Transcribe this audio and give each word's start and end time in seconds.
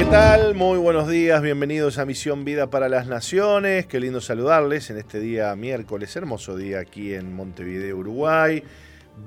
¿Qué 0.00 0.06
tal? 0.06 0.54
Muy 0.54 0.78
buenos 0.78 1.10
días, 1.10 1.42
bienvenidos 1.42 1.98
a 1.98 2.06
Misión 2.06 2.42
Vida 2.42 2.70
para 2.70 2.88
las 2.88 3.06
Naciones. 3.06 3.84
Qué 3.86 4.00
lindo 4.00 4.22
saludarles 4.22 4.88
en 4.88 4.96
este 4.96 5.20
día 5.20 5.54
miércoles, 5.56 6.16
hermoso 6.16 6.56
día 6.56 6.80
aquí 6.80 7.12
en 7.12 7.34
Montevideo, 7.34 7.98
Uruguay. 7.98 8.64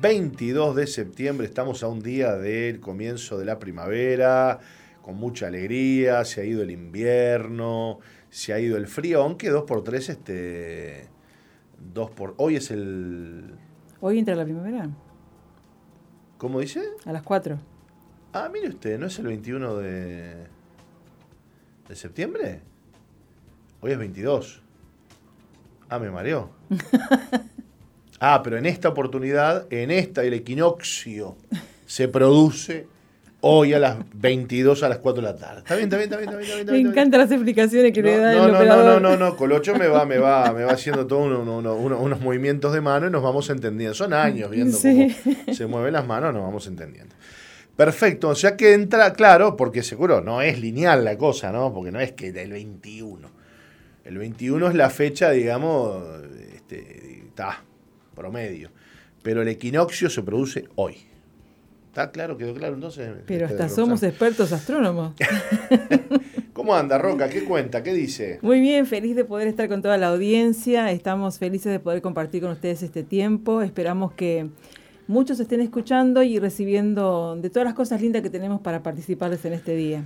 22 0.02 0.76
de 0.76 0.88
septiembre, 0.88 1.46
estamos 1.46 1.84
a 1.84 1.88
un 1.90 2.02
día 2.02 2.34
del 2.38 2.80
comienzo 2.80 3.38
de 3.38 3.46
la 3.46 3.60
primavera, 3.60 4.62
con 5.04 5.16
mucha 5.16 5.46
alegría, 5.46 6.26
se 6.26 6.42
ha 6.42 6.44
ido 6.44 6.64
el 6.64 6.72
invierno, 6.72 8.00
se 8.32 8.54
ha 8.54 8.60
ido 8.60 8.76
el 8.76 8.88
frío, 8.88 9.22
aunque 9.22 9.52
2 9.52 9.66
por 9.66 9.84
3 9.84 10.10
este 10.10 11.08
2 11.94 12.10
por 12.10 12.34
hoy 12.38 12.56
es 12.56 12.72
el 12.72 13.54
Hoy 14.02 14.18
entra 14.18 14.34
la 14.34 14.44
primavera. 14.44 14.90
¿Cómo 16.40 16.62
dice? 16.62 16.82
A 17.06 17.14
las 17.14 17.22
4. 17.22 17.60
Ah, 18.34 18.50
mire 18.52 18.70
usted, 18.70 18.98
¿no 18.98 19.06
es 19.06 19.20
el 19.20 19.28
21 19.28 19.76
de 19.76 20.48
de 21.88 21.96
septiembre? 21.96 22.62
Hoy 23.82 23.92
es 23.92 23.98
22. 23.98 24.62
Ah, 25.90 26.00
me 26.00 26.10
mareó. 26.10 26.50
Ah, 28.26 28.40
pero 28.42 28.58
en 28.58 28.66
esta 28.66 28.88
oportunidad, 28.88 29.66
en 29.70 29.92
esta, 29.92 30.24
el 30.24 30.34
equinoccio 30.34 31.36
se 31.86 32.08
produce 32.08 32.88
hoy 33.42 33.74
a 33.74 33.80
las 33.80 33.98
22 34.14 34.82
a 34.84 34.88
las 34.88 35.00
4 35.00 35.22
de 35.22 35.28
la 35.30 35.36
tarde. 35.38 35.58
¿Está 35.60 35.76
bien, 35.76 35.88
está 35.88 35.98
bien, 35.98 36.10
está 36.10 36.18
bien? 36.18 36.30
Está 36.30 36.38
bien, 36.38 36.60
está 36.62 36.72
bien 36.72 36.84
Me 36.86 36.90
encantan 36.90 37.20
las 37.20 37.32
explicaciones 37.32 37.92
que 37.92 38.02
no, 38.02 38.08
le 38.08 38.18
da 38.18 38.34
no, 38.34 38.46
el 38.46 38.52
no, 38.54 38.58
operador. 38.60 39.02
No, 39.02 39.10
no, 39.10 39.18
no, 39.18 39.36
Colocho 39.36 39.76
me 39.76 39.90
va, 39.90 40.06
me 40.06 40.20
va, 40.20 40.54
me 40.54 40.64
va 40.64 40.72
haciendo 40.72 41.06
todos 41.06 41.26
uno, 41.26 41.42
uno, 41.58 41.76
uno, 41.76 42.00
unos 42.00 42.22
movimientos 42.22 42.72
de 42.72 42.80
mano 42.80 43.08
y 43.08 43.10
nos 43.10 43.22
vamos 43.22 43.50
entendiendo. 43.50 43.94
Son 43.94 44.14
años 44.14 44.50
viendo 44.50 44.78
Sí. 44.78 45.14
cómo 45.22 45.54
se 45.54 45.68
mueven 45.68 45.92
las 45.92 46.08
manos, 46.08 46.34
nos 46.34 46.44
vamos 46.44 46.66
entendiendo. 46.68 47.14
Perfecto, 47.76 48.30
o 48.30 48.36
sea 48.36 48.56
que 48.56 48.74
entra, 48.74 49.14
claro, 49.14 49.58
porque 49.58 49.82
seguro 49.82 50.22
no 50.22 50.42
es 50.42 50.60
lineal 50.60 51.04
la 51.04 51.18
cosa, 51.18 51.52
¿no? 51.52 51.74
Porque 51.74 51.92
no 51.92 52.00
es 52.00 52.12
que 52.12 52.32
del 52.32 52.52
21. 52.52 53.30
El 54.04 54.18
21 54.18 54.68
es 54.68 54.76
la 54.76 54.90
fecha, 54.90 55.32
digamos, 55.32 56.04
este, 56.56 57.24
está, 57.26 57.64
promedio. 58.16 58.70
Pero 59.24 59.42
el 59.42 59.48
equinoccio 59.48 60.10
se 60.10 60.22
produce 60.22 60.68
hoy. 60.76 60.98
¿Está 61.88 62.12
claro? 62.12 62.38
¿Quedó 62.38 62.54
claro 62.54 62.76
entonces? 62.76 63.10
Pero 63.26 63.46
Este, 63.46 63.64
hasta 63.64 63.74
somos 63.74 64.04
expertos 64.04 64.52
astrónomos. 64.52 65.14
¿Cómo 66.54 66.76
anda, 66.76 66.98
Roca? 66.98 67.30
¿Qué 67.30 67.44
cuenta? 67.44 67.82
¿Qué 67.84 67.94
dice? 67.94 68.40
Muy 68.42 68.60
bien, 68.60 68.86
feliz 68.86 69.16
de 69.16 69.26
poder 69.26 69.48
estar 69.48 69.70
con 69.70 69.82
toda 69.82 69.98
la 69.98 70.08
audiencia. 70.08 70.92
Estamos 70.92 71.40
felices 71.40 71.72
de 71.72 71.80
poder 71.80 72.02
compartir 72.02 72.42
con 72.42 72.52
ustedes 72.52 72.84
este 72.84 73.04
tiempo. 73.04 73.62
Esperamos 73.62 74.12
que 74.14 74.50
muchos 75.08 75.40
estén 75.40 75.62
escuchando 75.62 76.24
y 76.24 76.40
recibiendo 76.40 77.36
de 77.36 77.50
todas 77.50 77.66
las 77.66 77.74
cosas 77.74 78.02
lindas 78.02 78.22
que 78.22 78.30
tenemos 78.30 78.62
para 78.62 78.84
participarles 78.84 79.44
en 79.46 79.54
este 79.54 79.76
día. 79.76 80.04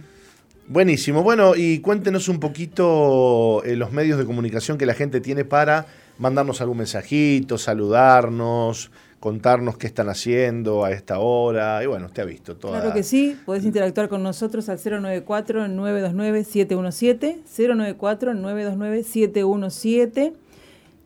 Buenísimo. 0.68 1.24
Bueno, 1.24 1.56
y 1.56 1.80
cuéntenos 1.80 2.28
un 2.28 2.42
poquito 2.42 3.64
eh, 3.64 3.78
los 3.78 3.94
medios 3.94 4.20
de 4.20 4.26
comunicación 4.26 4.78
que 4.78 4.86
la 4.86 4.94
gente 4.94 5.22
tiene 5.22 5.46
para 5.46 5.86
mandarnos 6.18 6.60
algún 6.60 6.80
mensajito, 6.80 7.58
saludarnos, 7.58 8.92
contarnos 9.22 9.78
qué 9.78 9.88
están 9.88 10.10
haciendo 10.10 10.84
a 10.84 10.92
esta 10.92 11.20
hora. 11.20 11.82
Y 11.84 11.86
bueno, 11.86 12.08
usted 12.08 12.24
ha 12.24 12.26
visto 12.26 12.58
toda. 12.58 12.82
Claro 12.82 12.94
que 12.94 13.04
sí, 13.04 13.40
podés 13.46 13.64
interactuar 13.64 14.10
con 14.10 14.24
nosotros 14.24 14.68
al 14.68 14.78
094-929-717, 14.80 17.38
094-929-717. 17.46 20.34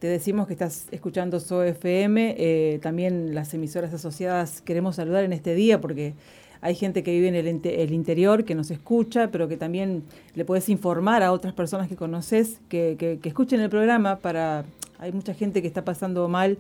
Te 0.02 0.08
decimos 0.08 0.48
que 0.48 0.54
estás 0.54 0.88
escuchando 0.90 1.40
SOFM, 1.40 2.34
eh, 2.36 2.80
también 2.82 3.36
las 3.36 3.54
emisoras 3.54 3.94
asociadas 3.94 4.60
queremos 4.62 4.96
saludar 4.96 5.24
en 5.24 5.32
este 5.32 5.54
día 5.54 5.80
porque 5.80 6.16
hay 6.60 6.74
gente 6.74 7.04
que 7.04 7.12
vive 7.12 7.28
en 7.28 7.36
el, 7.36 7.46
inte- 7.48 7.84
el 7.84 7.94
interior 7.94 8.44
que 8.44 8.56
nos 8.56 8.72
escucha, 8.72 9.30
pero 9.32 9.48
que 9.48 9.58
también 9.58 10.02
le 10.34 10.44
puedes 10.44 10.70
informar 10.70 11.22
a 11.22 11.32
otras 11.32 11.54
personas 11.54 11.88
que 11.88 11.96
conoces 11.96 12.58
que, 12.68 12.96
que- 12.98 13.20
que 13.22 13.30
escuchen 13.30 13.60
el 13.62 13.70
programa 13.70 14.18
para... 14.18 14.66
Hay 14.98 15.12
mucha 15.12 15.36
gente 15.36 15.62
que 15.62 15.68
está 15.68 15.84
pasando 15.86 16.28
mal 16.28 16.58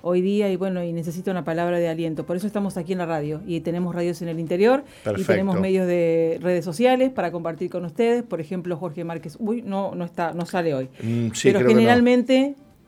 hoy 0.00 0.22
día 0.22 0.50
y 0.50 0.56
bueno, 0.56 0.82
y 0.82 0.90
necesita 0.94 1.30
una 1.30 1.44
palabra 1.44 1.78
de 1.78 1.88
aliento. 1.90 2.24
Por 2.24 2.38
eso 2.38 2.46
estamos 2.46 2.78
aquí 2.78 2.92
en 2.92 2.98
la 3.00 3.06
radio 3.06 3.42
y 3.46 3.60
tenemos 3.60 3.94
radios 3.94 4.22
en 4.22 4.28
el 4.28 4.40
interior 4.40 4.82
y 5.20 5.24
tenemos 5.26 5.56
medios 5.60 5.86
de 5.86 6.38
redes 6.40 6.64
sociales 6.64 7.10
para 7.10 7.32
compartir 7.32 7.68
con 7.68 7.84
ustedes. 7.84 8.22
Por 8.22 8.40
ejemplo, 8.40 8.78
Jorge 8.78 9.04
Márquez, 9.04 9.36
uy, 9.38 9.60
no, 9.60 9.94
no 9.94 10.06
está, 10.06 10.32
no 10.32 10.46
sale 10.46 10.72
hoy. 10.72 10.88
Mm, 11.02 11.32
sí, 11.34 11.48
Pero 11.48 11.60
no. 11.84 11.90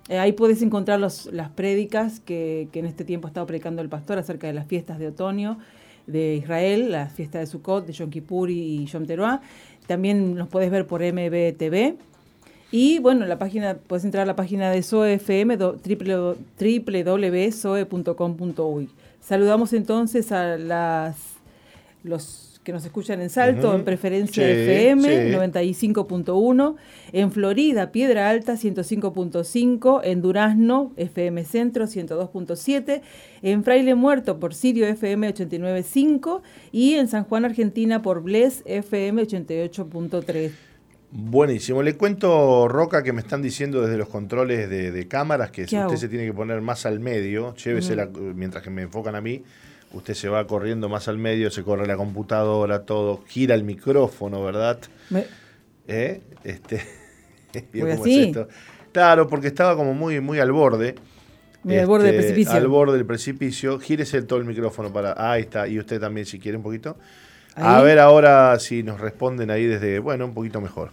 Eh, 0.09 0.19
ahí 0.19 0.33
puedes 0.33 0.63
encontrar 0.63 0.99
los, 1.01 1.27
las 1.33 1.51
prédicas 1.51 2.21
que, 2.21 2.69
que 2.73 2.79
en 2.81 2.87
este 2.87 3.05
tiempo 3.05 3.27
ha 3.29 3.31
estado 3.31 3.47
predicando 3.47 3.83
el 3.83 3.89
pastor 3.89 4.19
acerca 4.19 4.47
de 4.47 4.53
las 4.55 4.67
fiestas 4.67 4.99
de 4.99 5.09
otoño 5.09 5.59
de 6.07 6.35
Israel, 6.37 6.91
la 6.91 7.07
fiesta 7.09 7.39
de 7.39 7.47
Sukkot, 7.47 7.87
de 7.87 7.93
Yom 7.93 8.11
Kippur 8.11 8.51
y 8.51 8.87
Yom 8.87 9.07
Teruah. 9.07 9.41
También 9.87 10.35
nos 10.35 10.49
puedes 10.49 10.71
ver 10.71 10.87
por 10.87 11.03
MBTV. 11.03 11.95
Y 12.73 12.99
bueno, 13.01 13.27
la 13.27 13.39
página, 13.39 13.77
puedes 13.87 14.05
entrar 14.05 14.23
a 14.23 14.27
la 14.27 14.37
página 14.37 14.71
de 14.71 14.83
SOEFM, 14.83 15.57
do- 15.57 15.77
www- 15.77 16.37
www.soe.com.uy. 17.61 18.89
Saludamos 19.21 19.73
entonces 19.73 20.33
a 20.33 20.57
las 20.57 21.17
los 22.03 22.50
que 22.63 22.73
nos 22.73 22.85
escuchan 22.85 23.23
en 23.23 23.31
Salto, 23.31 23.69
Ujú. 23.69 23.77
en 23.79 23.85
preferencia 23.85 24.45
Sí, 24.45 24.51
FM, 24.53 25.03
sí. 25.03 25.35
95.1, 25.35 26.77
en 27.13 27.33
Florida, 27.33 27.91
Piedra 27.91 28.29
Alta, 28.29 28.57
105.5, 28.57 30.01
en 30.05 30.21
Durazno, 30.21 30.93
FM 30.97 31.45
Centro, 31.45 31.87
102.7, 31.87 33.01
en 33.43 33.65
Fraile 33.65 33.95
Muerto 33.95 34.39
por 34.39 34.55
Sirio, 34.55 34.87
FM 34.87 35.33
89.5 35.35 36.43
y 36.71 36.95
en 36.95 37.09
San 37.09 37.25
Juan, 37.25 37.47
Argentina 37.47 38.03
por 38.03 38.23
Bless, 38.23 38.63
FM 38.67 39.23
88.3. 39.23 40.51
Buenísimo. 41.13 41.83
Le 41.83 41.97
cuento, 41.97 42.69
Roca, 42.69 43.03
que 43.03 43.13
me 43.13 43.21
están 43.21 43.43
diciendo 43.43 43.81
desde 43.83 43.97
los 43.97 44.09
controles 44.09 44.71
de, 44.71 44.93
de 44.93 45.09
cámaras 45.09 45.51
que 45.51 45.63
si 45.65 45.71
¿Qué 45.71 45.77
usted 45.77 45.89
hago? 45.89 45.97
se 45.97 46.09
tiene 46.09 46.25
que 46.27 46.33
poner 46.33 46.61
más 46.61 46.87
al 46.87 47.01
medio, 47.01 47.55
llévesela 47.57 48.09
mientras 48.35 48.63
que 48.63 48.71
me 48.71 48.83
enfocan 48.83 49.17
a 49.17 49.21
mí. 49.21 49.43
Usted 49.93 50.15
se 50.15 50.29
va 50.29 50.47
corriendo 50.47 50.89
más 50.89 51.09
al 51.09 51.19
medio, 51.19 51.51
se 51.51 51.63
corre 51.65 51.87
la 51.87 51.97
computadora, 51.97 52.83
todo, 52.83 53.23
gira 53.27 53.55
el 53.55 53.65
micrófono, 53.65 54.45
¿verdad? 54.45 54.79
Me- 55.11 55.25
¿Eh? 55.89 56.21
Este, 56.45 56.81
¿vio 57.73 57.85
Voy 57.87 57.93
cómo 57.93 58.03
así. 58.05 58.21
es 58.21 58.27
esto? 58.29 58.49
Claro, 58.93 59.29
porque 59.29 59.49
estaba 59.49 59.75
como 59.77 59.93
muy, 59.95 60.21
muy 60.21 60.39
al 60.39 60.53
borde. 60.53 60.95
Muy 61.63 61.77
al 61.79 61.87
borde 61.87 62.07
del 62.07 62.15
Este, 62.15 62.27
precipicio. 62.29 62.57
Al 62.57 62.69
borde 62.69 62.97
del 62.97 63.07
precipicio. 63.07 63.79
Gírese 63.81 64.23
todo 64.23 64.39
el 64.39 64.45
micrófono 64.47 64.93
para. 64.93 65.15
Ahí 65.17 65.43
está. 65.43 65.69
Y 65.69 65.79
usted 65.79 66.01
también, 66.01 66.25
si 66.27 66.39
quiere, 66.39 66.57
un 66.57 66.63
poquito. 66.63 66.97
A 67.57 67.83
ver 67.83 67.99
ahora 67.99 68.59
si 68.59 68.83
nos 68.83 68.99
responden 69.01 69.51
ahí 69.51 69.67
desde. 69.67 69.99
Bueno, 69.99 70.25
un 70.25 70.33
poquito 70.35 70.61
mejor. 70.61 70.91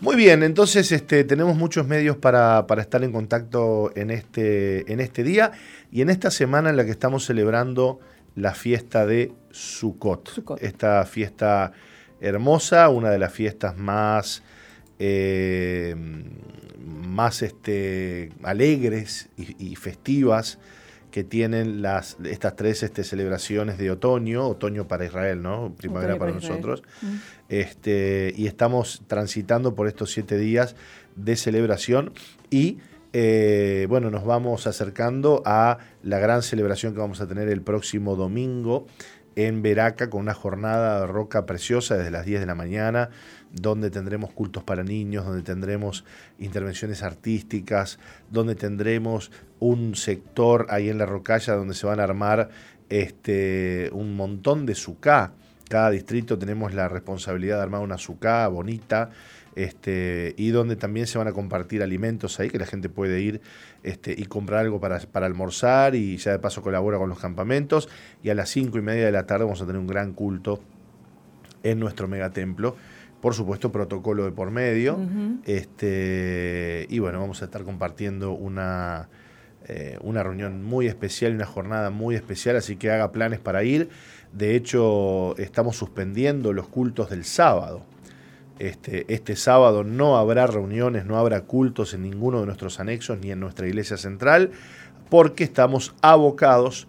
Muy 0.00 0.16
bien, 0.16 0.42
entonces 0.42 0.90
este, 0.90 1.22
tenemos 1.24 1.56
muchos 1.56 1.86
medios 1.86 2.16
para, 2.16 2.66
para 2.66 2.82
estar 2.82 3.04
en 3.04 3.12
contacto 3.12 3.92
en 3.94 4.10
este, 4.10 4.90
en 4.92 4.98
este 4.98 5.22
día 5.22 5.52
y 5.92 6.00
en 6.02 6.10
esta 6.10 6.32
semana 6.32 6.70
en 6.70 6.76
la 6.76 6.84
que 6.84 6.90
estamos 6.90 7.24
celebrando 7.24 8.00
la 8.34 8.54
fiesta 8.54 9.06
de 9.06 9.32
Sukkot. 9.50 10.28
Sukkot. 10.28 10.62
Esta 10.62 11.04
fiesta 11.04 11.72
hermosa, 12.20 12.88
una 12.88 13.10
de 13.10 13.18
las 13.18 13.32
fiestas 13.32 13.76
más, 13.76 14.42
eh, 14.98 15.94
más 16.86 17.42
este, 17.42 18.30
alegres 18.42 19.28
y, 19.36 19.72
y 19.72 19.76
festivas 19.76 20.58
que 21.12 21.22
tienen 21.22 21.82
las, 21.82 22.16
estas 22.24 22.56
tres 22.56 22.82
este, 22.82 23.04
celebraciones 23.04 23.78
de 23.78 23.90
otoño, 23.90 24.48
otoño 24.48 24.88
para 24.88 25.04
Israel, 25.04 25.42
¿no? 25.42 25.72
Primavera 25.76 26.18
para, 26.18 26.32
nosotros. 26.32 26.82
Mm. 27.02 27.06
Este, 27.50 28.32
y 28.34 28.46
estamos 28.46 29.02
transitando 29.06 29.74
por 29.74 29.86
estos 29.86 30.10
siete 30.10 30.38
días 30.38 30.74
de 31.14 31.36
celebración 31.36 32.12
y 32.50 32.78
eh, 33.12 33.86
bueno, 33.88 34.10
nos 34.10 34.24
vamos 34.24 34.66
acercando 34.66 35.42
a 35.44 35.78
la 36.02 36.18
gran 36.18 36.42
celebración 36.42 36.94
que 36.94 37.00
vamos 37.00 37.20
a 37.20 37.26
tener 37.26 37.48
el 37.48 37.60
próximo 37.60 38.16
domingo 38.16 38.86
en 39.36 39.62
Veraca 39.62 40.10
con 40.10 40.20
una 40.20 40.34
jornada 40.34 41.06
roca 41.06 41.46
preciosa 41.46 41.96
desde 41.96 42.10
las 42.10 42.26
10 42.26 42.40
de 42.40 42.46
la 42.46 42.54
mañana, 42.54 43.10
donde 43.52 43.90
tendremos 43.90 44.32
cultos 44.32 44.64
para 44.64 44.82
niños, 44.82 45.24
donde 45.24 45.42
tendremos 45.42 46.04
intervenciones 46.38 47.02
artísticas, 47.02 47.98
donde 48.30 48.54
tendremos 48.54 49.30
un 49.58 49.94
sector 49.94 50.66
ahí 50.70 50.88
en 50.88 50.98
la 50.98 51.06
rocalla 51.06 51.54
donde 51.54 51.74
se 51.74 51.86
van 51.86 52.00
a 52.00 52.04
armar 52.04 52.50
este, 52.88 53.90
un 53.92 54.16
montón 54.16 54.66
de 54.66 54.74
sucá. 54.74 55.32
Cada 55.68 55.90
distrito 55.90 56.38
tenemos 56.38 56.74
la 56.74 56.88
responsabilidad 56.88 57.56
de 57.56 57.62
armar 57.62 57.80
una 57.80 57.96
sucá 57.96 58.46
bonita, 58.48 59.10
este, 59.54 60.34
y 60.36 60.50
donde 60.50 60.76
también 60.76 61.06
se 61.06 61.18
van 61.18 61.28
a 61.28 61.32
compartir 61.32 61.82
alimentos 61.82 62.40
ahí, 62.40 62.50
que 62.50 62.58
la 62.58 62.66
gente 62.66 62.88
puede 62.88 63.20
ir 63.20 63.40
este, 63.82 64.14
y 64.16 64.24
comprar 64.24 64.60
algo 64.60 64.80
para, 64.80 64.98
para 65.00 65.26
almorzar 65.26 65.94
y 65.94 66.16
ya 66.16 66.32
de 66.32 66.38
paso 66.38 66.62
colabora 66.62 66.98
con 66.98 67.08
los 67.08 67.18
campamentos. 67.18 67.88
Y 68.22 68.30
a 68.30 68.34
las 68.34 68.48
cinco 68.50 68.78
y 68.78 68.82
media 68.82 69.04
de 69.04 69.12
la 69.12 69.26
tarde 69.26 69.44
vamos 69.44 69.60
a 69.62 69.66
tener 69.66 69.80
un 69.80 69.86
gran 69.86 70.12
culto 70.12 70.60
en 71.62 71.78
nuestro 71.78 72.08
megatemplo. 72.08 72.76
Por 73.20 73.34
supuesto, 73.34 73.70
protocolo 73.70 74.24
de 74.24 74.32
por 74.32 74.50
medio. 74.50 74.98
Este, 75.44 76.86
y 76.88 76.98
bueno, 76.98 77.20
vamos 77.20 77.40
a 77.42 77.44
estar 77.44 77.62
compartiendo 77.62 78.32
una, 78.32 79.08
eh, 79.68 79.96
una 80.02 80.24
reunión 80.24 80.64
muy 80.64 80.88
especial 80.88 81.30
y 81.30 81.36
una 81.36 81.46
jornada 81.46 81.90
muy 81.90 82.16
especial, 82.16 82.56
así 82.56 82.74
que 82.74 82.90
haga 82.90 83.12
planes 83.12 83.38
para 83.38 83.62
ir. 83.62 83.90
De 84.32 84.56
hecho, 84.56 85.36
estamos 85.36 85.76
suspendiendo 85.76 86.52
los 86.52 86.66
cultos 86.66 87.10
del 87.10 87.24
sábado. 87.24 87.84
Este, 88.58 89.12
este 89.12 89.36
sábado 89.36 89.84
no 89.84 90.16
habrá 90.16 90.46
reuniones, 90.46 91.04
no 91.04 91.18
habrá 91.18 91.42
cultos 91.42 91.94
en 91.94 92.02
ninguno 92.02 92.40
de 92.40 92.46
nuestros 92.46 92.80
anexos 92.80 93.18
ni 93.18 93.30
en 93.30 93.40
nuestra 93.40 93.66
iglesia 93.66 93.96
central, 93.96 94.50
porque 95.08 95.44
estamos 95.44 95.94
abocados 96.00 96.86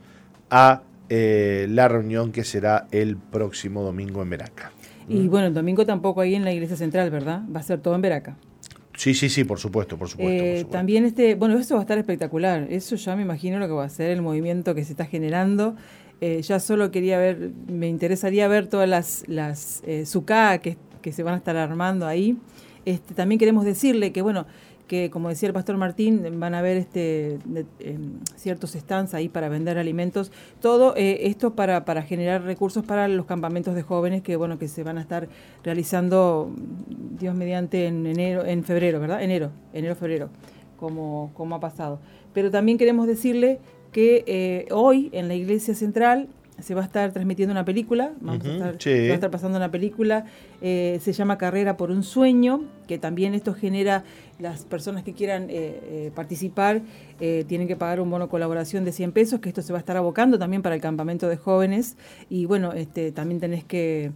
a 0.50 0.84
eh, 1.10 1.68
la 1.70 1.88
reunión 1.88 2.32
que 2.32 2.44
será 2.44 2.88
el 2.92 3.18
próximo 3.18 3.84
domingo 3.84 4.22
en 4.22 4.30
Veraca. 4.30 4.72
Y 5.10 5.28
bueno, 5.28 5.48
el 5.48 5.54
domingo 5.54 5.86
tampoco 5.86 6.22
ahí 6.22 6.36
en 6.36 6.46
la 6.46 6.54
iglesia 6.54 6.78
central, 6.78 7.12
¿verdad? 7.12 7.42
Va 7.54 7.60
a 7.60 7.64
ser 7.64 7.80
todo 7.82 7.96
en 7.96 8.02
Veraca. 8.02 8.38
Sí, 8.96 9.14
sí, 9.14 9.28
sí, 9.30 9.44
por 9.44 9.60
supuesto, 9.60 9.98
por 9.98 10.08
supuesto, 10.08 10.44
eh, 10.44 10.66
También 10.70 11.04
este, 11.06 11.36
bueno, 11.36 11.58
eso 11.58 11.76
va 11.76 11.82
a 11.82 11.84
estar 11.84 11.98
espectacular. 11.98 12.68
Eso 12.70 12.96
ya 12.96 13.16
me 13.16 13.24
imagino 13.24 13.60
lo 13.60 13.68
que 13.68 13.74
va 13.74 13.86
a 13.86 13.90
ser 13.90 14.12
el 14.12 14.22
movimiento 14.22 14.76
que 14.76 14.84
se 14.84 14.92
está 14.92 15.06
generando. 15.06 15.76
Eh, 16.22 16.42
ya 16.42 16.60
solo 16.60 16.92
quería 16.92 17.18
ver, 17.18 17.52
me 17.68 17.88
interesaría 17.90 18.48
ver 18.48 18.68
todas 18.68 18.88
las, 18.88 19.24
las 19.28 19.84
eh, 19.86 20.06
que, 20.62 20.78
que 21.04 21.12
se 21.12 21.22
van 21.22 21.36
a 21.36 21.38
estar 21.38 21.56
armando 21.56 22.08
ahí. 22.08 22.38
Este, 22.86 23.14
también 23.14 23.38
queremos 23.38 23.64
decirle 23.64 24.12
que, 24.12 24.24
bueno, 24.24 24.48
que 24.88 25.10
como 25.10 25.30
decía 25.30 25.48
el 25.48 25.54
pastor 25.54 25.78
Martín, 25.78 26.24
van 26.40 26.56
a 26.56 26.60
haber 26.60 26.78
este, 26.78 27.40
em, 27.80 28.20
ciertos 28.36 28.72
stands 28.72 29.14
ahí 29.14 29.30
para 29.30 29.50
vender 29.50 29.78
alimentos. 29.78 30.32
Todo 30.62 30.96
eh, 30.96 31.28
esto 31.28 31.54
para, 31.54 31.86
para 31.86 32.02
generar 32.02 32.44
recursos 32.44 32.84
para 32.84 33.08
los 33.08 33.26
campamentos 33.26 33.76
de 33.76 33.84
jóvenes 33.84 34.22
que 34.22 34.36
bueno 34.36 34.58
que 34.58 34.68
se 34.68 34.84
van 34.84 34.98
a 34.98 35.02
estar 35.02 35.30
realizando, 35.64 36.52
Dios 37.20 37.36
mediante, 37.36 37.88
en 37.88 38.06
enero, 38.06 38.46
en 38.46 38.64
febrero, 38.64 39.00
¿verdad? 39.00 39.22
Enero, 39.24 39.52
enero, 39.74 39.96
febrero, 39.96 40.30
como, 40.78 41.32
como 41.34 41.56
ha 41.56 41.60
pasado. 41.60 42.00
Pero 42.34 42.52
también 42.52 42.78
queremos 42.78 43.08
decirle 43.08 43.60
que 43.92 44.24
eh, 44.28 44.68
hoy 44.72 45.10
en 45.14 45.28
la 45.28 45.36
iglesia 45.36 45.76
central 45.76 46.28
se 46.64 46.74
va 46.76 46.82
a 46.82 46.86
estar 46.86 47.12
transmitiendo 47.12 47.52
una 47.52 47.66
película, 47.66 48.14
vamos 48.22 48.46
a 48.46 48.54
estar, 48.54 48.82
se 48.82 49.08
va 49.08 49.12
a 49.12 49.16
estar 49.16 49.32
pasando 49.32 49.58
una 49.58 49.70
película, 49.70 50.26
eh, 50.62 50.98
se 51.02 51.12
llama 51.12 51.38
Carrera 51.38 51.76
por 51.76 51.92
un 51.92 52.04
Sueño, 52.04 52.64
que 52.88 52.98
también 52.98 53.34
esto 53.34 53.54
genera, 53.54 54.06
las 54.40 54.64
personas 54.64 55.04
que 55.04 55.14
quieran 55.14 55.50
eh, 55.50 55.80
eh, 55.84 56.12
participar 56.16 56.82
tienen 57.48 57.70
que 57.70 57.78
pagar 57.78 58.02
un 58.02 58.10
bono 58.10 58.28
colaboración 58.28 58.84
de 58.84 58.92
100 58.92 59.14
pesos, 59.14 59.40
que 59.40 59.48
esto 59.48 59.62
se 59.62 59.72
va 59.72 59.80
a 59.80 59.82
estar 59.82 59.96
abocando 59.96 60.38
también 60.38 60.62
para 60.62 60.76
el 60.76 60.82
campamento 60.82 61.30
de 61.30 61.38
jóvenes, 61.38 61.96
y 62.30 62.46
bueno, 62.46 62.74
este, 62.74 63.14
también 63.14 63.40
tenés 63.40 63.64
que... 63.64 64.12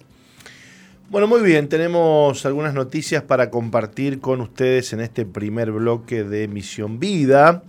Bueno, 1.12 1.28
muy 1.28 1.42
bien, 1.42 1.68
tenemos 1.68 2.46
algunas 2.46 2.74
noticias 2.74 3.22
para 3.22 3.50
compartir 3.50 4.22
con 4.22 4.40
ustedes 4.40 4.94
en 4.94 5.02
este 5.02 5.26
primer 5.26 5.74
bloque 5.74 6.24
de 6.24 6.48
Misión 6.48 7.02
Vida. 7.02 7.64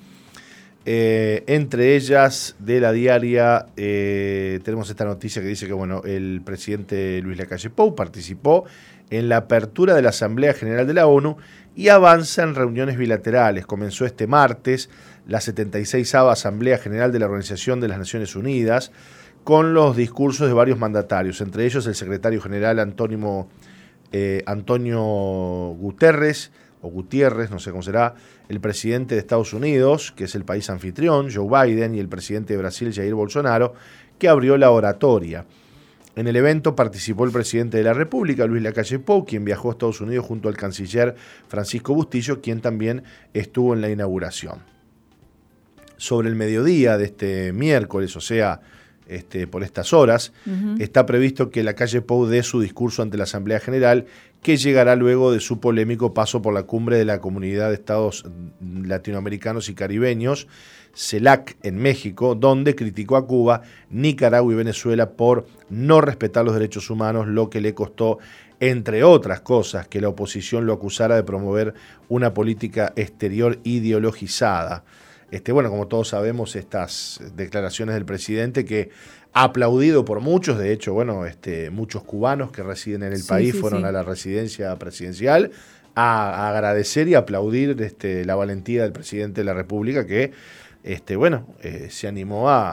Eh, 0.85 1.43
entre 1.49 1.97
ellas 1.97 2.55
de 2.61 2.79
la 2.79 2.93
diaria 2.93 3.67
eh, 3.77 4.61
tenemos 4.63 4.89
esta 4.91 5.05
noticia 5.05 5.43
que 5.43 5.49
dice 5.49 5.67
que 5.67 5.73
bueno, 5.73 6.03
el 6.05 6.41
presidente 6.45 7.21
Luis 7.21 7.37
Lacalle 7.37 7.71
Pou 7.71 7.97
participó 7.97 8.65
en 9.11 9.29
la 9.29 9.39
apertura 9.39 9.97
de 9.97 10.03
la 10.03 10.11
Asamblea 10.11 10.55
General 10.55 10.87
de 10.87 10.95
la 10.95 11.09
ONU 11.09 11.37
y 11.75 11.89
avanza 11.89 12.45
en 12.45 12.55
reuniones 12.55 12.97
bilaterales. 12.97 13.67
Comenzó 13.67 14.07
este 14.07 14.29
martes 14.29 14.89
la 15.27 15.41
76 15.41 16.15
Asamblea 16.15 16.79
General 16.79 17.11
de 17.11 17.19
la 17.19 17.27
Organización 17.27 17.81
de 17.81 17.89
las 17.89 17.99
Naciones 17.99 18.37
Unidas 18.37 18.93
con 19.45 19.75
los 19.75 19.97
discursos 19.97 20.47
de 20.47 20.55
varios 20.55 20.79
mandatarios, 20.79 21.41
entre 21.41 21.65
ellos 21.65 21.87
el 21.87 21.95
secretario 21.95 22.41
general 22.41 22.79
Antonio, 22.79 23.49
eh, 24.13 24.43
Antonio 24.47 25.01
Guterres, 25.79 26.53
o 26.83 26.89
Gutiérrez, 26.89 27.51
no 27.51 27.61
sé 27.61 27.71
cómo 27.71 27.83
será, 27.83 28.15
el 28.49 28.61
presidente 28.61 29.15
de 29.15 29.21
Estados 29.21 29.53
Unidos, 29.55 30.13
que 30.13 30.25
es 30.25 30.35
el 30.35 30.45
país 30.45 30.69
anfitrión, 30.69 31.29
Joe 31.33 31.47
Biden, 31.67 31.95
y 31.95 32.01
el 32.01 32.09
presidente 32.09 32.55
de 32.55 32.59
Brasil, 32.59 32.93
Jair 32.93 33.15
Bolsonaro, 33.15 33.75
que 34.19 34.29
abrió 34.29 34.57
la 34.57 34.71
oratoria. 34.71 35.47
En 36.15 36.27
el 36.27 36.37
evento 36.37 36.77
participó 36.77 37.25
el 37.25 37.31
presidente 37.31 37.79
de 37.79 37.85
la 37.85 37.95
República, 37.95 38.47
Luis 38.47 38.63
Lacalle 38.63 38.99
Pou, 38.99 39.25
quien 39.25 39.45
viajó 39.45 39.69
a 39.69 39.73
Estados 39.73 40.01
Unidos 40.01 40.27
junto 40.27 40.49
al 40.49 40.57
canciller 40.57 41.15
Francisco 41.49 41.95
Bustillo, 41.95 42.43
quien 42.43 42.61
también 42.61 43.05
estuvo 43.33 43.73
en 43.73 43.81
la 43.81 43.89
inauguración. 43.89 44.59
Sobre 45.97 46.29
el 46.29 46.35
mediodía 46.35 46.99
de 46.99 47.05
este 47.05 47.53
miércoles, 47.53 48.15
o 48.17 48.21
sea, 48.21 48.61
este, 49.17 49.47
por 49.47 49.63
estas 49.63 49.93
horas. 49.93 50.33
Está 50.79 51.07
previsto 51.07 51.51
que 51.51 51.63
la 51.63 51.75
calle 51.75 52.03
Pou 52.03 52.27
dé 52.27 52.43
su 52.43 52.61
discurso 52.61 53.03
ante 53.03 53.17
la 53.17 53.25
Asamblea 53.25 53.61
General, 53.61 54.07
que 54.43 54.57
llegará 54.57 54.97
luego 54.97 55.33
de 55.33 55.41
su 55.41 55.61
polémico 55.61 56.15
paso 56.15 56.43
por 56.43 56.53
la 56.53 56.65
cumbre 56.65 56.97
de 56.97 57.05
la 57.05 57.21
Comunidad 57.21 57.69
de 57.69 57.75
Estados 57.75 58.25
Latinoamericanos 58.61 59.69
y 59.69 59.75
Caribeños, 59.75 60.49
CELAC, 60.95 61.57
en 61.63 61.77
México, 61.77 62.35
donde 62.35 62.75
criticó 62.75 63.17
a 63.17 63.27
Cuba, 63.27 63.63
Nicaragua 63.91 64.53
y 64.53 64.57
Venezuela 64.57 65.11
por 65.11 65.47
no 65.71 66.01
respetar 66.01 66.45
los 66.45 66.55
derechos 66.55 66.91
humanos, 66.91 67.29
lo 67.29 67.49
que 67.49 67.61
le 67.61 67.75
costó 67.75 68.19
entre 68.61 69.03
otras 69.03 69.41
cosas, 69.41 69.89
que 69.89 70.01
la 70.01 70.09
oposición 70.09 70.67
lo 70.67 70.73
acusara 70.73 71.17
de 71.17 71.25
promover 71.25 71.75
una 72.09 72.33
política 72.33 72.93
exterior 72.95 73.59
ideologizada. 73.65 74.85
Este, 75.33 75.51
bueno, 75.51 75.71
como 75.71 75.89
todos 75.89 76.09
sabemos, 76.09 76.57
estas 76.57 77.19
declaraciones 77.35 77.95
del 77.95 78.05
presidente 78.05 78.67
que 78.67 78.91
ha 79.33 79.45
aplaudido 79.45 80.05
por 80.05 80.21
muchos, 80.21 80.59
de 80.59 80.75
hecho, 80.75 80.93
bueno, 80.93 81.25
este, 81.25 81.71
muchos 81.71 82.05
cubanos 82.05 82.53
que 82.53 82.63
residen 82.63 83.03
en 83.03 83.15
el 83.15 83.25
país 83.25 83.59
fueron 83.59 83.87
a 83.87 83.93
la 83.93 84.03
residencia 84.03 84.77
presidencial 84.77 85.51
a, 85.95 86.51
agradecer 86.51 87.09
y 87.09 87.15
aplaudir 87.15 87.81
este, 87.81 88.27
la 88.27 88.35
valentía 88.35 88.83
del 88.83 88.93
presidente 88.93 89.41
de 89.41 89.47
la 89.47 89.55
República 89.55 90.07
que, 90.07 90.33
este, 90.85 91.17
bueno, 91.17 91.47
eh, 91.63 91.89
se 91.91 92.09
animó 92.09 92.51
a, 92.51 92.67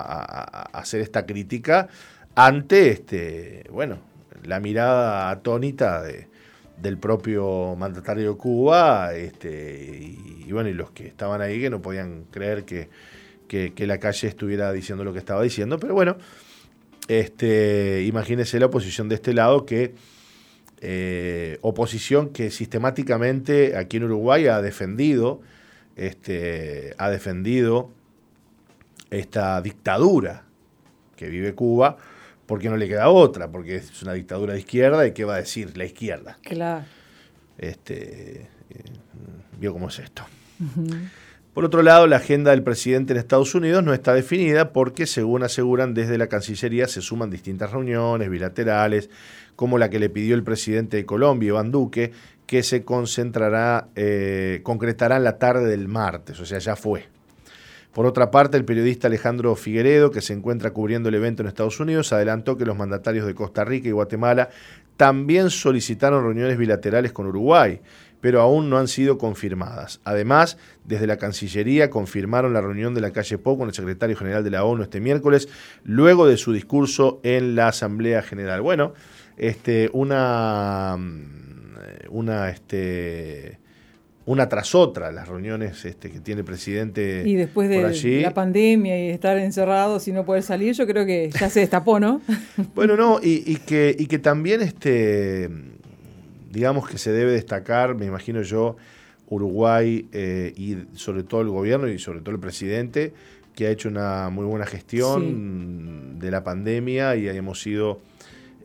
hacer 0.74 1.00
esta 1.00 1.26
crítica 1.26 1.88
ante, 2.36 2.90
este, 2.90 3.64
bueno, 3.72 4.00
la 4.44 4.60
mirada 4.60 5.30
atónita 5.30 6.04
de, 6.04 6.28
del 6.82 6.98
propio 6.98 7.76
mandatario 7.78 8.32
de 8.32 8.38
Cuba, 8.38 9.14
este, 9.14 10.16
y, 10.46 10.52
bueno, 10.52 10.70
y 10.70 10.74
los 10.74 10.92
que 10.92 11.08
estaban 11.08 11.42
ahí 11.42 11.60
que 11.60 11.70
no 11.70 11.82
podían 11.82 12.26
creer 12.32 12.64
que, 12.66 12.90
la 13.86 14.00
calle 14.00 14.28
estuviera 14.28 14.72
diciendo 14.72 15.04
lo 15.04 15.12
que 15.14 15.20
estaba 15.20 15.42
diciendo, 15.42 15.80
pero 15.80 15.94
bueno, 15.94 16.18
este, 17.08 18.04
imagínese 18.04 18.60
la 18.60 18.68
oposición 18.68 19.10
de 19.10 19.16
este 19.16 19.34
lado 19.34 19.66
que 19.66 19.96
eh, 20.82 21.58
oposición 21.62 22.30
que 22.30 22.52
sistemáticamente 22.52 23.76
aquí 23.76 23.98
en 23.98 24.04
Uruguay 24.04 24.48
ha 24.48 24.62
defendido, 24.62 25.42
este, 25.96 26.94
ha 26.98 27.10
defendido 27.10 27.90
esta 29.10 29.60
dictadura 29.62 30.44
que 31.16 31.28
vive 31.28 31.56
Cuba 31.56 31.98
porque 32.50 32.68
no 32.68 32.78
le 32.78 32.88
queda 32.88 33.10
otra, 33.10 33.52
porque 33.52 33.76
es 33.76 34.02
una 34.02 34.14
dictadura 34.14 34.54
de 34.54 34.60
izquierda 34.62 35.06
y 35.06 35.12
qué 35.12 35.24
va 35.24 35.36
a 35.36 35.38
decir 35.38 35.78
la 35.78 35.86
izquierda. 35.86 36.40
Claro. 36.42 36.84
Este, 37.60 38.42
eh, 38.42 38.48
vio 39.60 39.72
cómo 39.72 39.90
es 39.90 40.00
esto. 40.00 40.24
Por 41.54 41.64
otro 41.64 41.84
lado, 41.84 42.08
la 42.08 42.16
agenda 42.16 42.50
del 42.50 42.64
presidente 42.64 43.14
en 43.14 43.20
Estados 43.20 43.54
Unidos 43.54 43.84
no 43.84 43.94
está 43.94 44.16
definida 44.16 44.74
porque, 44.74 45.06
según 45.06 45.44
aseguran 45.44 45.94
desde 45.94 46.18
la 46.18 46.26
Cancillería, 46.26 46.88
se 46.88 47.02
suman 47.02 47.30
distintas 47.30 47.72
reuniones 47.72 48.32
bilaterales, 48.32 49.12
como 49.56 49.78
la 49.78 49.92
que 49.92 50.00
le 50.00 50.10
pidió 50.10 50.34
el 50.34 50.42
presidente 50.42 50.98
de 50.98 51.06
Colombia, 51.06 51.50
Iván 51.50 51.70
Duque, 51.70 52.14
que 52.48 52.64
se 52.64 52.84
concentrará, 52.84 53.90
eh, 53.96 54.62
concretará 54.64 55.18
en 55.18 55.24
la 55.24 55.38
tarde 55.38 55.68
del 55.68 55.88
martes, 55.88 56.40
o 56.40 56.48
sea, 56.48 56.58
ya 56.58 56.76
fue. 56.76 57.06
Por 57.94 58.06
otra 58.06 58.30
parte, 58.30 58.56
el 58.56 58.66
periodista 58.66 59.08
Alejandro 59.08 59.56
Figueredo, 59.56 60.12
que 60.12 60.22
se 60.22 60.34
encuentra 60.34 60.72
cubriendo 60.72 61.10
el 61.10 61.16
evento 61.16 61.42
en 61.42 61.48
Estados 61.48 61.80
Unidos, 61.80 62.14
adelantó 62.14 62.56
que 62.56 62.66
los 62.66 62.78
mandatarios 62.78 63.26
de 63.26 63.34
Costa 63.34 63.66
Rica 63.66 63.90
y 63.90 63.92
Guatemala 63.92 64.50
también 64.96 65.50
solicitaron 65.50 66.24
reuniones 66.24 66.58
bilaterales 66.58 67.14
con 67.14 67.26
Uruguay, 67.26 67.80
pero 68.22 68.42
aún 68.42 68.70
no 68.70 68.78
han 68.78 68.88
sido 68.88 69.18
confirmadas. 69.18 70.02
Además, 70.04 70.58
desde 70.84 71.08
la 71.08 71.18
Cancillería 71.18 71.90
confirmaron 71.90 72.54
la 72.54 72.62
reunión 72.62 72.94
de 72.94 73.02
la 73.02 73.12
calle 73.12 73.38
Pou 73.38 73.58
con 73.58 73.70
el 73.70 73.74
secretario 73.74 74.16
general 74.16 74.44
de 74.44 74.52
la 74.52 74.66
ONU 74.66 74.84
este 74.84 75.00
miércoles, 75.00 75.48
luego 75.84 76.28
de 76.28 76.38
su 76.38 76.52
discurso 76.52 77.22
en 77.24 77.56
la 77.56 77.70
Asamblea 77.70 78.22
General. 78.22 78.62
Bueno, 78.62 78.94
este, 79.38 79.90
una, 79.94 80.98
una, 82.10 82.50
este, 82.50 83.60
una 84.30 84.48
tras 84.48 84.76
otra 84.76 85.12
las 85.12 85.28
reuniones 85.28 85.84
este, 85.86 86.12
que 86.12 86.20
tiene 86.20 86.42
el 86.42 86.46
presidente. 86.46 87.24
Y 87.26 87.34
después 87.34 87.68
de 87.68 88.22
la 88.22 88.32
pandemia 88.32 89.04
y 89.04 89.10
estar 89.10 89.36
encerrado 89.40 90.00
sin 90.00 90.14
no 90.14 90.24
poder 90.24 90.44
salir, 90.44 90.76
yo 90.76 90.86
creo 90.86 91.04
que 91.04 91.32
ya 91.32 91.50
se 91.50 91.62
destapó, 91.62 92.00
¿no? 92.00 92.22
bueno, 92.76 92.96
no, 92.96 93.20
y, 93.24 93.56
que, 93.56 93.96
y 93.98 94.06
que 94.06 94.20
también, 94.20 94.62
este, 94.62 95.50
digamos 96.52 96.88
que 96.88 97.00
se 97.00 97.12
debe 97.12 97.32
destacar, 97.32 97.96
me 97.96 98.06
imagino 98.06 98.44
yo, 98.44 98.78
Uruguay 99.30 100.08
eh, 100.12 100.54
y 100.56 100.78
sobre 100.94 101.24
todo 101.24 101.42
el 101.42 101.50
gobierno 101.50 101.88
y 101.88 101.98
sobre 101.98 102.22
todo 102.22 102.36
el 102.36 102.40
presidente, 102.40 103.14
que 103.56 103.66
ha 103.66 103.72
hecho 103.72 103.90
una 103.90 104.30
muy 104.30 104.46
buena 104.46 104.68
gestión 104.68 106.20
de 106.20 106.30
la 106.30 106.44
pandemia 106.44 107.16
y 107.16 107.28
hemos 107.28 107.60
sido 107.62 108.00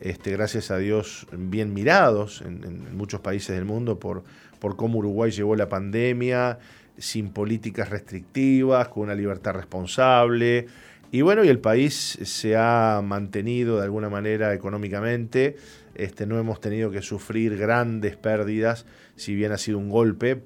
este, 0.01 0.31
gracias 0.31 0.71
a 0.71 0.77
Dios, 0.77 1.25
bien 1.31 1.73
mirados 1.73 2.41
en, 2.41 2.95
muchos 2.95 3.21
países 3.21 3.55
del 3.55 3.65
mundo 3.65 3.97
por, 3.97 4.23
por 4.65 4.77
cómo 4.77 4.97
Uruguay 4.97 5.29
llevó 5.29 5.55
la 5.55 5.69
pandemia 5.69 6.57
sin 6.97 7.29
políticas 7.29 7.91
restrictivas, 7.91 8.87
con 8.87 9.03
una 9.03 9.13
libertad 9.13 9.53
responsable. 9.53 10.65
Y 11.11 11.21
bueno, 11.21 11.43
y 11.43 11.49
el 11.49 11.59
país 11.59 12.17
se 12.23 12.55
ha 12.57 12.99
mantenido 13.03 13.77
de 13.77 13.83
alguna 13.83 14.09
manera 14.09 14.55
económicamente. 14.55 15.55
Este, 15.93 16.25
no 16.25 16.39
hemos 16.39 16.61
tenido 16.61 16.89
que 16.89 17.03
sufrir 17.03 17.57
grandes 17.57 18.17
pérdidas, 18.17 18.87
si 19.15 19.35
bien 19.35 19.51
ha 19.51 19.59
sido 19.59 19.77
un 19.77 19.91
golpe, 19.91 20.41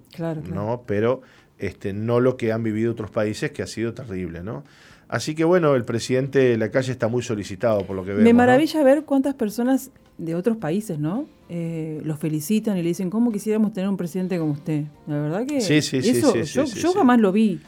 ¿no? 0.53 0.83
Pero 0.85 1.21
este, 1.57 1.93
no 1.93 2.19
lo 2.19 2.35
que 2.35 2.51
han 2.51 2.61
vivido 2.61 2.91
otros 2.91 3.11
países, 3.11 3.51
que 3.51 3.63
ha 3.63 3.67
sido 3.67 3.93
terrible, 3.93 4.43
¿no? 4.43 4.65
Así 5.07 5.33
que 5.33 5.45
bueno, 5.45 5.75
el 5.75 5.85
presidente 5.85 6.39
de 6.39 6.57
la 6.57 6.71
calle 6.71 6.91
está 6.91 7.07
muy 7.07 7.23
solicitado 7.23 7.85
por 7.85 7.95
lo 7.95 8.03
que 8.03 8.09
vemos. 8.09 8.25
Me 8.25 8.33
maravilla 8.33 8.83
ver 8.83 9.05
cuántas 9.05 9.35
personas 9.35 9.91
de 10.17 10.35
otros 10.35 10.57
países, 10.57 10.99
¿no? 10.99 11.25
Eh, 11.51 11.99
los 12.03 12.19
felicitan 12.19 12.77
y 12.77 12.83
le 12.83 12.89
dicen, 12.89 13.09
¿cómo 13.09 13.31
quisiéramos 13.31 13.73
tener 13.73 13.89
un 13.89 13.97
presidente 13.97 14.37
como 14.37 14.51
usted? 14.51 14.83
La 15.07 15.19
verdad 15.19 15.47
que 15.47 15.61
sí, 15.61 15.81
sí, 15.81 15.97
eso, 15.97 16.31
sí, 16.33 16.43
yo, 16.43 16.63
yo 16.65 16.93
jamás 16.93 17.19
lo 17.19 17.31
vi. 17.31 17.59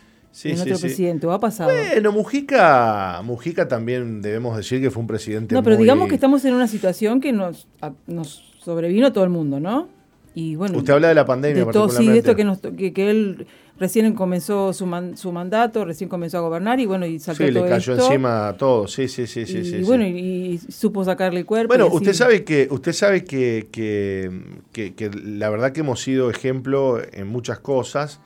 en 0.43 0.59
otro 0.59 0.77
presidente, 0.77 1.25
¿o 1.25 1.31
ha 1.31 1.39
pasado? 1.39 1.71
Bueno, 1.71 2.11
Mujica, 2.11 3.21
Mujica 3.23 3.67
también 3.67 4.21
debemos 4.21 4.55
decir 4.55 4.81
que 4.81 4.91
fue 4.91 5.01
un 5.01 5.07
presidente. 5.07 5.55
No, 5.55 5.63
pero 5.63 5.77
digamos 5.77 6.09
que 6.09 6.13
estamos 6.15 6.45
en 6.45 6.53
una 6.53 6.67
situación 6.67 7.19
que 7.19 7.31
nos, 7.33 7.67
nos 8.05 8.43
sobrevino 8.59 9.07
a 9.07 9.13
todo 9.13 9.23
el 9.23 9.31
mundo, 9.31 9.59
¿no? 9.59 9.89
Y 10.35 10.55
bueno, 10.55 10.77
Usted 10.77 10.93
habla 10.93 11.07
de 11.09 11.15
la 11.15 11.25
pandemia, 11.25 11.65
de 11.65 11.71
todo, 11.71 11.89
Sí, 11.89 12.07
de 12.07 12.19
esto 12.19 12.35
que, 12.35 12.43
nos, 12.43 12.59
que, 12.59 12.93
que 12.93 13.09
él 13.09 13.47
recién 13.81 14.13
comenzó 14.13 14.73
su, 14.73 14.87
su 15.15 15.31
mandato, 15.31 15.83
recién 15.83 16.07
comenzó 16.07 16.37
a 16.37 16.41
gobernar 16.41 16.79
y 16.79 16.85
bueno, 16.85 17.07
y 17.07 17.17
saltó 17.17 17.43
sí, 17.43 17.51
le 17.51 17.67
cayó 17.67 17.95
encima 17.95 18.49
a 18.49 18.55
todo, 18.55 18.87
sí, 18.87 19.07
sí, 19.07 19.25
sí, 19.25 19.47
sí. 19.47 19.57
Y, 19.57 19.81
bueno, 19.81 20.05
y, 20.05 20.59
supo 20.69 21.03
sacarle 21.03 21.39
el 21.39 21.47
cuerpo. 21.47 21.69
Bueno, 21.69 21.87
usted 21.87 22.13
sabe 22.13 22.43
que, 22.43 22.67
usted 22.69 22.93
sabe 22.93 23.25
que, 23.25 23.69
que, 23.71 25.11
la 25.23 25.49
verdad 25.49 25.71
que 25.71 25.79
hemos 25.79 25.99
sido 25.99 26.29
ejemplo 26.29 27.01
en 27.11 27.25
muchas 27.25 27.57
cosas, 27.57 28.19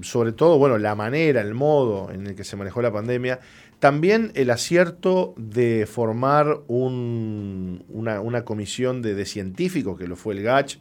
sobre 0.00 0.32
todo, 0.32 0.58
bueno, 0.58 0.76
la 0.76 0.96
manera, 0.96 1.40
el 1.40 1.54
modo 1.54 2.10
en 2.10 2.26
el 2.26 2.34
que 2.34 2.42
se 2.42 2.56
manejó 2.56 2.82
la 2.82 2.92
pandemia, 2.92 3.38
también 3.78 4.32
el 4.34 4.50
acierto 4.50 5.34
de 5.36 5.86
formar 5.86 6.62
un, 6.66 7.84
una, 7.88 8.20
una, 8.20 8.44
comisión 8.44 9.02
de, 9.02 9.14
de 9.14 9.24
científicos, 9.24 9.96
que 9.96 10.08
lo 10.08 10.16
fue 10.16 10.34
el 10.34 10.42
GACH, 10.42 10.78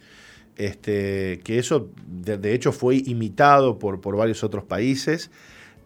este, 0.58 1.40
que 1.44 1.60
eso 1.60 1.90
de, 2.06 2.54
hecho 2.54 2.72
fue 2.72 2.98
imitado 2.98 3.80
por, 3.80 4.00
varios 4.16 4.44
otros 4.44 4.64
países, 4.64 5.32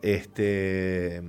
este, 0.01 1.21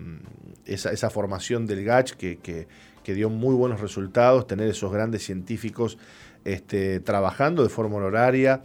esa, 0.65 1.11
formación 1.11 1.67
del 1.67 1.85
GACH 1.85 2.13
que, 2.13 2.67
dio 3.05 3.31
muy 3.31 3.55
buenos 3.55 3.81
resultados, 3.81 4.47
tener 4.47 4.69
esos 4.69 4.93
grandes 4.93 5.25
científicos 5.25 5.97
este, 6.45 6.99
trabajando 6.99 7.63
de 7.63 7.69
forma 7.69 7.97
honoraria 7.97 8.63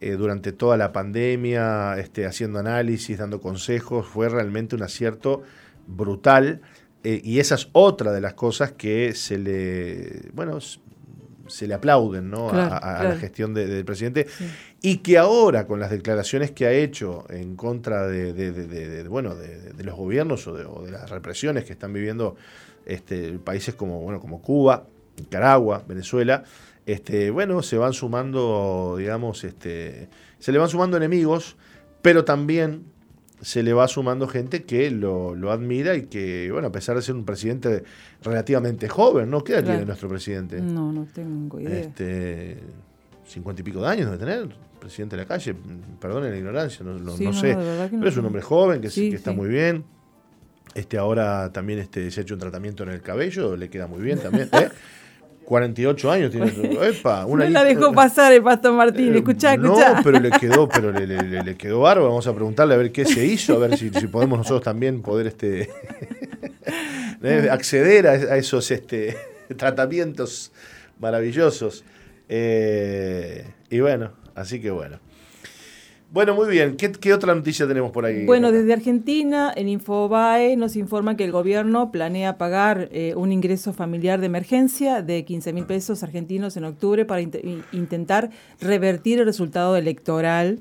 eh, 0.00 0.12
durante 0.12 0.52
toda 0.52 0.76
la 0.76 0.92
pandemia, 0.92 1.92
haciendo 1.92 2.58
análisis, 2.58 3.18
dando 3.18 3.40
consejos, 3.40 4.06
fue 4.06 4.28
realmente 4.28 4.74
un 4.74 4.82
acierto 4.82 5.42
brutal. 5.86 6.60
Eh, 7.04 7.20
y 7.22 7.38
esa 7.38 7.54
es 7.54 7.68
otra 7.72 8.12
de 8.12 8.20
las 8.20 8.34
cosas 8.34 8.72
que 8.72 9.14
se 9.14 9.38
le, 9.38 10.30
bueno, 10.32 10.58
se 11.46 11.66
le 11.66 11.74
aplauden 11.74 12.30
¿no? 12.30 12.50
a, 12.50 13.02
la 13.04 13.16
gestión 13.16 13.54
del 13.54 13.84
presidente. 13.84 14.26
Y 14.82 14.98
que 14.98 15.18
ahora 15.18 15.66
con 15.66 15.80
las 15.80 15.90
declaraciones 15.90 16.50
que 16.50 16.66
ha 16.66 16.72
hecho 16.72 17.24
en 17.30 17.56
contra 17.56 18.06
de, 18.06 19.06
bueno 19.08 19.34
de, 19.34 19.84
los 19.84 19.94
gobiernos 19.94 20.46
o, 20.46 20.54
de, 20.54 20.90
las 20.90 21.10
represiones 21.10 21.64
que 21.64 21.72
están 21.72 21.92
viviendo 21.92 22.36
este, 22.86 23.32
países 23.38 23.74
como 23.74 24.00
bueno 24.00 24.20
como 24.20 24.42
Cuba 24.42 24.84
Nicaragua 25.16 25.82
Venezuela 25.86 26.44
este, 26.84 27.30
bueno 27.30 27.62
se 27.62 27.78
van 27.78 27.94
sumando 27.94 28.96
digamos 28.98 29.44
este, 29.44 30.08
se 30.38 30.52
le 30.52 30.58
van 30.58 30.68
sumando 30.68 30.96
enemigos 30.96 31.56
pero 32.02 32.24
también 32.24 32.84
se 33.44 33.62
le 33.62 33.74
va 33.74 33.86
sumando 33.88 34.26
gente 34.26 34.64
que 34.64 34.90
lo, 34.90 35.34
admira 35.52 35.94
y 35.94 36.06
que, 36.06 36.48
bueno, 36.50 36.68
a 36.68 36.72
pesar 36.72 36.96
de 36.96 37.02
ser 37.02 37.14
un 37.14 37.26
presidente 37.26 37.84
relativamente 38.22 38.88
joven, 38.88 39.28
¿no? 39.28 39.44
¿Qué 39.44 39.52
edad 39.52 39.64
tiene 39.64 39.84
nuestro 39.84 40.08
presidente? 40.08 40.62
No, 40.62 40.90
no 40.90 41.06
tengo 41.12 41.60
idea. 41.60 41.80
Este, 41.80 42.56
cincuenta 43.26 43.60
y 43.60 43.64
pico 43.64 43.82
de 43.82 43.88
años 43.88 44.06
debe 44.06 44.16
tener, 44.16 44.56
presidente 44.80 45.16
de 45.16 45.22
la 45.22 45.28
calle, 45.28 45.54
perdone 46.00 46.30
la 46.30 46.38
ignorancia, 46.38 46.86
no, 46.86 46.94
no, 46.94 47.32
sé. 47.34 47.54
pero 47.90 48.08
es 48.08 48.16
un 48.16 48.24
hombre 48.24 48.40
joven 48.40 48.80
que, 48.80 48.88
que 48.88 49.14
está 49.14 49.32
muy 49.32 49.48
bien. 49.48 49.84
Este 50.74 50.96
ahora 50.96 51.52
también 51.52 51.80
este, 51.80 52.10
se 52.10 52.20
ha 52.20 52.22
hecho 52.22 52.34
un 52.34 52.40
tratamiento 52.40 52.82
en 52.82 52.88
el 52.88 53.02
cabello, 53.02 53.56
le 53.56 53.68
queda 53.68 53.86
muy 53.86 54.00
bien 54.00 54.20
también. 54.20 54.48
¿eh? 54.52 54.70
48 55.44 56.10
años 56.10 56.30
tiene. 56.30 56.46
Epa, 56.82 57.26
una 57.26 57.44
no 57.44 57.50
la 57.50 57.64
dejó 57.64 57.92
pasar 57.92 58.32
el 58.32 58.42
Pastor 58.42 58.72
Martín, 58.74 59.14
escuchá, 59.14 59.54
escuchá. 59.54 59.94
No, 59.94 60.02
pero 60.02 60.20
le 60.20 60.30
quedó, 60.30 60.68
pero 60.68 60.92
le, 60.92 61.06
le, 61.06 61.56
quedó 61.56 61.80
bárbaro. 61.80 62.08
Vamos 62.08 62.26
a 62.26 62.34
preguntarle 62.34 62.74
a 62.74 62.76
ver 62.76 62.92
qué 62.92 63.04
se 63.04 63.24
hizo, 63.24 63.54
a 63.54 63.58
ver 63.58 63.76
si, 63.76 63.90
si 63.90 64.06
podemos 64.06 64.38
nosotros 64.38 64.62
también 64.62 65.02
poder 65.02 65.26
este 65.28 65.70
eh, 67.22 67.48
acceder 67.50 68.06
a, 68.06 68.36
esos 68.36 68.70
este, 68.70 69.16
tratamientos 69.56 70.52
maravillosos. 70.98 71.84
Eh, 72.28 73.44
y 73.70 73.80
bueno, 73.80 74.12
así 74.34 74.60
que 74.60 74.70
bueno. 74.70 74.98
Bueno, 76.14 76.36
muy 76.36 76.48
bien. 76.48 76.76
¿Qué, 76.76 77.12
otra 77.12 77.34
noticia 77.34 77.66
tenemos 77.66 77.90
por 77.90 78.04
ahí? 78.04 78.24
Bueno, 78.24 78.52
desde 78.52 78.72
Argentina, 78.72 79.52
en 79.56 79.68
Infobae 79.68 80.56
nos 80.56 80.76
informa 80.76 81.16
que 81.16 81.24
el 81.24 81.32
gobierno 81.32 81.90
planea 81.90 82.38
pagar 82.38 82.88
eh, 82.92 83.14
un 83.16 83.32
ingreso 83.32 83.72
familiar 83.72 84.20
de 84.20 84.26
emergencia 84.26 85.02
de 85.02 85.24
15 85.24 85.52
mil 85.52 85.66
pesos 85.66 86.04
argentinos 86.04 86.56
en 86.56 86.66
octubre 86.66 87.04
para 87.04 87.20
intentar 87.20 88.30
revertir 88.60 89.18
el 89.18 89.24
resultado 89.24 89.76
electoral. 89.76 90.60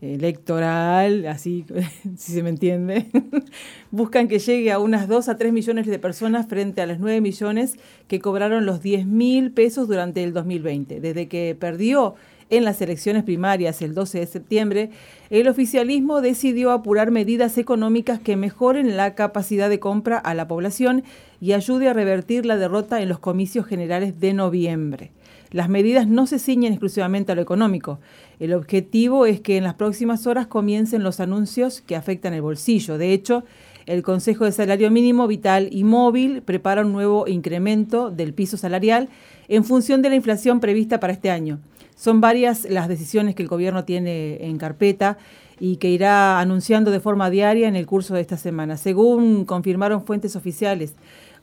Electoral, 0.00 1.24
así, 1.28 1.64
si 2.16 2.32
se 2.32 2.42
me 2.42 2.48
entiende. 2.48 3.06
Buscan 3.92 4.26
que 4.26 4.40
llegue 4.40 4.72
a 4.72 4.80
unas 4.80 5.06
2 5.06 5.28
a 5.28 5.36
3 5.36 5.52
millones 5.52 5.86
de 5.86 6.00
personas 6.00 6.48
frente 6.48 6.82
a 6.82 6.86
las 6.86 6.98
9 6.98 7.20
millones 7.20 7.76
que 8.08 8.18
cobraron 8.18 8.66
los 8.66 8.82
10 8.82 9.06
mil 9.06 9.52
pesos 9.52 9.86
durante 9.86 10.24
el 10.24 10.32
2020. 10.32 10.98
Desde 10.98 11.28
que 11.28 11.56
perdió 11.56 12.16
en 12.52 12.66
las 12.66 12.82
elecciones 12.82 13.24
primarias 13.24 13.80
el 13.80 13.94
12 13.94 14.20
de 14.20 14.26
septiembre, 14.26 14.90
el 15.30 15.48
oficialismo 15.48 16.20
decidió 16.20 16.70
apurar 16.70 17.10
medidas 17.10 17.56
económicas 17.56 18.20
que 18.20 18.36
mejoren 18.36 18.94
la 18.98 19.14
capacidad 19.14 19.70
de 19.70 19.80
compra 19.80 20.18
a 20.18 20.34
la 20.34 20.46
población 20.46 21.02
y 21.40 21.54
ayude 21.54 21.88
a 21.88 21.94
revertir 21.94 22.44
la 22.44 22.58
derrota 22.58 23.00
en 23.00 23.08
los 23.08 23.18
comicios 23.18 23.64
generales 23.64 24.20
de 24.20 24.34
noviembre. 24.34 25.12
Las 25.50 25.70
medidas 25.70 26.06
no 26.06 26.26
se 26.26 26.38
ciñen 26.38 26.74
exclusivamente 26.74 27.32
a 27.32 27.34
lo 27.34 27.40
económico. 27.40 28.00
El 28.38 28.52
objetivo 28.52 29.24
es 29.24 29.40
que 29.40 29.56
en 29.56 29.64
las 29.64 29.74
próximas 29.74 30.26
horas 30.26 30.46
comiencen 30.46 31.02
los 31.02 31.20
anuncios 31.20 31.80
que 31.80 31.96
afectan 31.96 32.34
el 32.34 32.42
bolsillo. 32.42 32.98
De 32.98 33.14
hecho, 33.14 33.44
el 33.86 34.02
Consejo 34.02 34.44
de 34.44 34.52
Salario 34.52 34.90
Mínimo 34.90 35.26
Vital 35.26 35.68
y 35.72 35.84
Móvil 35.84 36.42
prepara 36.42 36.82
un 36.82 36.92
nuevo 36.92 37.26
incremento 37.28 38.10
del 38.10 38.34
piso 38.34 38.58
salarial 38.58 39.08
en 39.48 39.64
función 39.64 40.02
de 40.02 40.10
la 40.10 40.16
inflación 40.16 40.60
prevista 40.60 41.00
para 41.00 41.14
este 41.14 41.30
año. 41.30 41.60
Son 41.94 42.20
varias 42.20 42.68
las 42.68 42.88
decisiones 42.88 43.34
que 43.34 43.42
el 43.42 43.48
gobierno 43.48 43.84
tiene 43.84 44.44
en 44.46 44.58
carpeta 44.58 45.18
y 45.60 45.76
que 45.76 45.88
irá 45.88 46.40
anunciando 46.40 46.90
de 46.90 47.00
forma 47.00 47.30
diaria 47.30 47.68
en 47.68 47.76
el 47.76 47.86
curso 47.86 48.14
de 48.14 48.20
esta 48.20 48.36
semana. 48.36 48.76
Según 48.76 49.44
confirmaron 49.44 50.04
fuentes 50.04 50.34
oficiales, 50.34 50.94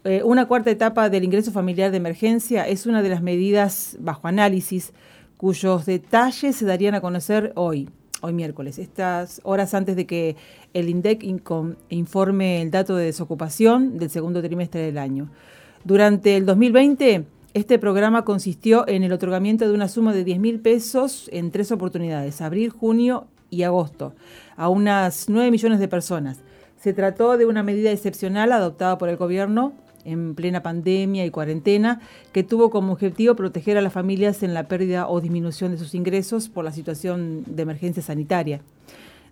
eh, 0.03 0.21
una 0.23 0.47
cuarta 0.47 0.71
etapa 0.71 1.09
del 1.09 1.23
ingreso 1.23 1.51
familiar 1.51 1.91
de 1.91 1.97
emergencia 1.97 2.67
es 2.67 2.85
una 2.85 3.01
de 3.01 3.09
las 3.09 3.21
medidas 3.21 3.97
bajo 3.99 4.27
análisis 4.27 4.93
cuyos 5.37 5.85
detalles 5.85 6.55
se 6.55 6.65
darían 6.65 6.95
a 6.95 7.01
conocer 7.01 7.53
hoy. 7.55 7.89
hoy 8.21 8.33
miércoles, 8.33 8.79
estas 8.79 9.39
horas 9.43 9.73
antes 9.73 9.95
de 9.95 10.05
que 10.05 10.35
el 10.73 10.89
INDEC 10.89 11.23
informe 11.89 12.61
el 12.61 12.71
dato 12.71 12.97
de 12.97 13.05
desocupación 13.05 13.97
del 13.97 14.09
segundo 14.09 14.41
trimestre 14.41 14.81
del 14.81 14.97
año. 14.97 15.29
Durante 15.85 16.35
el 16.35 16.45
2020, 16.45 17.25
este 17.59 17.77
programa 17.77 18.23
consistió 18.23 18.87
en 18.87 19.03
el 19.03 19.11
otorgamiento 19.11 19.67
de 19.67 19.73
una 19.73 19.89
suma 19.89 20.13
de 20.13 20.23
10 20.23 20.39
mil 20.39 20.59
pesos 20.61 21.29
en 21.33 21.51
tres 21.51 21.71
oportunidades, 21.71 22.41
abril, 22.41 22.69
junio 22.69 23.27
y 23.49 23.63
agosto, 23.63 24.13
a 24.55 24.69
unas 24.69 25.27
9 25.27 25.51
millones 25.51 25.79
de 25.79 25.87
personas. 25.87 26.39
Se 26.79 26.93
trató 26.93 27.37
de 27.37 27.45
una 27.45 27.61
medida 27.61 27.91
excepcional 27.91 28.53
adoptada 28.53 28.97
por 28.97 29.09
el 29.09 29.17
gobierno 29.17 29.73
en 30.05 30.35
plena 30.35 30.63
pandemia 30.63 31.25
y 31.25 31.31
cuarentena, 31.31 31.99
que 32.31 32.43
tuvo 32.43 32.69
como 32.69 32.93
objetivo 32.93 33.35
proteger 33.35 33.77
a 33.77 33.81
las 33.81 33.91
familias 33.91 34.41
en 34.43 34.53
la 34.53 34.69
pérdida 34.69 35.09
o 35.09 35.19
disminución 35.19 35.71
de 35.71 35.77
sus 35.77 35.93
ingresos 35.93 36.47
por 36.47 36.63
la 36.63 36.71
situación 36.71 37.43
de 37.45 37.63
emergencia 37.63 38.01
sanitaria. 38.01 38.61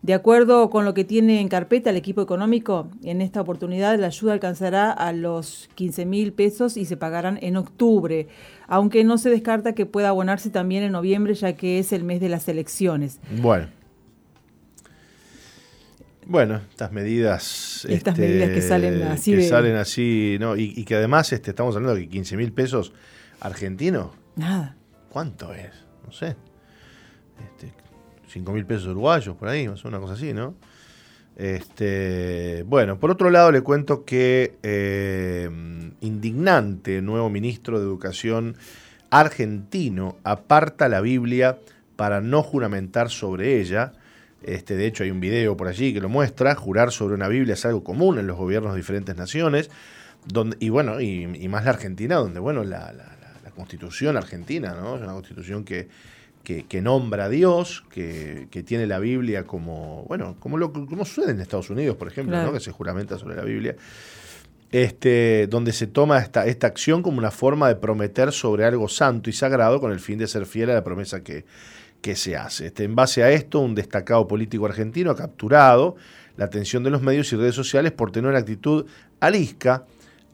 De 0.01 0.13
acuerdo 0.13 0.69
con 0.69 0.85
lo 0.85 0.93
que 0.93 1.03
tiene 1.03 1.41
en 1.41 1.47
carpeta 1.47 1.89
el 1.89 1.97
equipo 1.97 2.21
económico, 2.21 2.89
en 3.03 3.21
esta 3.21 3.41
oportunidad 3.41 3.97
la 3.97 4.07
ayuda 4.07 4.33
alcanzará 4.33 4.91
a 4.91 5.11
los 5.11 5.69
15 5.75 6.05
mil 6.05 6.33
pesos 6.33 6.77
y 6.77 6.85
se 6.85 6.97
pagarán 6.97 7.39
en 7.41 7.57
octubre, 7.57 8.27
aunque 8.67 9.03
no 9.03 9.17
se 9.17 9.29
descarta 9.29 9.73
que 9.73 9.85
pueda 9.85 10.09
abonarse 10.09 10.49
también 10.49 10.83
en 10.83 10.91
noviembre, 10.91 11.33
ya 11.33 11.53
que 11.53 11.79
es 11.79 11.91
el 11.91 12.03
mes 12.03 12.21
de 12.21 12.29
las 12.29 12.47
elecciones. 12.47 13.19
Bueno. 13.41 13.67
Bueno, 16.27 16.61
estas 16.69 16.91
medidas. 16.91 17.85
Estas 17.89 18.17
medidas 18.17 18.49
que 18.49 18.61
salen 18.61 18.95
este, 18.95 19.07
así. 19.07 19.31
Que 19.35 19.43
salen 19.47 19.75
así, 19.77 20.37
¿no? 20.39 20.57
Y, 20.57 20.83
que 20.83 20.95
además 20.95 21.31
este, 21.31 21.51
estamos 21.51 21.75
hablando 21.75 21.95
de 21.95 22.01
que 22.01 22.09
15 22.09 22.35
mil 22.35 22.51
pesos 22.51 22.93
argentinos. 23.39 24.11
Nada. 24.35 24.75
¿Cuánto 25.09 25.53
es? 25.53 25.71
No 26.05 26.11
sé. 26.11 26.35
Este, 27.39 27.73
5 28.27 28.51
mil 28.51 28.65
pesos 28.65 28.87
uruguayos, 28.87 29.35
por 29.35 29.47
ahí, 29.49 29.67
una 29.67 29.99
cosa 29.99 30.13
así, 30.13 30.33
¿no? 30.33 30.55
Este, 31.37 32.63
bueno, 32.63 32.99
por 32.99 33.11
otro 33.11 33.29
lado 33.29 33.51
le 33.51 33.61
cuento 33.61 34.05
que 34.05 34.55
eh, 34.63 35.47
indignante 36.01 36.99
nuevo 37.01 37.29
ministro 37.29 37.79
de 37.79 37.85
Educación 37.85 38.55
argentino 39.11 40.17
aparta 40.23 40.89
la 40.89 40.99
Biblia 40.99 41.59
para 41.95 42.21
no 42.21 42.43
juramentar 42.43 43.09
sobre 43.09 43.59
ella. 43.59 43.93
Este, 44.43 44.75
de 44.75 44.87
hecho, 44.87 45.03
hay 45.03 45.11
un 45.11 45.19
video 45.19 45.57
por 45.57 45.67
allí 45.67 45.93
que 45.93 46.01
lo 46.01 46.09
muestra. 46.09 46.55
Jurar 46.55 46.91
sobre 46.91 47.15
una 47.15 47.27
Biblia 47.27 47.53
es 47.53 47.65
algo 47.65 47.83
común 47.83 48.19
en 48.19 48.27
los 48.27 48.37
gobiernos 48.37 48.73
de 48.73 48.77
diferentes 48.77 49.15
naciones. 49.15 49.69
Donde, 50.25 50.57
y 50.59 50.69
bueno, 50.69 50.99
y, 50.99 51.25
más 51.47 51.65
la 51.65 51.71
Argentina, 51.71 52.15
donde 52.15 52.39
bueno, 52.39 52.63
la, 52.63 52.93
constitución 53.55 54.17
argentina, 54.17 54.75
¿no? 54.79 54.97
Es 54.97 55.01
una 55.01 55.13
constitución 55.13 55.63
que, 55.63 55.87
que, 56.47 56.81
nombra 56.81 57.25
a 57.25 57.29
Dios, 57.29 57.83
que, 57.89 58.47
tiene 58.65 58.87
la 58.87 58.99
Biblia 58.99 59.43
como, 59.43 60.05
bueno, 60.07 60.37
como 60.39 60.57
lo 60.57 60.71
como 60.71 61.03
sucede 61.03 61.31
en 61.31 61.41
Estados 61.41 61.69
Unidos, 61.69 61.97
por 61.97 62.07
ejemplo, 62.07 62.41
¿no? 62.41 62.53
que 62.53 62.61
se 62.61 62.71
juramenta 62.71 63.17
sobre 63.17 63.35
la 63.35 63.43
Biblia. 63.43 63.75
Este, 64.71 65.47
donde 65.47 65.71
se 65.71 65.87
toma 65.87 66.19
esta, 66.19 66.45
esta 66.45 66.67
acción 66.67 67.01
como 67.01 67.17
una 67.17 67.31
forma 67.31 67.69
de 67.69 67.75
prometer 67.75 68.33
sobre 68.33 68.65
algo 68.65 68.89
santo 68.89 69.29
y 69.29 69.33
sagrado 69.33 69.79
con 69.79 69.91
el 69.91 69.99
fin 69.99 70.19
de 70.19 70.27
ser 70.27 70.45
fiel 70.45 70.69
a 70.69 70.73
la 70.73 70.83
promesa 70.83 71.21
que, 71.21 71.45
que 72.01 72.15
se 72.15 72.37
hace. 72.37 72.67
Este, 72.67 72.85
en 72.85 72.95
base 72.95 73.23
a 73.23 73.31
esto, 73.31 73.59
un 73.59 73.75
destacado 73.75 74.27
político 74.27 74.65
argentino 74.65 75.11
ha 75.11 75.15
capturado 75.15 75.95
la 76.37 76.45
atención 76.45 76.83
de 76.83 76.89
los 76.89 77.01
medios 77.01 77.31
y 77.33 77.35
redes 77.35 77.55
sociales 77.55 77.91
por 77.91 78.11
tener 78.11 78.29
una 78.29 78.39
actitud 78.39 78.85
alisca 79.19 79.85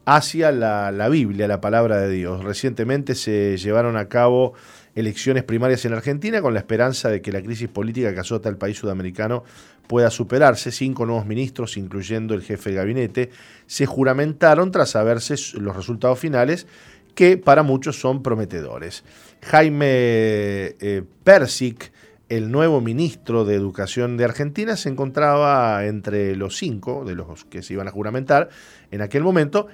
hacia 0.04 0.52
la, 0.52 0.92
la 0.92 1.08
Biblia, 1.08 1.48
la 1.48 1.60
palabra 1.60 1.98
de 1.98 2.10
Dios. 2.10 2.44
Recientemente 2.44 3.14
se 3.14 3.56
llevaron 3.56 3.96
a 3.96 4.08
cabo 4.08 4.54
elecciones 4.94 5.42
primarias 5.44 5.84
en 5.84 5.92
Argentina 5.92 6.40
con 6.40 6.54
la 6.54 6.60
esperanza 6.60 7.08
de 7.08 7.20
que 7.20 7.32
la 7.32 7.42
crisis 7.42 7.68
política 7.68 8.12
que 8.14 8.20
azota 8.20 8.48
al 8.48 8.56
país 8.56 8.78
sudamericano 8.78 9.44
pueda 9.86 10.10
superarse. 10.10 10.72
Cinco 10.72 11.06
nuevos 11.06 11.26
ministros, 11.26 11.76
incluyendo 11.76 12.34
el 12.34 12.42
jefe 12.42 12.70
de 12.70 12.76
gabinete, 12.76 13.30
se 13.66 13.86
juramentaron 13.86 14.70
tras 14.70 14.90
saberse 14.90 15.34
los 15.58 15.76
resultados 15.76 16.18
finales 16.18 16.66
que 17.14 17.36
para 17.36 17.62
muchos 17.62 17.98
son 17.98 18.22
prometedores. 18.22 19.04
Jaime 19.42 19.86
eh, 19.88 21.02
Persic, 21.22 21.92
el 22.28 22.50
nuevo 22.50 22.80
ministro 22.80 23.44
de 23.44 23.54
Educación 23.54 24.16
de 24.16 24.24
Argentina, 24.24 24.76
se 24.76 24.88
encontraba 24.88 25.84
entre 25.86 26.34
los 26.36 26.56
cinco 26.56 27.04
de 27.04 27.14
los 27.14 27.44
que 27.44 27.62
se 27.62 27.74
iban 27.74 27.86
a 27.86 27.92
juramentar 27.92 28.48
en 28.90 29.02
aquel 29.02 29.22
momento, 29.22 29.68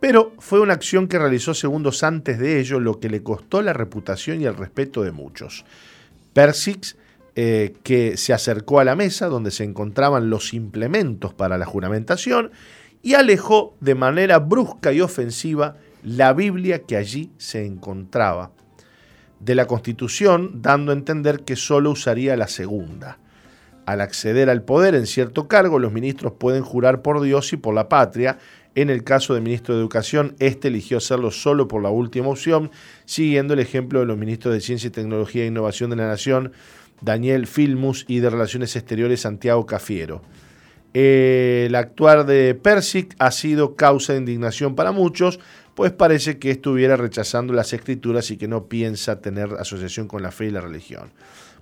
pero 0.00 0.32
fue 0.38 0.60
una 0.60 0.74
acción 0.74 1.08
que 1.08 1.18
realizó 1.18 1.54
segundos 1.54 2.02
antes 2.02 2.38
de 2.38 2.60
ello, 2.60 2.80
lo 2.80 3.00
que 3.00 3.08
le 3.08 3.22
costó 3.22 3.62
la 3.62 3.72
reputación 3.72 4.40
y 4.40 4.44
el 4.44 4.56
respeto 4.56 5.02
de 5.02 5.12
muchos. 5.12 5.64
Persic, 6.32 6.96
eh, 7.34 7.74
que 7.84 8.16
se 8.16 8.32
acercó 8.32 8.80
a 8.80 8.84
la 8.84 8.96
mesa 8.96 9.26
donde 9.26 9.50
se 9.50 9.64
encontraban 9.64 10.28
los 10.28 10.54
implementos 10.54 11.34
para 11.34 11.56
la 11.56 11.66
juramentación 11.66 12.50
y 13.00 13.14
alejó 13.14 13.76
de 13.80 13.94
manera 13.94 14.40
brusca 14.40 14.92
y 14.92 15.00
ofensiva 15.00 15.76
la 16.02 16.32
Biblia 16.32 16.80
que 16.82 16.96
allí 16.96 17.30
se 17.38 17.64
encontraba 17.64 18.50
de 19.40 19.54
la 19.54 19.66
Constitución, 19.66 20.62
dando 20.62 20.90
a 20.90 20.96
entender 20.96 21.44
que 21.44 21.54
solo 21.54 21.92
usaría 21.92 22.36
la 22.36 22.48
segunda. 22.48 23.18
Al 23.86 24.00
acceder 24.00 24.50
al 24.50 24.62
poder 24.62 24.94
en 24.94 25.06
cierto 25.06 25.48
cargo, 25.48 25.78
los 25.78 25.92
ministros 25.92 26.32
pueden 26.38 26.62
jurar 26.62 27.02
por 27.02 27.22
Dios 27.22 27.52
y 27.52 27.56
por 27.56 27.74
la 27.74 27.88
patria. 27.88 28.38
En 28.74 28.90
el 28.90 29.02
caso 29.02 29.34
del 29.34 29.42
ministro 29.42 29.74
de 29.74 29.80
Educación, 29.80 30.36
este 30.38 30.68
eligió 30.68 30.98
hacerlo 30.98 31.30
solo 31.30 31.68
por 31.68 31.82
la 31.82 31.90
última 31.90 32.28
opción, 32.28 32.70
siguiendo 33.06 33.54
el 33.54 33.60
ejemplo 33.60 34.00
de 34.00 34.06
los 34.06 34.16
ministros 34.16 34.54
de 34.54 34.60
Ciencia 34.60 34.88
y 34.88 34.90
Tecnología 34.90 35.42
e 35.42 35.46
Innovación 35.46 35.90
de 35.90 35.96
la 35.96 36.06
Nación, 36.06 36.52
Daniel 37.00 37.46
Filmus, 37.46 38.04
y 38.08 38.20
de 38.20 38.30
Relaciones 38.30 38.76
Exteriores, 38.76 39.20
Santiago 39.20 39.66
Cafiero. 39.66 40.22
El 40.94 41.74
actuar 41.74 42.24
de 42.24 42.54
Persic 42.54 43.14
ha 43.18 43.30
sido 43.30 43.76
causa 43.76 44.14
de 44.14 44.20
indignación 44.20 44.74
para 44.74 44.92
muchos, 44.92 45.38
pues 45.74 45.92
parece 45.92 46.38
que 46.38 46.50
estuviera 46.50 46.96
rechazando 46.96 47.52
las 47.52 47.72
escrituras 47.72 48.30
y 48.30 48.36
que 48.36 48.48
no 48.48 48.66
piensa 48.66 49.20
tener 49.20 49.50
asociación 49.60 50.08
con 50.08 50.22
la 50.22 50.32
fe 50.32 50.46
y 50.46 50.50
la 50.50 50.60
religión. 50.60 51.10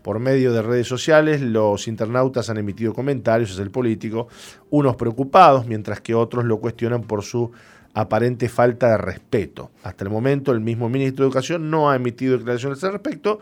Por 0.06 0.20
medio 0.20 0.52
de 0.52 0.62
redes 0.62 0.86
sociales, 0.86 1.40
los 1.40 1.88
internautas 1.88 2.48
han 2.48 2.58
emitido 2.58 2.94
comentarios 2.94 3.50
hacia 3.50 3.64
el 3.64 3.72
político, 3.72 4.28
unos 4.70 4.94
preocupados, 4.94 5.66
mientras 5.66 6.00
que 6.00 6.14
otros 6.14 6.44
lo 6.44 6.60
cuestionan 6.60 7.02
por 7.02 7.24
su 7.24 7.50
aparente 7.92 8.48
falta 8.48 8.90
de 8.90 8.98
respeto. 8.98 9.72
Hasta 9.82 10.04
el 10.04 10.10
momento, 10.10 10.52
el 10.52 10.60
mismo 10.60 10.88
ministro 10.88 11.24
de 11.24 11.30
Educación 11.30 11.72
no 11.72 11.90
ha 11.90 11.96
emitido 11.96 12.38
declaraciones 12.38 12.84
al 12.84 12.92
respecto, 12.92 13.40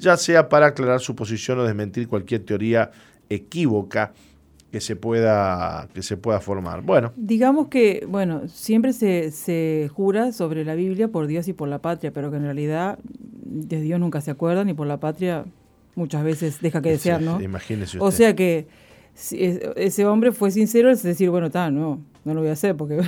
ya 0.00 0.16
sea 0.16 0.48
para 0.48 0.66
aclarar 0.66 0.98
su 0.98 1.14
posición 1.14 1.60
o 1.60 1.62
desmentir 1.62 2.08
cualquier 2.08 2.44
teoría 2.44 2.90
equívoca 3.28 4.12
que 4.72 4.80
se 4.80 4.96
pueda, 4.96 5.86
que 5.94 6.02
se 6.02 6.16
pueda 6.16 6.40
formar. 6.40 6.82
Bueno. 6.82 7.12
Digamos 7.14 7.68
que, 7.68 8.04
bueno, 8.08 8.48
siempre 8.48 8.94
se, 8.94 9.30
se 9.30 9.88
jura 9.94 10.32
sobre 10.32 10.64
la 10.64 10.74
Biblia 10.74 11.06
por 11.06 11.28
Dios 11.28 11.46
y 11.46 11.52
por 11.52 11.68
la 11.68 11.78
patria, 11.78 12.12
pero 12.12 12.32
que 12.32 12.38
en 12.38 12.42
realidad 12.42 12.98
de 13.04 13.80
Dios 13.80 14.00
nunca 14.00 14.20
se 14.20 14.32
acuerdan 14.32 14.68
y 14.68 14.74
por 14.74 14.88
la 14.88 14.98
patria 14.98 15.44
muchas 15.94 16.24
veces 16.24 16.60
deja 16.60 16.82
que 16.82 16.90
desear, 16.90 17.20
¿no? 17.22 17.40
Imagínese 17.40 17.98
O 18.00 18.10
sea 18.10 18.34
que 18.34 18.66
si 19.14 19.58
ese 19.76 20.06
hombre 20.06 20.32
fue 20.32 20.50
sincero 20.50 20.90
es 20.90 21.02
decir, 21.02 21.30
bueno, 21.30 21.48
está, 21.48 21.70
no, 21.70 22.00
no 22.24 22.34
lo 22.34 22.40
voy 22.40 22.50
a 22.50 22.52
hacer 22.52 22.76
porque 22.76 23.00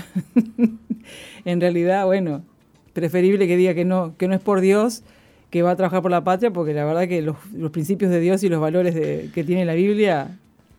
en 1.45 1.61
realidad, 1.61 2.07
bueno, 2.07 2.45
preferible 2.92 3.47
que 3.47 3.57
diga 3.57 3.75
que 3.75 3.85
no, 3.85 4.16
que 4.16 4.29
no 4.29 4.35
es 4.35 4.40
por 4.40 4.61
Dios, 4.61 5.03
que 5.51 5.62
va 5.62 5.73
a 5.73 5.77
trabajar 5.77 6.03
por 6.03 6.11
la 6.11 6.25
patria, 6.25 6.51
porque 6.51 6.73
la 6.73 6.85
verdad 6.85 7.09
que 7.09 7.23
los, 7.23 7.37
los 7.53 7.71
principios 7.71 8.11
de 8.11 8.21
Dios 8.21 8.42
y 8.42 8.49
los 8.49 8.61
valores 8.61 8.95
de, 8.95 9.31
que 9.35 9.45
tiene 9.45 9.64
la 9.64 9.75
Biblia 9.75 10.38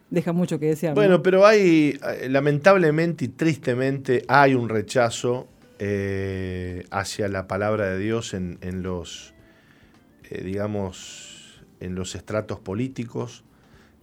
deja 0.09 0.31
mucho 0.31 0.59
que 0.59 0.67
desear. 0.67 0.93
Bueno, 0.93 1.23
pero 1.23 1.45
hay, 1.45 1.99
lamentablemente 2.27 3.25
y 3.25 3.27
tristemente, 3.29 4.23
hay 4.27 4.53
un 4.53 4.69
rechazo 4.69 5.47
eh, 5.79 6.85
hacia 6.91 7.27
la 7.27 7.47
palabra 7.47 7.89
de 7.89 7.99
Dios 7.99 8.33
en, 8.33 8.57
los, 8.83 9.33
eh, 10.29 10.43
digamos, 10.43 11.32
en 11.83 11.95
los 11.95 12.15
estratos 12.15 12.59
políticos, 12.59 13.43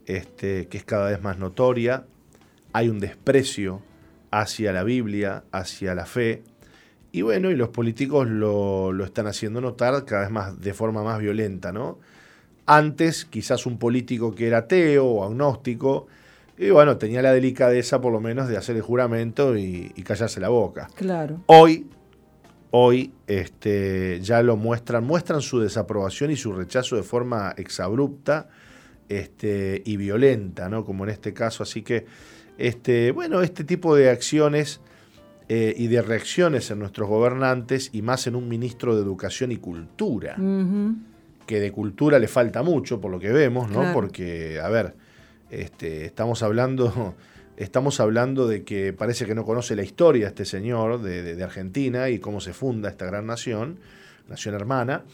este, 0.07 0.69
que 0.69 0.79
es 0.79 0.85
cada 0.85 1.11
vez 1.11 1.23
más 1.23 1.38
notoria. 1.38 2.05
Hay 2.73 2.88
un 2.88 3.01
desprecio 3.01 3.81
hacia 4.31 4.73
la 4.73 4.85
Biblia, 4.85 5.45
hacia 5.53 5.95
la 5.95 6.07
fe. 6.07 6.43
Y 7.12 7.23
bueno, 7.23 7.51
y 7.51 7.57
los 7.57 7.71
políticos 7.71 8.29
lo, 8.29 8.93
lo 8.93 9.05
están 9.05 9.27
haciendo 9.27 9.61
notar 9.61 10.05
cada 10.05 10.23
vez 10.23 10.31
más 10.31 10.61
de 10.61 10.75
forma 10.75 11.03
más 11.03 11.19
violenta, 11.19 11.73
¿no? 11.73 11.99
Antes, 12.66 13.25
quizás 13.25 13.66
un 13.66 13.79
político 13.79 14.35
que 14.35 14.47
era 14.47 14.59
ateo 14.59 15.07
o 15.07 15.25
agnóstico, 15.25 16.07
y 16.61 16.69
bueno, 16.69 16.99
tenía 16.99 17.23
la 17.23 17.33
delicadeza 17.33 18.03
por 18.03 18.12
lo 18.12 18.21
menos 18.21 18.47
de 18.47 18.59
hacer 18.59 18.77
el 18.77 18.83
juramento 18.83 19.57
y, 19.57 19.88
callarse 20.05 20.40
la 20.40 20.51
boca. 20.51 20.88
Claro. 20.95 21.40
Hoy, 21.47 21.87
hoy 22.70 23.12
este, 23.26 24.20
ya 24.20 24.42
lo 24.42 24.56
muestran, 24.56 25.04
muestran 25.04 25.40
su 25.42 25.61
desaprobación 25.61 26.30
y 26.30 26.37
su 26.37 26.52
rechazo 26.52 26.96
de 26.96 27.02
forma 27.02 27.54
exabrupta 27.56 28.48
este, 29.09 29.83
y 29.85 29.96
violenta, 29.96 30.68
¿no? 30.68 30.85
Como 30.85 31.04
en 31.04 31.11
este 31.11 31.33
caso. 31.33 31.62
Así 31.62 31.83
que, 31.83 32.06
este, 32.59 33.11
bueno, 33.12 33.42
este 33.42 33.64
tipo 33.64 33.96
de 33.96 34.11
acciones 34.11 34.80
eh, 35.48 35.74
y 35.76 35.88
de 35.88 36.02
reacciones 36.02 36.70
en 36.70 36.78
nuestros 36.78 37.09
gobernantes, 37.09 37.90
y 37.92 38.02
más 38.02 38.26
en 38.26 38.37
un 38.37 38.48
ministro 38.48 38.94
de 38.94 39.02
Educación 39.02 39.50
y 39.50 39.56
Cultura 39.56 40.37
que 41.50 41.59
de 41.59 41.72
cultura 41.72 42.20
le 42.20 42.28
falta 42.28 42.62
mucho, 42.62 43.00
por 43.00 43.11
lo 43.11 43.18
que 43.18 43.33
vemos, 43.33 43.68
¿no? 43.72 43.92
Porque, 43.92 44.61
a 44.61 44.68
ver, 44.68 44.94
este, 45.50 46.04
estamos 46.04 46.44
hablando 46.44 47.16
estamos 47.61 48.01
hablando 48.01 48.49
de 48.49 48.64
que 48.64 48.92
parece 48.94 49.27
que 49.27 49.35
no 49.35 49.44
conoce 49.44 49.77
la 49.77 49.83
historia 49.83 50.29
este 50.29 50.46
señor 50.46 51.03
de, 51.03 51.42
Argentina 51.42 52.09
y 52.09 52.18
cómo 52.18 52.40
se 52.40 52.55
funda 52.55 52.88
esta 52.88 53.05
gran 53.05 53.27
nación, 53.27 53.79
nación 54.29 54.55
hermana, 54.55 55.05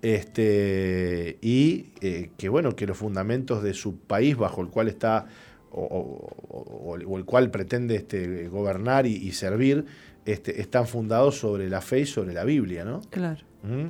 este, 0.00 1.38
y 1.42 1.90
eh, 2.00 2.30
que 2.38 2.48
bueno, 2.48 2.74
que 2.74 2.86
los 2.86 2.96
fundamentos 2.96 3.62
de 3.62 3.74
su 3.74 3.98
país 3.98 4.36
bajo 4.36 4.62
el 4.62 4.68
cual 4.68 4.88
está 4.88 5.26
o, 5.70 6.96
el 6.96 7.24
cual 7.24 7.50
pretende 7.50 7.96
este, 7.96 8.48
gobernar 8.48 9.06
y, 9.06 9.32
servir, 9.32 9.84
este, 10.26 10.60
están 10.60 10.86
fundados 10.86 11.38
sobre 11.38 11.68
la 11.70 11.80
fe 11.80 12.00
y 12.00 12.06
sobre 12.06 12.34
la 12.34 12.44
Biblia, 12.44 12.84
¿no? 12.84 13.00
Claro. 13.10 13.40
¿Mm? 13.62 13.86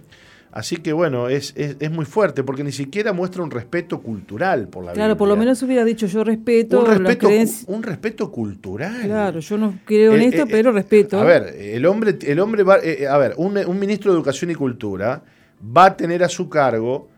Así 0.52 0.76
que 0.76 0.92
bueno, 0.92 1.30
es, 1.30 1.54
es, 1.56 1.90
muy 1.90 2.04
fuerte 2.04 2.44
porque 2.44 2.62
ni 2.62 2.72
siquiera 2.72 3.14
muestra 3.14 3.42
un 3.42 3.50
respeto 3.50 4.02
cultural 4.02 4.68
por 4.68 4.84
la 4.84 4.92
Claro, 4.92 5.16
por 5.16 5.26
lo 5.26 5.34
menos 5.34 5.62
hubiera 5.62 5.82
dicho 5.82 6.06
yo 6.06 6.22
respeto. 6.24 6.80
Un 6.80 6.86
respeto, 6.86 7.28
un 7.68 7.82
respeto 7.82 8.30
cultural. 8.30 9.00
Claro, 9.02 9.40
yo 9.40 9.56
no 9.56 9.78
creo 9.86 10.12
en 10.12 10.20
eh, 10.20 10.26
esto, 10.26 10.42
eh, 10.42 10.48
pero 10.50 10.70
respeto. 10.70 11.18
A 11.18 11.24
ver, 11.24 11.56
el 11.58 11.86
hombre, 11.86 12.18
el 12.20 12.38
hombre 12.38 12.64
va, 12.64 12.78
eh, 12.82 13.06
a 13.08 13.16
ver, 13.16 13.32
un, 13.38 13.56
un, 13.56 13.78
ministro 13.78 14.12
de 14.12 14.18
Educación 14.18 14.50
y 14.50 14.54
Cultura 14.54 15.22
va 15.74 15.86
a 15.86 15.96
tener 15.96 16.22
a 16.22 16.28
su 16.28 16.50
cargo 16.50 17.08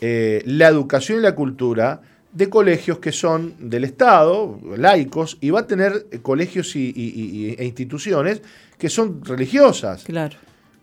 la 0.00 0.68
educación 0.68 1.18
y 1.18 1.22
la 1.22 1.34
cultura 1.34 2.00
de 2.32 2.48
colegios 2.48 3.00
que 3.00 3.12
son 3.12 3.54
del 3.58 3.84
Estado, 3.84 4.58
laicos, 4.76 5.36
y 5.42 5.50
va 5.50 5.60
a 5.60 5.66
tener 5.66 6.06
colegios 6.22 6.74
y, 6.74 7.54
e 7.58 7.64
instituciones 7.66 8.40
que 8.78 8.88
son 8.88 9.22
religiosas. 9.24 10.04
Claro. 10.04 10.36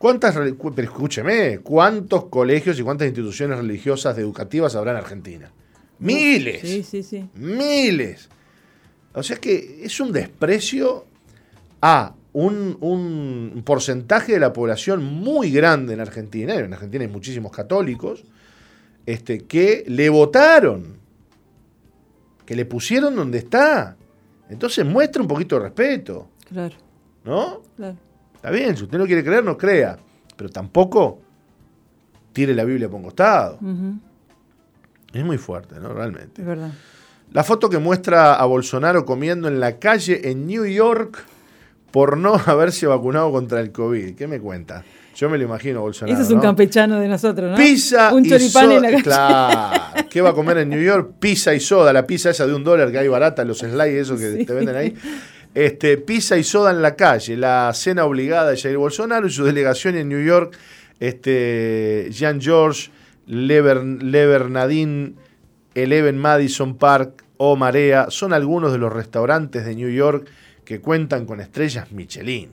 ¿Cuántas, 0.06 0.36
pero 0.36 0.88
escúcheme, 0.88 1.58
cuántos 1.64 2.26
colegios 2.26 2.78
y 2.78 2.84
cuántas 2.84 3.08
instituciones 3.08 3.58
religiosas 3.58 4.16
educativas 4.20 4.76
habrá 4.76 4.92
en 4.92 4.98
Argentina? 4.98 5.52
Miles. 5.98 6.62
Sí, 6.62 6.84
sí, 6.84 7.02
sí. 7.02 7.28
Miles. 7.34 8.30
O 9.16 9.24
sea 9.24 9.38
que 9.38 9.80
es 9.84 10.00
un 10.00 10.12
desprecio 10.12 11.08
a 11.82 12.14
un, 12.34 13.64
porcentaje 13.66 14.34
de 14.34 14.40
la 14.40 14.54
población 14.54 15.04
muy 15.04 15.50
grande 15.50 15.96
en 15.96 16.02
Argentina, 16.02 16.54
en 16.54 16.72
Argentina 16.72 17.04
hay 17.04 17.10
muchísimos 17.10 17.52
católicos, 17.52 18.26
este, 19.08 19.40
que 19.40 19.86
le 19.88 20.10
votaron, 20.10 20.98
que 22.46 22.56
le 22.56 22.66
pusieron 22.66 23.16
donde 23.16 23.40
está. 23.40 23.98
Entonces 24.52 24.86
muestra 24.86 25.24
un 25.24 25.28
poquito 25.28 25.56
de 25.56 25.64
respeto. 25.64 26.30
Claro. 26.48 26.76
¿No? 27.24 27.64
Claro. 27.76 28.05
Está 28.46 28.56
bien, 28.56 28.78
si 28.78 28.84
usted 28.84 29.00
no 29.00 29.08
quiere 29.08 29.24
creer, 29.24 29.44
no 29.44 29.58
crea. 29.58 29.98
Pero 30.38 30.52
tampoco 30.52 31.20
tire 32.32 32.54
la 32.54 32.64
Biblia 32.64 32.88
por 32.88 32.98
un 32.98 33.06
costado. 33.06 33.58
Es 35.12 35.26
muy 35.26 35.40
fuerte, 35.40 35.80
¿no? 35.80 35.92
Realmente. 35.92 36.44
Es 36.44 36.48
verdad. 36.48 36.70
La 37.32 37.44
foto 37.44 37.72
que 37.72 37.80
muestra 37.80 38.36
a 38.36 38.46
Bolsonaro 38.46 39.04
comiendo 39.04 39.48
en 39.48 39.60
la 39.60 39.80
calle 39.80 40.30
en 40.30 40.46
New 40.46 40.64
York 40.64 41.26
por 41.90 42.20
no 42.20 42.36
haberse 42.46 42.86
vacunado 42.86 43.32
contra 43.32 43.62
el 43.62 43.72
COVID. 43.72 44.14
¿Qué 44.14 44.28
me 44.28 44.40
cuenta? 44.40 44.84
Yo 45.16 45.28
me 45.28 45.40
lo 45.40 45.46
imagino 45.46 45.82
Bolsonaro. 45.82 46.14
Ese 46.14 46.28
es 46.28 46.32
un 46.32 46.40
campechano 46.40 47.00
de 47.00 47.08
nosotros, 47.08 47.50
¿no? 47.50 47.58
Pizza 47.58 48.14
un 48.14 48.26
choripán 48.26 48.74
en 48.74 48.82
la 48.84 48.92
calle. 48.92 49.04
Claro. 49.04 49.82
¿Qué 50.08 50.22
va 50.22 50.30
a 50.30 50.34
comer 50.34 50.60
en 50.60 50.70
New 50.70 50.84
York? 50.84 51.14
Pizza 51.20 51.52
y 51.52 51.60
soda. 51.60 51.92
La 51.92 52.06
pizza 52.06 52.30
esa 52.30 52.46
de 52.46 52.54
un 52.54 52.64
dólar 52.64 52.92
que 52.92 53.00
hay 53.00 53.08
barata, 53.08 53.44
los 53.44 53.58
slides 53.58 54.04
esos 54.04 54.20
que 54.20 54.46
te 54.46 54.54
venden 54.54 54.76
ahí. 54.76 54.94
Este, 55.56 55.98
pizza 55.98 56.38
y 56.38 56.44
soda 56.44 56.72
en 56.72 56.82
la 56.82 56.98
calle, 56.98 57.38
la 57.38 57.72
cena 57.74 58.04
obligada 58.04 58.52
de 58.52 58.58
Jair 58.58 58.78
Bolsonaro 58.78 59.26
y 59.26 59.32
su 59.32 59.46
delegación 59.46 59.96
en 59.96 60.10
New 60.10 60.22
York, 60.22 60.58
este, 61.00 62.10
Jean 62.12 62.42
George, 62.42 62.92
Lever, 63.26 64.50
Nadine, 64.50 65.14
Eleven 65.74 66.18
Madison 66.18 66.76
Park 66.78 67.24
o 67.38 67.56
Marea 67.56 68.08
son 68.10 68.34
algunos 68.34 68.74
de 68.74 68.80
los 68.80 68.92
restaurantes 68.92 69.66
de 69.66 69.76
New 69.76 69.90
York 69.90 70.28
que 70.66 70.82
cuentan 70.82 71.26
con 71.26 71.40
estrellas 71.40 71.90
Michelin 71.94 72.50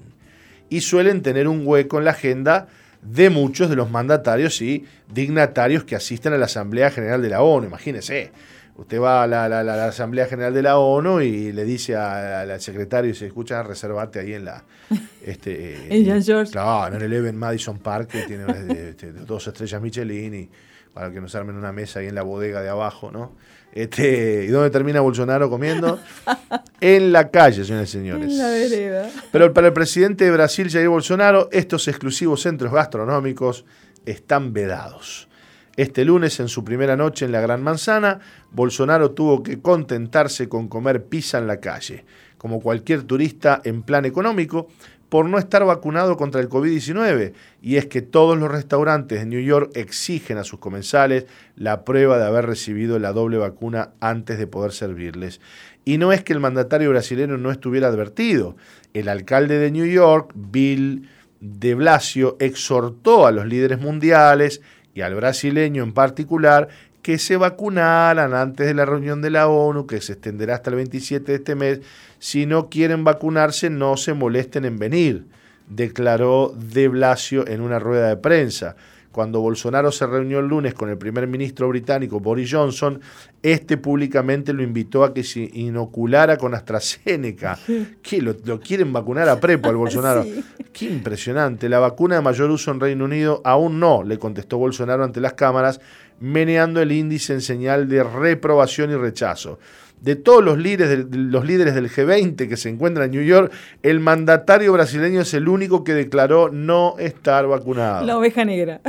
y 0.69 0.81
suelen 0.81 1.23
tener 1.23 1.49
un 1.49 1.67
hueco 1.67 1.99
en 1.99 2.05
la 2.05 2.13
agenda 2.13 2.69
de 3.03 3.31
muchos 3.31 3.69
de 3.69 3.75
los 3.75 3.91
mandatarios 3.91 4.63
y 4.63 4.85
dignatarios 5.13 5.83
que 5.83 5.97
asisten 5.97 6.35
a 6.35 6.39
la 6.39 6.45
Asamblea 6.45 6.91
General 6.91 7.21
de 7.21 7.31
la 7.31 7.43
ONU. 7.43 7.67
Imagínense, 7.67 8.31
Usted 8.77 9.01
va 9.01 9.23
a 9.23 9.27
la, 9.27 9.85
Asamblea 9.87 10.27
General 10.27 10.53
de 10.55 10.63
la 10.63 10.79
ONU 10.79 11.21
y 11.21 11.53
le 11.53 11.65
dice 11.65 11.95
al 11.95 12.59
secretario 12.61 13.11
y 13.11 13.15
se 13.15 13.27
escucha, 13.27 13.63
reservate 13.63 14.21
ahí 14.21 14.35
en 14.35 14.45
la... 14.45 14.65
Este, 15.25 15.97
en 15.97 16.05
Jan 16.05 16.23
George. 16.23 16.51
Claro, 16.51 16.97
en 16.97 17.03
el 17.03 17.13
Even 17.13 17.37
Madison 17.37 17.79
Park, 17.79 18.09
que 18.09 18.23
tiene 18.23 18.45
este, 18.91 19.13
dos 19.13 19.47
estrellas 19.47 19.81
Michelin 19.81 20.35
y 20.35 20.51
para 20.93 21.13
que 21.13 21.21
nos 21.21 21.33
armen 21.37 21.55
una 21.57 21.73
mesa 21.73 22.01
ahí 22.01 22.09
en 22.09 22.17
la 22.17 22.23
bodega 22.23 22.61
de 22.61 22.69
abajo, 22.69 23.13
¿no? 23.13 23.33
Este, 23.73 24.45
¿Y 24.45 24.49
dónde 24.49 24.71
termina 24.71 25.01
Bolsonaro 25.01 25.49
comiendo? 25.49 25.99
en 26.81 27.13
la 27.13 27.31
calle, 27.31 27.65
señores 27.65 27.89
y 27.91 27.93
señores. 27.93 28.33
En 28.33 28.39
la 28.39 28.49
vereda. 28.49 29.11
Pero 29.31 29.53
para 29.55 29.69
el 29.69 29.73
presidente 29.73 30.25
de 30.25 30.33
Brasil, 30.33 30.69
Jair 30.71 30.89
Bolsonaro, 30.89 31.49
estos 31.53 31.89
exclusivos 31.89 32.43
centros 32.43 32.73
gastronómicos 32.73 33.65
están 34.05 34.53
vedados. 34.53 35.29
Este 35.77 36.05
lunes, 36.05 36.39
en 36.39 36.49
su 36.49 36.65
primera 36.65 36.97
noche 36.97 37.25
en 37.25 37.33
la 37.33 37.41
Gran 37.41 37.63
Manzana, 37.63 38.21
Bolsonaro 38.51 39.13
tuvo 39.13 39.43
que 39.43 39.61
contentarse 39.61 40.49
con 40.49 40.69
comer 40.69 41.05
pizza 41.05 41.39
en 41.39 41.47
la 41.47 41.61
calle, 41.61 42.05
como 42.37 42.61
cualquier 42.61 43.05
turista 43.05 43.63
en 43.65 43.83
plan 43.83 44.05
económico, 44.05 44.69
por 45.09 45.27
no 45.27 45.39
estar 45.39 45.65
vacunado 45.65 46.17
contra 46.17 46.41
el 46.41 46.49
COVID-19. 46.49 47.33
Y 47.63 47.77
es 47.77 47.87
que 47.87 48.03
todos 48.03 48.39
los 48.39 48.51
restaurantes 48.51 49.21
de 49.21 49.27
New 49.27 49.41
York 49.41 49.71
exigen 49.75 50.39
a 50.39 50.45
sus 50.45 50.59
comensales 50.59 51.27
la 51.57 51.85
prueba 51.85 52.19
de 52.19 52.25
haber 52.25 52.47
recibido 52.47 52.99
la 52.99 53.13
doble 53.13 53.39
vacuna 53.39 53.91
antes 54.01 54.39
de 54.39 54.47
poder 54.47 54.73
servirles. 54.73 55.41
Y 55.85 55.99
no 55.99 56.13
es 56.13 56.23
que 56.23 56.33
el 56.33 56.41
mandatario 56.41 56.91
brasileño 56.91 57.39
no 57.39 57.51
estuviera 57.51 57.89
advertido. 57.89 58.57
El 58.95 59.09
alcalde 59.09 59.59
de 59.59 59.71
New 59.71 59.87
York, 59.87 60.33
Bill 60.35 61.09
de 61.41 61.75
Blasio, 61.75 62.37
exhortó 62.41 63.27
a 63.27 63.33
los 63.33 63.47
líderes 63.47 63.81
mundiales 63.81 64.61
y 64.95 65.01
al 65.01 65.15
brasileño 65.15 65.83
en 65.83 65.93
particular 65.93 66.69
que 67.03 67.19
se 67.19 67.37
vacunaran 67.37 68.33
antes 68.33 68.67
de 68.67 68.75
la 68.75 68.85
reunión 68.85 69.23
de 69.23 69.31
la 69.31 69.49
ONU, 69.49 69.87
que 69.87 70.01
se 70.01 70.13
extenderá 70.15 70.55
hasta 70.55 70.71
el 70.71 70.77
27 70.77 71.33
de 71.33 71.39
este 71.39 71.55
mes. 71.55 71.81
Si 72.21 72.47
no 72.47 72.69
quieren 72.69 73.03
vacunarse, 73.03 73.71
no 73.71 73.97
se 73.97 74.15
molesten 74.15 74.65
en 74.65 74.79
venir, 74.79 75.27
declaró 75.69 76.55
De 76.57 76.87
Blasio 76.89 77.47
en 77.49 77.61
una 77.61 77.81
rueda 77.81 78.09
de 78.09 78.17
prensa. 78.17 78.77
Cuando 79.13 79.41
Bolsonaro 79.41 79.93
se 79.93 80.07
reunió 80.07 80.39
el 80.41 80.47
lunes 80.47 80.73
con 80.73 80.89
el 80.89 80.97
primer 80.97 81.27
ministro 81.27 81.69
británico 81.69 82.19
Boris 82.19 82.51
Johnson, 82.51 83.01
este 83.43 83.77
públicamente 83.77 84.55
lo 84.55 84.63
invitó 84.63 85.05
a 85.05 85.13
que 85.13 85.23
se 85.23 85.51
inoculara 85.53 86.39
con 86.39 86.55
AstraZeneca. 86.55 87.59
¿Qué? 88.03 88.23
¿Lo, 88.23 88.35
quieren 88.59 88.93
vacunar 88.93 89.29
a 89.29 89.39
prepo 89.39 89.69
al 89.69 89.77
Bolsonaro? 89.77 90.25
Qué 90.73 90.87
impresionante. 90.87 91.69
La 91.69 91.79
vacuna 91.79 92.17
de 92.17 92.23
mayor 92.23 92.51
uso 92.51 92.71
en 92.71 92.81
Reino 92.81 93.05
Unido 93.05 93.43
aún 93.45 93.79
no, 93.79 94.03
le 94.03 94.19
contestó 94.19 94.57
Bolsonaro 94.57 95.05
ante 95.05 95.21
las 95.21 95.35
cámaras, 95.35 95.81
meneando 96.19 96.81
el 96.81 96.91
índice 96.91 97.35
en 97.35 97.43
señal 97.43 97.89
de 97.89 98.03
reprobación 98.03 98.91
y 98.91 98.97
rechazo 98.97 99.59
de 100.03 100.17
todos 100.17 100.43
los 100.43 100.59
líderes, 100.59 101.07
los 101.11 101.47
líderes 101.47 101.75
del 101.75 101.89
G20 101.89 102.49
que 102.49 102.57
se 102.57 102.69
encuentran 102.69 103.07
en 103.07 103.11
New 103.13 103.23
York, 103.23 103.53
el 103.83 104.01
mandatario 104.01 104.73
brasileño 104.73 105.21
es 105.21 105.33
el 105.33 105.49
único 105.49 105.85
que 105.85 105.95
declaró 105.95 106.51
no 106.51 106.97
estar 106.99 107.47
vacunado. 107.47 108.05
La 108.05 108.19
oveja 108.19 108.45
negra. 108.45 108.81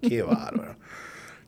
Qué 0.00 0.22
bárbaro. 0.22 0.76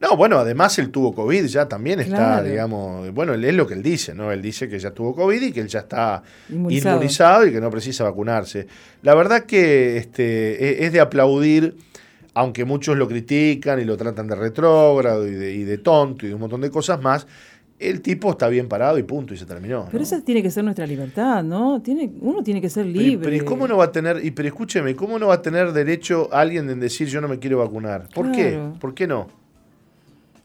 No, 0.01 0.17
bueno, 0.17 0.39
además 0.39 0.79
él 0.79 0.91
tuvo 0.91 1.13
COVID, 1.13 1.47
ya 1.47 1.67
también 1.67 1.99
está, 1.99 2.41
digamos, 2.41 3.13
bueno, 3.13 3.35
es 3.35 3.55
lo 3.55 3.67
que 3.67 3.75
él 3.75 3.83
dice, 3.83 4.15
¿no? 4.15 4.31
Él 4.31 4.41
dice 4.41 4.69
que 4.69 4.79
ya 4.79 4.93
tuvo 4.93 5.13
COVID 5.13 5.43
y 5.43 5.53
que 5.53 5.61
él 5.61 5.67
ya 5.67 5.81
está 5.81 6.23
inmunizado, 6.49 7.45
y 7.45 7.53
que 7.53 7.61
no 7.61 7.69
precisa 7.69 8.05
vacunarse. 8.05 8.69
La 9.03 9.17
verdad 9.17 9.45
que 9.45 9.97
este, 9.97 10.83
e, 10.83 10.87
es 10.87 10.93
de 10.93 11.01
aplaudir, 11.01 11.75
aunque 12.35 12.65
muchos 12.65 12.97
lo 12.97 13.09
critican 13.09 13.81
y 13.81 13.85
lo 13.85 13.97
tratan 13.97 14.29
de 14.29 14.37
retrógrado 14.37 15.27
y 15.27 15.33
de, 15.33 15.53
y 15.55 15.65
de 15.65 15.79
tonto 15.79 16.27
y 16.27 16.29
de 16.29 16.35
un 16.35 16.43
montón 16.43 16.61
de 16.61 16.71
cosas 16.71 17.03
más, 17.03 17.27
el 17.79 18.01
tipo 18.03 18.31
está 18.31 18.49
bien 18.49 18.69
parado 18.69 18.99
y 18.99 19.03
punto, 19.03 19.35
y 19.35 19.37
se 19.37 19.47
terminó. 19.47 19.89
Pero 19.91 20.03
esa 20.03 20.21
tiene 20.23 20.43
que 20.43 20.51
ser 20.51 20.65
nuestra 20.65 20.87
libertad, 20.87 21.43
¿no? 21.45 21.81
Tiene, 21.81 22.11
uno 22.21 22.43
tiene 22.43 22.61
que 22.61 22.69
ser 22.69 22.87
libre. 22.87 23.31
Pero, 23.31 23.45
cómo 23.45 23.69
no 23.69 23.77
va 23.77 23.85
a 23.85 23.93
tener, 23.93 24.25
y 24.25 24.31
pero 24.33 24.49
escúcheme, 24.49 24.95
¿cómo 24.97 25.19
no 25.19 25.29
va 25.29 25.35
a 25.35 25.43
tener 25.43 25.73
derecho 25.73 26.29
alguien 26.33 26.69
en 26.71 26.81
decir 26.81 27.09
yo 27.09 27.21
no 27.21 27.29
me 27.29 27.39
quiero 27.39 27.59
vacunar? 27.59 28.09
¿Por 28.15 28.33
qué? 28.33 28.59
¿Por 28.81 28.95
qué 28.95 29.07
no? 29.07 29.29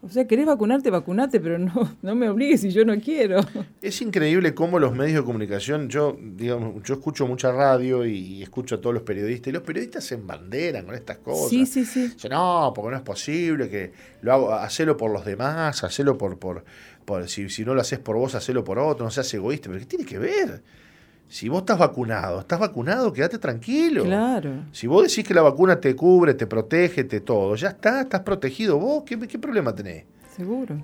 O 0.06 0.10
sea, 0.10 0.28
querés 0.28 0.46
vacunarte, 0.46 0.89
vacunate, 0.89 1.39
pero 1.39 1.58
no, 1.58 1.96
no 2.02 2.13
me 2.13 2.28
obligues 2.28 2.60
si 2.60 2.72
yo 2.72 2.84
no 2.84 3.00
quiero. 3.00 3.39
Es 3.82 4.02
increíble 4.02 4.54
cómo 4.54 4.78
los 4.78 4.93
medios 4.93 5.22
de 5.22 5.24
comunicación, 5.24 5.88
yo, 5.88 6.17
digamos, 6.22 6.84
yo 6.84 6.96
escucho 6.96 7.26
mucha 7.26 7.54
radio 7.54 8.06
y 8.06 8.43
escucho 8.43 8.76
a 8.76 8.82
todos 8.82 8.93
los 8.93 9.04
periodistas, 9.04 9.48
y 9.48 9.52
los 9.54 9.63
periodistas 9.63 10.04
se 10.04 10.15
embanderan 10.15 10.86
con 10.86 10.96
estas 10.96 11.19
cosas. 11.19 11.50
Sí, 11.50 11.65
sí, 11.65 11.86
sí. 11.86 12.10
Dicen, 12.10 12.32
no, 12.32 12.74
porque 12.76 12.91
no 12.91 12.98
es 12.98 13.04
posible, 13.04 13.69
que 13.69 13.93
lo 14.22 14.34
hago, 14.34 14.54
hacelo 14.54 14.98
por 14.98 15.10
los 15.10 15.24
demás, 15.24 15.86
hacelo 15.86 16.17
por, 16.17 16.38
por, 16.38 16.65
si, 17.28 17.50
si 17.50 17.66
no 17.66 17.74
lo 17.74 17.82
haces 17.82 18.00
por 18.00 18.16
vos, 18.16 18.36
hacelo 18.36 18.63
por 18.63 18.80
otro, 18.80 19.06
no 19.06 19.12
seas 19.12 19.34
egoísta. 19.34 19.70
Pero 19.70 19.80
¿qué 19.80 19.86
tiene 19.86 20.06
que 20.06 20.20
ver? 20.20 20.63
Si 21.28 21.50
vos 21.50 21.62
estás 21.62 21.80
vacunado, 21.80 22.42
estás 22.42 22.60
vacunado, 22.60 23.12
quédate 23.12 23.39
tranquilo. 23.39 24.04
Claro. 24.04 24.66
Si 24.72 24.86
vos 24.86 25.08
decís 25.08 25.28
que 25.28 25.34
la 25.34 25.42
vacuna 25.42 25.80
te 25.80 25.96
cubre, 25.96 26.34
te 26.36 26.46
protege, 26.46 27.06
te 27.06 27.22
todo, 27.22 27.56
ya 27.56 27.70
está, 27.70 28.02
estás 28.02 28.22
protegido. 28.22 28.78
¿Vos 28.78 29.04
qué, 29.04 29.18
qué 29.20 29.39
problema 29.39 29.74
tenés? 29.74 30.06
Seguro. 30.36 30.76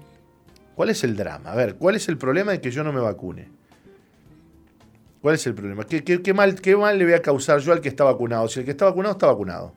¿Cuál 0.75 0.89
es 0.89 1.03
el 1.03 1.15
drama? 1.15 1.51
A 1.51 1.55
ver, 1.55 1.75
¿cuál 1.75 1.95
es 1.95 2.07
el 2.07 2.17
problema 2.17 2.51
de 2.51 2.61
que 2.61 2.71
yo 2.71 2.83
no 2.83 2.91
me 2.91 3.01
vacune? 3.01 3.49
¿Cuál 5.21 5.35
es 5.35 5.45
el 5.45 5.53
problema? 5.53 5.83
¿Qué, 5.83 6.03
qué, 6.03 6.21
qué 6.21 6.33
mal, 6.33 6.59
¿Qué 6.61 6.75
mal 6.75 6.97
le 6.97 7.03
voy 7.03 7.13
a 7.13 7.21
causar 7.21 7.59
yo 7.59 7.73
al 7.73 7.81
que 7.81 7.89
está 7.89 8.05
vacunado? 8.05 8.47
Si 8.47 8.59
el 8.59 8.65
que 8.65 8.71
está 8.71 8.85
vacunado 8.85 9.13
está 9.13 9.27
vacunado. 9.27 9.73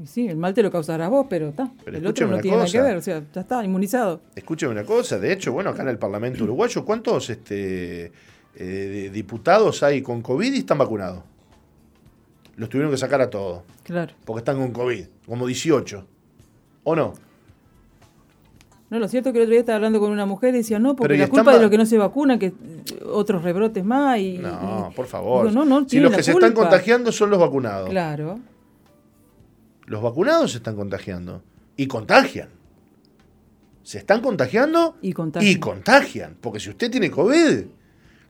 Y 0.00 0.06
sí, 0.06 0.26
el 0.28 0.36
mal 0.36 0.54
te 0.54 0.62
lo 0.62 0.70
causarás 0.70 1.10
vos, 1.10 1.26
pero 1.28 1.48
está. 1.48 1.70
El 1.86 2.06
otro 2.06 2.26
no 2.26 2.38
tiene 2.40 2.56
nada 2.56 2.70
que 2.70 2.80
ver, 2.80 2.96
o 2.96 3.02
sea, 3.02 3.22
ya 3.34 3.40
está, 3.42 3.64
inmunizado. 3.64 4.20
Escúcheme 4.34 4.72
una 4.72 4.84
cosa, 4.84 5.18
de 5.18 5.32
hecho, 5.32 5.52
bueno, 5.52 5.70
acá 5.70 5.82
en 5.82 5.88
el 5.88 5.98
Parlamento 5.98 6.44
Uruguayo, 6.44 6.84
¿cuántos 6.84 7.28
este, 7.28 8.10
eh, 8.56 9.10
diputados 9.12 9.82
hay 9.82 10.00
con 10.02 10.22
COVID 10.22 10.52
y 10.54 10.58
están 10.58 10.78
vacunados? 10.78 11.22
Los 12.56 12.68
tuvieron 12.68 12.90
que 12.90 12.96
sacar 12.98 13.20
a 13.20 13.28
todos, 13.28 13.62
Claro. 13.82 14.14
porque 14.24 14.38
están 14.40 14.56
con 14.58 14.72
COVID, 14.72 15.04
como 15.26 15.46
18. 15.46 16.06
¿O 16.84 16.96
no? 16.96 17.12
No, 18.90 18.98
lo 18.98 19.08
cierto 19.08 19.30
es 19.30 19.32
que 19.32 19.38
el 19.38 19.44
otro 19.44 19.52
día 19.52 19.60
estaba 19.60 19.76
hablando 19.76 20.00
con 20.00 20.10
una 20.10 20.26
mujer 20.26 20.54
y 20.54 20.58
decía, 20.58 20.78
no, 20.78 20.94
porque 20.94 21.16
la 21.16 21.28
culpa 21.28 21.52
de 21.52 21.56
va- 21.58 21.62
lo 21.64 21.70
que 21.70 21.78
no 21.78 21.86
se 21.86 21.96
vacuna, 21.96 22.38
que 22.38 22.46
eh, 22.46 22.54
otros 23.10 23.42
rebrotes 23.42 23.82
más 23.84 24.18
y... 24.18 24.36
No, 24.38 24.88
y- 24.90 24.94
por 24.94 25.06
favor. 25.06 25.48
Digo, 25.48 25.64
no, 25.64 25.80
no, 25.80 25.88
si 25.88 25.98
los 25.98 26.14
que 26.14 26.22
se 26.22 26.32
están 26.32 26.52
contagiando 26.52 27.10
son 27.10 27.30
los 27.30 27.38
vacunados. 27.40 27.88
Claro. 27.88 28.38
Los 29.92 30.02
vacunados 30.02 30.52
se 30.52 30.56
están 30.56 30.74
contagiando. 30.74 31.42
Y 31.76 31.86
contagian. 31.86 32.48
Se 33.82 33.98
están 33.98 34.22
contagiando 34.22 34.96
Y 35.02 35.12
contagian. 35.12 35.52
y 35.52 35.56
contagian. 35.60 36.36
Porque 36.40 36.60
si 36.60 36.70
usted 36.70 36.90
tiene 36.90 37.10
COVID, 37.10 37.64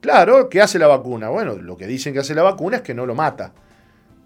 claro, 0.00 0.48
¿qué 0.48 0.60
hace 0.60 0.76
la 0.80 0.88
vacuna? 0.88 1.28
Bueno, 1.28 1.54
lo 1.54 1.76
que 1.76 1.86
dicen 1.86 2.12
que 2.12 2.18
hace 2.18 2.34
la 2.34 2.42
vacuna 2.42 2.78
es 2.78 2.82
que 2.82 2.94
no 2.94 3.06
lo 3.06 3.14
mata. 3.14 3.52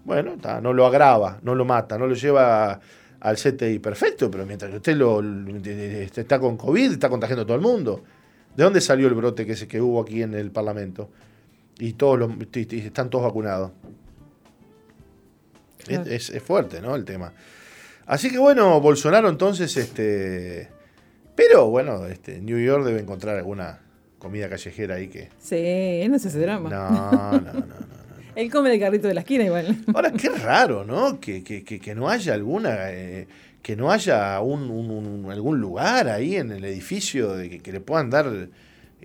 Bueno, 0.03 0.35
no 0.63 0.73
lo 0.73 0.85
agrava, 0.87 1.37
no 1.43 1.53
lo 1.53 1.63
mata, 1.63 1.97
no 1.99 2.07
lo 2.07 2.15
lleva 2.15 2.79
al 3.19 3.35
CTI. 3.35 3.77
Perfecto, 3.77 4.31
pero 4.31 4.45
mientras 4.47 4.73
usted 4.73 4.95
lo, 4.97 5.21
lo- 5.21 5.57
está 5.57 6.39
con 6.39 6.57
COVID, 6.57 6.93
está 6.93 7.07
contagiando 7.07 7.43
a 7.43 7.45
todo 7.45 7.55
el 7.57 7.61
mundo. 7.61 8.03
¿De 8.55 8.63
dónde 8.63 8.81
salió 8.81 9.07
el 9.07 9.13
brote 9.13 9.45
que, 9.45 9.55
se, 9.55 9.67
que 9.67 9.79
hubo 9.79 10.01
aquí 10.01 10.23
en 10.23 10.33
el 10.33 10.49
Parlamento? 10.49 11.11
Y 11.77 11.93
todos 11.93 12.17
los, 12.17 12.31
y 12.55 12.79
están 12.79 13.11
todos 13.11 13.25
vacunados. 13.25 13.71
Es, 15.87 15.95
Claro. 15.99 16.11
es- 16.11 16.29
es 16.29 16.43
fuerte, 16.43 16.81
¿no? 16.81 16.95
El 16.95 17.05
tema. 17.05 17.33
Así 18.05 18.29
que 18.29 18.37
bueno, 18.37 18.79
Bolsonaro 18.81 19.29
entonces, 19.29 19.75
este. 19.77 20.69
Pero 21.35 21.67
bueno, 21.69 22.05
este, 22.07 22.39
New 22.41 22.57
York 22.59 22.83
debe 22.85 22.99
encontrar 23.01 23.37
alguna 23.37 23.79
comida 24.17 24.49
callejera 24.49 24.95
ahí 24.95 25.07
que. 25.07 25.29
Sí, 25.39 25.55
él 25.57 26.11
no 26.11 26.17
se 26.19 26.29
hace 26.29 26.39
drama. 26.39 26.69
No, 26.69 26.89
no, 27.11 27.31
no, 27.31 27.53
no. 27.53 27.59
no. 27.61 27.97
Él 28.35 28.51
come 28.51 28.71
el 28.71 28.79
carrito 28.79 29.07
de 29.07 29.15
la 29.15 29.21
esquina 29.21 29.45
igual. 29.45 29.75
Ahora, 29.95 30.11
qué 30.11 30.29
raro, 30.29 30.85
¿no? 30.85 31.19
Que, 31.19 31.43
que, 31.43 31.63
que, 31.63 31.79
que 31.79 31.95
no 31.95 32.07
haya 32.07 32.35
alguna. 32.35 32.91
eh, 32.91 33.27
que 33.63 33.75
no 33.75 33.91
haya 33.91 34.39
un, 34.41 34.69
un- 34.69 34.91
un- 35.25 35.31
algún 35.31 35.59
lugar 35.59 36.07
ahí 36.07 36.35
en 36.35 36.51
el 36.51 36.63
edificio 36.63 37.33
de 37.35 37.49
que, 37.49 37.59
que 37.59 37.71
le 37.71 37.79
puedan 37.81 38.09
dar. 38.11 38.47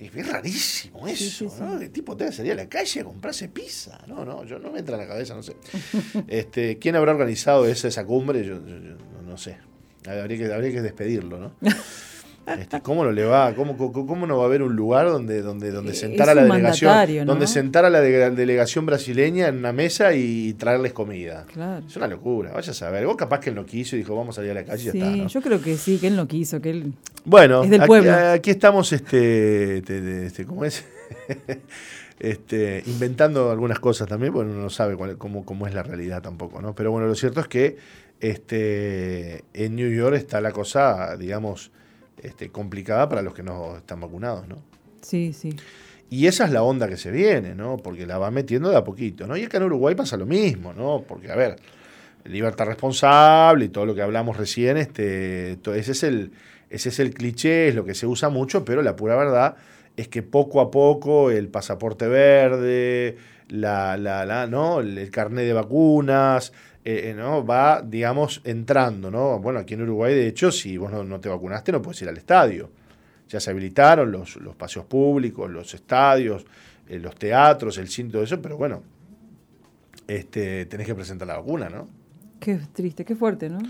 Es, 0.06 0.28
rarísimo 0.28 1.06
eso, 1.08 1.16
Sí, 1.24 1.30
sí, 1.30 1.48
sí. 1.48 1.56
¿no? 1.60 1.80
El 1.80 1.90
tipo 1.90 2.14
debe 2.14 2.32
salir 2.32 2.52
a 2.52 2.56
la 2.56 2.68
calle 2.68 3.00
a 3.00 3.04
comprarse 3.04 3.48
pizza. 3.48 3.98
No, 4.06 4.24
no, 4.24 4.44
yo 4.44 4.58
no 4.58 4.70
me 4.72 4.78
entra 4.80 4.96
en 4.96 5.02
la 5.02 5.08
cabeza, 5.08 5.34
no 5.34 5.42
sé. 5.42 5.56
Este, 6.28 6.78
¿Quién 6.78 6.96
habrá 6.96 7.12
organizado 7.12 7.66
esa, 7.66 7.88
esa 7.88 8.04
cumbre? 8.04 8.44
Yo, 8.44 8.54
yo- 8.66 8.78
yo 8.78 8.96
no, 8.96 9.22
no 9.22 9.36
sé. 9.38 9.58
Habría 10.06 10.36
que, 10.38 10.52
habría 10.52 10.72
que 10.72 10.82
despedirlo, 10.82 11.38
¿no? 11.38 11.56
Este, 12.44 12.80
¿Cómo 12.80 13.04
no 13.04 13.12
le 13.12 13.24
va? 13.24 13.54
¿Cómo, 13.54 13.76
cómo, 13.76 14.04
cómo 14.06 14.26
no 14.26 14.36
va 14.38 14.42
a 14.42 14.46
haber 14.46 14.62
un 14.62 14.74
lugar 14.74 15.06
donde, 15.06 15.42
donde, 15.42 15.70
donde 15.70 15.92
Es 15.92 16.00
sentar 16.00 16.28
a 16.28 16.34
la 16.34 16.42
delegación, 16.42 17.24
donde 17.26 17.46
sentar 17.46 17.84
a 17.84 17.90
la 17.90 18.00
de- 18.00 18.30
delegación 18.32 18.84
brasileña 18.84 19.46
en 19.46 19.58
una 19.58 19.72
mesa 19.72 20.12
y 20.14 20.52
traerles 20.54 20.92
comida? 20.92 21.46
Claro. 21.52 21.86
Es 21.86 21.94
una 21.96 22.08
locura, 22.08 22.50
vaya 22.52 22.72
a 22.72 22.74
saber. 22.74 23.06
Vos 23.06 23.16
capaz 23.16 23.38
que 23.38 23.50
él 23.50 23.54
no 23.56 23.64
quiso 23.64 23.94
y 23.94 24.00
dijo, 24.00 24.16
vamos 24.16 24.36
a 24.36 24.40
salir 24.40 24.50
a 24.50 24.54
la 24.54 24.64
calle 24.64 24.82
y 24.82 24.84
ya 24.86 24.92
está. 24.92 25.16
¿no? 25.16 25.28
yo 25.28 25.40
creo 25.40 25.60
que 25.62 25.76
sí, 25.76 25.98
que 25.98 26.08
él 26.08 26.16
no 26.16 26.26
quiso, 26.26 26.60
que 26.60 26.70
él... 26.70 26.92
Bueno, 27.24 27.62
Es 27.62 27.70
del 27.70 27.80
aquí, 27.82 28.50
estamos, 28.50 28.92
este, 28.92 29.82
te- 29.82 30.00
te- 30.00 30.26
este, 30.26 30.44
¿cómo 30.44 30.64
es? 30.64 30.84
este, 32.18 32.82
inventando 32.86 33.50
algunas 33.52 33.78
cosas 33.78 34.08
también, 34.08 34.32
bueno, 34.32 34.50
uno 34.50 34.62
no 34.62 34.70
sabe 34.70 34.96
cuál- 34.96 35.16
cómo, 35.16 35.44
cómo 35.44 35.66
es 35.68 35.74
la 35.74 35.82
realidad 35.84 36.22
tampoco, 36.22 36.60
¿no? 36.60 36.74
Pero 36.74 36.90
bueno, 36.90 37.06
lo 37.06 37.14
cierto 37.14 37.40
es 37.40 37.46
que 37.48 37.76
este, 38.20 39.44
en 39.54 39.76
New 39.76 39.90
York 39.92 40.16
está 40.16 40.40
la 40.40 40.52
cosa, 40.52 41.16
digamos, 41.16 41.70
este, 42.22 42.50
complicada 42.50 43.08
para 43.08 43.22
los 43.22 43.34
que 43.34 43.42
no 43.42 43.76
están 43.76 44.00
vacunados, 44.00 44.46
¿no? 44.48 44.56
Sí, 45.02 45.32
sí. 45.32 45.54
Y 46.08 46.26
esa 46.26 46.44
es 46.44 46.52
la 46.52 46.62
onda 46.62 46.88
que 46.88 46.96
se 46.96 47.10
viene, 47.10 47.54
¿no? 47.54 47.78
Porque 47.78 48.06
la 48.06 48.18
va 48.18 48.30
metiendo 48.30 48.68
de 48.70 48.76
a 48.76 48.84
poquito, 48.84 49.26
¿no? 49.26 49.36
Y 49.36 49.44
acá 49.44 49.56
en 49.56 49.64
Uruguay 49.64 49.94
pasa 49.94 50.16
lo 50.16 50.26
mismo, 50.26 50.72
¿no? 50.72 51.02
Porque, 51.08 51.30
a 51.32 51.36
ver, 51.36 51.56
libertad 52.24 52.66
responsable 52.66 53.64
y 53.64 53.68
todo 53.68 53.86
lo 53.86 53.94
que 53.94 54.02
hablamos 54.02 54.36
recién, 54.36 54.76
este, 54.76 55.56
to- 55.62 55.74
ese 55.74 55.92
es 55.92 56.02
el, 56.02 56.32
ese 56.70 56.90
es 56.90 56.98
el 57.00 57.14
cliché, 57.14 57.68
es 57.68 57.74
lo 57.74 57.84
que 57.84 57.94
se 57.94 58.06
usa 58.06 58.28
mucho, 58.28 58.64
pero 58.64 58.82
la 58.82 58.94
pura 58.94 59.16
verdad 59.16 59.56
es 59.96 60.08
que 60.08 60.22
poco 60.22 60.60
a 60.60 60.70
poco 60.70 61.30
el 61.30 61.48
pasaporte 61.48 62.06
verde, 62.08 63.16
la, 63.48 63.96
la, 63.96 64.24
la, 64.24 64.46
¿no? 64.46 64.80
el, 64.80 64.96
el 64.98 65.10
carnet 65.10 65.44
de 65.46 65.52
vacunas, 65.52 66.52
eh, 66.84 67.10
eh, 67.10 67.14
¿no? 67.14 67.44
va, 67.46 67.80
digamos, 67.80 68.40
entrando, 68.44 69.10
¿no? 69.10 69.38
Bueno, 69.38 69.60
aquí 69.60 69.74
en 69.74 69.82
Uruguay, 69.82 70.14
de 70.14 70.26
hecho, 70.26 70.50
si 70.50 70.76
vos 70.76 70.90
no, 70.90 71.04
no 71.04 71.20
te 71.20 71.28
vacunaste, 71.28 71.70
no 71.70 71.80
puedes 71.80 72.02
ir 72.02 72.08
al 72.08 72.16
estadio. 72.16 72.70
Ya 73.28 73.38
se 73.38 73.50
habilitaron 73.50 74.10
los, 74.10 74.36
los 74.36 74.56
paseos 74.56 74.84
públicos, 74.86 75.48
los 75.48 75.72
estadios, 75.74 76.44
eh, 76.88 76.98
los 76.98 77.14
teatros, 77.14 77.78
el 77.78 77.88
cine, 77.88 78.10
todo 78.10 78.22
eso, 78.22 78.42
pero 78.42 78.56
bueno, 78.56 78.82
este, 80.08 80.66
tenés 80.66 80.86
que 80.86 80.94
presentar 80.94 81.28
la 81.28 81.38
vacuna, 81.38 81.68
¿no? 81.68 81.88
Qué 82.40 82.58
triste, 82.72 83.04
qué 83.04 83.14
fuerte, 83.14 83.48
¿no? 83.48 83.60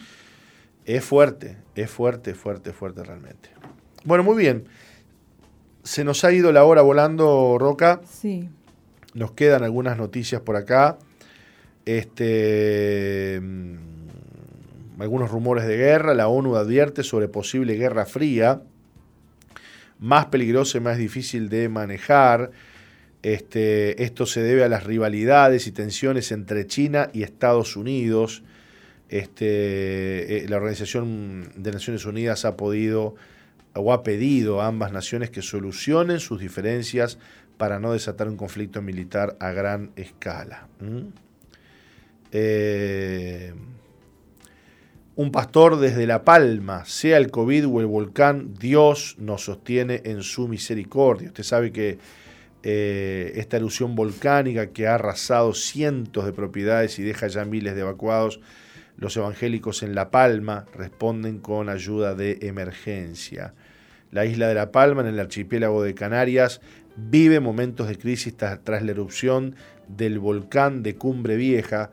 Es 0.86 1.04
fuerte, 1.04 1.58
es 1.74 1.90
fuerte, 1.90 2.34
fuerte, 2.34 2.72
fuerte 2.72 3.04
realmente. 3.04 3.50
Bueno, 4.04 4.24
muy 4.24 4.36
bien. 4.36 4.64
Se 5.84 6.02
nos 6.02 6.24
ha 6.24 6.32
ido 6.32 6.50
la 6.50 6.64
hora 6.64 6.80
volando, 6.80 7.58
Roca. 7.58 8.00
Sí. 8.08 8.48
Nos 9.14 9.32
quedan 9.32 9.62
algunas 9.62 9.98
noticias 9.98 10.40
por 10.40 10.56
acá. 10.56 10.98
Este, 11.84 13.40
mm, 13.42 13.76
algunos 15.00 15.30
rumores 15.30 15.66
de 15.66 15.76
guerra. 15.76 16.14
La 16.14 16.28
ONU 16.28 16.56
advierte 16.56 17.02
sobre 17.02 17.28
posible 17.28 17.74
guerra 17.74 18.06
fría. 18.06 18.62
Más 19.98 20.26
peligrosa 20.26 20.78
y 20.78 20.80
más 20.80 20.98
difícil 20.98 21.48
de 21.48 21.68
manejar. 21.68 22.50
Este, 23.22 24.02
esto 24.02 24.26
se 24.26 24.42
debe 24.42 24.64
a 24.64 24.68
las 24.68 24.84
rivalidades 24.84 25.66
y 25.66 25.72
tensiones 25.72 26.32
entre 26.32 26.66
China 26.66 27.10
y 27.12 27.22
Estados 27.22 27.76
Unidos. 27.76 28.42
Este, 29.08 30.38
eh, 30.38 30.48
la 30.48 30.56
Organización 30.56 31.52
de 31.56 31.70
Naciones 31.70 32.04
Unidas 32.04 32.44
ha 32.44 32.56
podido 32.56 33.14
o 33.74 33.92
ha 33.92 34.02
pedido 34.02 34.60
a 34.60 34.66
ambas 34.66 34.92
naciones 34.92 35.30
que 35.30 35.42
solucionen 35.42 36.20
sus 36.20 36.40
diferencias 36.40 37.18
para 37.56 37.78
no 37.78 37.92
desatar 37.92 38.28
un 38.28 38.36
conflicto 38.36 38.82
militar 38.82 39.36
a 39.40 39.52
gran 39.52 39.92
escala. 39.96 40.68
Eh, 42.32 43.52
un 45.14 45.30
pastor 45.30 45.78
desde 45.78 46.06
La 46.06 46.24
Palma, 46.24 46.86
sea 46.86 47.18
el 47.18 47.30
COVID 47.30 47.66
o 47.68 47.80
el 47.80 47.86
volcán, 47.86 48.54
Dios 48.58 49.16
nos 49.18 49.44
sostiene 49.44 50.00
en 50.04 50.22
su 50.22 50.48
misericordia. 50.48 51.28
Usted 51.28 51.44
sabe 51.44 51.70
que 51.70 51.98
eh, 52.62 53.32
esta 53.36 53.58
erupción 53.58 53.94
volcánica 53.94 54.70
que 54.70 54.86
ha 54.86 54.94
arrasado 54.94 55.52
cientos 55.52 56.24
de 56.24 56.32
propiedades 56.32 56.98
y 56.98 57.02
deja 57.02 57.26
ya 57.26 57.44
miles 57.44 57.74
de 57.74 57.82
evacuados, 57.82 58.40
los 58.96 59.16
evangélicos 59.16 59.82
en 59.82 59.94
La 59.94 60.10
Palma 60.10 60.64
responden 60.74 61.40
con 61.40 61.68
ayuda 61.68 62.14
de 62.14 62.38
emergencia. 62.42 63.52
La 64.10 64.24
isla 64.24 64.48
de 64.48 64.54
La 64.54 64.72
Palma, 64.72 65.02
en 65.02 65.08
el 65.08 65.20
archipiélago 65.20 65.82
de 65.82 65.94
Canarias, 65.94 66.60
vive 66.96 67.40
momentos 67.40 67.88
de 67.88 67.98
crisis 67.98 68.36
tras, 68.36 68.62
tras 68.64 68.82
la 68.82 68.92
erupción 68.92 69.56
del 69.88 70.18
volcán 70.18 70.82
de 70.82 70.94
Cumbre 70.94 71.36
Vieja, 71.36 71.90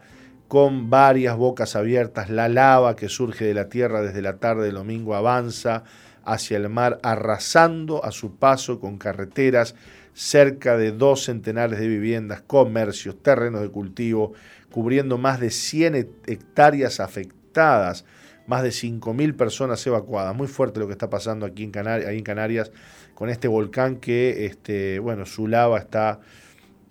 con 0.49 0.89
varias 0.89 1.37
bocas 1.37 1.75
abiertas. 1.75 2.29
La 2.29 2.49
lava 2.49 2.95
que 2.95 3.07
surge 3.07 3.45
de 3.45 3.53
la 3.53 3.69
tierra 3.69 4.01
desde 4.01 4.23
la 4.23 4.37
tarde 4.37 4.65
del 4.65 4.75
domingo 4.75 5.15
avanza 5.15 5.83
hacia 6.25 6.57
el 6.57 6.67
mar, 6.69 6.99
arrasando 7.03 8.03
a 8.03 8.11
su 8.11 8.35
paso 8.35 8.79
con 8.79 8.97
carreteras, 8.97 9.75
cerca 10.13 10.75
de 10.75 10.91
dos 10.91 11.25
centenares 11.25 11.79
de 11.79 11.87
viviendas, 11.87 12.41
comercios, 12.41 13.21
terrenos 13.21 13.61
de 13.61 13.69
cultivo, 13.69 14.33
cubriendo 14.71 15.19
más 15.19 15.39
de 15.39 15.51
100 15.51 15.95
hectáreas 16.25 16.99
afectadas, 16.99 18.03
más 18.47 18.63
de 18.63 18.69
5.000 18.69 19.35
personas 19.35 19.85
evacuadas. 19.85 20.35
Muy 20.35 20.47
fuerte 20.47 20.79
lo 20.79 20.87
que 20.87 20.93
está 20.93 21.11
pasando 21.11 21.45
aquí 21.45 21.63
en, 21.63 22.23
Canarias 22.23 22.71
con 23.13 23.29
este 23.29 23.47
volcán 23.47 23.97
que, 23.97 24.47
este, 24.47 24.97
bueno, 24.97 25.27
su 25.27 25.47
lava 25.47 25.77
está, 25.77 26.21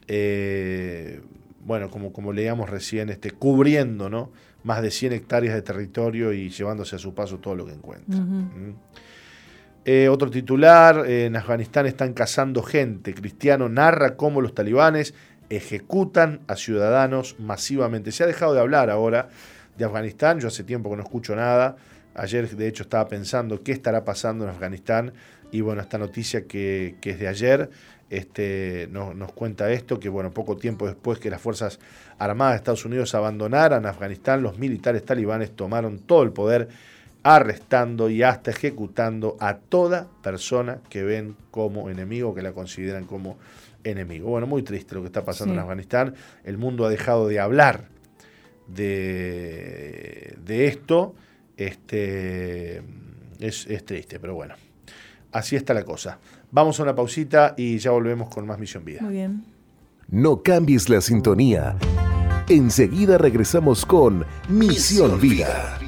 eh, 0.06 1.22
bueno, 1.68 1.90
como, 1.90 2.14
como 2.14 2.32
leíamos 2.32 2.70
recién, 2.70 3.10
este, 3.10 3.30
cubriendo, 3.30 4.08
¿no? 4.08 4.32
Más 4.64 4.80
de 4.80 4.90
100 4.90 5.12
hectáreas 5.12 5.54
de 5.54 5.60
territorio 5.60 6.32
y 6.32 6.48
llevándose 6.48 6.96
a 6.96 6.98
su 6.98 7.14
paso 7.14 7.38
todo 7.38 7.54
lo 7.54 7.66
que 7.66 7.72
encuentra. 7.72 8.18
¿Mm? 8.18 8.74
Eh, 9.84 10.08
otro 10.08 10.30
titular, 10.30 11.06
en 11.06 11.36
Afganistán 11.36 11.84
están 11.84 12.14
cazando 12.14 12.62
gente. 12.62 13.12
Cristiano 13.12 13.68
narra 13.68 14.16
cómo 14.16 14.40
los 14.40 14.54
talibanes 14.54 15.14
ejecutan 15.50 16.40
a 16.48 16.56
ciudadanos 16.56 17.36
masivamente. 17.38 18.12
Se 18.12 18.24
ha 18.24 18.26
dejado 18.26 18.54
de 18.54 18.60
hablar 18.60 18.88
ahora 18.88 19.28
de 19.76 19.84
Afganistán, 19.84 20.40
yo 20.40 20.48
hace 20.48 20.64
tiempo 20.64 20.88
que 20.90 20.96
no 20.96 21.02
escucho 21.02 21.36
nada. 21.36 21.76
Ayer 22.14 22.48
de 22.48 22.66
hecho 22.66 22.82
estaba 22.82 23.06
pensando 23.08 23.62
qué 23.62 23.72
estará 23.72 24.04
pasando 24.04 24.44
en 24.44 24.50
Afganistán 24.50 25.12
y 25.50 25.60
bueno, 25.60 25.80
esta 25.80 25.98
noticia 25.98 26.46
que, 26.46 26.96
es 27.02 27.18
de 27.18 27.28
ayer 27.28 27.70
este, 28.10 28.88
nos, 28.90 29.32
cuenta 29.32 29.70
esto, 29.70 30.00
que 30.00 30.08
bueno, 30.08 30.30
poco 30.30 30.56
tiempo 30.56 30.86
después 30.86 31.18
que 31.18 31.30
las 31.30 31.40
Fuerzas 31.40 31.78
Armadas 32.18 32.54
de 32.54 32.56
Estados 32.56 32.84
Unidos 32.84 33.14
abandonaran 33.14 33.86
Afganistán, 33.86 34.42
los 34.42 34.58
militares 34.58 35.04
talibanes 35.04 35.54
tomaron 35.54 35.98
todo 35.98 36.22
el 36.22 36.32
poder 36.32 36.68
arrestando 37.22 38.08
y 38.08 38.22
hasta 38.22 38.50
ejecutando 38.50 39.36
a 39.40 39.56
toda 39.56 40.08
persona 40.22 40.78
que 40.88 41.02
ven 41.02 41.36
como 41.50 41.90
enemigo, 41.90 42.34
que 42.34 42.42
la 42.42 42.52
consideran 42.52 43.04
como 43.04 43.36
enemigo. 43.84 44.30
Bueno, 44.30 44.46
muy 44.46 44.62
triste 44.62 44.94
lo 44.94 45.02
que 45.02 45.08
está 45.08 45.24
pasando 45.24 45.54
en 45.54 45.60
Afganistán. 45.60 46.14
El 46.44 46.58
mundo 46.58 46.86
ha 46.86 46.88
dejado 46.88 47.28
de 47.28 47.40
hablar 47.40 47.88
de, 48.66 50.36
de 50.44 50.66
esto. 50.68 51.14
Este, 51.56 52.82
es, 53.40 53.66
es 53.66 53.84
triste, 53.84 54.20
pero 54.20 54.34
bueno, 54.34 54.54
así 55.32 55.56
está 55.56 55.74
la 55.74 55.84
cosa. 55.84 56.18
Vamos 56.50 56.80
a 56.80 56.82
una 56.82 56.94
pausita 56.94 57.54
y 57.56 57.78
ya 57.78 57.90
volvemos 57.90 58.28
con 58.28 58.46
más 58.46 58.58
Misión 58.58 58.84
Vida. 58.84 59.02
Muy 59.02 59.14
bien. 59.14 59.44
No 60.08 60.42
cambies 60.42 60.88
la 60.88 61.00
sintonía. 61.00 61.76
Enseguida 62.48 63.18
regresamos 63.18 63.84
con 63.84 64.24
Misión 64.48 65.20
Vida. 65.20 65.78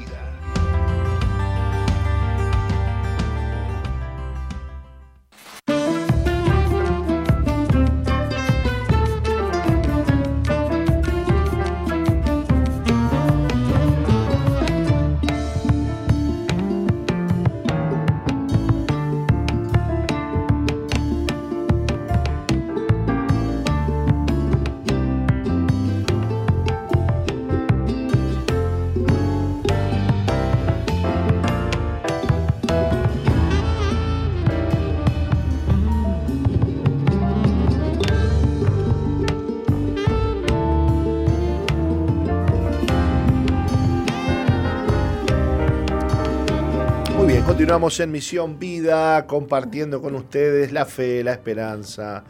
Continuamos 47.81 47.99
en 47.99 48.11
Misión 48.11 48.59
Vida, 48.59 49.25
compartiendo 49.25 50.03
con 50.03 50.13
ustedes 50.13 50.71
la 50.71 50.85
fe, 50.85 51.23
la 51.23 51.31
esperanza, 51.31 52.23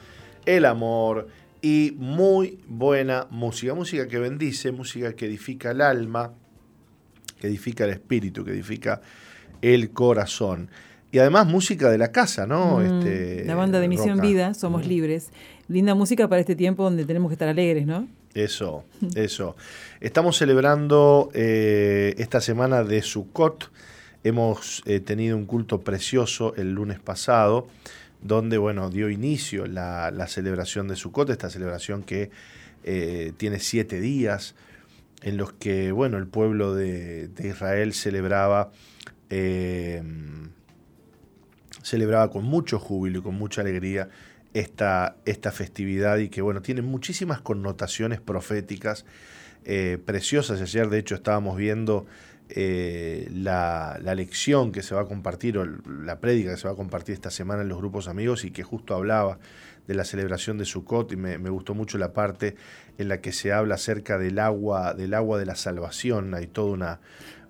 el 0.46 0.64
amor 0.64 1.28
y 1.62 1.94
muy 1.98 2.58
buena 2.70 3.28
música. 3.32 3.74
Música 3.74 4.08
que 4.08 4.18
bendice, 4.18 4.72
música 4.72 5.12
que 5.12 5.26
edifica 5.26 5.72
el 5.72 5.82
alma, 5.82 6.32
que 7.38 7.48
edifica 7.48 7.84
el 7.84 7.90
espíritu, 7.90 8.46
que 8.46 8.52
edifica 8.52 9.02
el 9.62 9.92
corazón. 9.92 10.70
Y 11.12 11.20
además 11.20 11.48
música 11.48 11.90
de 11.90 11.98
la 11.98 12.14
casa, 12.14 12.48
¿no? 12.48 12.78
Mm, 12.78 12.86
este, 12.86 13.44
la 13.44 13.56
banda 13.56 13.82
de 13.82 13.90
Misión 13.90 14.22
Vida, 14.22 14.54
Somos 14.54 14.86
mm. 14.86 14.88
Libres. 14.88 15.32
Linda 15.68 15.96
música 15.96 16.30
para 16.30 16.40
este 16.40 16.56
tiempo 16.56 16.84
donde 16.84 17.04
tenemos 17.04 17.30
que 17.30 17.34
estar 17.34 17.50
alegres, 17.50 17.86
¿no? 17.86 18.08
Eso, 18.34 18.86
eso. 19.16 19.58
Estamos 20.00 20.38
celebrando 20.38 21.30
eh, 21.34 22.16
esta 22.18 22.40
semana 22.40 22.86
de 22.86 23.02
Sukkot 23.02 23.70
Hemos 24.24 24.84
eh, 24.86 25.00
tenido 25.00 25.36
un 25.36 25.46
culto 25.46 25.82
precioso 25.82 26.54
el 26.56 26.74
lunes 26.74 27.00
pasado, 27.00 27.68
donde 28.22 28.60
bueno, 28.60 28.92
dio 28.92 29.10
inicio 29.10 29.66
la, 29.66 30.28
celebración 30.28 30.88
de 30.88 30.96
Sukkot, 30.96 31.32
esta 31.32 31.50
celebración 31.50 32.04
que 32.04 32.30
eh, 32.84 33.34
tiene 33.38 33.60
siete 33.60 34.00
días, 34.00 34.54
en 35.24 35.38
los 35.38 35.54
que 35.54 35.92
bueno, 35.92 36.20
el 36.20 36.28
pueblo 36.28 36.76
de, 36.76 37.32
Israel 37.44 37.94
celebraba, 37.94 38.72
eh, 39.32 40.04
celebraba 41.82 42.30
con 42.30 42.44
mucho 42.44 42.78
júbilo 42.78 43.20
y 43.20 43.22
con 43.24 43.34
mucha 43.34 43.62
alegría 43.62 44.10
esta, 44.54 45.16
esta 45.26 45.52
festividad 45.52 46.20
y 46.20 46.30
que 46.30 46.44
bueno, 46.44 46.62
tiene 46.62 46.84
muchísimas 46.84 47.42
connotaciones 47.42 48.22
proféticas 48.22 49.04
preciosas. 50.06 50.60
Ayer 50.60 50.90
de 50.90 50.98
hecho 50.98 51.14
estábamos 51.14 51.56
viendo 51.56 52.08
eh, 52.54 53.30
la, 53.34 54.00
lección 54.16 54.72
que 54.72 54.84
se 54.84 54.94
va 54.94 55.02
a 55.02 55.06
compartir 55.06 55.58
o 55.58 55.66
la 55.66 56.20
prédica 56.20 56.52
que 56.52 56.58
se 56.58 56.68
va 56.68 56.74
a 56.74 56.78
compartir 56.78 57.14
esta 57.14 57.32
semana 57.32 57.62
en 57.62 57.70
los 57.70 57.78
grupos 57.78 58.08
amigos 58.08 58.44
y 58.44 58.52
que 58.52 58.64
justo 58.64 58.94
hablaba 58.94 59.40
de 59.88 59.94
la 59.94 60.04
celebración 60.04 60.58
de 60.58 60.66
Sukkot 60.66 61.12
y 61.14 61.16
me, 61.16 61.38
gustó 61.50 61.74
mucho 61.74 61.98
la 61.98 62.14
parte 62.14 62.56
en 62.98 63.08
la 63.08 63.22
que 63.22 63.32
se 63.32 63.54
habla 63.54 63.76
acerca 63.76 64.18
del 64.18 64.40
agua, 64.40 64.94
del 64.94 65.14
agua 65.14 65.40
de 65.40 65.46
la 65.46 65.56
salvación. 65.56 66.34
Hay 66.34 66.48
toda 66.48 66.72
una, 66.72 67.00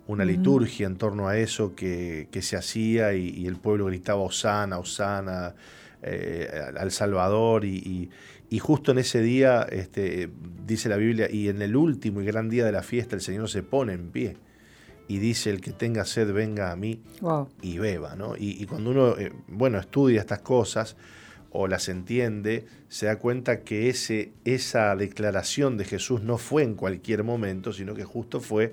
una 0.06 0.24
liturgia 0.24 0.86
en 0.86 0.96
torno 0.96 1.28
a 1.28 1.36
eso 1.36 1.74
que, 1.74 2.28
se 2.40 2.56
hacía 2.56 3.14
y, 3.14 3.46
el 3.46 3.56
pueblo 3.56 3.86
gritaba 3.86 4.20
Osana, 4.20 4.78
Osana 4.78 5.54
eh, 6.02 6.48
al 6.76 6.90
Salvador. 6.90 7.64
Y, 7.64 8.10
justo 8.60 8.92
en 8.92 8.98
ese 8.98 9.20
día, 9.20 9.62
este, 9.62 10.30
dice 10.66 10.88
la 10.88 10.96
Biblia, 10.96 11.28
y 11.30 11.48
en 11.48 11.60
el 11.62 11.74
último 11.74 12.20
y 12.20 12.24
gran 12.24 12.50
día 12.50 12.64
de 12.64 12.72
la 12.72 12.82
fiesta 12.82 13.16
el 13.16 13.22
Señor 13.22 13.48
se 13.48 13.62
pone 13.62 13.94
en 13.94 14.10
pie 14.10 14.36
y 15.12 15.18
dice 15.18 15.50
el 15.50 15.60
que 15.60 15.72
tenga 15.72 16.06
sed 16.06 16.32
venga 16.32 16.72
a 16.72 16.76
mí 16.76 17.02
y 17.60 17.76
beba, 17.76 18.16
¿no? 18.16 18.34
Y, 18.34 18.64
cuando 18.64 18.92
uno, 18.92 19.18
eh, 19.18 19.30
bueno, 19.46 19.78
estudia 19.78 20.22
estas 20.22 20.40
cosas 20.40 20.96
o 21.50 21.68
las 21.68 21.90
entiende, 21.90 22.64
se 22.88 23.04
da 23.04 23.16
cuenta 23.16 23.60
que 23.60 23.90
ese, 23.90 24.32
esa 24.46 24.96
declaración 24.96 25.76
de 25.76 25.84
Jesús 25.84 26.22
no 26.22 26.38
fue 26.38 26.62
en 26.62 26.76
cualquier 26.76 27.24
momento, 27.24 27.74
sino 27.74 27.92
que 27.92 28.04
justo 28.04 28.40
fue 28.40 28.72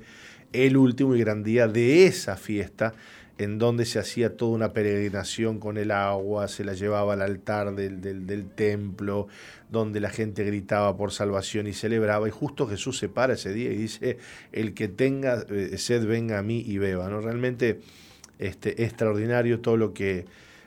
el 0.54 0.78
último 0.78 1.13
y 1.13 1.19
gran 1.19 1.43
día 1.43 1.67
de 1.67 2.06
esa 2.06 2.38
fiesta 2.38 2.93
en 3.39 3.58
donde 3.58 3.86
se 3.86 3.99
hacía 3.99 4.36
toda 4.36 4.52
una 4.52 4.73
peregrinación 4.73 5.60
con 5.60 5.78
el 5.78 5.91
agua, 5.91 6.49
se 6.49 6.65
la 6.65 6.73
llevaba 6.73 7.13
al 7.13 7.21
altar 7.21 7.73
del, 7.73 8.02
del, 8.02 8.49
templo, 8.49 9.30
donde 9.71 10.02
la 10.02 10.10
gente 10.10 10.43
gritaba 10.43 10.97
por 10.97 11.13
salvación 11.13 11.65
y 11.65 11.71
celebraba, 11.71 12.28
y 12.28 12.32
justo 12.32 12.67
Jesús 12.67 12.99
se 12.99 13.08
para 13.08 13.36
ese 13.36 13.54
día 13.54 13.71
y 13.71 13.78
dice, 13.78 14.17
el 14.52 14.73
que 14.73 14.89
tenga 14.89 15.45
eh, 15.49 15.78
sed 15.78 16.06
venga 16.06 16.38
a 16.38 16.43
mí 16.43 16.62
y 16.67 16.80
beba. 16.80 17.08
¿no? 17.08 17.21
Realmente 17.21 17.80
este, 18.39 18.84
extraordinario 18.84 19.62
todo 19.62 19.78
lo 19.78 19.93
que, 19.93 20.25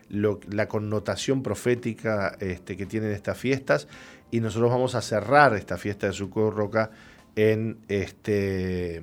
lo, 0.08 0.40
la 0.48 0.66
connotación 0.66 1.42
profética 1.42 2.38
este, 2.40 2.78
que 2.78 2.86
tienen 2.86 3.10
estas 3.12 3.36
fiestas, 3.36 3.86
y 4.30 4.40
nosotros 4.40 4.70
vamos 4.70 4.94
a 4.94 5.02
cerrar 5.02 5.54
esta 5.56 5.76
fiesta 5.76 6.06
de 6.06 6.14
Sucor 6.14 6.54
Roca 6.54 6.90
en, 7.36 7.80
este, 7.88 9.02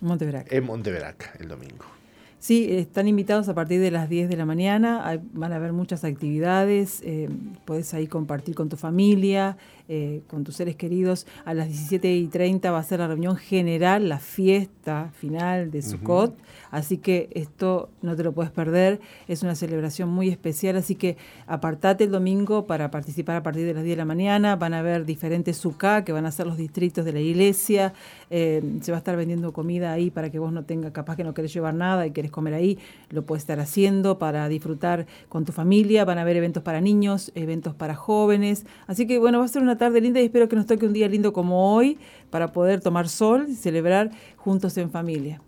Monteverac. 0.00 0.52
en 0.52 0.64
Monteverac 0.64 1.40
el 1.40 1.48
domingo. 1.48 1.99
Sí, 2.40 2.68
están 2.70 3.06
invitados 3.06 3.50
a 3.50 3.54
partir 3.54 3.82
de 3.82 3.90
las 3.90 4.08
10 4.08 4.30
de 4.30 4.36
la 4.38 4.46
mañana, 4.46 5.20
van 5.34 5.52
a 5.52 5.56
haber 5.56 5.74
muchas 5.74 6.04
actividades, 6.04 7.02
eh, 7.04 7.28
puedes 7.66 7.92
ahí 7.92 8.06
compartir 8.06 8.54
con 8.54 8.70
tu 8.70 8.78
familia, 8.78 9.58
eh, 9.92 10.22
con 10.28 10.44
tus 10.44 10.54
seres 10.54 10.76
queridos. 10.76 11.26
A 11.44 11.52
las 11.52 11.66
17 11.66 12.14
y 12.14 12.28
30 12.28 12.70
va 12.70 12.78
a 12.78 12.82
ser 12.84 13.00
la 13.00 13.08
reunión 13.08 13.34
general, 13.34 14.08
la 14.08 14.20
fiesta 14.20 15.10
final 15.18 15.72
de 15.72 15.82
Sukkot. 15.82 16.38
Así 16.70 16.98
que 16.98 17.28
esto 17.32 17.90
no 18.00 18.14
te 18.14 18.22
lo 18.22 18.30
puedes 18.30 18.52
perder. 18.52 19.00
Es 19.26 19.42
una 19.42 19.56
celebración 19.56 20.08
muy 20.08 20.28
especial. 20.28 20.76
Así 20.76 20.94
que 20.94 21.16
apartate 21.48 22.04
el 22.04 22.12
domingo 22.12 22.68
para 22.68 22.92
participar 22.92 23.34
a 23.34 23.42
partir 23.42 23.66
de 23.66 23.74
las 23.74 23.82
10 23.82 23.96
de 23.96 23.96
la 23.96 24.04
mañana. 24.04 24.54
Van 24.54 24.74
a 24.74 24.78
haber 24.78 25.04
diferentes 25.04 25.56
sukkah 25.56 26.04
que 26.04 26.12
van 26.12 26.24
a 26.24 26.30
ser 26.30 26.46
los 26.46 26.56
distritos 26.56 27.04
de 27.04 27.12
la 27.12 27.18
iglesia. 27.18 27.92
Eh, 28.30 28.62
se 28.82 28.92
va 28.92 28.98
a 28.98 29.00
estar 29.00 29.16
vendiendo 29.16 29.52
comida 29.52 29.90
ahí 29.90 30.12
para 30.12 30.30
que 30.30 30.38
vos 30.38 30.52
no 30.52 30.64
tengas, 30.64 30.92
capaz 30.92 31.16
que 31.16 31.24
no 31.24 31.34
querés 31.34 31.52
llevar 31.52 31.74
nada 31.74 32.06
y 32.06 32.12
querés 32.12 32.30
comer 32.30 32.54
ahí. 32.54 32.78
Lo 33.08 33.26
puedes 33.26 33.42
estar 33.42 33.58
haciendo 33.58 34.20
para 34.20 34.48
disfrutar 34.48 35.06
con 35.28 35.44
tu 35.44 35.50
familia. 35.50 36.04
Van 36.04 36.18
a 36.18 36.20
haber 36.20 36.36
eventos 36.36 36.62
para 36.62 36.80
niños, 36.80 37.32
eventos 37.34 37.74
para 37.74 37.96
jóvenes. 37.96 38.66
Así 38.86 39.08
que 39.08 39.18
bueno, 39.18 39.40
va 39.40 39.46
a 39.46 39.48
ser 39.48 39.62
una 39.62 39.79
tarde 39.80 40.02
linda 40.02 40.20
y 40.20 40.26
espero 40.26 40.46
que 40.46 40.56
nos 40.56 40.66
toque 40.66 40.84
un 40.84 40.92
día 40.92 41.08
lindo 41.08 41.32
como 41.32 41.74
hoy 41.74 41.98
para 42.28 42.52
poder 42.52 42.80
tomar 42.80 43.08
sol 43.08 43.46
y 43.48 43.54
celebrar 43.54 44.10
juntos 44.36 44.76
en 44.76 44.90
familia. 44.90 45.40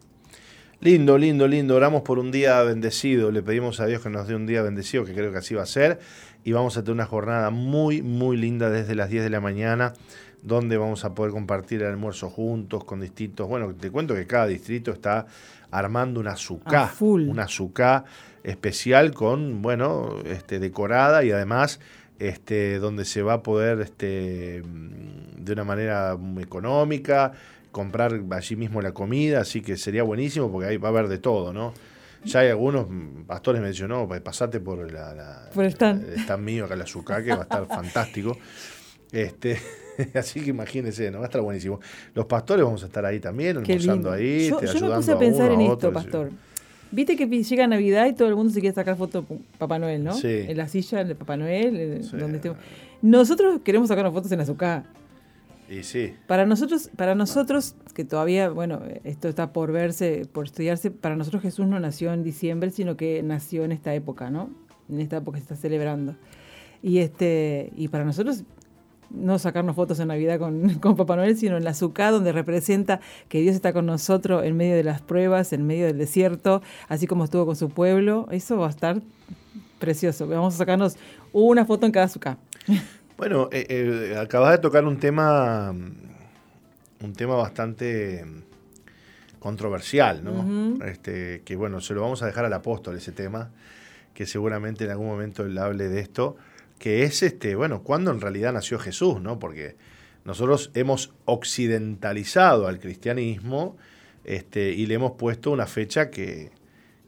Lindo, 0.81 1.19
lindo, 1.19 1.47
lindo. 1.47 1.77
Oramos 1.77 2.01
por 2.01 2.19
un 2.19 2.33
día 2.33 2.63
bendecido. 2.63 3.31
Le 3.31 3.43
pedimos 3.43 3.79
a 3.79 3.87
Dios 3.87 4.03
que 4.03 4.09
nos 4.09 4.27
dé 4.27 4.35
un 4.35 4.47
día 4.47 4.63
bendecido, 4.63 5.05
que 5.05 5.13
creo 5.13 5.33
que 5.33 5.39
así 5.39 5.55
va 5.55 5.65
a 5.65 5.67
ser. 5.67 6.01
y 6.45 6.53
vamos 6.53 6.79
a 6.79 6.81
tener 6.81 6.95
una 6.95 7.05
jornada 7.05 7.51
muy, 7.51 8.01
muy 8.01 8.39
linda 8.39 8.71
desde 8.71 8.95
las 8.95 9.11
10 9.11 9.23
de 9.23 9.31
la 9.31 9.41
mañana 9.41 9.93
donde 10.43 10.77
vamos 10.77 11.05
a 11.05 11.15
poder 11.15 11.31
compartir 11.31 11.83
el 11.83 11.89
almuerzo 11.89 12.31
juntos 12.31 12.85
con 12.85 13.01
distintos. 13.01 13.47
Bueno, 13.47 13.73
te 13.75 13.91
cuento 13.91 14.15
que 14.15 14.27
cada 14.27 14.47
distrito 14.47 14.91
está 14.91 15.27
armando 15.71 16.21
una 16.21 16.33
azúcar, 16.33 16.91
una 17.01 17.45
azúcar 17.45 18.05
especial 18.43 19.15
con, 19.15 19.63
bueno, 19.63 20.17
este, 20.25 20.59
decorada 20.59 21.23
y 21.23 21.31
además 21.31 21.79
este, 22.19 22.79
donde 22.79 23.05
se 23.05 23.23
va 23.23 23.35
a 23.35 23.43
poder 23.43 23.81
este, 23.81 24.63
de 24.63 25.53
una 25.53 25.65
manera 25.65 26.17
económica 26.41 27.33
comprar 27.73 28.21
allí 28.31 28.55
mismo 28.55 28.81
la 28.83 28.93
comida, 28.93 29.41
así 29.41 29.63
que 29.63 29.77
sería 29.77 30.03
buenísimo 30.03 30.53
porque 30.53 30.69
ahí 30.69 30.77
va 30.77 30.89
a 30.89 30.93
haber 30.93 31.09
de 31.09 31.19
todo, 31.19 31.53
¿no? 31.53 31.73
Ya 32.25 32.41
hay 32.41 32.51
algunos 32.51 32.87
pastores 33.27 33.61
me 33.61 33.67
mencionó, 33.69 34.09
pasate 34.23 34.61
por, 34.61 34.93
la, 34.93 35.49
por 35.53 35.65
el 35.65 35.71
stand. 35.73 36.39
mío 36.39 36.67
acá, 36.67 36.77
la 36.77 36.85
azúcar, 36.85 37.25
que 37.25 37.31
va 37.31 37.41
a 37.41 37.43
estar 37.43 37.67
fantástico. 37.69 38.39
Este, 39.11 39.59
así 40.15 40.41
que 40.41 40.51
imagínense, 40.51 41.11
¿no? 41.11 41.19
Va 41.19 41.25
a 41.25 41.27
estar 41.27 41.41
buenísimo. 41.41 41.81
Los 42.15 42.27
pastores 42.27 42.65
vamos 42.65 42.83
a 42.85 42.87
estar 42.87 43.05
ahí 43.05 43.19
también, 43.19 43.57
almorzando 43.57 44.13
ahí, 44.13 44.51
yo, 44.51 44.63
yo 44.63 44.89
me 44.89 44.95
puse 44.97 45.13
a 45.13 45.19
pensar 45.19 45.51
en 45.51 45.63
esto, 45.63 45.93
pastor. 45.93 46.31
Viste 46.93 47.17
que 47.17 47.27
llega 47.27 47.67
Navidad 47.67 48.07
y 48.07 48.13
todo 48.13 48.29
el 48.29 48.37
mundo 48.37 48.53
se 48.53 48.61
quiere 48.61 48.75
sacar 48.75 48.97
fotos 48.97 49.27
de 49.27 49.39
Papá 49.59 49.79
Noel, 49.79 50.05
¿no? 50.05 50.13
Sí. 50.13 50.45
En 50.47 50.57
la 50.59 50.69
silla 50.69 51.05
de 51.05 51.15
Papá 51.15 51.39
Noel, 51.39 52.07
donde 52.13 52.37
estemos. 52.37 52.59
Nosotros 53.01 53.63
queremos 53.65 53.89
sacarnos 53.89 54.13
fotos 54.13 54.31
en 54.31 54.41
azúcar. 54.41 54.85
Y 55.71 55.85
sí. 55.85 56.13
Para 56.27 56.45
nosotros, 56.45 56.91
para 56.95 57.15
nosotros, 57.15 57.75
que 57.95 58.05
todavía, 58.05 58.51
bueno, 58.51 58.83
esto 59.05 59.29
está 59.29 59.55
por 59.55 59.73
verse, 59.73 60.27
por 60.31 60.45
estudiarse, 60.45 60.91
para 60.91 61.17
nosotros 61.17 61.43
Jesús 61.43 61.67
no 61.67 61.81
nació 61.81 62.13
en 62.13 62.23
diciembre, 62.23 62.71
sino 62.71 62.97
que 62.97 63.23
nació 63.23 63.65
en 63.65 63.73
esta 63.73 63.95
época, 63.95 64.31
¿no? 64.31 64.51
En 64.91 65.01
esta 65.01 65.17
época 65.17 65.39
se 65.39 65.45
está 65.45 65.57
celebrando. 65.57 66.15
Y 66.83 66.99
este, 66.99 67.73
y 67.75 67.89
para 67.89 68.05
nosotros 68.05 68.45
no 69.15 69.39
sacarnos 69.39 69.77
fotos 69.77 70.01
en 70.01 70.09
Navidad 70.09 70.39
con, 70.39 70.75
con 70.81 70.97
Papá 70.97 71.17
Noel, 71.17 71.37
sino 71.37 71.57
en 71.57 71.65
la 71.65 71.71
azúcar, 71.71 72.13
donde 72.13 72.33
representa 72.33 73.01
que 73.29 73.41
Dios 73.41 73.55
está 73.55 73.73
con 73.73 73.87
nosotros 73.87 74.45
en 74.45 74.57
medio 74.57 74.77
de 74.77 74.85
las 74.85 75.01
pruebas, 75.01 75.53
en 75.53 75.67
medio 75.67 75.87
del 75.87 75.99
desierto, 75.99 76.63
así 76.89 77.07
como 77.07 77.25
estuvo 77.25 77.47
con 77.47 77.57
su 77.57 77.71
pueblo. 77.71 78.29
Eso 78.31 78.59
va 78.59 78.67
a 78.67 78.71
estar 78.71 79.01
precioso. 79.79 80.27
Vamos 80.27 80.55
a 80.55 80.59
sacarnos 80.59 80.97
una 81.33 81.65
foto 81.65 81.87
en 81.87 81.93
cada 81.93 82.07
azúcar. 82.07 82.39
Bueno, 83.15 83.49
eh, 83.53 83.67
eh, 83.69 84.17
acabas 84.19 84.51
de 84.51 84.59
tocar 84.59 84.85
un 84.85 84.99
tema, 84.99 85.71
un 85.71 87.13
tema 87.13 87.37
bastante 87.37 88.25
controversial, 89.39 90.25
¿no? 90.25 90.85
este, 90.85 91.43
que 91.45 91.55
bueno, 91.55 91.81
se 91.81 91.95
lo 91.95 92.01
vamos 92.01 92.23
a 92.23 92.27
dejar 92.27 92.47
al 92.47 92.53
apóstol 92.53 92.97
ese 92.97 93.13
tema, 93.13 93.51
que 94.13 94.27
seguramente 94.27 94.87
en 94.87 94.91
algún 94.91 95.07
momento 95.07 95.45
él 95.45 95.57
hable 95.59 95.89
de 95.89 96.01
esto 96.01 96.37
que 96.83 97.05
es 97.05 97.23
este, 97.23 97.55
bueno, 97.55 97.85
cuando 97.85 98.11
en 98.11 98.21
realidad 98.21 98.53
nació 98.53 98.77
Jesús, 98.77 99.21
¿no? 99.21 99.39
Porque 99.39 99.77
nosotros 100.25 100.73
hemos 100.75 101.13
occidentalizado 101.27 102.67
al 102.67 102.81
cristianismo 102.81 103.77
este, 104.25 104.73
y 104.73 104.87
le 104.87 104.95
hemos 104.95 105.13
puesto 105.13 105.53
una 105.53 105.67
fecha 105.67 106.11
que, 106.11 106.51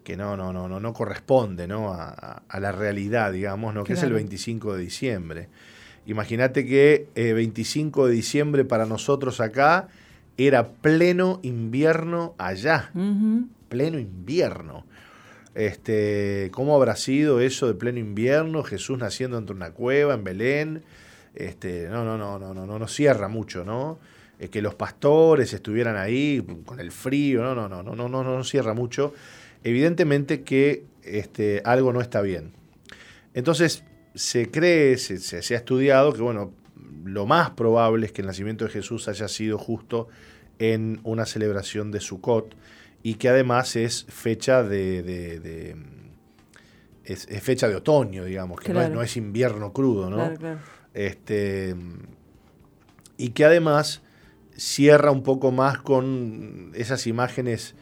que 0.04 0.16
no, 0.16 0.36
no, 0.36 0.52
no, 0.52 0.68
no, 0.68 0.78
no 0.78 0.92
corresponde 0.92 1.66
¿no? 1.66 1.92
A, 1.92 2.44
la 2.60 2.70
realidad, 2.70 3.32
digamos, 3.32 3.74
¿no? 3.74 3.82
que 3.82 3.94
es 3.94 4.02
el 4.04 4.12
25 4.12 4.76
de 4.76 4.80
diciembre. 4.80 5.48
Imagínate 6.06 6.64
que 6.64 7.08
eh, 7.16 7.32
25 7.32 8.06
de 8.06 8.12
diciembre 8.12 8.64
para 8.64 8.86
nosotros 8.86 9.40
acá 9.40 9.88
era 10.36 10.68
pleno 10.68 11.40
invierno 11.42 12.36
allá, 12.38 12.92
pleno 13.68 13.98
invierno. 13.98 14.84
Este, 15.54 16.50
¿Cómo 16.52 16.74
habrá 16.74 16.96
sido 16.96 17.40
eso 17.40 17.66
de 17.66 17.74
pleno 17.74 17.98
invierno? 17.98 18.62
Jesús 18.62 18.98
naciendo 18.98 19.38
entre 19.38 19.54
una 19.54 19.70
cueva 19.70 20.14
en 20.14 20.24
Belén. 20.24 20.82
Este, 21.34 21.88
no, 21.88 22.04
no, 22.04 22.18
no, 22.18 22.38
no, 22.38 22.54
no, 22.54 22.66
no, 22.66 22.78
no 22.78 22.88
cierra 22.88 23.28
mucho, 23.28 23.64
¿no? 23.64 23.98
que 24.50 24.62
los 24.62 24.74
pastores 24.74 25.52
estuvieran 25.52 25.96
ahí 25.96 26.44
con 26.64 26.80
el 26.80 26.92
frío, 26.92 27.42
no, 27.42 27.54
no, 27.54 27.68
no, 27.68 27.82
no, 27.82 27.94
no, 27.94 28.08
no, 28.08 28.22
no 28.22 28.44
cierra 28.44 28.74
mucho. 28.74 29.14
Evidentemente 29.62 30.42
que 30.42 30.84
este, 31.02 31.62
algo 31.64 31.92
no 31.92 32.00
está 32.00 32.20
bien. 32.20 32.52
Entonces, 33.32 33.84
se 34.14 34.50
cree, 34.50 34.98
se, 34.98 35.18
se, 35.18 35.54
ha 35.54 35.56
estudiado 35.58 36.12
que, 36.12 36.22
bueno, 36.22 36.52
lo 37.04 37.26
más 37.26 37.50
probable 37.50 38.06
es 38.06 38.12
que 38.12 38.20
el 38.20 38.26
nacimiento 38.26 38.64
de 38.64 38.70
Jesús 38.70 39.08
haya 39.08 39.28
sido 39.28 39.58
justo 39.58 40.08
en 40.58 41.00
una 41.02 41.26
celebración 41.26 41.90
de 41.90 42.00
Sukkot, 42.00 42.54
y 43.06 43.16
que 43.16 43.28
además 43.28 43.76
es 43.76 44.06
fecha 44.08 44.62
de, 44.62 45.76
es, 47.04 47.26
fecha 47.42 47.68
de 47.68 47.76
otoño, 47.76 48.24
digamos, 48.24 48.58
que 48.58 48.72
no, 48.72 49.02
es, 49.02 49.16
invierno 49.18 49.74
crudo, 49.74 50.08
¿no? 50.08 50.32
Este, 50.94 51.76
y 53.18 53.28
que 53.30 53.44
además 53.44 54.00
cierra 54.56 55.10
un 55.10 55.22
poco 55.22 55.52
más 55.52 55.76
con 55.78 56.72
esas 56.74 57.06
imágenes 57.06 57.74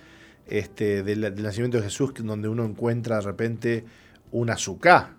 este, 0.49 1.05
del, 1.05 1.21
del, 1.21 1.43
nacimiento 1.45 1.77
de 1.77 1.85
Jesús, 1.85 2.15
donde 2.19 2.49
uno 2.49 2.65
encuentra 2.65 3.17
de 3.17 3.23
repente 3.23 3.85
un 4.33 4.51
azúcar, 4.51 5.11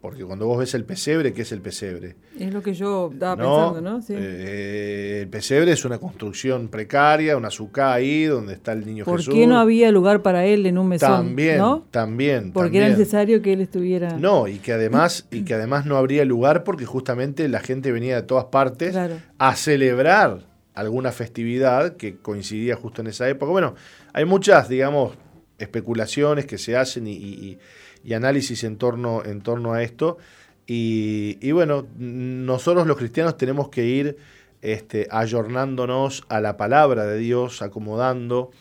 porque 0.00 0.24
cuando 0.24 0.46
vos 0.46 0.58
ves 0.58 0.72
el 0.74 0.84
pesebre, 0.84 1.34
¿qué 1.34 1.42
es 1.42 1.52
el 1.52 1.60
pesebre? 1.60 2.16
Es 2.38 2.54
lo 2.54 2.62
que 2.62 2.72
yo 2.72 3.10
estaba 3.12 3.36
pensando, 3.36 3.80
¿no? 3.82 4.00
Eh, 4.08 5.20
el 5.22 5.28
pesebre 5.28 5.72
es 5.72 5.84
una 5.84 5.98
construcción 5.98 6.68
precaria, 6.68 7.36
una 7.36 7.48
azúcar 7.48 7.92
ahí 7.92 8.24
donde 8.24 8.54
está 8.54 8.72
el 8.72 8.86
niño 8.86 9.04
Jesús. 9.04 9.26
¿Por 9.26 9.34
qué 9.34 9.46
no 9.46 9.58
había 9.58 9.92
lugar 9.92 10.22
para 10.22 10.46
él 10.46 10.64
en 10.64 10.78
un 10.78 10.88
mesón? 10.88 11.10
También, 11.10 11.62
también. 11.90 12.52
Porque 12.52 12.78
era 12.78 12.88
necesario 12.88 13.42
que 13.42 13.52
él 13.52 13.60
estuviera. 13.60 14.16
No, 14.16 14.48
y 14.48 14.58
que 14.58 14.72
además, 14.72 15.26
y 15.30 15.42
que 15.42 15.52
además 15.52 15.84
no 15.84 15.98
habría 15.98 16.24
lugar 16.24 16.64
porque 16.64 16.86
justamente 16.86 17.46
la 17.48 17.60
gente 17.60 17.92
venía 17.92 18.16
de 18.16 18.22
todas 18.22 18.46
partes 18.46 18.96
a 19.36 19.56
celebrar 19.56 20.46
alguna 20.72 21.12
festividad 21.12 21.96
que 21.96 22.16
coincidía 22.16 22.74
justo 22.74 23.02
en 23.02 23.08
esa 23.08 23.28
época. 23.28 23.52
Bueno, 23.52 23.74
hay 24.14 24.24
muchas, 24.24 24.70
digamos, 24.70 25.12
especulaciones 25.58 26.46
que 26.46 26.56
se 26.56 26.74
hacen 26.74 27.06
y 27.06 27.58
y 27.89 27.89
análisis 28.12 28.64
en 28.64 28.76
torno, 28.76 29.24
en 29.24 29.40
torno 29.40 29.72
a 29.72 29.82
esto. 29.82 30.18
Y, 30.66 31.50
bueno, 31.50 31.88
nosotros 31.98 32.86
los 32.86 32.96
cristianos 32.96 33.36
tenemos 33.36 33.70
que 33.70 33.86
ir 33.86 34.16
este, 34.62 35.08
ayornándonos 35.10 36.24
a 36.28 36.40
la 36.40 36.56
palabra 36.56 37.06
de 37.06 37.18
Dios, 37.18 37.60
acomodando 37.60 38.52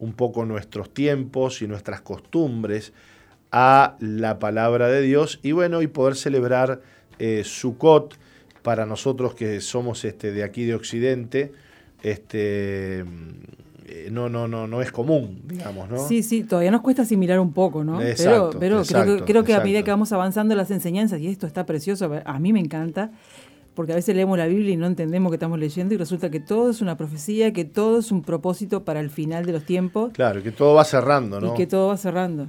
un 0.00 0.14
poco 0.14 0.44
nuestros 0.44 0.92
tiempos 0.92 1.62
y 1.62 1.68
nuestras 1.68 2.00
costumbres 2.00 2.92
a 3.52 3.96
la 4.00 4.40
palabra 4.40 4.88
de 4.88 5.02
Dios 5.02 5.38
y 5.42 5.52
bueno, 5.52 5.82
y 5.82 5.86
poder 5.86 6.16
celebrar 6.16 6.80
eh, 7.20 7.42
Sukkot 7.44 8.18
para 8.62 8.84
nosotros 8.84 9.34
que 9.34 9.60
somos 9.60 10.04
este, 10.04 10.32
de 10.32 10.42
aquí 10.42 10.64
de 10.64 10.74
Occidente, 10.74 11.52
este, 12.02 13.04
eh, 13.94 14.08
no, 14.10 14.30
no, 14.30 14.48
no, 14.48 14.66
no 14.66 14.80
es 14.80 14.90
común, 14.90 15.42
digamos, 15.44 15.90
¿no? 15.90 16.08
Sí, 16.08 16.22
sí, 16.22 16.44
todavía 16.44 16.70
nos 16.70 16.80
cuesta 16.80 17.02
asimilar 17.02 17.38
un 17.38 17.52
poco, 17.52 17.84
¿no? 17.84 17.98
pero, 17.98 18.50
pero 18.58 18.82
creo, 19.26 19.44
que, 19.44 19.54
a 19.54 19.60
medida 19.60 19.82
que 19.82 19.90
vamos 19.90 20.12
avanzando 20.12 20.54
las 20.54 20.70
enseñanzas, 20.70 21.20
y 21.20 21.28
esto 21.28 21.46
está 21.46 21.66
precioso, 21.66 22.10
a 22.24 22.38
mí 22.38 22.54
me 22.54 22.60
encanta, 22.60 23.10
porque 23.74 23.92
a 23.92 23.94
veces 23.94 24.16
leemos 24.16 24.38
la 24.38 24.46
Biblia 24.46 24.72
y 24.72 24.76
no 24.78 24.86
entendemos 24.86 25.30
que 25.30 25.36
estamos 25.36 25.58
leyendo 25.58 25.94
y 25.94 25.98
resulta 25.98 26.30
que 26.30 26.40
todo 26.40 26.70
es 26.70 26.80
una 26.80 26.96
profecía, 26.96 27.52
que 27.52 27.66
todo 27.66 27.98
es 27.98 28.10
un 28.10 28.22
propósito 28.22 28.82
para 28.82 29.00
el 29.00 29.10
final 29.10 29.44
de 29.44 29.52
los 29.52 29.64
tiempos. 29.64 30.12
Claro, 30.12 30.42
que 30.42 30.52
todo 30.52 30.74
va 30.74 30.84
cerrando, 30.84 31.38
¿no? 31.38 31.52
Y 31.52 31.56
que 31.56 31.66
todo 31.66 31.88
va 31.88 31.98
cerrando. 31.98 32.48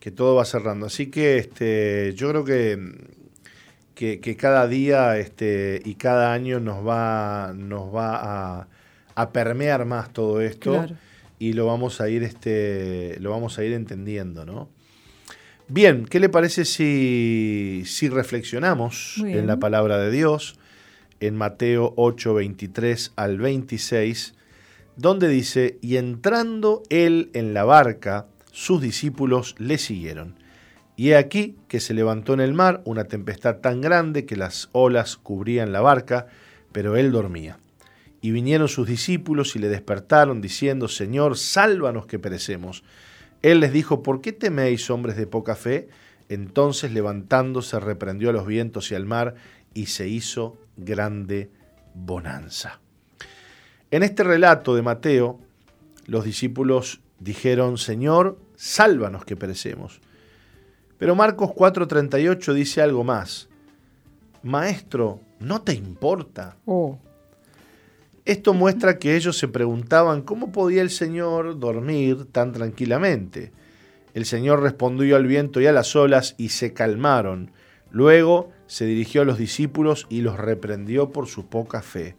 Que 0.00 0.10
todo 0.10 0.36
va 0.36 0.46
cerrando. 0.46 0.86
Así 0.86 1.10
que 1.10 1.36
este, 1.36 2.14
yo 2.14 2.30
creo 2.30 2.44
que, 2.44 4.18
que, 4.20 4.36
cada 4.36 4.66
día 4.66 5.18
este, 5.18 5.82
y 5.84 5.96
cada 5.96 6.32
año 6.32 6.60
nos 6.60 6.86
va, 6.86 7.52
nos 7.54 7.94
va 7.94 8.60
a 8.60 8.68
a 9.14 9.32
permear 9.32 9.84
más 9.84 10.12
todo 10.12 10.40
esto 10.40 10.86
y 11.38 11.52
lo 11.54 11.66
vamos 11.66 12.00
a 12.00 12.08
ir 12.08 12.22
este 12.22 13.16
lo 13.20 13.30
vamos 13.30 13.58
a 13.58 13.64
ir 13.64 13.72
entendiendo, 13.72 14.44
¿no? 14.44 14.68
Bien, 15.68 16.04
¿qué 16.04 16.20
le 16.20 16.28
parece 16.28 16.64
si, 16.64 17.82
si 17.86 18.08
reflexionamos 18.08 19.22
en 19.24 19.46
la 19.46 19.58
palabra 19.58 19.96
de 19.98 20.10
Dios 20.10 20.58
en 21.22 21.36
Mateo 21.36 21.94
8, 21.96 22.34
23 22.34 23.12
al 23.16 23.38
26, 23.38 24.34
donde 24.96 25.28
dice, 25.28 25.78
y 25.80 25.96
entrando 25.96 26.82
él 26.90 27.30
en 27.32 27.54
la 27.54 27.64
barca, 27.64 28.26
sus 28.50 28.82
discípulos 28.82 29.54
le 29.58 29.78
siguieron. 29.78 30.34
Y 30.96 31.10
he 31.10 31.16
aquí 31.16 31.56
que 31.68 31.80
se 31.80 31.94
levantó 31.94 32.34
en 32.34 32.40
el 32.40 32.52
mar 32.52 32.82
una 32.84 33.04
tempestad 33.04 33.58
tan 33.58 33.80
grande 33.80 34.26
que 34.26 34.36
las 34.36 34.68
olas 34.72 35.16
cubrían 35.16 35.72
la 35.72 35.80
barca, 35.80 36.26
pero 36.72 36.96
él 36.96 37.12
dormía. 37.12 37.58
Y 38.22 38.30
vinieron 38.30 38.68
sus 38.68 38.86
discípulos 38.86 39.54
y 39.56 39.58
le 39.58 39.68
despertaron, 39.68 40.40
diciendo, 40.40 40.88
Señor, 40.88 41.36
sálvanos 41.36 42.06
que 42.06 42.18
perecemos. 42.18 42.84
Él 43.42 43.60
les 43.60 43.72
dijo, 43.72 44.02
¿por 44.02 44.22
qué 44.22 44.32
teméis, 44.32 44.88
hombres 44.88 45.16
de 45.16 45.26
poca 45.26 45.56
fe? 45.56 45.88
Entonces 46.30 46.92
levantándose 46.92 47.78
reprendió 47.78 48.30
a 48.30 48.32
los 48.32 48.46
vientos 48.46 48.90
y 48.90 48.94
al 48.94 49.04
mar, 49.04 49.34
y 49.74 49.86
se 49.86 50.08
hizo 50.08 50.56
grande 50.76 51.50
bonanza. 51.94 52.80
En 53.90 54.02
este 54.02 54.22
relato 54.22 54.74
de 54.74 54.82
Mateo, 54.82 55.40
los 56.06 56.24
discípulos 56.24 57.00
dijeron, 57.18 57.76
Señor, 57.76 58.38
sálvanos 58.56 59.24
que 59.24 59.36
perecemos. 59.36 60.00
Pero 60.96 61.16
Marcos 61.16 61.50
4:38 61.50 62.54
dice 62.54 62.80
algo 62.80 63.02
más. 63.02 63.48
Maestro, 64.44 65.20
¿no 65.40 65.62
te 65.62 65.74
importa? 65.74 66.56
Oh. 66.64 66.98
Esto 68.24 68.54
muestra 68.54 69.00
que 69.00 69.16
ellos 69.16 69.36
se 69.36 69.48
preguntaban 69.48 70.22
cómo 70.22 70.52
podía 70.52 70.80
el 70.80 70.90
Señor 70.90 71.58
dormir 71.58 72.26
tan 72.30 72.52
tranquilamente. 72.52 73.50
El 74.14 74.26
Señor 74.26 74.62
respondió 74.62 75.16
al 75.16 75.26
viento 75.26 75.60
y 75.60 75.66
a 75.66 75.72
las 75.72 75.96
olas 75.96 76.36
y 76.38 76.50
se 76.50 76.72
calmaron. 76.72 77.50
Luego 77.90 78.50
se 78.68 78.86
dirigió 78.86 79.22
a 79.22 79.24
los 79.24 79.38
discípulos 79.38 80.06
y 80.08 80.20
los 80.20 80.36
reprendió 80.38 81.10
por 81.10 81.26
su 81.26 81.46
poca 81.46 81.82
fe. 81.82 82.14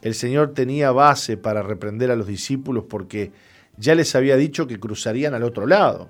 El 0.00 0.14
Señor 0.14 0.54
tenía 0.54 0.92
base 0.92 1.36
para 1.36 1.62
reprender 1.62 2.12
a 2.12 2.16
los 2.16 2.28
discípulos 2.28 2.84
porque 2.88 3.32
ya 3.76 3.96
les 3.96 4.14
había 4.14 4.36
dicho 4.36 4.68
que 4.68 4.78
cruzarían 4.78 5.34
al 5.34 5.42
otro 5.42 5.66
lado. 5.66 6.08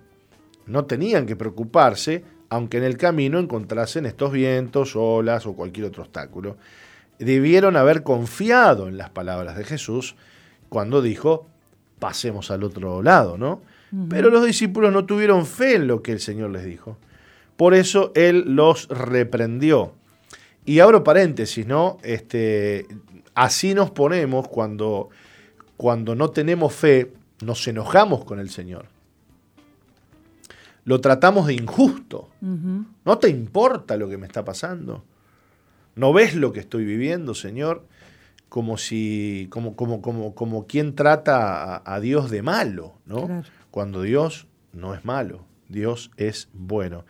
No 0.66 0.84
tenían 0.84 1.24
que 1.24 1.36
preocuparse, 1.36 2.22
aunque 2.50 2.76
en 2.76 2.84
el 2.84 2.98
camino 2.98 3.38
encontrasen 3.38 4.04
estos 4.04 4.30
vientos, 4.30 4.94
olas 4.94 5.46
o 5.46 5.54
cualquier 5.54 5.86
otro 5.86 6.02
obstáculo 6.02 6.58
debieron 7.18 7.76
haber 7.76 8.02
confiado 8.02 8.88
en 8.88 8.98
las 8.98 9.10
palabras 9.10 9.56
de 9.56 9.64
Jesús 9.64 10.16
cuando 10.68 11.02
dijo, 11.02 11.46
pasemos 11.98 12.50
al 12.50 12.64
otro 12.64 13.02
lado, 13.02 13.38
¿no? 13.38 13.62
Pero 14.08 14.30
los 14.30 14.46
discípulos 14.46 14.90
no 14.90 15.04
tuvieron 15.04 15.44
fe 15.44 15.74
en 15.74 15.86
lo 15.86 16.02
que 16.02 16.12
el 16.12 16.20
Señor 16.20 16.50
les 16.50 16.64
dijo. 16.64 16.96
Por 17.58 17.74
eso 17.74 18.10
Él 18.14 18.56
los 18.56 18.88
reprendió. 18.88 19.92
Y 20.64 20.78
abro 20.78 21.04
paréntesis, 21.04 21.66
¿no? 21.66 21.98
Este, 22.02 22.86
así 23.34 23.74
nos 23.74 23.90
ponemos 23.90 24.48
cuando, 24.48 25.10
cuando 25.76 26.14
no 26.14 26.30
tenemos 26.30 26.72
fe, 26.72 27.12
nos 27.44 27.68
enojamos 27.68 28.24
con 28.24 28.40
el 28.40 28.48
Señor. 28.48 28.86
Lo 30.84 31.00
tratamos 31.00 31.46
de 31.46 31.54
injusto. 31.54 32.30
No 32.40 33.18
te 33.18 33.28
importa 33.28 33.96
lo 33.96 34.08
que 34.08 34.16
me 34.16 34.26
está 34.26 34.44
pasando. 34.44 35.04
¿No 35.94 36.12
ves 36.12 36.34
lo 36.34 36.52
que 36.52 36.60
estoy 36.60 36.84
viviendo, 36.84 37.34
Señor? 37.34 37.86
Como 38.48 38.78
si, 38.78 39.46
como, 39.50 39.76
como, 39.76 40.02
como, 40.02 40.34
como 40.34 40.66
quien 40.66 40.94
trata 40.94 41.82
a, 41.84 42.00
Dios 42.00 42.30
de 42.30 42.42
malo, 42.42 42.94
¿no? 43.06 43.42
Cuando 43.70 44.02
Dios 44.02 44.46
no 44.72 44.94
es 44.94 45.04
malo, 45.04 45.44
Dios 45.68 46.10
es 46.16 46.48
bueno. 46.52 47.04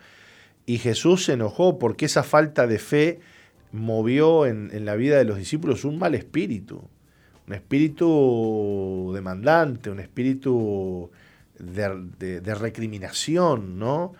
Y 0.65 0.77
Jesús 0.77 1.25
se 1.25 1.33
enojó 1.33 1.79
porque 1.79 2.05
esa 2.05 2.23
falta 2.23 2.67
de 2.67 2.79
fe 2.79 3.19
movió 3.71 4.45
en, 4.45 4.85
la 4.85 4.95
vida 4.95 5.17
de 5.17 5.25
los 5.25 5.37
discípulos 5.37 5.83
un 5.83 5.97
mal 5.97 6.15
espíritu, 6.15 6.81
un 7.47 7.53
espíritu 7.53 9.11
demandante, 9.13 9.89
un 9.89 9.99
espíritu 9.99 11.11
de, 11.59 12.39
de 12.39 12.55
recriminación, 12.55 13.77
¿no? 13.77 14.13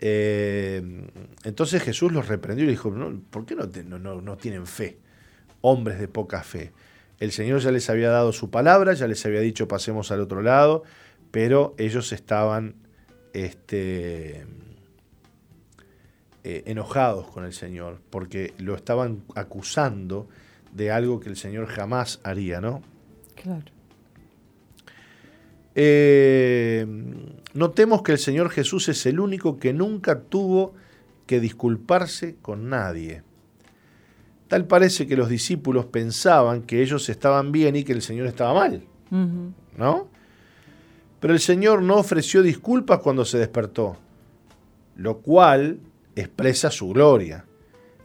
Eh, 0.00 1.10
entonces 1.44 1.82
Jesús 1.82 2.12
los 2.12 2.28
reprendió 2.28 2.64
y 2.64 2.68
dijo, 2.68 2.92
¿por 3.30 3.46
qué 3.46 3.56
no, 3.56 3.98
no, 3.98 4.36
tienen 4.36 4.66
fe? 4.66 4.98
Hombres 5.60 5.98
de 5.98 6.08
poca 6.08 6.42
fe. 6.42 6.72
El 7.18 7.32
Señor 7.32 7.60
ya 7.60 7.72
les 7.72 7.90
había 7.90 8.10
dado 8.10 8.32
su 8.32 8.50
palabra, 8.50 8.92
ya 8.94 9.08
les 9.08 9.24
había 9.26 9.40
dicho 9.40 9.66
pasemos 9.66 10.12
al 10.12 10.20
otro 10.20 10.40
lado, 10.40 10.84
pero 11.32 11.74
ellos 11.78 12.12
estaban 12.12 12.76
este, 13.32 14.46
eh, 16.44 16.62
enojados 16.66 17.28
con 17.28 17.44
el 17.44 17.52
Señor, 17.52 18.00
porque 18.10 18.54
lo 18.58 18.76
estaban 18.76 19.24
acusando 19.34 20.28
de 20.72 20.92
algo 20.92 21.18
que 21.18 21.28
el 21.28 21.36
Señor 21.36 21.66
jamás 21.66 22.20
haría, 22.22 22.60
¿no? 22.60 22.82
Claro. 23.34 23.64
Eh, 25.74 26.86
notemos 27.58 28.02
que 28.02 28.12
el 28.12 28.18
Señor 28.18 28.50
Jesús 28.50 28.88
es 28.88 29.04
el 29.06 29.20
único 29.20 29.58
que 29.58 29.72
nunca 29.72 30.20
tuvo 30.20 30.74
que 31.26 31.40
disculparse 31.40 32.36
con 32.40 32.70
nadie. 32.70 33.22
Tal 34.46 34.66
parece 34.66 35.06
que 35.06 35.16
los 35.16 35.28
discípulos 35.28 35.84
pensaban 35.86 36.62
que 36.62 36.80
ellos 36.80 37.08
estaban 37.08 37.52
bien 37.52 37.76
y 37.76 37.84
que 37.84 37.92
el 37.92 38.00
Señor 38.00 38.26
estaba 38.26 38.54
mal. 38.54 38.82
¿No? 39.10 40.08
Pero 41.20 41.34
el 41.34 41.40
Señor 41.40 41.82
no 41.82 41.96
ofreció 41.96 42.42
disculpas 42.42 43.00
cuando 43.00 43.24
se 43.24 43.38
despertó, 43.38 43.96
lo 44.96 45.18
cual 45.18 45.80
expresa 46.16 46.70
su 46.70 46.88
gloria. 46.88 47.44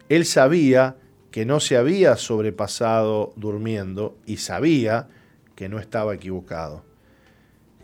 Él 0.09 0.25
sabía 0.25 0.97
que 1.31 1.45
no 1.45 1.59
se 1.59 1.77
había 1.77 2.15
sobrepasado 2.17 3.33
durmiendo 3.35 4.17
y 4.25 4.37
sabía 4.37 5.07
que 5.55 5.69
no 5.69 5.79
estaba 5.79 6.13
equivocado. 6.15 6.83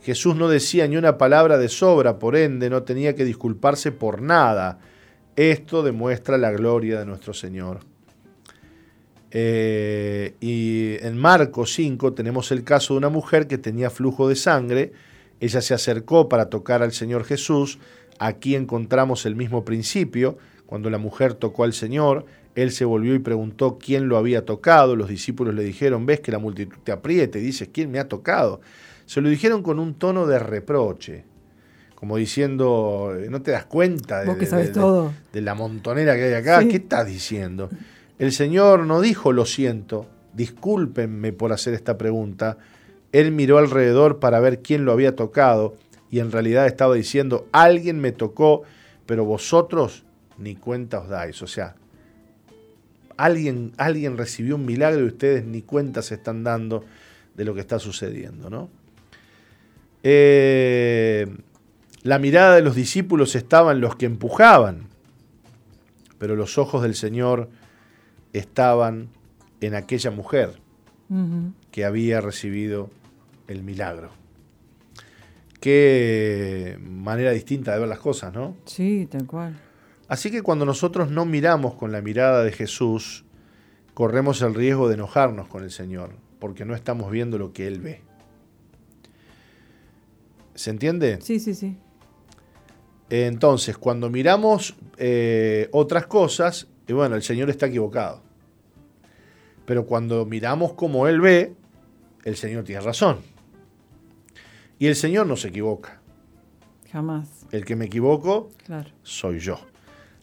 Jesús 0.02 0.36
no 0.36 0.47
decía 0.47 0.88
ni 0.88 0.97
una 0.97 1.18
palabra 1.18 1.58
de 1.58 1.70
sobra, 1.70 2.20
por 2.20 2.36
ende 2.36 2.70
no 2.70 2.84
tenía 2.84 3.16
que 3.16 3.26
disculparse 3.26 3.91
por 3.91 4.22
nada. 4.22 4.80
Esto 5.36 5.84
demuestra 5.84 6.38
la 6.38 6.52
gloria 6.52 7.00
de 7.00 7.06
nuestro 7.06 7.34
Señor. 7.34 7.80
Eh, 9.32 10.34
y 10.39 10.95
en 11.06 11.18
Marcos 11.18 11.74
5 11.74 12.14
tenemos 12.14 12.52
el 12.52 12.64
caso 12.64 12.93
de 12.93 13.00
una 13.00 13.10
mujer 13.10 13.47
que 13.47 13.58
tenía 13.58 13.89
flujo 13.89 14.28
de 14.28 14.36
sangre. 14.36 14.93
Ella 15.39 15.62
se 15.62 15.74
acercó 15.74 16.28
para 16.30 16.50
tocar 16.50 16.82
al 16.82 16.91
Señor 16.91 17.26
Jesús. 17.26 17.80
Aquí 18.18 18.56
encontramos 18.56 19.26
el 19.26 19.36
mismo 19.36 19.64
principio. 19.64 20.38
Cuando 20.66 20.89
la 20.89 20.97
mujer 20.97 21.34
tocó 21.34 21.64
al 21.64 21.74
Señor, 21.74 22.26
él 22.56 22.72
se 22.72 22.86
volvió 22.86 23.16
y 23.16 23.20
preguntó 23.20 23.78
quién 23.80 24.08
lo 24.08 24.18
había 24.18 24.45
tocado. 24.45 24.95
Los 24.95 25.10
discípulos 25.10 25.56
le 25.56 25.64
dijeron, 25.64 26.06
ves 26.06 26.20
que 26.20 26.32
la 26.32 26.39
multitud 26.39 26.78
te 26.84 26.91
apriete, 26.91 27.39
y 27.39 27.43
dices, 27.43 27.70
¿quién 27.72 27.91
me 27.91 28.00
ha 28.00 28.08
tocado? 28.08 28.62
Se 29.10 29.22
lo 29.22 29.30
dijeron 29.30 29.64
con 29.64 29.80
un 29.80 29.95
tono 29.95 30.28
de 30.28 30.38
reproche, 30.38 31.24
como 31.95 32.18
diciendo, 32.18 33.12
eh, 33.20 33.28
¿no 33.28 33.41
te 33.41 33.49
das 33.49 33.66
cuenta 33.66 34.20
de, 34.20 35.41
la 35.41 35.55
montonera 35.55 36.16
que 36.16 36.26
hay 36.26 36.34
acá? 36.34 36.60
¿Qué 36.68 36.76
estás 36.76 37.07
diciendo? 37.07 37.72
El 38.20 38.32
Señor 38.32 38.86
no 38.86 39.01
dijo, 39.01 39.34
lo 39.34 39.47
siento, 39.47 40.05
discúlpenme 40.36 41.34
por 41.34 41.51
hacer 41.53 41.74
esta 41.74 41.97
pregunta. 41.97 42.60
Él 43.12 43.32
miró 43.32 43.57
alrededor 43.57 44.20
para 44.20 44.39
ver 44.39 44.62
quién 44.62 44.86
lo 44.86 44.91
había 44.91 45.16
tocado 45.16 45.74
y 46.12 46.20
en 46.20 46.32
realidad 46.32 46.68
estaba 46.68 46.93
diciendo, 46.93 47.47
alguien 47.51 47.99
me 47.99 48.12
tocó, 48.12 48.62
pero 49.07 49.26
vosotros 49.26 50.03
ni 50.38 50.55
cuenta 50.55 50.99
os 50.99 51.10
dais. 51.10 51.41
O 51.41 51.47
sea, 51.47 51.74
alguien, 53.18 53.72
alguien 53.78 54.18
recibió 54.18 54.53
un 54.53 54.68
milagro 54.68 55.01
y 55.01 55.07
ustedes 55.07 55.45
ni 55.45 55.64
cuenta 55.64 56.03
se 56.03 56.14
están 56.14 56.43
dando 56.43 56.86
de 57.34 57.43
lo 57.43 57.55
que 57.55 57.62
está 57.62 57.80
sucediendo, 57.80 58.51
¿no? 58.51 58.78
Eh, 60.04 61.28
la 62.04 62.20
mirada 62.20 62.56
de 62.56 62.62
los 62.62 62.76
discípulos 62.76 63.36
estaba 63.36 63.72
en 63.72 63.82
los 63.82 63.95
que 63.95 64.06
empujaban, 64.06 64.88
pero 66.18 66.36
los 66.36 66.58
ojos 66.58 66.82
del 66.82 66.95
Señor 66.95 67.50
estaban 68.34 69.10
en 69.62 69.76
aquella 69.76 70.12
mujer 70.12 70.60
que 71.72 71.86
había 71.86 72.22
recibido 72.22 72.91
el 73.47 73.64
milagro. 73.64 74.12
Qué 75.60 76.78
manera 76.80 77.32
distinta 77.32 77.74
de 77.74 77.80
ver 77.80 77.89
las 77.89 78.00
cosas, 78.00 78.34
¿no? 78.34 78.56
Sí, 78.66 79.08
tal 79.10 79.26
cual. 79.26 79.60
Así 80.08 80.32
que 80.32 80.41
cuando 80.41 80.66
nosotros 80.66 81.10
no 81.10 81.26
miramos 81.26 81.76
con 81.76 81.91
la 81.91 82.02
mirada 82.02 82.43
de 82.43 82.52
Jesús, 82.52 83.26
corremos 83.93 84.41
el 84.41 84.54
riesgo 84.54 84.88
de 84.88 84.93
enojarnos 84.93 85.47
con 85.47 85.64
el 85.64 85.72
Señor, 85.72 86.12
porque 86.39 86.64
no 86.64 86.76
estamos 86.76 87.12
viendo 87.12 87.38
lo 87.38 87.52
que 87.54 87.68
Él 87.68 87.80
ve. 87.82 88.02
¿Se 90.60 90.72
entiende? 90.72 91.20
Sí, 91.22 91.39
sí, 91.39 91.55
sí. 91.55 91.78
Entonces, 93.10 93.78
cuando 93.78 94.10
miramos 94.10 94.76
eh, 94.97 95.70
otras 95.72 96.05
cosas, 96.05 96.68
y 96.86 96.91
bueno, 96.91 97.16
el 97.16 97.24
Señor 97.24 97.49
está 97.49 97.68
equivocado. 97.68 98.22
Pero 99.66 99.86
cuando 99.86 100.26
miramos 100.26 100.74
como 100.74 101.07
Él 101.07 101.22
ve, 101.22 101.53
el 102.26 102.36
Señor 102.36 102.66
tiene 102.66 102.82
razón. 102.82 103.20
Y 104.80 104.88
el 104.88 104.97
Señor 104.97 105.28
no 105.28 105.38
se 105.38 105.47
equivoca. 105.47 106.01
Jamás. 106.91 107.45
El 107.53 107.64
que 107.64 107.78
me 107.78 107.86
equivoco 107.86 108.49
soy 109.01 109.39
yo. 109.39 109.62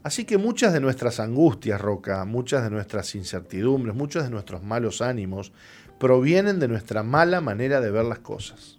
Así 0.03 0.26
que 0.26 0.37
muchas 0.37 0.74
de 0.74 0.80
nuestras 0.80 1.18
angustias, 1.18 1.80
Roca, 1.80 2.26
muchas 2.26 2.62
de 2.62 2.68
nuestras 2.68 3.14
incertidumbres, 3.14 3.95
muchos 3.95 4.24
de 4.24 4.28
nuestros 4.28 4.62
malos 4.62 5.01
ánimos 5.01 5.53
provienen 5.99 6.61
de 6.61 6.68
nuestra 6.68 7.03
mala 7.03 7.41
manera 7.41 7.80
de 7.80 7.91
ver 7.91 8.05
las 8.05 8.18
cosas 8.18 8.76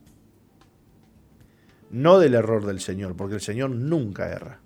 no 1.92 2.20
del 2.20 2.34
error 2.34 2.66
del 2.66 2.80
Señor, 2.80 3.16
porque 3.16 3.36
el 3.36 3.42
Señor 3.42 3.72
nunca 3.72 4.30
erra. 4.30 4.60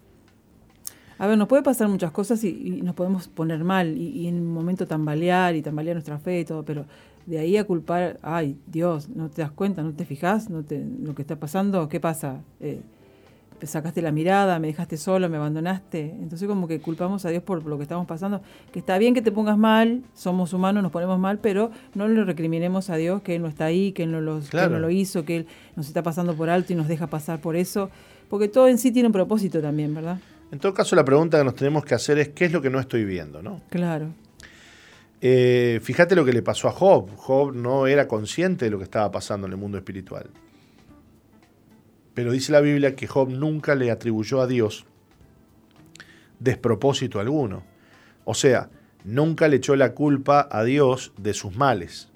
A 1.18 1.28
ver, 1.28 1.38
nos 1.38 1.48
puede 1.48 1.62
pasar 1.62 1.88
muchas 1.88 2.12
cosas 2.12 2.44
y, 2.44 2.82
nos 2.82 2.96
podemos 2.96 3.28
poner 3.28 3.64
mal 3.64 3.96
y, 3.96 4.28
en 4.28 4.42
un 4.42 4.52
momento 4.52 4.88
tambalear 4.88 5.56
y 5.56 5.62
tambalear 5.62 5.96
nuestra 5.96 6.18
fe 6.18 6.40
y 6.40 6.46
todo, 6.46 6.66
pero 6.66 6.86
de 7.28 7.38
ahí 7.38 7.58
a 7.58 7.64
culpar, 7.64 8.18
ay, 8.24 8.58
Dios, 8.66 9.08
no 9.10 9.30
te 9.30 9.44
das 9.44 9.52
cuenta, 9.52 9.84
no 9.84 9.94
te 9.94 10.06
fijas, 10.06 10.50
no 10.50 10.64
te, 10.64 10.84
lo 10.84 11.14
que 11.14 11.22
está 11.22 11.40
pasando, 11.40 11.88
¿qué 11.90 12.00
pasa? 12.00 12.42
Eh, 12.60 12.82
sacaste 13.68 14.02
la 14.02 14.12
mirada, 14.12 14.60
me 14.60 14.68
dejaste 14.68 14.98
solo, 14.98 15.30
me 15.30 15.38
abandonaste. 15.38 16.16
Entonces 16.20 16.48
como 16.48 16.68
que 16.68 16.80
culpamos 16.82 17.26
a 17.26 17.30
Dios 17.30 17.44
por 17.44 17.66
lo 17.66 17.78
que 17.78 17.84
estamos 17.84 18.08
pasando. 18.08 18.42
Que 18.72 18.80
está 18.80 18.98
bien 18.98 19.14
que 19.14 19.22
te 19.22 19.32
pongas 19.32 19.58
mal, 19.58 20.04
somos 20.14 20.54
humanos, 20.54 20.84
nos 20.84 20.92
ponemos 20.92 21.20
mal, 21.20 21.40
pero 21.40 21.72
no 21.94 22.08
le 22.08 22.24
recriminemos 22.24 22.90
a 22.90 22.96
Dios 22.96 23.22
que 23.22 23.36
Él 23.36 23.42
no 23.42 23.48
está 23.48 23.66
ahí, 23.66 23.92
que 23.92 24.04
Él 24.04 24.12
no, 24.12 24.22
los, 24.22 24.54
no 24.54 24.80
lo 24.80 24.90
hizo, 24.90 25.26
que 25.26 25.38
Él 25.38 25.48
nos 25.76 25.88
está 25.88 26.04
pasando 26.04 26.36
por 26.36 26.50
alto 26.50 26.74
y 26.74 26.76
nos 26.76 26.88
deja 26.88 27.08
pasar 27.08 27.40
por 27.40 27.56
eso. 27.56 27.90
Porque 28.30 28.48
todo 28.48 28.68
en 28.68 28.78
sí 28.78 28.92
tiene 28.92 29.08
un 29.08 29.14
propósito 29.14 29.62
también, 29.62 29.94
¿verdad? 29.94 30.20
En 30.52 30.60
todo 30.60 30.74
caso, 30.74 30.96
la 30.96 31.06
pregunta 31.06 31.38
que 31.38 31.44
nos 31.44 31.56
tenemos 31.56 31.86
que 31.86 31.96
hacer 31.96 32.18
es 32.20 32.30
qué 32.30 32.46
es 32.46 32.52
lo 32.52 32.62
que 32.62 32.70
no 32.70 32.80
estoy 32.80 33.06
viendo, 33.06 33.42
¿no? 33.42 33.62
Claro. 33.70 34.08
Eh, 35.22 35.80
fíjate 35.84 36.16
lo 36.16 36.26
que 36.26 36.34
le 36.34 36.42
pasó 36.42 36.68
a 36.68 36.72
Job. 36.72 37.10
Job 37.16 37.54
no 37.54 37.88
era 37.88 38.08
consciente 38.08 38.66
de 38.66 38.72
lo 38.72 38.78
que 38.80 38.84
estaba 38.84 39.12
pasando 39.12 39.48
en 39.48 39.54
el 39.54 39.60
mundo 39.60 39.78
espiritual. 39.78 40.30
Pero 42.14 42.32
dice 42.32 42.52
la 42.52 42.62
Biblia 42.62 42.96
que 42.96 43.08
Job 43.08 43.30
nunca 43.30 43.76
le 43.76 43.92
atribuyó 43.92 44.42
a 44.42 44.48
Dios 44.48 44.86
despropósito 46.42 47.20
alguno. 47.20 47.64
O 48.26 48.34
sea, 48.34 48.70
nunca 49.04 49.48
le 49.48 49.58
echó 49.58 49.76
la 49.76 49.94
culpa 49.94 50.48
a 50.52 50.64
Dios 50.64 51.14
de 51.18 51.34
sus 51.34 51.56
males. 51.56 52.10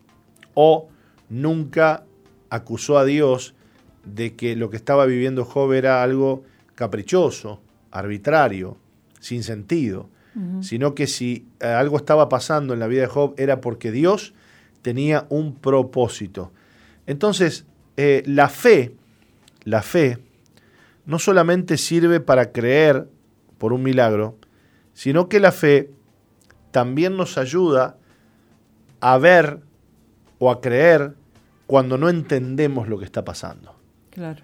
O 0.54 0.90
nunca 1.30 2.04
acusó 2.50 2.98
a 2.98 3.06
Dios 3.06 3.56
de 4.04 4.36
que 4.36 4.56
lo 4.56 4.70
que 4.70 4.78
estaba 4.78 5.06
viviendo 5.06 5.46
Job 5.46 5.74
era 5.74 6.04
algo 6.04 6.44
caprichoso, 6.76 7.62
arbitrario, 7.92 8.78
sin 9.20 9.44
sentido, 9.44 10.10
sino 10.60 10.96
que 10.96 11.08
si 11.08 11.48
eh, 11.62 11.68
algo 11.68 11.96
estaba 11.96 12.28
pasando 12.28 12.74
en 12.74 12.82
la 12.82 12.88
vida 12.88 13.02
de 13.04 13.08
Job 13.08 13.36
era 13.38 13.62
porque 13.62 13.90
Dios 13.94 14.34
tenía 14.82 15.28
un 15.30 15.56
propósito. 15.56 16.52
Entonces, 17.08 17.66
eh, 17.96 18.22
la 18.26 18.50
fe, 18.50 18.96
la 19.66 19.82
fe, 19.82 20.20
no 21.06 21.20
solamente 21.20 21.78
sirve 21.78 22.22
para 22.22 22.52
creer 22.52 23.10
por 23.58 23.74
un 23.74 23.84
milagro, 23.84 24.38
sino 24.94 25.28
que 25.28 25.40
la 25.40 25.52
fe 25.52 25.92
también 26.72 27.18
nos 27.18 27.38
ayuda 27.38 27.98
a 29.02 29.18
ver 29.18 29.60
o 30.40 30.52
a 30.52 30.62
creer 30.62 31.16
cuando 31.68 31.98
no 31.98 32.10
entendemos 32.10 32.88
lo 32.88 32.98
que 32.98 33.06
está 33.06 33.26
pasando. 33.26 33.76
Claro. 34.12 34.42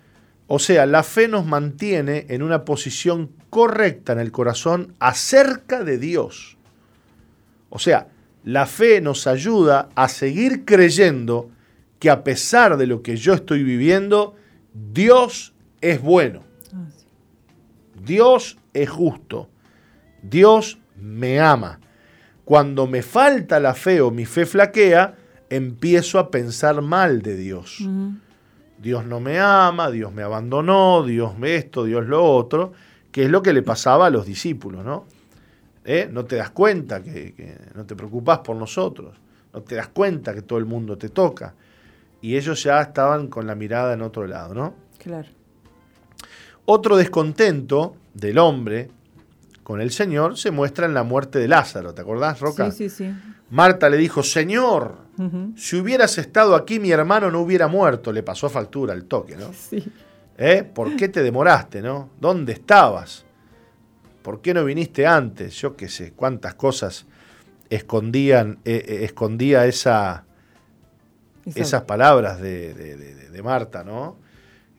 O 0.47 0.59
sea, 0.59 0.85
la 0.85 1.03
fe 1.03 1.27
nos 1.27 1.45
mantiene 1.45 2.25
en 2.29 2.41
una 2.41 2.65
posición 2.65 3.31
correcta 3.49 4.13
en 4.13 4.19
el 4.19 4.31
corazón 4.31 4.95
acerca 4.99 5.83
de 5.83 5.97
Dios. 5.97 6.57
O 7.69 7.79
sea, 7.79 8.09
la 8.43 8.65
fe 8.65 9.01
nos 9.01 9.27
ayuda 9.27 9.89
a 9.95 10.09
seguir 10.09 10.65
creyendo 10.65 11.49
que 11.99 12.09
a 12.09 12.23
pesar 12.23 12.77
de 12.77 12.87
lo 12.87 13.01
que 13.01 13.15
yo 13.15 13.33
estoy 13.33 13.63
viviendo, 13.63 14.35
Dios 14.73 15.53
es 15.81 16.01
bueno. 16.01 16.43
Ah. 16.73 16.87
Dios 18.03 18.57
es 18.73 18.89
justo. 18.89 19.49
Dios 20.21 20.79
me 20.95 21.39
ama. 21.39 21.79
Cuando 22.45 22.87
me 22.87 23.01
falta 23.01 23.59
la 23.59 23.73
fe 23.73 24.01
o 24.01 24.11
mi 24.11 24.25
fe 24.25 24.45
flaquea, 24.45 25.15
empiezo 25.49 26.19
a 26.19 26.31
pensar 26.31 26.81
mal 26.81 27.21
de 27.21 27.35
Dios. 27.35 27.87
Dios 28.81 29.05
no 29.05 29.19
me 29.19 29.39
ama, 29.39 29.91
Dios 29.91 30.11
me 30.11 30.23
abandonó, 30.23 31.03
Dios 31.03 31.37
me 31.37 31.55
esto, 31.55 31.83
Dios 31.83 32.07
lo 32.07 32.23
otro, 32.23 32.73
que 33.11 33.25
es 33.25 33.29
lo 33.29 33.41
que 33.41 33.53
le 33.53 33.61
pasaba 33.61 34.07
a 34.07 34.09
los 34.09 34.25
discípulos, 34.25 34.83
¿no? 34.83 35.05
¿Eh? 35.83 36.09
No 36.11 36.25
te 36.25 36.37
das 36.37 36.51
cuenta 36.51 37.03
que, 37.03 37.33
que 37.33 37.57
no 37.75 37.85
te 37.85 37.95
preocupas 37.95 38.39
por 38.39 38.55
nosotros, 38.55 39.15
no 39.53 39.61
te 39.61 39.75
das 39.75 39.89
cuenta 39.89 40.33
que 40.33 40.41
todo 40.41 40.57
el 40.57 40.65
mundo 40.65 40.97
te 40.97 41.09
toca. 41.09 41.53
Y 42.21 42.37
ellos 42.37 42.63
ya 42.63 42.81
estaban 42.81 43.27
con 43.27 43.47
la 43.47 43.55
mirada 43.55 43.93
en 43.93 44.01
otro 44.01 44.27
lado, 44.27 44.53
¿no? 44.53 44.75
Claro. 44.97 45.27
Otro 46.65 46.95
descontento 46.95 47.95
del 48.13 48.37
hombre 48.37 48.89
con 49.63 49.81
el 49.81 49.91
Señor 49.91 50.37
se 50.37 50.51
muestra 50.51 50.85
en 50.85 50.93
la 50.93 51.03
muerte 51.03 51.39
de 51.39 51.47
Lázaro, 51.47 51.93
¿te 51.93 52.01
acordás, 52.01 52.39
Roca? 52.39 52.71
Sí, 52.71 52.89
sí, 52.89 53.07
sí. 53.07 53.15
Marta 53.49 53.89
le 53.89 53.97
dijo, 53.97 54.23
Señor, 54.23 54.97
si 55.55 55.75
hubieras 55.75 56.17
estado 56.17 56.55
aquí 56.55 56.79
mi 56.79 56.91
hermano 56.91 57.29
no 57.29 57.41
hubiera 57.41 57.67
muerto. 57.67 58.11
Le 58.11 58.23
pasó 58.23 58.49
factura 58.49 58.93
al 58.93 59.05
toque, 59.05 59.35
¿no? 59.35 59.51
Sí. 59.53 59.83
¿Eh? 60.37 60.63
¿Por 60.63 60.95
qué 60.95 61.09
te 61.09 61.21
demoraste, 61.21 61.81
no? 61.81 62.09
¿Dónde 62.19 62.53
estabas? 62.53 63.25
¿Por 64.21 64.41
qué 64.41 64.53
no 64.53 64.63
viniste 64.63 65.05
antes? 65.05 65.53
Yo 65.55 65.75
qué 65.75 65.89
sé, 65.89 66.13
cuántas 66.13 66.55
cosas 66.55 67.05
escondían, 67.69 68.59
eh, 68.65 68.83
eh, 68.87 68.99
escondía 69.03 69.65
esa, 69.65 70.25
Esa- 71.45 71.59
esas 71.61 71.81
palabras 71.83 72.39
de, 72.41 72.73
de- 72.73 72.95
de- 72.97 73.29
de 73.29 73.43
Marta, 73.43 73.83
¿no? 73.83 74.17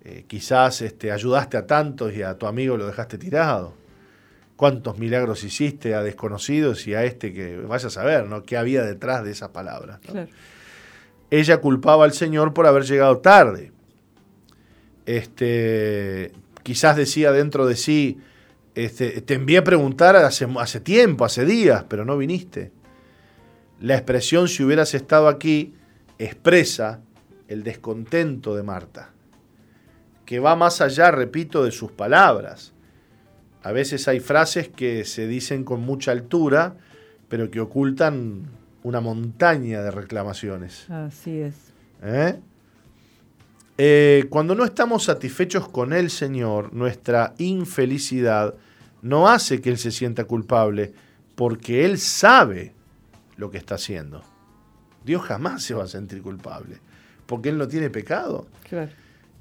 Eh, 0.04 0.24
quizás 0.26 0.82
este, 0.82 1.12
ayudaste 1.12 1.56
a 1.56 1.66
tantos 1.66 2.12
y 2.14 2.22
a 2.22 2.34
tu 2.36 2.46
amigo 2.46 2.76
lo 2.76 2.86
dejaste 2.86 3.18
tirado. 3.18 3.74
¿Cuántos 4.56 4.98
milagros 4.98 5.42
hiciste 5.44 5.94
a 5.94 6.02
desconocidos 6.02 6.86
y 6.86 6.94
a 6.94 7.04
este 7.04 7.32
que 7.32 7.56
vaya 7.58 7.86
a 7.86 7.90
saber, 7.90 8.26
¿no? 8.28 8.42
¿Qué 8.42 8.56
había 8.56 8.82
detrás 8.84 9.24
de 9.24 9.30
esas 9.32 9.48
palabras? 9.50 9.98
¿no? 10.06 10.12
Claro. 10.12 10.28
ella 11.30 11.58
culpaba 11.60 12.04
al 12.04 12.12
Señor 12.12 12.52
por 12.54 12.66
haber 12.66 12.84
llegado 12.84 13.18
tarde. 13.18 13.72
Este, 15.06 16.32
quizás 16.62 16.96
decía 16.96 17.32
dentro 17.32 17.66
de 17.66 17.76
sí, 17.76 18.18
este, 18.74 19.20
te 19.22 19.34
envié 19.34 19.58
a 19.58 19.64
preguntar 19.64 20.14
hace, 20.16 20.46
hace 20.58 20.80
tiempo, 20.80 21.24
hace 21.24 21.44
días, 21.44 21.84
pero 21.88 22.04
no 22.04 22.16
viniste. 22.16 22.70
La 23.80 23.94
expresión 23.94 24.46
si 24.48 24.62
hubieras 24.62 24.94
estado 24.94 25.26
aquí 25.28 25.74
expresa 26.24 27.00
el 27.48 27.62
descontento 27.62 28.54
de 28.54 28.62
Marta, 28.62 29.10
que 30.24 30.38
va 30.38 30.56
más 30.56 30.80
allá, 30.80 31.10
repito, 31.10 31.64
de 31.64 31.72
sus 31.72 31.90
palabras. 31.90 32.72
A 33.62 33.72
veces 33.72 34.08
hay 34.08 34.20
frases 34.20 34.68
que 34.68 35.04
se 35.04 35.26
dicen 35.26 35.64
con 35.64 35.80
mucha 35.80 36.12
altura, 36.12 36.76
pero 37.28 37.50
que 37.50 37.60
ocultan 37.60 38.48
una 38.82 39.00
montaña 39.00 39.82
de 39.82 39.90
reclamaciones. 39.90 40.88
Así 40.90 41.40
es. 41.40 41.54
¿Eh? 42.02 42.38
Eh, 43.78 44.26
cuando 44.28 44.54
no 44.54 44.64
estamos 44.64 45.04
satisfechos 45.04 45.68
con 45.68 45.92
el 45.92 46.10
Señor, 46.10 46.72
nuestra 46.72 47.34
infelicidad 47.38 48.54
no 49.02 49.28
hace 49.28 49.60
que 49.60 49.70
Él 49.70 49.78
se 49.78 49.90
sienta 49.90 50.24
culpable, 50.24 50.92
porque 51.34 51.84
Él 51.84 51.98
sabe 51.98 52.74
lo 53.36 53.50
que 53.50 53.58
está 53.58 53.74
haciendo. 53.76 54.31
Dios 55.04 55.22
jamás 55.22 55.62
se 55.62 55.74
va 55.74 55.84
a 55.84 55.88
sentir 55.88 56.22
culpable, 56.22 56.78
porque 57.26 57.48
Él 57.48 57.58
no 57.58 57.66
tiene 57.68 57.90
pecado. 57.90 58.46
Claro. 58.68 58.90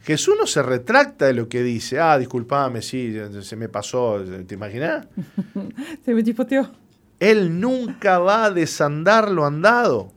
Jesús 0.01 0.33
no 0.39 0.47
se 0.47 0.63
retracta 0.63 1.27
de 1.27 1.33
lo 1.33 1.47
que 1.47 1.61
dice. 1.61 1.99
Ah, 1.99 2.17
disculpame, 2.17 2.81
sí, 2.81 3.15
se 3.41 3.55
me 3.55 3.69
pasó. 3.69 4.19
¿Te 4.47 4.55
imaginas? 4.55 5.07
Se 6.05 6.13
me 6.15 6.23
chispoteó. 6.23 6.71
Él 7.19 7.59
nunca 7.59 8.17
va 8.17 8.45
a 8.45 8.49
desandar 8.51 9.29
lo 9.29 9.45
andado. 9.45 10.11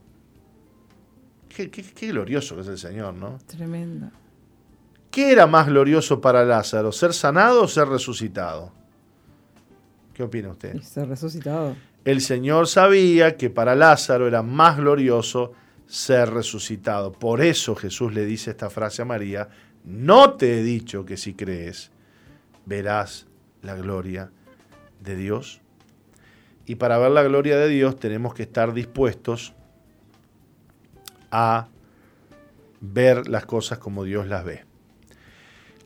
Qué, 1.51 1.70
qué- 1.70 1.82
qué 1.84 2.09
glorioso 2.09 2.55
que 2.55 2.62
es 2.62 2.68
el 2.68 2.78
Señor, 2.78 3.12
¿no? 3.14 3.38
Tremendo. 3.47 4.11
¿Qué 5.11 5.30
era 5.30 5.47
más 5.47 5.66
glorioso 5.66 6.18
para 6.20 6.45
Lázaro? 6.47 6.90
¿Ser 6.90 7.12
sanado 7.12 7.62
o 7.64 7.68
ser 7.68 7.86
resucitado? 7.86 8.72
¿Qué 10.14 10.22
opina 10.22 10.49
usted? 10.49 10.74
Y 10.76 10.80
se 10.82 11.01
ha 11.01 11.05
resucitado. 11.05 11.76
El 12.05 12.20
Señor 12.20 12.68
sabía 12.68 13.36
que 13.36 13.50
para 13.50 13.74
Lázaro 13.74 14.28
era 14.28 14.42
más 14.42 14.76
glorioso 14.76 15.52
ser 15.86 16.30
resucitado. 16.30 17.12
Por 17.12 17.40
eso 17.40 17.74
Jesús 17.74 18.12
le 18.12 18.26
dice 18.26 18.50
esta 18.50 18.68
frase 18.70 19.02
a 19.02 19.07
María, 19.07 19.48
no 19.84 20.34
te 20.34 20.59
he 20.59 20.62
dicho 20.62 21.05
que 21.05 21.16
si 21.16 21.34
crees, 21.34 21.90
verás 22.66 23.26
la 23.62 23.74
gloria 23.74 24.30
de 25.00 25.16
Dios. 25.16 25.61
Y 26.66 26.76
para 26.76 26.98
ver 26.98 27.11
la 27.11 27.22
gloria 27.22 27.59
de 27.59 27.68
Dios 27.68 27.98
tenemos 27.98 28.34
que 28.34 28.42
estar 28.42 28.72
dispuestos 28.72 29.55
a 31.30 31.68
ver 32.80 33.28
las 33.28 33.46
cosas 33.46 33.78
como 33.78 34.05
Dios 34.05 34.26
las 34.26 34.44
ve. 34.44 34.64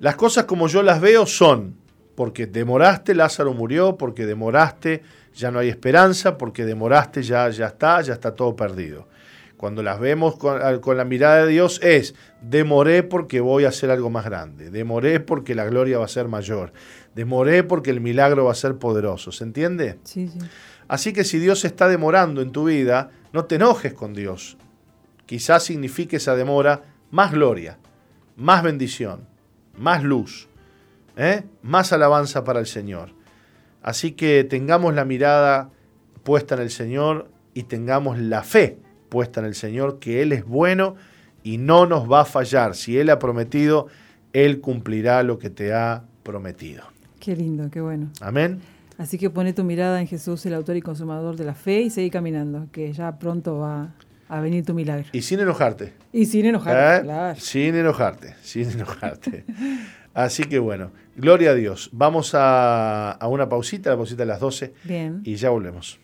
Las 0.01 0.17
cosas 0.17 0.45
como 0.45 0.69
yo 0.69 0.83
las 0.83 1.01
veo 1.01 1.27
son, 1.27 1.77
porque 2.19 2.49
demoraste, 2.49 3.15
Lázaro 3.15 3.55
murió, 3.55 3.97
porque 3.97 4.27
demoraste, 4.27 5.05
ya 5.37 5.53
no 5.53 5.61
hay 5.61 5.69
esperanza, 5.69 6.37
porque 6.37 6.65
demoraste, 6.65 7.23
ya, 7.23 7.49
ya 7.49 7.67
está, 7.67 8.01
ya 8.01 8.15
está 8.15 8.35
todo 8.35 8.57
perdido. 8.57 9.07
Cuando 9.57 9.85
las 9.85 10.01
vemos 10.01 10.37
con, 10.37 10.97
la 10.97 11.05
mirada 11.05 11.45
de 11.45 11.53
Dios 11.53 11.79
es, 11.81 12.17
demoré 12.43 13.05
porque 13.05 13.39
voy 13.39 13.67
a 13.67 13.69
hacer 13.69 13.93
algo 13.93 14.11
más 14.11 14.25
grande, 14.25 14.69
demoré 14.69 15.21
porque 15.21 15.55
la 15.55 15.65
gloria 15.67 16.01
va 16.01 16.07
a 16.07 16.09
ser 16.09 16.27
mayor, 16.27 16.73
demoré 17.15 17.63
porque 17.63 17.91
el 17.91 18.01
milagro 18.01 18.47
va 18.47 18.51
a 18.51 18.57
ser 18.57 18.79
poderoso, 18.79 19.31
¿se 19.31 19.45
entiende? 19.45 20.01
Sí, 20.03 20.27
sí. 20.27 20.41
Así 20.89 21.13
que 21.13 21.23
si 21.23 21.39
Dios 21.39 21.65
está 21.65 21.87
demorando 21.87 22.43
en 22.43 22.51
tu 22.51 22.65
vida, 22.65 23.13
no 23.33 23.45
te 23.45 23.55
enojes 23.55 23.93
con 23.93 24.13
Dios. 24.13 24.59
Quizás 25.25 25.63
signifique 25.63 26.17
esa 26.17 26.35
demora 26.35 26.83
más 27.13 27.31
gloria, 27.31 27.79
más 28.35 28.65
bendición, 28.65 29.29
más 29.77 30.03
luz, 30.03 30.49
¿eh? 31.19 31.45
más 31.63 31.93
alabanza 31.93 32.45
para 32.45 32.61
el 32.61 32.67
Señor. 32.67 33.11
Así 33.83 34.13
que 34.13 34.45
tengamos 34.45 34.95
la 34.95 35.05
mirada 35.05 35.71
puesta 36.23 36.55
en 36.55 36.63
el 36.63 36.71
Señor 36.71 37.31
y 37.53 37.65
tengamos 37.65 38.19
la 38.19 38.43
fe 38.43 38.79
puesta 39.09 39.41
en 39.41 39.47
el 39.47 39.55
Señor, 39.55 39.99
que 39.99 40.23
Él 40.23 40.33
es 40.33 40.45
bueno 40.45 40.95
y 41.43 41.59
no 41.59 41.87
nos 41.87 42.11
va 42.11 42.23
a 42.23 42.25
fallar. 42.25 42.75
Si 42.75 42.99
Él 42.99 43.11
ha 43.11 43.19
prometido, 43.19 43.89
Él 44.33 44.61
cumplirá 44.61 45.23
lo 45.23 45.39
que 45.39 45.51
te 45.51 45.73
ha 45.73 46.05
prometido. 46.23 46.85
Qué 47.21 47.35
lindo, 47.35 47.71
qué 47.71 47.81
bueno. 47.81 48.11
Amén. 48.21 48.61
Así 48.97 49.17
que 49.17 49.31
pone 49.31 49.53
tu 49.53 49.65
mirada 49.65 50.01
en 50.01 50.07
Jesús, 50.07 50.45
el 50.47 50.55
autor 50.55 50.77
y 50.77 50.83
consumador 50.83 51.37
de 51.37 51.45
la 51.45 51.55
fe, 51.55 51.83
y 51.83 51.91
seguí 51.91 52.11
caminando, 52.11 52.67
que 52.73 52.93
ya 52.93 53.19
pronto 53.19 53.59
va 53.59 53.95
a 54.29 54.41
venir 54.41 54.65
tu 54.65 54.75
milagro. 54.75 55.07
Y 55.13 55.23
sin 55.23 55.41
enojarte. 55.41 55.95
Y 56.13 56.27
sin 56.27 56.47
enojarte, 56.47 56.97
¿Eh? 56.97 57.05
claro. 57.05 57.41
Sin 57.41 57.75
enojarte, 57.77 58.35
sin 58.43 58.71
enojarte. 58.71 59.45
Así 60.19 60.43
que 60.43 60.59
bueno, 60.59 60.91
gloria 61.15 61.51
a 61.51 61.55
Dios. 61.55 61.91
Vamos 61.93 62.35
a, 62.35 63.13
a 63.13 63.29
una 63.29 63.49
pausita, 63.49 63.91
la 63.91 63.97
pausita 63.97 64.25
a 64.25 64.27
las 64.27 64.41
12. 64.41 64.75
Bien. 64.83 65.21
Y 65.23 65.37
ya 65.37 65.51
volvemos. 65.51 66.01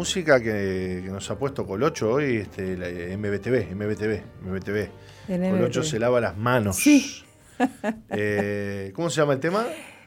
Música 0.00 0.40
que, 0.40 1.02
que 1.04 1.10
nos 1.10 1.30
ha 1.30 1.38
puesto 1.38 1.66
Colocho 1.66 2.10
hoy, 2.10 2.36
este, 2.36 2.74
la, 2.74 2.86
MBTV, 3.18 3.74
MBTV, 3.74 4.22
MBTV. 4.46 4.88
En 5.28 5.50
Colocho 5.50 5.80
MBTV. 5.80 5.90
se 5.90 5.98
lava 5.98 6.22
las 6.22 6.36
manos. 6.38 6.76
Sí. 6.76 7.22
Eh, 8.08 8.90
¿Cómo 8.96 9.10
se 9.10 9.20
llama 9.20 9.34
el 9.34 9.40
tema? 9.40 9.66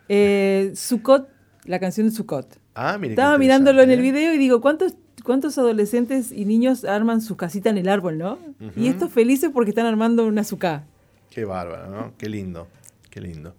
Eh, 0.09 0.71
Sukkot, 0.73 1.29
la 1.65 1.79
canción 1.79 2.09
de 2.09 2.15
Sukkot. 2.15 2.59
Ah, 2.73 2.97
mire. 2.99 3.13
Estaba 3.13 3.37
mirándolo 3.37 3.83
en 3.83 3.91
el 3.91 3.99
¿eh? 3.99 4.01
video 4.01 4.33
y 4.33 4.39
digo, 4.39 4.59
¿cuántos, 4.59 4.95
¿cuántos 5.23 5.59
adolescentes 5.59 6.31
y 6.31 6.45
niños 6.45 6.83
arman 6.83 7.21
su 7.21 7.37
casita 7.37 7.69
en 7.69 7.77
el 7.77 7.89
árbol, 7.89 8.17
no? 8.17 8.39
Y 8.75 8.87
estos 8.87 9.11
felices 9.11 9.51
porque 9.53 9.69
están 9.69 9.85
armando 9.85 10.25
una 10.25 10.43
sucá. 10.43 10.85
Qué 11.29 11.45
bárbaro, 11.45 11.91
¿no? 11.91 12.13
Qué 12.17 12.27
lindo, 12.27 12.67
qué 13.11 13.21
lindo. 13.21 13.53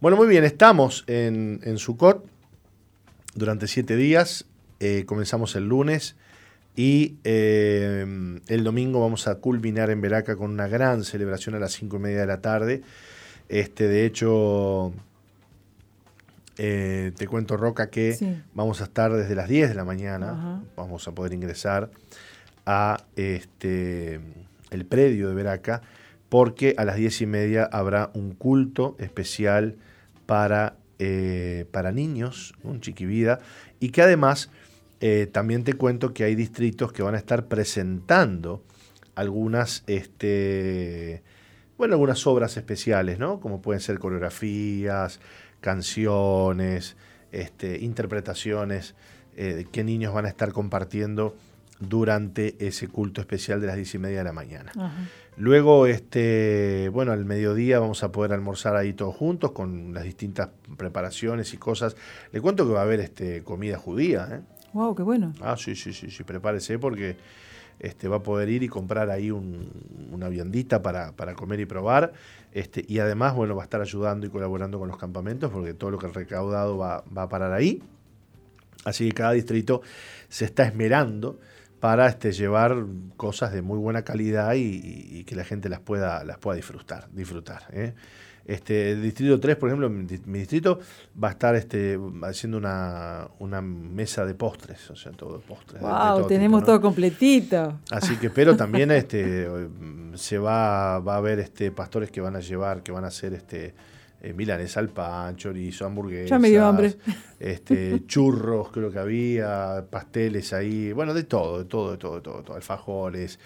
Bueno, 0.00 0.18
muy 0.18 0.28
bien, 0.28 0.44
estamos 0.44 1.04
en, 1.06 1.60
en 1.62 1.78
Sucot 1.78 2.26
durante 3.34 3.66
siete 3.68 3.96
días. 3.96 4.44
Eh, 4.86 5.04
comenzamos 5.06 5.56
el 5.56 5.66
lunes 5.66 6.14
y 6.76 7.16
eh, 7.24 8.04
el 8.48 8.64
domingo 8.64 9.00
vamos 9.00 9.26
a 9.28 9.36
culminar 9.36 9.88
en 9.88 10.02
Veraca 10.02 10.36
con 10.36 10.50
una 10.50 10.68
gran 10.68 11.04
celebración 11.04 11.54
a 11.54 11.58
las 11.58 11.72
cinco 11.72 11.96
y 11.96 12.00
media 12.00 12.20
de 12.20 12.26
la 12.26 12.42
tarde. 12.42 12.82
Este, 13.48 13.88
de 13.88 14.04
hecho, 14.04 14.92
eh, 16.58 17.12
te 17.16 17.26
cuento, 17.26 17.56
Roca, 17.56 17.88
que 17.88 18.12
Sí. 18.12 18.42
vamos 18.52 18.82
a 18.82 18.84
estar 18.84 19.10
desde 19.12 19.34
las 19.34 19.48
10 19.48 19.70
de 19.70 19.74
la 19.74 19.84
mañana. 19.84 20.32
Ajá. 20.32 20.62
Vamos 20.76 21.08
a 21.08 21.12
poder 21.12 21.32
ingresar 21.32 21.90
a 22.66 23.04
este, 23.16 24.20
el 24.70 24.84
predio 24.84 25.28
de 25.28 25.34
Veraca, 25.34 25.80
porque 26.28 26.74
a 26.76 26.84
las 26.84 26.96
10 26.96 27.22
y 27.22 27.26
media 27.26 27.64
habrá 27.72 28.10
un 28.14 28.32
culto 28.34 28.96
especial 28.98 29.76
para, 30.26 30.76
eh, 30.98 31.64
para 31.70 31.90
niños, 31.92 32.54
un 32.62 32.80
chiquivida, 32.80 33.40
y 33.80 33.90
que 33.90 34.02
además 34.02 34.50
eh, 35.00 35.28
también 35.30 35.64
te 35.64 35.74
cuento 35.74 36.14
que 36.14 36.24
hay 36.24 36.34
distritos 36.34 36.92
que 36.92 37.02
van 37.02 37.14
a 37.14 37.18
estar 37.18 37.46
presentando 37.46 38.62
algunas, 39.14 39.84
este, 39.86 41.22
bueno, 41.78 41.94
algunas 41.94 42.26
obras 42.26 42.56
especiales, 42.56 43.18
¿no? 43.18 43.40
Como 43.40 43.60
pueden 43.60 43.80
ser 43.80 43.98
coreografías, 43.98 45.20
canciones, 45.60 46.96
este, 47.32 47.78
interpretaciones 47.80 48.94
eh, 49.36 49.66
que 49.70 49.84
niños 49.84 50.14
van 50.14 50.26
a 50.26 50.28
estar 50.28 50.52
compartiendo 50.52 51.36
durante 51.80 52.54
ese 52.64 52.88
culto 52.88 53.20
especial 53.20 53.60
de 53.60 53.66
las 53.66 53.76
10 53.76 53.94
y 53.96 53.98
media 53.98 54.18
de 54.18 54.24
la 54.24 54.32
mañana. 54.32 54.72
Ajá. 54.76 55.08
Luego, 55.36 55.86
este, 55.86 56.88
bueno, 56.92 57.10
al 57.10 57.24
mediodía 57.24 57.80
vamos 57.80 58.04
a 58.04 58.12
poder 58.12 58.32
almorzar 58.32 58.76
ahí 58.76 58.92
todos 58.92 59.16
juntos 59.16 59.50
con 59.50 59.92
las 59.92 60.04
distintas 60.04 60.50
preparaciones 60.76 61.52
y 61.54 61.56
cosas. 61.56 61.96
Le 62.30 62.40
cuento 62.40 62.66
que 62.66 62.72
va 62.72 62.80
a 62.80 62.84
haber 62.84 63.00
este, 63.00 63.42
comida 63.42 63.76
judía, 63.76 64.28
¿eh? 64.30 64.40
Wow, 64.74 64.94
qué 64.94 65.02
bueno. 65.02 65.32
Ah, 65.40 65.56
sí, 65.56 65.74
sí, 65.76 65.92
sí, 65.92 66.10
sí, 66.10 66.24
prepárese 66.24 66.78
porque 66.78 67.16
este, 67.78 68.08
va 68.08 68.16
a 68.16 68.22
poder 68.22 68.48
ir 68.48 68.62
y 68.62 68.68
comprar 68.68 69.10
ahí 69.10 69.30
un- 69.30 69.70
una 70.12 70.28
viandita 70.28 70.82
para, 70.82 71.12
para 71.12 71.34
comer 71.34 71.60
y 71.60 71.66
probar. 71.66 72.12
Este, 72.52 72.84
y 72.88 72.98
además, 73.00 73.34
bueno, 73.34 73.56
va 73.56 73.62
a 73.62 73.66
estar 73.66 73.80
ayudando 73.80 74.26
y 74.26 74.30
colaborando 74.30 74.78
con 74.78 74.88
los 74.88 74.98
campamentos 74.98 75.50
porque 75.52 75.74
todo 75.74 75.90
lo 75.90 75.98
que 75.98 76.06
el 76.06 76.14
recaudado 76.14 76.78
va, 76.78 77.04
va 77.16 77.24
a 77.24 77.28
parar 77.28 77.52
ahí. 77.52 77.82
Así 78.84 79.08
que 79.08 79.14
cada 79.14 79.32
distrito 79.32 79.82
se 80.28 80.44
está 80.44 80.64
esmerando 80.64 81.38
para 81.80 82.06
este, 82.08 82.32
llevar 82.32 82.84
cosas 83.16 83.52
de 83.52 83.62
muy 83.62 83.78
buena 83.78 84.02
calidad 84.02 84.54
y, 84.54 84.60
y- 84.60 85.18
y 85.20 85.24
que 85.24 85.36
la 85.36 85.44
gente 85.44 85.68
las 85.68 85.80
pueda, 85.80 86.24
las 86.24 86.38
pueda 86.38 86.56
disfrutar. 86.56 87.08
disfrutar 87.12 87.62
¿eh? 87.72 87.94
Este, 88.46 88.92
el 88.92 89.02
distrito 89.02 89.40
3, 89.40 89.56
por 89.56 89.70
ejemplo, 89.70 89.88
mi, 89.88 90.04
di- 90.04 90.20
mi 90.26 90.40
distrito 90.40 90.78
va 91.22 91.28
a 91.28 91.30
estar 91.30 91.54
este, 91.56 91.98
haciendo 92.24 92.58
una, 92.58 93.26
una 93.38 93.62
mesa 93.62 94.26
de 94.26 94.34
postres, 94.34 94.90
o 94.90 94.96
sea, 94.96 95.12
todo 95.12 95.40
postres. 95.40 95.80
de- 95.80 95.86
de 95.88 95.92
Wow, 95.94 96.16
todo 96.18 96.26
tenemos 96.26 96.60
tipo, 96.60 96.60
¿no? 96.60 96.66
todo 96.66 96.80
completito. 96.82 97.78
Así 97.90 98.16
que, 98.16 98.28
pero 98.30 98.54
también 98.56 98.90
este, 98.90 99.48
se 100.14 100.36
va, 100.38 100.98
va 100.98 101.14
a 101.14 101.16
haber 101.18 101.38
este, 101.38 101.70
pastores 101.70 102.10
que 102.10 102.20
van 102.20 102.36
a 102.36 102.40
llevar, 102.40 102.82
que 102.82 102.92
van 102.92 103.04
a 103.04 103.08
hacer 103.08 103.32
este, 103.32 103.74
eh, 104.20 104.32
milanesa 104.34 104.80
al 104.80 104.90
pan, 104.90 105.36
chorizo, 105.36 105.86
hamburguesas. 105.86 106.28
Ya 106.30 106.38
me 106.38 106.50
dio 106.50 106.66
hambre. 106.66 106.96
Este, 107.40 108.02
churros, 108.06 108.70
creo 108.70 108.90
que 108.90 108.98
había, 108.98 109.86
pasteles 109.90 110.52
ahí, 110.52 110.92
bueno, 110.92 111.14
de 111.14 111.24
todo, 111.24 111.58
de 111.60 111.64
todo, 111.64 111.92
de 111.92 111.96
todo, 111.98 112.16
de 112.16 112.20
todo, 112.20 112.36
de 112.38 112.42
todo, 112.44 112.56
alfajores, 112.56 113.38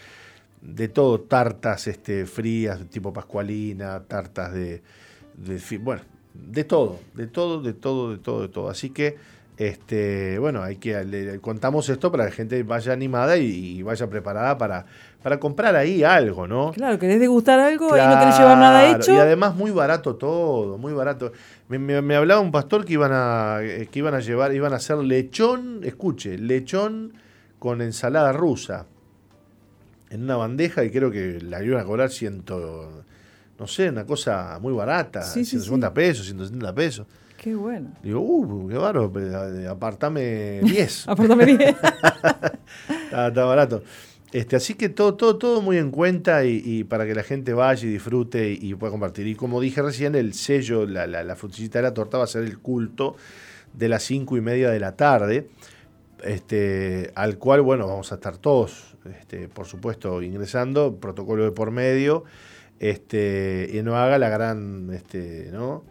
de 0.61 0.89
todo, 0.89 1.21
tartas 1.21 1.87
este, 1.87 2.27
frías, 2.27 2.81
tipo 2.91 3.13
pascualina, 3.13 4.01
tartas 4.05 4.53
de, 4.53 4.83
bueno, 5.81 6.03
de 6.35 6.65
todo, 6.65 6.99
de 7.15 7.27
todo, 7.27 7.63
de 7.63 7.73
todo, 7.73 8.11
de 8.13 8.19
todo, 8.19 8.43
de 8.43 8.49
todo. 8.49 8.69
Así 8.69 8.91
que, 8.91 9.17
este, 9.57 10.39
bueno, 10.39 10.63
hay 10.63 10.77
que 10.77 11.05
le- 11.05 11.41
contamos 11.41 11.89
esto 11.89 12.13
para 12.13 12.25
que 12.25 12.31
la 12.31 12.37
gente 12.37 12.63
vaya 12.63 12.93
animada 12.93 13.37
y, 13.39 13.79
y 13.79 13.83
vaya 13.83 14.09
preparada 14.09 14.57
para, 14.57 14.87
para 15.23 15.41
comprar 15.41 15.75
ahí 15.75 16.05
algo, 16.05 16.47
¿no? 16.47 16.73
Claro, 16.73 16.99
querés 16.99 17.19
degustar 17.19 17.59
algo 17.59 17.97
y 17.97 18.09
no 18.09 18.19
querés 18.21 18.39
llevar 18.39 18.59
nada 18.59 18.85
hecho. 18.85 19.13
Y 19.13 19.19
además 19.19 19.57
muy 19.57 19.71
barato 19.73 20.15
todo, 20.17 20.79
muy 20.79 20.93
barato. 20.93 21.33
Me, 21.69 21.79
me- 21.79 22.03
me 22.03 22.15
hablaba 22.15 22.41
un 22.41 22.53
pastor 22.53 22.85
que 22.85 22.93
iban 22.93 23.11
a 23.13 23.59
eh, 23.63 23.89
que 23.91 23.99
iban 23.99 24.15
a 24.15 24.21
llevar, 24.21 24.55
iban 24.55 24.73
a 24.73 24.77
hacer 24.77 24.99
lechón, 24.99 25.81
escuche, 25.83 26.39
lechón 26.39 27.15
con 27.59 27.83
ensalada 27.83 28.33
rusa 28.33 28.87
en 30.11 30.23
una 30.23 30.37
bandeja 30.37 30.85
y 30.85 30.91
creo 30.91 31.11
que 31.11 31.41
la 31.41 31.63
iban 31.63 31.81
a 31.81 31.85
cobrar 31.85 32.11
ciento, 32.11 33.05
no 33.59 33.67
sé, 33.67 33.89
una 33.91 34.05
cosa 34.07 34.59
muy 34.61 34.73
barata, 34.73 35.23
Sí, 35.23 35.45
sí, 35.45 35.51
150 35.59 35.89
sí. 35.89 35.95
pesos, 35.95 36.27
170 36.27 36.75
pesos. 36.75 37.07
Qué 37.37 37.55
bueno. 37.55 37.93
Digo, 38.03 38.21
uh, 38.21 38.69
qué 38.69 38.75
pero, 38.75 39.57
eh, 39.61 39.69
apartame 39.69 40.61
10. 40.63 41.09
Apártame 41.09 41.45
bien. 41.45 41.61
Está, 43.05 43.29
está 43.29 43.45
barato. 43.45 43.83
Este, 44.33 44.57
así 44.57 44.75
que 44.75 44.89
todo, 44.89 45.15
todo, 45.15 45.39
todo 45.39 45.63
muy 45.63 45.79
en 45.79 45.91
cuenta 45.91 46.45
y, 46.45 46.61
y 46.65 46.85
para 46.85 47.07
que 47.07 47.15
la 47.15 47.23
gente 47.23 47.55
vaya 47.55 47.87
y 47.87 47.93
disfrute 47.93 48.51
y, 48.53 48.59
y 48.73 48.75
pueda 48.75 48.91
compartir. 48.91 49.27
Y 49.27 49.35
como 49.35 49.61
dije 49.61 49.81
recién, 49.81 50.15
el 50.15 50.35
sello, 50.35 50.85
la, 50.85 51.07
la, 51.07 51.23
la 51.25 51.37
frutillita 51.37 51.79
de 51.79 51.85
la 51.85 51.95
torta 51.95 52.19
va 52.19 52.25
a 52.25 52.27
ser 52.27 52.43
el 52.45 52.59
culto 52.59 53.17
de 53.73 53.89
las 53.89 54.03
cinco 54.03 54.37
y 54.37 54.41
media 54.41 54.71
de 54.71 54.81
la 54.81 54.97
tarde, 54.97 55.49
este, 56.25 57.13
al 57.15 57.39
cual, 57.39 57.63
bueno, 57.63 57.87
vamos 57.87 58.11
a 58.13 58.17
estar 58.17 58.37
todos, 58.37 58.88
este, 59.05 59.49
por 59.49 59.67
supuesto, 59.67 60.23
ingresando, 60.23 60.97
protocolo 60.97 61.45
de 61.45 61.53
por 61.53 61.71
medio, 61.71 62.25
este, 62.81 63.71
y 63.73 63.83
no 63.83 63.97
haga 63.97 64.19
la 64.19 64.29
gran, 64.29 64.91
este, 64.93 65.51
¿no? 65.53 65.85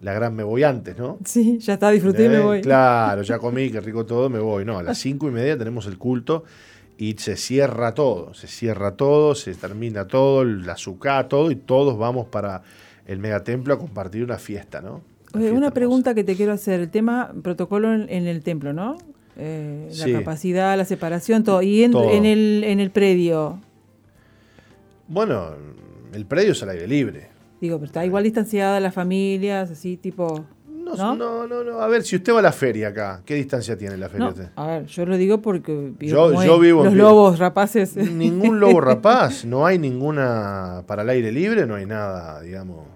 La 0.00 0.12
gran 0.12 0.34
me 0.34 0.42
voy 0.42 0.62
antes, 0.64 0.98
¿no? 0.98 1.18
Sí, 1.24 1.58
ya 1.58 1.74
está, 1.74 1.90
disfruté 1.90 2.26
y 2.26 2.28
me 2.28 2.40
voy. 2.40 2.60
Claro, 2.60 3.22
ya 3.22 3.38
comí, 3.40 3.70
qué 3.70 3.80
rico 3.80 4.04
todo, 4.04 4.28
me 4.28 4.38
voy. 4.38 4.64
No, 4.64 4.78
a 4.78 4.82
las 4.82 4.98
cinco 4.98 5.28
y 5.28 5.30
media 5.30 5.56
tenemos 5.56 5.86
el 5.86 5.96
culto 5.96 6.44
y 6.98 7.14
se 7.14 7.36
cierra 7.36 7.94
todo, 7.94 8.34
se 8.34 8.46
cierra 8.46 8.96
todo, 8.96 9.34
se 9.34 9.54
termina 9.54 10.06
todo, 10.06 10.42
el 10.42 10.68
azúcar, 10.68 11.28
todo, 11.28 11.50
y 11.50 11.56
todos 11.56 11.98
vamos 11.98 12.26
para 12.26 12.62
el 13.06 13.18
megatemplo 13.18 13.74
a 13.74 13.78
compartir 13.78 14.24
una 14.24 14.38
fiesta, 14.38 14.80
¿no? 14.80 15.02
Oye, 15.32 15.44
fiesta 15.44 15.56
una 15.56 15.70
pregunta 15.72 16.14
que 16.14 16.22
te 16.22 16.36
quiero 16.36 16.52
hacer. 16.52 16.80
El 16.80 16.90
tema 16.90 17.32
protocolo 17.42 17.92
en, 17.92 18.08
en 18.10 18.26
el 18.26 18.42
templo, 18.42 18.72
¿no? 18.72 18.96
Eh, 19.36 19.88
Sí. 19.90 20.10
La 20.12 20.18
capacidad, 20.20 20.76
la 20.76 20.84
separación, 20.84 21.42
todo. 21.44 21.60
Y 21.62 21.82
en, 21.84 21.92
Todo. 21.92 22.10
en 22.10 22.24
el, 22.24 22.62
en 22.64 22.80
el 22.80 22.90
predio, 22.90 23.58
Bueno, 25.08 25.50
el 26.12 26.26
predio 26.26 26.52
es 26.52 26.62
al 26.62 26.70
aire 26.70 26.86
libre. 26.88 27.28
digo, 27.60 27.76
pero 27.78 27.86
está 27.86 28.04
igual 28.04 28.24
distanciada 28.24 28.78
las 28.80 28.94
familias, 28.94 29.70
así 29.70 29.96
tipo... 29.96 30.44
No, 30.68 30.94
¿No? 30.96 31.16
no, 31.16 31.46
no, 31.46 31.64
no. 31.64 31.80
A 31.80 31.88
ver, 31.88 32.02
si 32.04 32.16
usted 32.16 32.34
va 32.34 32.40
a 32.40 32.42
la 32.42 32.52
feria 32.52 32.88
acá, 32.88 33.22
¿qué 33.24 33.34
distancia 33.36 33.76
tiene 33.76 33.96
la 33.96 34.08
feria? 34.10 34.26
No, 34.26 34.30
usted? 34.32 34.48
a 34.54 34.66
ver, 34.66 34.84
yo 34.86 35.06
lo 35.06 35.16
digo 35.16 35.40
porque 35.40 35.72
vivo 35.98 36.32
Yo- 36.32 36.44
yo 36.44 36.58
vivo 36.58 36.80
en 36.80 36.84
los 36.90 36.94
lobos 36.94 37.38
rapaces. 37.38 37.96
Ningún 37.96 38.60
lobo 38.60 38.80
rapaz, 38.82 39.46
no 39.46 39.64
hay 39.64 39.78
ninguna 39.78 40.84
para 40.86 41.00
el 41.02 41.08
aire 41.08 41.32
libre, 41.32 41.66
no 41.66 41.74
hay 41.76 41.86
nada, 41.86 42.40
digamos. 42.42 42.86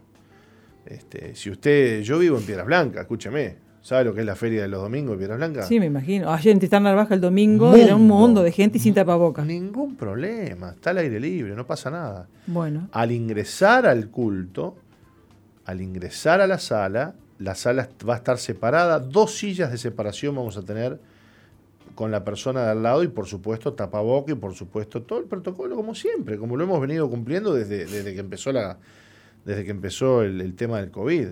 Este, 0.84 1.34
si 1.34 1.48
usted, 1.50 2.02
yo 2.02 2.18
vivo 2.18 2.36
en 2.36 2.44
Piedras 2.44 2.66
Blancas, 2.66 3.00
escúcheme, 3.02 3.56
¿Sabe 3.88 4.04
lo 4.04 4.12
que 4.12 4.20
es 4.20 4.26
la 4.26 4.36
feria 4.36 4.60
de 4.60 4.68
los 4.68 4.82
domingos 4.82 5.12
de 5.12 5.16
Piedras 5.16 5.38
Blancas? 5.38 5.66
Sí, 5.66 5.80
me 5.80 5.86
imagino. 5.86 6.30
Ayer 6.30 6.52
en 6.52 6.58
Titán 6.58 6.82
Narvaja 6.82 7.14
el 7.14 7.22
domingo 7.22 7.74
era 7.74 7.96
un 7.96 8.06
mundo 8.06 8.42
de 8.42 8.52
gente 8.52 8.76
y 8.76 8.82
sin 8.82 8.92
tapabocas. 8.92 9.46
Ningún 9.46 9.96
problema, 9.96 10.72
está 10.72 10.90
al 10.90 10.98
aire 10.98 11.18
libre, 11.18 11.56
no 11.56 11.66
pasa 11.66 11.90
nada. 11.90 12.28
Bueno. 12.46 12.90
Al 12.92 13.12
ingresar 13.12 13.86
al 13.86 14.10
culto, 14.10 14.76
al 15.64 15.80
ingresar 15.80 16.42
a 16.42 16.46
la 16.46 16.58
sala, 16.58 17.14
la 17.38 17.54
sala 17.54 17.88
va 18.06 18.12
a 18.12 18.16
estar 18.18 18.36
separada, 18.36 18.98
dos 18.98 19.38
sillas 19.38 19.72
de 19.72 19.78
separación 19.78 20.36
vamos 20.36 20.58
a 20.58 20.62
tener 20.62 21.00
con 21.94 22.10
la 22.10 22.24
persona 22.24 22.64
de 22.64 22.72
al 22.72 22.82
lado 22.82 23.02
y 23.02 23.08
por 23.08 23.26
supuesto 23.26 23.72
tapaboca 23.72 24.32
y 24.32 24.34
por 24.34 24.54
supuesto 24.54 25.00
todo 25.00 25.18
el 25.18 25.24
protocolo 25.24 25.74
como 25.76 25.94
siempre, 25.94 26.36
como 26.36 26.58
lo 26.58 26.64
hemos 26.64 26.78
venido 26.78 27.08
cumpliendo 27.08 27.54
desde, 27.54 27.86
desde 27.86 28.12
que 28.12 28.20
empezó 28.20 28.52
la 28.52 28.76
desde 29.46 29.64
que 29.64 29.70
empezó 29.70 30.22
el, 30.24 30.42
el 30.42 30.54
tema 30.56 30.78
del 30.78 30.90
COVID. 30.90 31.28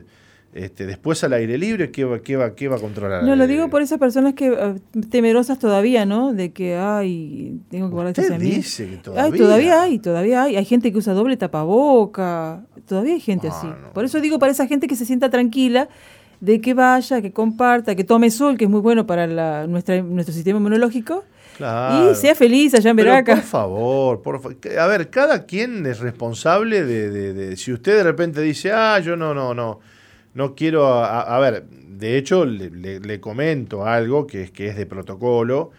Este, 0.57 0.87
después 0.87 1.23
al 1.23 1.35
aire 1.35 1.59
libre, 1.59 1.91
¿qué 1.91 2.05
va, 2.05 2.21
qué 2.21 2.37
va, 2.37 2.55
qué 2.55 2.67
va 2.69 2.77
a 2.77 2.81
controlar? 2.81 3.23
No, 3.25 3.37
lo 3.37 3.47
digo 3.47 3.69
por 3.69 3.83
esas 3.83 3.99
personas 3.99 4.33
que 4.35 4.51
uh, 4.51 4.81
temerosas 5.11 5.59
todavía, 5.59 6.07
¿no? 6.07 6.33
De 6.33 6.53
que, 6.53 6.77
ay, 6.77 7.61
tengo 7.71 7.89
que 7.89 7.93
guardar 7.95 8.13
Usted 8.19 8.39
dice 8.41 8.89
que 8.89 8.97
todavía. 8.97 9.33
Ay, 9.35 9.39
todavía 9.39 9.83
hay, 9.83 9.99
todavía 9.99 10.43
hay. 10.45 10.57
Hay 10.57 10.65
gente 10.65 10.91
que 10.93 10.99
usa 10.99 11.13
doble 11.13 11.37
tapaboca, 11.37 12.65
todavía 12.89 13.15
hay 13.15 13.21
gente 13.21 13.49
No, 13.49 13.55
así. 13.55 13.67
no. 13.67 13.93
Por 13.93 14.05
eso 14.05 14.21
digo 14.21 14.39
para 14.39 14.53
esa 14.53 14.67
gente 14.67 14.87
que 14.87 14.97
se 14.97 15.05
sienta 15.05 15.29
tranquila 15.31 15.89
de 16.41 16.61
que 16.61 16.75
vaya, 16.75 17.21
que 17.23 17.33
comparta, 17.33 17.95
que 17.95 18.05
tome 18.05 18.31
sol, 18.31 18.57
que 18.57 18.65
es 18.65 18.71
muy 18.71 18.81
bueno 18.81 19.07
para 19.07 19.27
la, 19.27 19.67
nuestra, 19.67 20.01
nuestro 20.03 20.35
sistema 20.35 20.59
inmunológico. 20.59 21.25
Claro. 21.57 22.13
Y 22.13 22.15
sea 22.15 22.35
feliz 22.35 22.75
allá 22.75 22.91
en 22.91 22.97
Veraca. 22.97 23.35
por 23.37 23.43
favor, 23.45 24.23
por 24.23 24.41
fa- 24.43 24.51
a 24.83 24.87
ver, 24.87 25.09
cada 25.09 25.47
quien 25.47 25.87
es 25.87 26.01
responsable 26.01 26.85
de, 26.85 27.11
de- 27.11 27.33
de- 27.33 27.57
si 27.57 27.73
usted 27.73 27.97
de 27.97 28.03
repente 28.03 28.43
dice, 28.43 28.73
ah, 28.73 28.99
yo 29.01 29.17
no, 29.17 29.33
no, 29.33 29.55
no, 29.55 29.81
no 30.37 30.55
quiero, 30.55 30.87
a, 30.87 31.23
a 31.23 31.39
ver, 31.41 31.65
de 31.69 32.17
hecho 32.19 32.45
le, 32.45 32.71
le- 32.71 33.01
le 33.01 33.21
comento 33.21 33.85
algo 33.87 34.27
que 34.27 34.43
es 34.43 34.51
que 34.53 34.69
es 34.69 34.77
de 34.77 34.87
protocolo, 34.87 35.71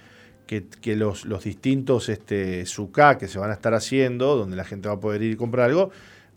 que, 0.48 0.66
que 0.82 0.96
los, 0.96 1.26
los 1.26 1.44
distintos 1.44 2.10
este, 2.10 2.66
SUCA 2.66 3.18
que 3.18 3.28
se 3.28 3.38
van 3.40 3.52
a 3.52 3.54
estar 3.54 3.74
haciendo, 3.74 4.36
donde 4.36 4.56
la 4.56 4.64
gente 4.64 4.88
va 4.90 4.96
a 4.96 5.00
poder 5.00 5.22
ir 5.22 5.34
y 5.34 5.36
comprar 5.36 5.70
algo, 5.70 5.92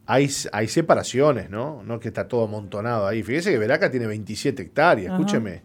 hay, 0.07 0.29
hay 0.53 0.69
separaciones, 0.69 1.49
¿no? 1.51 1.83
No 1.85 2.01
que 2.01 2.09
está 2.09 2.27
todo 2.29 2.45
amontonado 2.45 3.07
ahí. 3.07 3.23
Fíjese 3.23 3.53
que 3.53 3.59
Veraca 3.59 3.91
tiene 3.91 4.07
27 4.07 4.63
hectáreas, 4.63 5.13
Ajá. 5.13 5.17
escúcheme. 5.17 5.63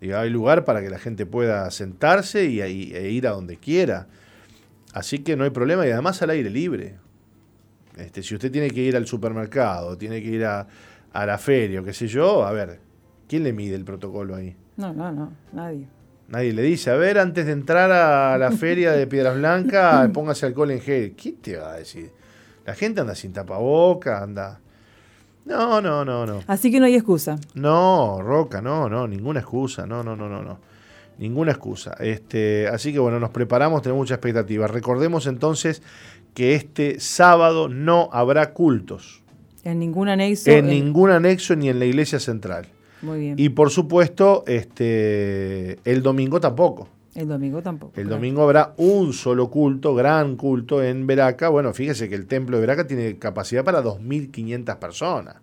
Digo, 0.00 0.16
hay 0.16 0.30
lugar 0.30 0.64
para 0.64 0.80
que 0.82 0.90
la 0.90 0.98
gente 0.98 1.26
pueda 1.26 1.70
sentarse 1.70 2.44
y, 2.44 2.62
y- 2.62 2.94
e 2.94 3.10
ir 3.10 3.26
a 3.26 3.30
donde 3.32 3.56
quiera. 3.56 4.06
Así 4.92 5.18
que 5.18 5.34
no 5.36 5.44
hay 5.44 5.50
problema 5.50 5.86
y 5.86 5.90
además 5.90 6.22
al 6.22 6.30
aire 6.30 6.50
libre. 6.50 6.94
Este, 7.96 8.22
si 8.22 8.34
usted 8.34 8.50
tiene 8.52 8.70
que 8.70 8.80
ir 8.80 8.96
al 8.96 9.06
supermercado, 9.06 9.96
tiene 9.98 10.22
que 10.22 10.28
ir 10.28 10.44
a, 10.44 10.66
a 11.14 11.24
la 11.24 11.38
feria 11.38 11.80
o 11.80 11.84
qué 11.84 11.94
sé 11.94 12.08
yo, 12.08 12.44
a 12.44 12.52
ver, 12.52 12.80
¿quién 13.28 13.44
le 13.44 13.52
mide 13.52 13.76
el 13.76 13.84
protocolo 13.84 14.34
ahí? 14.34 14.54
No, 14.76 14.92
no, 14.92 15.12
no, 15.12 15.32
nadie. 15.52 15.86
Nadie 16.28 16.52
le 16.52 16.62
dice, 16.62 16.90
a 16.90 16.96
ver, 16.96 17.18
antes 17.18 17.46
de 17.46 17.52
entrar 17.52 17.92
a 17.92 18.36
la 18.36 18.50
feria 18.58 18.92
de 18.92 19.06
Piedras 19.06 19.36
Blancas, 19.36 20.10
póngase 20.10 20.46
alcohol 20.46 20.72
en 20.72 20.80
gel. 20.80 21.14
¿Quién 21.16 21.36
te 21.36 21.56
va 21.56 21.72
a 21.72 21.76
decir? 21.76 22.10
La 22.66 22.74
gente 22.74 23.00
anda 23.00 23.14
sin 23.14 23.32
tapaboca, 23.32 24.22
anda... 24.22 24.60
No, 25.44 25.80
no, 25.80 26.04
no, 26.04 26.26
no. 26.26 26.40
Así 26.46 26.72
que 26.72 26.80
no 26.80 26.86
hay 26.86 26.94
excusa. 26.94 27.38
No, 27.54 28.20
Roca, 28.20 28.60
no, 28.60 28.88
no, 28.88 29.06
ninguna 29.06 29.40
excusa, 29.40 29.86
no, 29.86 30.02
no, 30.02 30.16
no, 30.16 30.28
no, 30.28 30.42
no. 30.42 30.58
Ninguna 31.18 31.52
excusa. 31.52 31.94
Este, 32.00 32.66
así 32.66 32.92
que 32.92 32.98
bueno, 32.98 33.20
nos 33.20 33.30
preparamos, 33.30 33.82
tenemos 33.82 34.00
mucha 34.00 34.14
expectativa. 34.14 34.66
Recordemos 34.66 35.26
entonces 35.26 35.82
que 36.32 36.54
este 36.54 36.98
sábado 36.98 37.68
no 37.68 38.08
habrá 38.12 38.52
cultos 38.52 39.23
En 39.64 39.78
ningún 39.78 40.08
anexo. 40.08 40.50
en 40.50 40.58
en- 40.68 40.84
ningún 40.84 41.10
anexo 41.10 41.56
ni 41.56 41.68
en 41.68 41.78
la 41.78 41.84
iglesia 41.86 42.20
central. 42.20 42.66
Muy 43.02 43.18
bien. 43.20 43.34
Y 43.38 43.48
por 43.50 43.70
supuesto, 43.70 44.44
este, 44.46 45.78
el 45.84 46.02
domingo 46.02 46.40
tampoco. 46.40 46.88
el 47.14 47.28
domingo 47.28 47.62
tampoco. 47.62 47.92
El 48.00 48.08
domingo 48.08 48.42
habrá 48.42 48.74
un 48.76 49.12
solo 49.12 49.48
culto, 49.48 49.94
gran 49.94 50.34
culto 50.36 50.82
en 50.82 51.06
Veraca. 51.06 51.48
Bueno, 51.48 51.72
fíjese 51.72 52.08
que 52.08 52.14
el 52.16 52.26
templo 52.26 52.56
de 52.56 52.60
Veraca 52.62 52.86
tiene 52.88 53.18
capacidad 53.18 53.62
para 53.62 53.82
2.500 53.82 54.76
personas. 54.78 55.36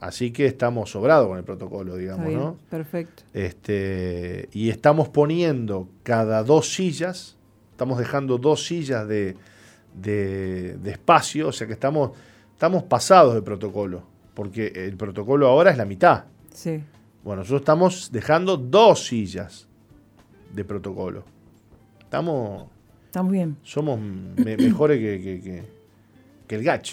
Así 0.00 0.30
que 0.32 0.44
estamos 0.46 0.90
sobrados 0.90 1.28
con 1.28 1.38
el 1.38 1.44
protocolo, 1.44 1.96
digamos, 1.96 2.26
bien, 2.26 2.38
¿no? 2.38 2.58
Perfecto. 2.68 3.22
Este, 3.32 4.48
y 4.52 4.68
estamos 4.68 5.08
poniendo 5.08 5.88
cada 6.02 6.42
dos 6.44 6.74
sillas, 6.74 7.36
estamos 7.70 7.98
dejando 7.98 8.36
dos 8.38 8.66
sillas 8.66 9.08
de, 9.08 9.34
de- 10.00 10.76
de 10.76 10.90
espacio, 10.90 11.48
o 11.48 11.52
sea 11.52 11.66
que 11.66 11.72
estamos, 11.72 12.10
estamos 12.64 12.84
pasados 12.84 13.34
de 13.34 13.42
protocolo, 13.42 14.04
porque 14.32 14.68
el 14.74 14.96
protocolo 14.96 15.46
ahora 15.48 15.70
es 15.70 15.76
la 15.76 15.84
mitad. 15.84 16.24
Sí. 16.54 16.80
Bueno, 17.22 17.40
nosotros 17.42 17.60
estamos 17.60 18.10
dejando 18.10 18.56
dos 18.56 19.04
sillas 19.06 19.68
de 20.54 20.64
protocolo. 20.64 21.24
Estamos, 22.00 22.68
Estamos 23.04 23.32
bien. 23.32 23.56
somos 23.62 24.00
me- 24.00 24.56
mejores 24.56 24.98
que, 24.98 25.20
que- 25.22 25.40
que- 25.42 25.62
que 26.46 26.54
el 26.54 26.64
gach. 26.64 26.88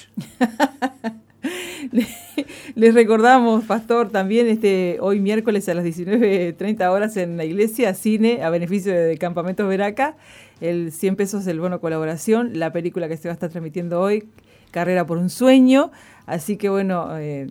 Les 2.76 2.94
recordamos, 2.94 3.64
Pastor, 3.66 4.10
también 4.10 4.48
este 4.48 4.98
hoy 5.00 5.20
miércoles 5.20 5.68
a 5.70 5.74
las 5.74 5.84
19.30 5.86 6.90
horas 6.90 7.18
en 7.18 7.38
la 7.38 7.46
iglesia, 7.46 7.94
cine 7.94 8.44
a 8.44 8.50
beneficio 8.50 8.94
de 8.94 9.18
Campamentos 9.18 9.68
Veraca, 9.68 10.16
el 10.60 10.92
100 10.92 11.16
pesos 11.16 11.48
el 11.48 11.60
bono 11.60 11.80
colaboración, 11.82 12.60
la 12.60 12.72
película 12.72 13.08
que 13.08 13.18
se 13.18 13.28
va 13.28 13.32
a 13.32 13.36
estar 13.36 13.50
transmitiendo 13.50 14.00
hoy, 14.00 14.30
Carrera 14.72 15.06
por 15.06 15.18
un 15.18 15.30
sueño. 15.30 15.92
Así 16.26 16.58
que 16.58 16.70
bueno, 16.70 17.18
eh, 17.18 17.48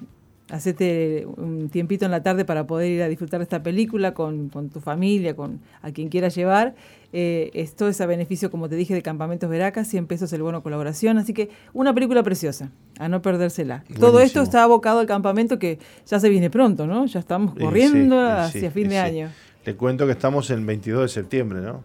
hacete 0.50 1.26
un 1.36 1.68
tiempito 1.68 2.04
en 2.04 2.10
la 2.10 2.22
tarde 2.22 2.44
para 2.44 2.66
poder 2.66 2.90
ir 2.90 3.02
a 3.02 3.08
disfrutar 3.08 3.40
de 3.40 3.44
esta 3.44 3.62
película 3.62 4.14
con, 4.14 4.48
con 4.48 4.68
tu 4.68 4.80
familia, 4.80 5.36
con 5.36 5.60
a 5.82 5.92
quien 5.92 6.08
quieras 6.08 6.34
llevar. 6.34 6.74
Eh, 7.12 7.50
esto 7.54 7.88
es 7.88 8.00
a 8.00 8.06
beneficio, 8.06 8.50
como 8.50 8.68
te 8.68 8.76
dije, 8.76 8.94
de 8.94 9.02
Campamentos 9.02 9.50
Veraca, 9.50 9.84
100 9.84 10.06
pesos 10.06 10.32
el 10.32 10.42
bono 10.42 10.62
colaboración. 10.62 11.18
Así 11.18 11.32
que 11.32 11.50
una 11.72 11.94
película 11.94 12.22
preciosa, 12.22 12.70
a 12.98 13.08
no 13.08 13.22
perdérsela. 13.22 13.84
Todo 13.98 14.20
esto 14.20 14.42
está 14.42 14.62
abocado 14.62 15.00
al 15.00 15.06
campamento 15.06 15.58
que 15.58 15.78
ya 16.06 16.20
se 16.20 16.28
viene 16.28 16.50
pronto, 16.50 16.86
¿no? 16.86 17.06
Ya 17.06 17.20
estamos 17.20 17.54
corriendo 17.54 18.16
sí, 18.16 18.22
y 18.22 18.58
hacia 18.58 18.70
fin 18.70 18.84
de 18.84 18.94
sí. 18.94 18.96
año. 18.96 19.28
Le 19.64 19.76
cuento 19.76 20.06
que 20.06 20.12
estamos 20.12 20.50
en 20.50 20.60
el 20.60 20.64
22 20.64 21.02
de 21.02 21.08
septiembre, 21.08 21.60
¿no? 21.60 21.82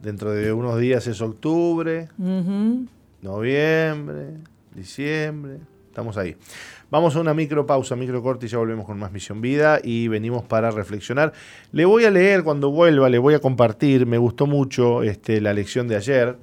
Dentro 0.00 0.32
de 0.32 0.52
unos 0.52 0.78
días 0.80 1.06
es 1.06 1.20
octubre, 1.20 2.08
Ujú. 2.18 2.86
Noviembre, 3.22 4.34
diciembre. 4.74 5.58
Estamos 5.88 6.16
ahí. 6.16 6.36
Vamos 6.90 7.16
a 7.16 7.20
una 7.20 7.34
micro 7.34 7.66
pausa, 7.66 7.96
micro 7.96 8.22
corte 8.22 8.46
y 8.46 8.48
ya 8.48 8.58
volvemos 8.58 8.86
con 8.86 8.98
más 8.98 9.12
Misión 9.12 9.40
Vida 9.40 9.78
y 9.82 10.08
venimos 10.08 10.42
para 10.44 10.70
reflexionar. 10.70 11.32
Le 11.70 11.84
voy 11.84 12.04
a 12.04 12.10
leer 12.10 12.42
cuando 12.44 12.70
vuelva, 12.70 13.08
le 13.08 13.18
voy 13.18 13.34
a 13.34 13.40
compartir. 13.40 14.06
Me 14.06 14.18
gustó 14.18 14.46
mucho 14.46 15.02
este, 15.02 15.40
la 15.40 15.52
lección 15.52 15.88
de 15.88 15.96
ayer. 15.96 16.36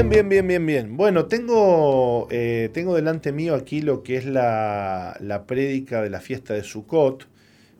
Bien, 0.00 0.08
bien, 0.08 0.28
bien, 0.30 0.46
bien, 0.46 0.66
bien. 0.66 0.96
Bueno, 0.96 1.26
tengo, 1.26 2.26
eh, 2.30 2.70
tengo 2.72 2.94
delante 2.94 3.32
mío 3.32 3.54
aquí 3.54 3.82
lo 3.82 4.02
que 4.02 4.16
es 4.16 4.24
la, 4.24 5.14
la 5.20 5.44
prédica 5.44 6.00
de 6.00 6.08
la 6.08 6.20
fiesta 6.20 6.54
de 6.54 6.62
Sukkot. 6.62 7.28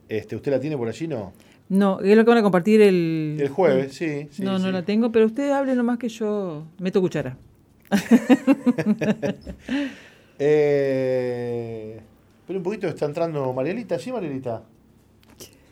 Este, 0.07 0.37
¿Usted 0.37 0.53
la 0.53 0.61
tiene 0.61 0.77
por 0.77 0.87
allí, 0.87 1.09
no? 1.09 1.33
No, 1.71 1.99
es 2.01 2.15
lo 2.15 2.23
que 2.23 2.29
van 2.29 2.37
a 2.37 2.43
compartir 2.43 2.83
el... 2.83 3.39
El 3.41 3.49
jueves, 3.49 3.95
sí. 3.95 4.29
sí, 4.31 4.43
no, 4.43 4.59
no 4.59 4.71
la 4.71 4.83
tengo, 4.83 5.11
pero 5.11 5.25
usted 5.25 5.51
hable 5.51 5.75
nomás 5.75 5.97
que 5.97 6.11
yo 6.11 6.67
meto 6.79 7.01
cuchara. 7.01 7.39
Eh, 10.43 12.01
pero 12.47 12.61
un 12.61 12.63
poquito 12.63 12.89
está 12.89 13.05
entrando 13.05 13.53
Marielita, 13.53 13.99
¿sí, 13.99 14.11
Marielita? 14.11 14.63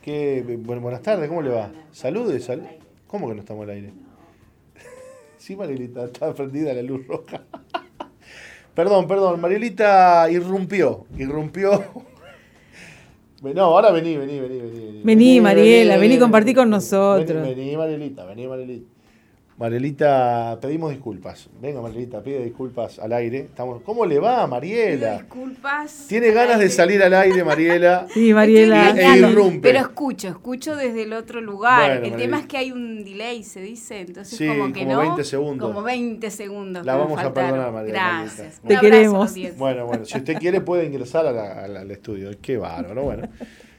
¿Qué? 0.03 0.59
Bueno, 0.61 0.83
buenas 0.83 1.01
tardes, 1.01 1.27
¿cómo 1.27 1.41
le 1.41 1.49
va? 1.49 1.71
Salude, 1.91 2.39
sal 2.39 2.69
¿Cómo 3.07 3.29
que 3.29 3.35
no 3.35 3.41
estamos 3.41 3.65
al 3.65 3.71
aire? 3.71 4.08
Sí, 5.49 5.57
Marielita, 5.57 6.05
está 6.05 6.35
prendida 6.35 6.75
la 6.75 6.83
luz 6.83 7.07
roja. 7.07 7.41
Perdón, 8.75 9.09
perdón, 9.09 9.41
Marielita 9.41 10.31
irrumpió, 10.31 11.07
irrumpió. 11.17 11.83
No, 13.41 13.63
ahora 13.63 13.91
vení, 13.93 14.17
vení, 14.17 14.41
vení, 14.41 14.61
vení. 14.61 15.01
Vení, 15.05 15.41
Mariela, 15.41 15.97
vení, 15.97 16.19
compartí 16.19 16.53
con 16.53 16.69
nosotros. 16.69 17.41
Vení, 17.41 17.55
vení, 17.55 17.77
Marielita, 17.77 18.27
vení, 18.27 18.47
Marielita. 18.47 18.91
Marielita, 19.59 20.57
pedimos 20.63 20.91
disculpas. 20.93 21.49
Venga, 21.61 21.81
Marielita, 21.83 22.23
pide 22.23 22.45
disculpas 22.45 23.01
al 23.01 23.13
aire. 23.13 23.39
Estamos... 23.41 23.83
¿Cómo 23.83 24.07
le 24.07 24.21
va, 24.21 24.47
Mariela? 24.47 25.15
Disculpas. 25.19 26.07
Tiene 26.09 26.31
ganas 26.31 26.61
de 26.61 26.71
salir 26.71 27.03
al 27.03 27.13
aire, 27.13 27.43
Mariela. 27.43 28.07
Sí, 28.15 28.33
Mariela. 28.33 28.91
Engañando. 28.91 29.31
irrumpe. 29.31 29.61
Pero 29.69 29.81
escucho, 29.81 30.29
escucho 30.29 30.77
desde 30.77 31.03
el 31.03 31.13
otro 31.13 31.41
lugar. 31.41 32.01
Bueno, 32.01 32.15
el 32.15 32.21
tema 32.23 32.39
es 32.39 32.47
que 32.47 32.57
hay 32.57 32.71
un 32.71 33.05
delay, 33.05 33.43
se 33.43 33.61
dice. 33.61 34.01
Entonces, 34.01 34.39
Sí, 34.39 34.47
como 34.47 34.73
que 34.73 34.81
como 34.85 34.93
no. 34.95 35.01
20 35.01 35.25
segundos. 35.25 35.69
Como 35.69 35.83
20 35.83 36.31
segundos. 36.31 36.87
La 36.87 36.97
vamos 36.97 37.21
a 37.21 37.35
perdonar, 37.35 37.73
María 37.73 37.93
Gracias. 37.93 38.39
Marielita. 38.39 38.61
Un 38.63 38.69
Te 38.69 38.77
abrazo, 38.77 38.81
queremos. 38.97 39.31
audiencia. 39.31 39.59
Bueno, 39.59 39.87
bueno, 39.87 40.05
si 40.05 40.19
usted 40.19 40.39
quiere 40.39 40.61
puede 40.61 40.87
ingresar 40.87 41.27
a 41.27 41.33
la- 41.33 41.65
al, 41.65 41.77
al 41.77 41.91
estudio. 41.91 42.31
Qué 42.41 42.57
bárbaro, 42.57 43.03
bueno. 43.03 43.29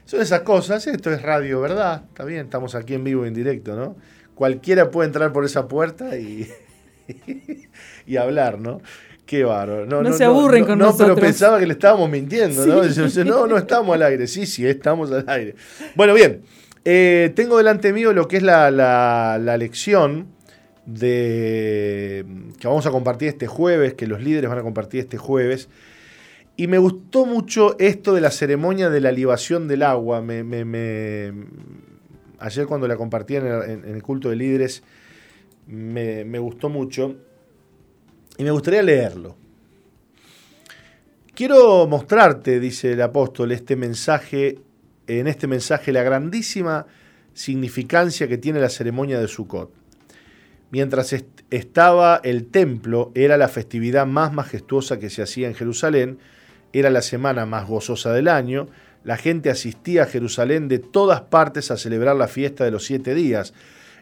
Son 0.04 0.20
esas 0.20 0.40
cosas, 0.40 0.86
esto 0.86 1.10
es 1.12 1.22
radio, 1.22 1.60
¿verdad? 1.60 2.02
Está 2.08 2.24
bien, 2.24 2.44
estamos 2.44 2.74
aquí 2.74 2.94
en 2.94 3.04
vivo, 3.04 3.24
en 3.24 3.32
directo, 3.32 3.76
¿no? 3.76 3.96
Cualquiera 4.40 4.90
puede 4.90 5.06
entrar 5.08 5.34
por 5.34 5.44
esa 5.44 5.68
puerta 5.68 6.16
y, 6.16 6.48
y 8.06 8.16
hablar, 8.16 8.58
¿no? 8.58 8.80
Qué 9.26 9.44
bárbaro. 9.44 9.84
No 9.84 10.12
se 10.14 10.24
aburren 10.24 10.64
con 10.64 10.78
no, 10.78 10.86
No, 10.86 10.90
nosotros. 10.92 11.14
pero 11.14 11.26
pensaba 11.26 11.58
que 11.60 11.66
le 11.66 11.74
estábamos 11.74 12.08
mintiendo, 12.08 12.64
¿no? 12.64 12.80
Dice, 12.82 13.22
No, 13.26 13.46
no 13.46 13.58
estamos 13.58 13.94
al 13.94 14.02
aire. 14.02 14.26
Sí, 14.26 14.46
sí, 14.46 14.66
estamos 14.66 15.12
al 15.12 15.28
aire. 15.28 15.56
Bueno, 15.94 16.14
bien. 16.14 16.40
eh, 16.86 17.30
tengo 17.36 17.58
delante 17.58 17.92
mío 17.92 18.14
lo 18.14 18.26
que 18.28 18.38
es 18.38 18.42
la, 18.42 18.70
la- 18.70 19.38
la 19.38 19.58
lección 19.58 20.28
de 20.86 22.24
que 22.58 22.66
vamos 22.66 22.86
a 22.86 22.90
compartir 22.90 23.28
este 23.28 23.46
jueves, 23.46 23.92
que 23.92 24.06
los 24.06 24.22
líderes 24.22 24.48
van 24.48 24.58
a 24.58 24.62
compartir 24.62 25.00
este 25.00 25.18
jueves. 25.18 25.68
Y 26.56 26.66
me 26.66 26.78
gustó 26.78 27.26
mucho 27.26 27.76
esto 27.78 28.14
de 28.14 28.22
la 28.22 28.30
ceremonia 28.30 28.88
de 28.88 29.00
la 29.02 29.12
libación 29.12 29.68
del 29.68 29.82
agua. 29.82 30.22
Me, 30.22 30.42
me- 30.44 30.64
me- 30.64 31.32
ayer 32.40 32.66
cuando 32.66 32.88
la 32.88 32.96
compartí 32.96 33.36
en 33.36 33.46
el, 33.46 34.02
culto 34.02 34.30
de 34.30 34.36
líderes, 34.36 34.82
me, 35.66 36.24
me 36.24 36.38
gustó 36.38 36.68
mucho. 36.68 37.16
Y 38.38 38.44
me 38.44 38.50
gustaría 38.50 38.82
leerlo. 38.82 39.36
Quiero 41.34 41.86
mostrarte, 41.86 42.60
dice 42.60 42.92
el 42.92 43.02
apóstol, 43.02 43.52
este 43.52 43.76
mensaje, 43.76 44.58
en 45.06 45.26
este 45.26 45.46
mensaje 45.46 45.92
la 45.92 46.02
grandísima 46.02 46.86
significancia 47.32 48.28
que 48.28 48.38
tiene 48.38 48.60
la 48.60 48.68
ceremonia 48.68 49.18
de 49.20 49.28
Sukkot. 49.28 49.70
Mientras 50.70 51.12
est- 51.12 51.40
estaba 51.50 52.20
el 52.22 52.46
templo, 52.46 53.10
era 53.14 53.36
la 53.36 53.48
festividad 53.48 54.06
más 54.06 54.32
majestuosa 54.32 54.98
que 54.98 55.10
se 55.10 55.22
hacía 55.22 55.48
en 55.48 55.54
Jerusalén, 55.54 56.18
era 56.72 56.90
la 56.90 57.02
semana 57.02 57.46
más 57.46 57.66
gozosa 57.66 58.12
del 58.12 58.28
año, 58.28 58.68
la 59.04 59.16
gente 59.16 59.50
asistía 59.50 60.02
a 60.02 60.06
Jerusalén 60.06 60.68
de 60.68 60.78
todas 60.78 61.22
partes 61.22 61.70
a 61.70 61.76
celebrar 61.76 62.16
la 62.16 62.28
fiesta 62.28 62.64
de 62.64 62.70
los 62.70 62.84
siete 62.84 63.14
días. 63.14 63.54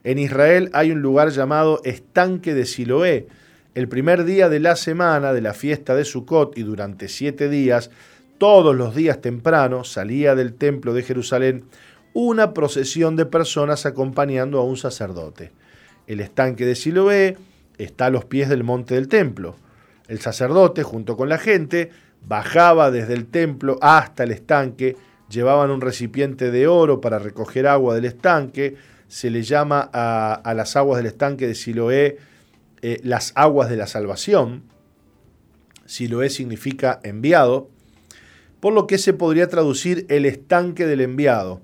En 0.05 0.19
Israel 0.19 0.71
hay 0.73 0.91
un 0.91 1.01
lugar 1.01 1.31
llamado 1.31 1.81
Estanque 1.85 2.55
de 2.55 2.67
Siloé. 2.67 3.29
El 3.75 3.89
primer 3.89 4.25
día 4.25 4.49
de 4.49 4.61
la 4.61 4.75
semana 4.75 5.33
de 5.33 5.41
la 5.41 5.55
fiesta 5.55 5.95
de 5.95 6.05
Sukkot 6.05 6.59
y 6.59 6.63
durante 6.63 7.09
siete 7.09 7.49
días, 7.49 7.91
todos 8.39 8.75
los 8.75 8.95
días 8.95 9.21
temprano, 9.21 9.85
salía 9.85 10.35
del 10.35 10.55
templo 10.55 10.95
de 10.95 11.03
Jerusalén 11.03 11.65
una 12.13 12.55
procesión 12.55 13.15
de 13.15 13.27
personas 13.27 13.87
acompañando 13.87 14.59
a 14.59 14.65
un 14.65 14.77
sacerdote. 14.77 15.53
El 16.07 16.21
estanque 16.21 16.65
de 16.65 16.75
Siloé 16.75 17.37
está 17.77 18.07
a 18.07 18.11
los 18.11 18.25
pies 18.25 18.49
del 18.49 18.65
monte 18.65 18.95
del 18.95 19.09
templo. 19.09 19.57
El 20.09 20.19
sacerdote, 20.21 20.83
junto 20.83 21.17
con 21.17 21.29
la 21.29 21.39
gente, 21.39 21.91
bajaba 22.29 22.91
desde 22.91 23.15
el 23.15 23.27
templo 23.27 23.79
hasta 23.81 24.25
el 24.25 24.31
estanque, 24.31 24.97
llevaban 25.29 25.71
un 25.71 25.81
recipiente 25.81 26.51
de 26.51 26.69
oro 26.69 27.01
para 27.01 27.19
recoger 27.19 27.67
agua 27.67 27.95
del 27.95 28.05
estanque, 28.05 28.77
se 29.09 29.31
le 29.31 29.43
llama 29.43 29.89
a, 29.93 30.53
las 30.55 30.77
aguas 30.77 30.99
del 30.99 31.07
estanque 31.07 31.47
de 31.47 31.55
Siloé 31.55 32.19
eh, 32.83 33.01
las 33.03 33.33
aguas 33.35 33.71
de 33.71 33.77
la 33.77 33.87
salvación. 33.87 34.63
Siloé 35.87 36.29
significa 36.29 37.01
enviado, 37.03 37.71
por 38.61 38.75
lo 38.75 38.87
que 38.87 38.99
se 38.99 39.15
podría 39.15 39.49
traducir 39.49 40.05
el 40.11 40.27
estanque 40.27 40.87
del 40.87 41.01
enviado. 41.01 41.63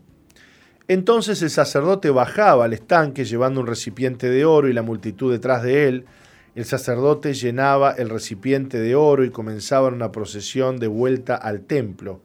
Entonces 0.89 1.43
el 1.43 1.51
sacerdote 1.51 2.11
bajaba 2.11 2.65
al 2.65 2.73
estanque 2.73 3.25
llevando 3.25 3.61
un 3.61 3.67
recipiente 3.67 4.29
de 4.31 4.45
oro 4.45 4.69
y 4.69 4.73
la 4.73 4.83
multitud 4.83 5.31
detrás 5.31 5.63
de 5.63 5.89
él. 5.89 6.07
El 6.55 6.65
sacerdote 6.65 7.35
llenaba 7.35 7.91
el 7.93 8.09
recipiente 8.09 8.79
de 8.79 8.95
oro 8.95 9.25
y 9.25 9.31
comenzaban 9.31 9.95
una 9.95 10.13
procesión 10.13 10.79
de 10.79 10.87
vuelta 10.87 11.35
al 11.35 11.63
templo. 11.63 12.21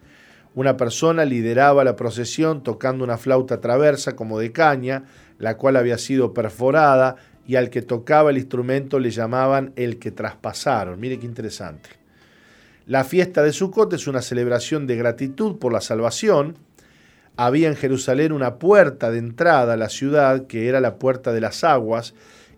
Una 0.53 0.77
persona 0.77 1.25
lideraba 1.25 1.84
la 1.84 1.95
procesión 1.95 2.61
tocando 2.61 3.03
una 3.03 3.17
flauta 3.17 3.59
traversa 3.59 4.15
como 4.15 4.38
de 4.38 4.51
caña, 4.51 5.05
la 5.39 5.57
cual 5.57 5.77
había 5.77 5.97
sido 5.97 6.34
perforada, 6.34 7.15
y 7.47 7.55
al 7.55 7.71
que 7.71 7.82
tocaba 7.82 8.30
el 8.30 8.38
instrumento 8.38 8.99
le 8.99 9.09
llamaban 9.09 9.73
el 9.75 9.97
que 9.97 10.11
traspasaron. 10.11 10.99
Mire 10.99 11.17
qué 11.17 11.25
interesante. 11.25 11.89
La 12.86 13.03
fiesta 13.03 13.41
de 13.41 13.51
Sukkot 13.51 13.93
es 13.93 14.05
una 14.05 14.21
celebración 14.21 14.86
de 14.86 14.95
gratitud 14.95 15.57
por 15.57 15.73
la 15.73 15.82
salvación. 15.82 16.55
Había 17.36 17.67
en 17.67 17.75
Jerusalén 17.75 18.32
una 18.32 18.59
puerta 18.59 19.09
de 19.09 19.17
entrada 19.17 19.73
a 19.73 19.77
la 19.77 19.89
ciudad 19.89 20.45
que 20.45 20.67
era 20.67 20.82
la 20.82 20.99
puerta 20.99 21.32
de 21.32 21.41
las 21.41 21.63
aguas, 21.63 22.13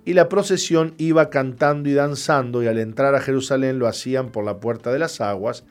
y 0.06 0.14
la 0.14 0.30
procesión 0.30 0.96
iba 0.98 1.30
cantando 1.30 1.90
y 1.90 1.94
danzando, 1.94 2.64
y 2.64 2.68
al 2.68 2.80
entrar 2.80 3.16
a 3.16 3.22
Jerusalén 3.22 3.80
lo 3.80 3.88
hacían 3.88 4.32
por 4.32 4.44
la 4.44 4.60
puerta 4.60 4.92
de 4.92 5.00
las 5.00 5.22
aguas. 5.22 5.64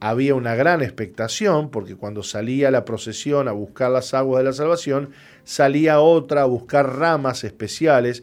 Había 0.00 0.34
una 0.34 0.54
gran 0.54 0.82
expectación, 0.82 1.70
porque 1.70 1.96
cuando 1.96 2.22
salía 2.22 2.70
la 2.70 2.84
procesión 2.84 3.48
a 3.48 3.52
buscar 3.52 3.90
las 3.90 4.14
aguas 4.14 4.40
de 4.40 4.44
la 4.44 4.52
salvación, 4.52 5.10
salía 5.44 6.00
otra 6.00 6.42
a 6.42 6.46
buscar 6.46 6.96
ramas 6.96 7.44
especiales 7.44 8.22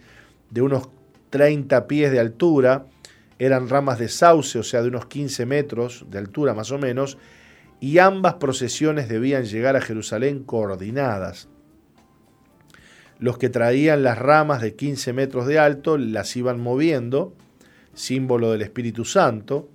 de 0.49 0.62
unos 0.62 0.89
30 1.30 1.88
pies 1.88 2.12
de 2.12 2.20
altura, 2.20 2.86
eran 3.39 3.70
ramas 3.70 3.99
de 3.99 4.08
sauce, 4.08 4.60
o 4.60 4.64
sea, 4.64 4.82
de 4.82 4.88
unos 4.88 5.08
15 5.08 5.45
metros 5.45 6.06
de 6.10 6.20
altura 6.20 6.54
más 6.54 6.72
o 6.72 6.78
menos, 6.78 7.18
y 7.80 7.97
ambas 7.97 8.36
procesiones 8.36 9.10
debían 9.10 9.43
llegar 9.43 9.76
a 9.76 9.82
Jerusalén 9.82 10.43
coordinadas. 10.43 11.49
Los 13.24 13.38
que 13.38 13.47
traían 13.47 14.03
las 14.03 14.19
ramas 14.19 14.61
de 14.61 14.76
15 14.76 15.13
metros 15.13 15.47
de 15.47 15.57
alto 15.57 15.97
las 15.97 16.36
iban 16.36 16.59
moviendo, 16.59 17.34
símbolo 17.93 18.51
del 18.51 18.61
Espíritu 18.61 19.05
Santo, 19.05 19.69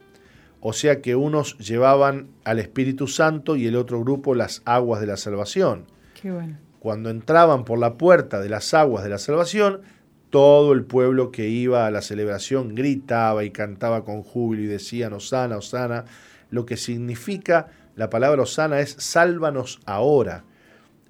o 0.60 0.74
sea 0.74 1.00
que 1.00 1.16
unos 1.16 1.56
llevaban 1.56 2.28
al 2.44 2.58
Espíritu 2.58 3.06
Santo 3.06 3.56
y 3.56 3.66
el 3.66 3.76
otro 3.76 4.00
grupo 4.00 4.34
las 4.34 4.60
aguas 4.66 5.00
de 5.00 5.06
la 5.06 5.16
salvación. 5.16 5.86
Qué 6.20 6.30
bueno. 6.30 6.58
Cuando 6.78 7.08
entraban 7.08 7.64
por 7.64 7.78
la 7.78 7.94
puerta 7.94 8.38
de 8.38 8.50
las 8.50 8.74
aguas 8.74 9.02
de 9.02 9.08
la 9.08 9.18
salvación, 9.18 9.80
todo 10.28 10.74
el 10.74 10.84
pueblo 10.84 11.30
que 11.32 11.48
iba 11.48 11.86
a 11.86 11.90
la 11.90 12.02
celebración 12.02 12.74
gritaba 12.74 13.44
y 13.44 13.50
cantaba 13.50 14.04
con 14.04 14.24
júbilo 14.24 14.64
y 14.64 14.66
decían, 14.66 15.14
Osana, 15.14 15.56
Osana. 15.56 16.04
Lo 16.50 16.66
que 16.66 16.76
significa 16.76 17.68
la 17.96 18.10
palabra 18.10 18.42
Osana 18.42 18.80
es 18.80 18.94
sálvanos 18.98 19.80
ahora. 19.86 20.44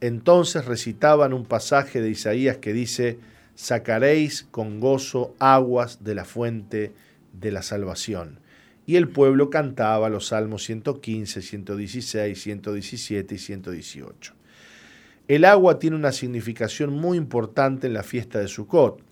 Entonces 0.01 0.65
recitaban 0.65 1.33
un 1.33 1.45
pasaje 1.45 2.01
de 2.01 2.11
Isaías 2.11 2.59
que 2.59 2.73
dice, 2.73 3.19
sacaréis 3.55 4.47
con 4.51 4.79
gozo 4.79 5.35
aguas 5.39 6.05
de 6.05 6.15
la 6.15 6.25
fuente 6.25 6.93
de 7.33 7.51
la 7.51 7.63
salvación. 7.63 8.39
Y 8.87 8.97
el 8.97 9.09
pueblo 9.09 9.51
cantaba 9.51 10.09
los 10.09 10.29
salmos 10.29 10.63
115, 10.65 11.43
116, 11.43 12.41
117 12.41 13.35
y 13.35 13.39
118. 13.39 14.35
El 15.27 15.45
agua 15.45 15.79
tiene 15.79 15.97
una 15.97 16.13
significación 16.13 16.93
muy 16.95 17.19
importante 17.19 17.87
en 17.87 17.93
la 17.93 18.03
fiesta 18.03 18.39
de 18.39 18.49
Sukkot. 18.49 19.03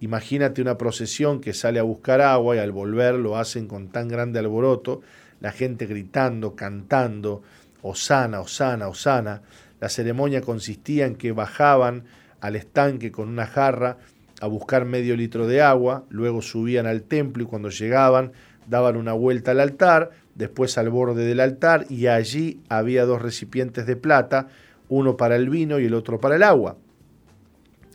Imagínate 0.00 0.62
una 0.62 0.78
procesión 0.78 1.40
que 1.40 1.52
sale 1.52 1.78
a 1.78 1.82
buscar 1.82 2.20
agua 2.20 2.56
y 2.56 2.58
al 2.60 2.72
volver 2.72 3.16
lo 3.16 3.36
hacen 3.36 3.66
con 3.66 3.88
tan 3.88 4.08
grande 4.08 4.38
alboroto, 4.38 5.02
la 5.40 5.52
gente 5.52 5.86
gritando, 5.86 6.54
cantando, 6.54 7.42
Osana, 7.82 8.40
Osana, 8.40 8.88
Osana. 8.88 9.42
La 9.80 9.88
ceremonia 9.88 10.40
consistía 10.40 11.06
en 11.06 11.16
que 11.16 11.32
bajaban 11.32 12.04
al 12.40 12.56
estanque 12.56 13.12
con 13.12 13.28
una 13.28 13.46
jarra 13.46 13.98
a 14.40 14.46
buscar 14.46 14.84
medio 14.84 15.16
litro 15.16 15.46
de 15.46 15.62
agua, 15.62 16.04
luego 16.10 16.42
subían 16.42 16.86
al 16.86 17.02
templo 17.02 17.42
y 17.42 17.46
cuando 17.46 17.70
llegaban 17.70 18.32
daban 18.68 18.96
una 18.96 19.12
vuelta 19.12 19.52
al 19.52 19.60
altar, 19.60 20.10
después 20.34 20.78
al 20.78 20.90
borde 20.90 21.24
del 21.24 21.40
altar 21.40 21.86
y 21.88 22.06
allí 22.06 22.60
había 22.68 23.04
dos 23.04 23.22
recipientes 23.22 23.86
de 23.86 23.96
plata, 23.96 24.48
uno 24.88 25.16
para 25.16 25.36
el 25.36 25.48
vino 25.48 25.80
y 25.80 25.86
el 25.86 25.94
otro 25.94 26.20
para 26.20 26.36
el 26.36 26.42
agua. 26.42 26.76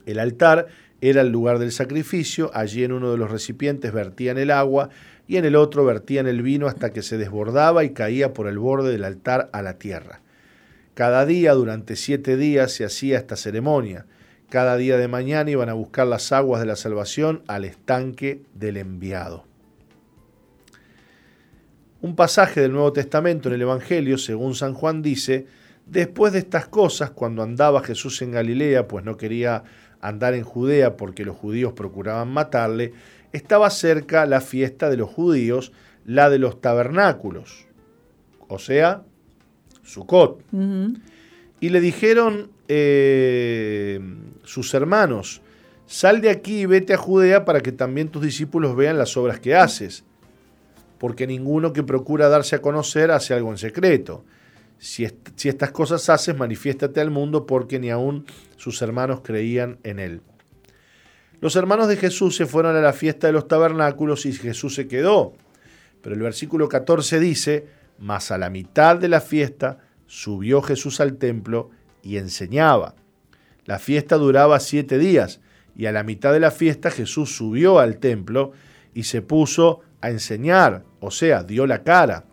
El 0.05 0.19
altar 0.19 0.67
era 0.99 1.21
el 1.21 1.29
lugar 1.29 1.59
del 1.59 1.71
sacrificio, 1.71 2.51
allí 2.53 2.83
en 2.83 2.91
uno 2.91 3.11
de 3.11 3.17
los 3.17 3.31
recipientes 3.31 3.93
vertían 3.93 4.37
el 4.37 4.51
agua 4.51 4.89
y 5.27 5.37
en 5.37 5.45
el 5.45 5.55
otro 5.55 5.85
vertían 5.85 6.27
el 6.27 6.41
vino 6.41 6.67
hasta 6.67 6.91
que 6.91 7.01
se 7.01 7.17
desbordaba 7.17 7.83
y 7.83 7.91
caía 7.91 8.33
por 8.33 8.47
el 8.47 8.57
borde 8.57 8.91
del 8.91 9.03
altar 9.03 9.49
a 9.53 9.61
la 9.61 9.77
tierra. 9.77 10.22
Cada 10.93 11.25
día, 11.25 11.53
durante 11.53 11.95
siete 11.95 12.37
días, 12.37 12.71
se 12.71 12.85
hacía 12.85 13.17
esta 13.17 13.35
ceremonia. 13.35 14.05
Cada 14.49 14.77
día 14.77 14.97
de 14.97 15.07
mañana 15.07 15.49
iban 15.49 15.69
a 15.69 15.73
buscar 15.73 16.05
las 16.05 16.31
aguas 16.31 16.61
de 16.61 16.67
la 16.67 16.75
salvación 16.75 17.41
al 17.47 17.65
estanque 17.65 18.43
del 18.53 18.77
enviado. 18.77 19.45
Un 22.01 22.15
pasaje 22.15 22.61
del 22.61 22.73
Nuevo 22.73 22.93
Testamento 22.93 23.49
en 23.49 23.55
el 23.55 23.63
Evangelio, 23.63 24.19
según 24.19 24.53
San 24.53 24.75
Juan, 24.75 25.01
dice, 25.01 25.47
después 25.87 26.33
de 26.33 26.39
estas 26.39 26.67
cosas, 26.67 27.09
cuando 27.09 27.41
andaba 27.41 27.81
Jesús 27.81 28.21
en 28.21 28.31
Galilea, 28.31 28.87
pues 28.87 29.03
no 29.03 29.17
quería 29.17 29.63
andar 29.99 30.35
en 30.35 30.43
Judea 30.43 30.97
porque 30.97 31.25
los 31.25 31.37
judíos 31.37 31.73
procuraban 31.73 32.27
matarle, 32.27 32.93
estaba 33.31 33.69
cerca 33.69 34.25
la 34.25 34.41
fiesta 34.41 34.89
de 34.89 34.97
los 34.97 35.09
judíos, 35.09 35.71
la 36.05 36.29
de 36.29 36.37
los 36.37 36.61
tabernáculos, 36.61 37.65
o 38.47 38.59
sea, 38.59 39.03
Sucot. 39.83 40.41
Ujú. 40.51 40.93
Y 41.59 41.69
le 41.69 41.79
dijeron 41.81 42.49
eh, 42.67 43.99
sus 44.43 44.73
hermanos, 44.73 45.41
sal 45.85 46.21
de 46.21 46.29
aquí 46.29 46.61
y 46.61 46.65
vete 46.65 46.93
a 46.93 46.97
Judea 46.97 47.45
para 47.45 47.61
que 47.61 47.71
también 47.71 48.09
tus 48.09 48.21
discípulos 48.23 48.75
vean 48.75 48.97
las 48.97 49.15
obras 49.17 49.39
que 49.39 49.55
haces, 49.55 50.03
porque 50.97 51.27
ninguno 51.27 51.71
que 51.73 51.83
procura 51.83 52.29
darse 52.29 52.55
a 52.55 52.61
conocer 52.61 53.11
hace 53.11 53.33
algo 53.33 53.51
en 53.51 53.57
secreto. 53.57 54.25
Si, 54.77 55.05
est- 55.05 55.29
si 55.35 55.47
estas 55.49 55.71
cosas 55.71 56.09
haces, 56.09 56.35
manifiéstate 56.37 56.99
al 56.99 57.11
mundo, 57.11 57.45
porque 57.45 57.79
ni 57.79 57.89
aun 57.89 58.25
sus 58.57 58.81
hermanos 58.81 59.21
creían 59.23 59.77
en 59.83 59.99
él. 59.99 60.21
Los 61.39 61.55
hermanos 61.55 61.87
de 61.87 61.97
Jesús 61.97 62.35
se 62.35 62.45
fueron 62.45 62.75
a 62.75 62.81
la 62.81 62.93
fiesta 62.93 63.27
de 63.27 63.33
los 63.33 63.47
tabernáculos 63.47 64.25
y 64.25 64.33
Jesús 64.33 64.75
se 64.75 64.87
quedó. 64.87 65.33
Pero 66.01 66.15
el 66.15 66.21
versículo 66.21 66.67
14 66.69 67.19
dice, 67.19 67.65
mas 67.99 68.31
a 68.31 68.37
la 68.37 68.49
mitad 68.49 68.97
de 68.97 69.07
la 69.07 69.21
fiesta 69.21 69.79
subió 70.07 70.61
Jesús 70.61 70.99
al 70.99 71.17
templo 71.17 71.69
y 72.01 72.17
enseñaba. 72.17 72.95
La 73.65 73.79
fiesta 73.79 74.17
duraba 74.17 74.59
siete 74.59 74.97
días 74.97 75.39
y 75.75 75.85
a 75.85 75.91
la 75.91 76.03
mitad 76.03 76.33
de 76.33 76.39
la 76.39 76.51
fiesta 76.51 76.91
Jesús 76.91 77.35
subió 77.35 77.79
al 77.79 77.97
templo 77.97 78.51
y 78.93 79.03
se 79.03 79.21
puso 79.21 79.81
a 80.01 80.09
enseñar, 80.09 80.83
o 80.99 81.11
sea, 81.11 81.43
dio 81.43 81.65
la 81.65 81.83
cara. 81.83 82.25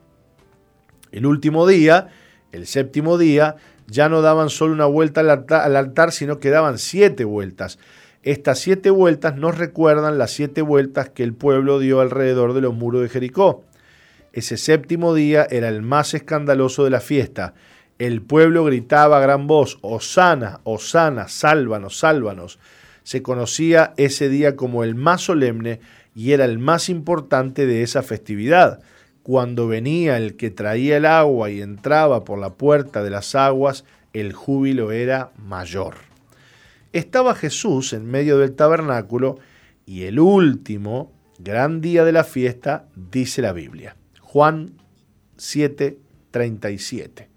El 1.12 1.24
último 1.24 1.66
día, 1.66 2.08
el 2.52 2.66
séptimo 2.66 3.16
día, 3.16 3.56
ya 3.86 4.08
no 4.08 4.22
daban 4.22 4.50
solo 4.50 4.74
una 4.74 4.86
vuelta 4.86 5.20
al 5.20 5.30
alta- 5.30 5.64
al 5.64 5.76
altar, 5.76 6.12
sino 6.12 6.38
que 6.38 6.50
daban 6.50 6.78
siete 6.78 7.24
vueltas. 7.24 7.78
Estas 8.22 8.58
siete 8.58 8.90
vueltas 8.90 9.36
nos 9.36 9.56
recuerdan 9.56 10.18
las 10.18 10.32
siete 10.32 10.62
vueltas 10.62 11.08
que 11.08 11.22
el 11.22 11.32
pueblo 11.32 11.78
dio 11.78 12.00
alrededor 12.00 12.52
de 12.52 12.60
los 12.60 12.74
muros 12.74 13.02
de 13.02 13.08
Jericó. 13.08 13.64
Ese 14.32 14.56
séptimo 14.56 15.12
día 15.14 15.46
era 15.50 15.68
el 15.68 15.82
más 15.82 16.14
escandaloso 16.14 16.84
de 16.84 16.90
la 16.90 17.00
fiesta. 17.00 17.54
El 17.98 18.22
pueblo 18.22 18.64
gritaba 18.64 19.18
a 19.18 19.20
gran 19.20 19.46
voz, 19.46 19.78
Osana, 19.82 20.60
Osana, 20.62 21.26
sálvanos, 21.28 21.98
sálvanos. 21.98 22.60
Se 23.02 23.22
conocía 23.22 23.92
ese 23.96 24.28
día 24.28 24.54
como 24.54 24.84
el 24.84 24.94
más 24.94 25.22
solemne 25.22 25.80
y 26.14 26.32
era 26.32 26.44
el 26.44 26.58
más 26.58 26.88
importante 26.88 27.66
de 27.66 27.82
esa 27.82 28.02
festividad. 28.02 28.80
Cuando 29.24 29.66
venía 29.66 30.16
el 30.16 30.36
que 30.36 30.50
traía 30.50 30.96
el 30.96 31.06
agua 31.06 31.50
y 31.50 31.60
entraba 31.60 32.24
por 32.24 32.38
la 32.38 32.54
puerta 32.54 33.02
de 33.02 33.10
las 33.10 33.34
aguas, 33.34 33.84
el 34.12 34.32
júbilo 34.32 34.92
era 34.92 35.32
mayor. 35.36 35.96
Estaba 36.92 37.34
Jesús 37.34 37.92
en 37.92 38.06
medio 38.06 38.38
del 38.38 38.54
tabernáculo 38.54 39.38
y 39.86 40.04
el 40.04 40.20
último 40.20 41.12
gran 41.38 41.80
día 41.80 42.04
de 42.04 42.12
la 42.12 42.24
fiesta, 42.24 42.86
dice 42.94 43.42
la 43.42 43.52
Biblia. 43.52 43.96
Juan 44.32 44.74
7, 45.38 45.98
37. 46.30 47.28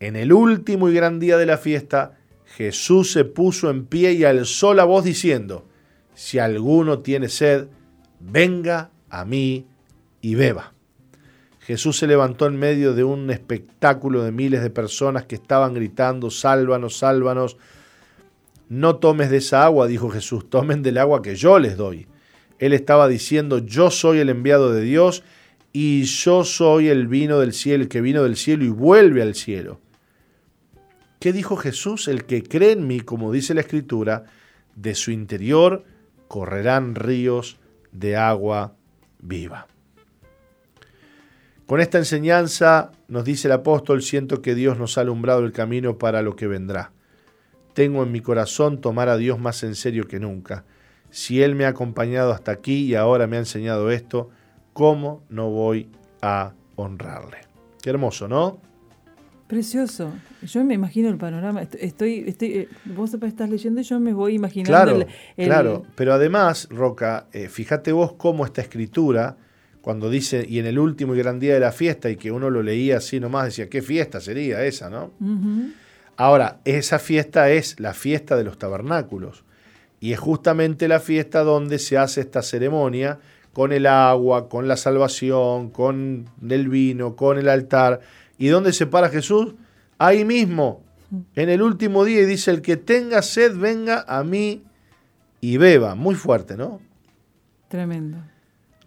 En 0.00 0.16
el 0.16 0.34
último 0.34 0.90
y 0.90 0.92
gran 0.92 1.18
día 1.18 1.38
de 1.38 1.46
la 1.46 1.56
fiesta, 1.56 2.18
Jesús 2.44 3.10
se 3.10 3.24
puso 3.24 3.70
en 3.70 3.86
pie 3.86 4.12
y 4.12 4.24
alzó 4.24 4.74
la 4.74 4.84
voz 4.84 5.04
diciendo, 5.04 5.66
si 6.14 6.38
alguno 6.38 6.98
tiene 6.98 7.30
sed, 7.30 7.68
venga 8.20 8.90
a 9.08 9.24
mí 9.24 9.66
y 10.20 10.34
beba. 10.34 10.74
Jesús 11.60 11.96
se 11.96 12.06
levantó 12.06 12.44
en 12.44 12.58
medio 12.58 12.92
de 12.92 13.04
un 13.04 13.30
espectáculo 13.30 14.24
de 14.24 14.30
miles 14.30 14.60
de 14.60 14.68
personas 14.68 15.24
que 15.24 15.36
estaban 15.36 15.72
gritando, 15.72 16.28
sálvanos, 16.28 16.98
sálvanos. 16.98 17.56
No 18.68 18.96
tomes 18.96 19.30
de 19.30 19.38
esa 19.38 19.64
agua, 19.64 19.86
dijo 19.86 20.10
Jesús, 20.10 20.50
tomen 20.50 20.82
del 20.82 20.98
agua 20.98 21.22
que 21.22 21.34
yo 21.34 21.58
les 21.58 21.78
doy. 21.78 22.06
Él 22.58 22.74
estaba 22.74 23.08
diciendo, 23.08 23.56
yo 23.56 23.90
soy 23.90 24.18
el 24.18 24.28
enviado 24.28 24.70
de 24.70 24.82
Dios 24.82 25.24
y 25.80 26.02
yo 26.02 26.42
soy 26.42 26.88
el 26.88 27.06
vino 27.06 27.38
del 27.38 27.52
cielo, 27.52 27.84
el 27.84 27.88
que 27.88 28.00
vino 28.00 28.24
del 28.24 28.34
cielo 28.34 28.64
y 28.64 28.68
vuelve 28.68 29.22
al 29.22 29.36
cielo. 29.36 29.80
¿Qué 31.20 31.32
dijo 31.32 31.56
Jesús? 31.56 32.08
El 32.08 32.24
que 32.24 32.42
cree 32.42 32.72
en 32.72 32.88
mí, 32.88 32.98
como 32.98 33.30
dice 33.30 33.54
la 33.54 33.60
Escritura, 33.60 34.24
de 34.74 34.96
su 34.96 35.12
interior 35.12 35.84
correrán 36.26 36.96
ríos 36.96 37.58
de 37.92 38.16
agua 38.16 38.74
viva. 39.20 39.68
Con 41.66 41.80
esta 41.80 41.98
enseñanza 41.98 42.90
nos 43.06 43.24
dice 43.24 43.46
el 43.46 43.52
apóstol, 43.52 44.02
siento 44.02 44.42
que 44.42 44.56
Dios 44.56 44.78
nos 44.78 44.98
ha 44.98 45.02
alumbrado 45.02 45.44
el 45.44 45.52
camino 45.52 45.96
para 45.96 46.22
lo 46.22 46.34
que 46.34 46.48
vendrá. 46.48 46.90
Tengo 47.74 48.02
en 48.02 48.10
mi 48.10 48.20
corazón 48.20 48.80
tomar 48.80 49.08
a 49.08 49.16
Dios 49.16 49.38
más 49.38 49.62
en 49.62 49.76
serio 49.76 50.08
que 50.08 50.18
nunca. 50.18 50.64
Si 51.10 51.40
Él 51.40 51.54
me 51.54 51.66
ha 51.66 51.68
acompañado 51.68 52.32
hasta 52.32 52.50
aquí 52.50 52.80
y 52.80 52.96
ahora 52.96 53.28
me 53.28 53.36
ha 53.36 53.40
enseñado 53.40 53.92
esto, 53.92 54.30
¿cómo 54.78 55.24
no 55.28 55.50
voy 55.50 55.88
a 56.22 56.52
honrarle? 56.76 57.38
Qué 57.82 57.90
hermoso, 57.90 58.28
¿no? 58.28 58.60
Precioso. 59.48 60.12
Yo 60.42 60.62
me 60.62 60.74
imagino 60.74 61.08
el 61.08 61.16
panorama. 61.16 61.62
Est- 61.62 61.74
Estoy, 61.80 62.24
estoy, 62.28 62.48
eh, 62.58 62.68
vos 62.84 63.12
estás 63.14 63.50
leyendo 63.50 63.80
y 63.80 63.84
yo 63.84 63.98
me 63.98 64.12
voy 64.12 64.34
imaginando 64.34 64.70
Claro, 64.72 65.00
el, 65.00 65.06
el- 65.36 65.46
claro. 65.48 65.84
Pero 65.96 66.12
además, 66.12 66.68
Roca, 66.70 67.26
eh, 67.32 67.48
fíjate 67.48 67.90
vos 67.90 68.12
cómo 68.12 68.44
esta 68.44 68.60
escritura, 68.60 69.36
cuando 69.80 70.10
dice, 70.10 70.46
y 70.48 70.60
en 70.60 70.66
el 70.66 70.78
último 70.78 71.16
y 71.16 71.18
gran 71.18 71.40
día 71.40 71.54
de 71.54 71.60
la 71.60 71.72
fiesta, 71.72 72.08
y 72.08 72.14
que 72.16 72.30
uno 72.30 72.48
lo 72.48 72.62
leía 72.62 72.98
así 72.98 73.18
nomás, 73.18 73.46
decía, 73.46 73.68
¿qué 73.68 73.82
fiesta 73.82 74.20
sería 74.20 74.62
esa, 74.64 74.90
no? 74.90 75.10
Ahora, 76.16 76.60
esa 76.64 77.00
fiesta 77.00 77.50
es 77.50 77.80
la 77.80 77.94
fiesta 77.94 78.36
de 78.36 78.44
los 78.44 78.58
tabernáculos. 78.58 79.42
Y 79.98 80.12
es 80.12 80.20
justamente 80.20 80.86
la 80.86 81.00
fiesta 81.00 81.42
donde 81.42 81.80
se 81.80 81.98
hace 81.98 82.20
esta 82.20 82.42
ceremonia 82.42 83.18
con 83.52 83.72
el 83.72 83.86
agua, 83.86 84.48
con 84.48 84.68
la 84.68 84.76
salvación, 84.76 85.70
con 85.70 86.28
el 86.48 86.68
vino, 86.68 87.16
con 87.16 87.38
el 87.38 87.48
altar. 87.48 88.00
¿Y 88.38 88.48
dónde 88.48 88.72
se 88.72 88.86
para 88.86 89.08
Jesús? 89.08 89.54
Ahí 89.98 90.24
mismo, 90.24 90.84
en 91.34 91.48
el 91.48 91.62
último 91.62 92.04
día, 92.04 92.20
y 92.20 92.26
dice, 92.26 92.50
el 92.50 92.62
que 92.62 92.76
tenga 92.76 93.22
sed, 93.22 93.56
venga 93.56 94.04
a 94.06 94.22
mí 94.22 94.62
y 95.40 95.56
beba. 95.56 95.94
Muy 95.94 96.14
fuerte, 96.14 96.56
¿no? 96.56 96.80
Tremendo. 97.68 98.18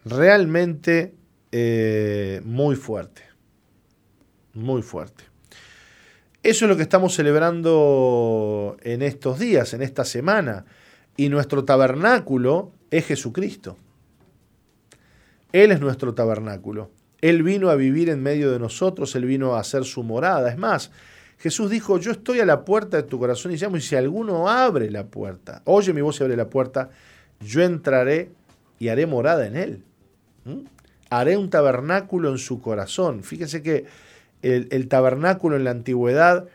Realmente 0.05 1.13
eh, 1.51 2.41
muy 2.45 2.75
fuerte. 2.75 3.23
Muy 4.53 4.81
fuerte. 4.81 5.25
Eso 6.43 6.65
es 6.65 6.69
lo 6.69 6.75
que 6.75 6.83
estamos 6.83 7.13
celebrando 7.13 8.77
en 8.81 9.01
estos 9.01 9.37
días, 9.37 9.73
en 9.73 9.81
esta 9.83 10.05
semana. 10.05 10.65
Y 11.15 11.29
nuestro 11.29 11.65
tabernáculo 11.65 12.71
es 12.89 13.05
Jesucristo. 13.05 13.77
Él 15.53 15.71
es 15.71 15.79
nuestro 15.81 16.13
tabernáculo. 16.13 16.89
Él 17.21 17.43
vino 17.43 17.69
a 17.69 17.75
vivir 17.75 18.09
en 18.09 18.21
medio 18.23 18.51
de 18.51 18.59
nosotros, 18.59 19.15
Él 19.15 19.25
vino 19.25 19.55
a 19.55 19.59
hacer 19.59 19.83
su 19.85 20.03
morada. 20.03 20.49
Es 20.49 20.57
más, 20.57 20.91
Jesús 21.37 21.69
dijo, 21.69 21.97
yo 21.99 22.11
estoy 22.11 22.39
a 22.39 22.45
la 22.45 22.65
puerta 22.65 22.97
de 22.97 23.03
tu 23.03 23.19
corazón 23.19 23.51
y 23.51 23.57
llamo, 23.57 23.77
y 23.77 23.81
si 23.81 23.95
alguno 23.95 24.49
abre 24.49 24.89
la 24.89 25.05
puerta, 25.05 25.61
oye 25.65 25.93
mi 25.93 26.01
voz 26.01 26.19
y 26.19 26.23
abre 26.23 26.35
la 26.35 26.49
puerta, 26.49 26.89
yo 27.39 27.61
entraré 27.61 28.31
y 28.79 28.87
haré 28.89 29.05
morada 29.05 29.45
en 29.47 29.55
Él. 29.55 29.83
Haré 31.09 31.37
un 31.37 31.49
tabernáculo 31.49 32.29
en 32.31 32.37
su 32.37 32.61
corazón. 32.61 33.23
Fíjese 33.23 33.61
que 33.61 33.85
el, 34.41 34.87
tabernáculo 34.87 35.55
en 35.57 35.63
la 35.65 35.71
antigüedad 35.71 36.45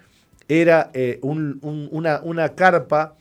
era 0.49 0.91
eh, 0.95 1.19
un- 1.23 1.59
un- 1.63 1.89
una, 1.93 2.49
carpa 2.55 3.15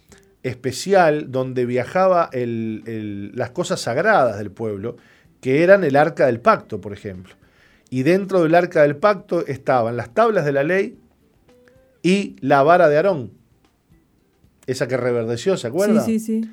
especial 0.43 1.31
donde 1.31 1.65
viajaba 1.65 2.30
las 2.34 3.49
cosas 3.52 3.81
sagradas 3.81 4.38
del 4.38 4.52
pueblo, 4.52 4.97
que 5.45 5.61
eran 5.61 5.84
el 5.84 5.95
arca 5.95 6.26
del 6.26 6.39
pacto, 6.39 6.81
por 6.81 6.91
ejemplo. 6.91 7.35
Y 7.91 8.01
dentro 8.01 8.41
del 8.41 8.55
arca 8.55 8.81
del 8.81 8.95
pacto 8.95 9.45
estaban 9.45 9.95
las 9.95 10.11
tablas 10.11 10.43
de 10.43 10.51
la 10.51 10.63
ley 10.63 10.97
y 12.01 12.35
la 12.39 12.63
vara 12.63 12.89
de 12.89 12.95
Aarón, 12.95 13.31
esa 14.65 14.88
que 14.88 14.97
reverdeció, 14.97 15.55
¿se 15.55 15.67
acuerda? 15.67 16.01
Sí, 16.01 16.17
sí, 16.17 16.41
sí. 16.41 16.49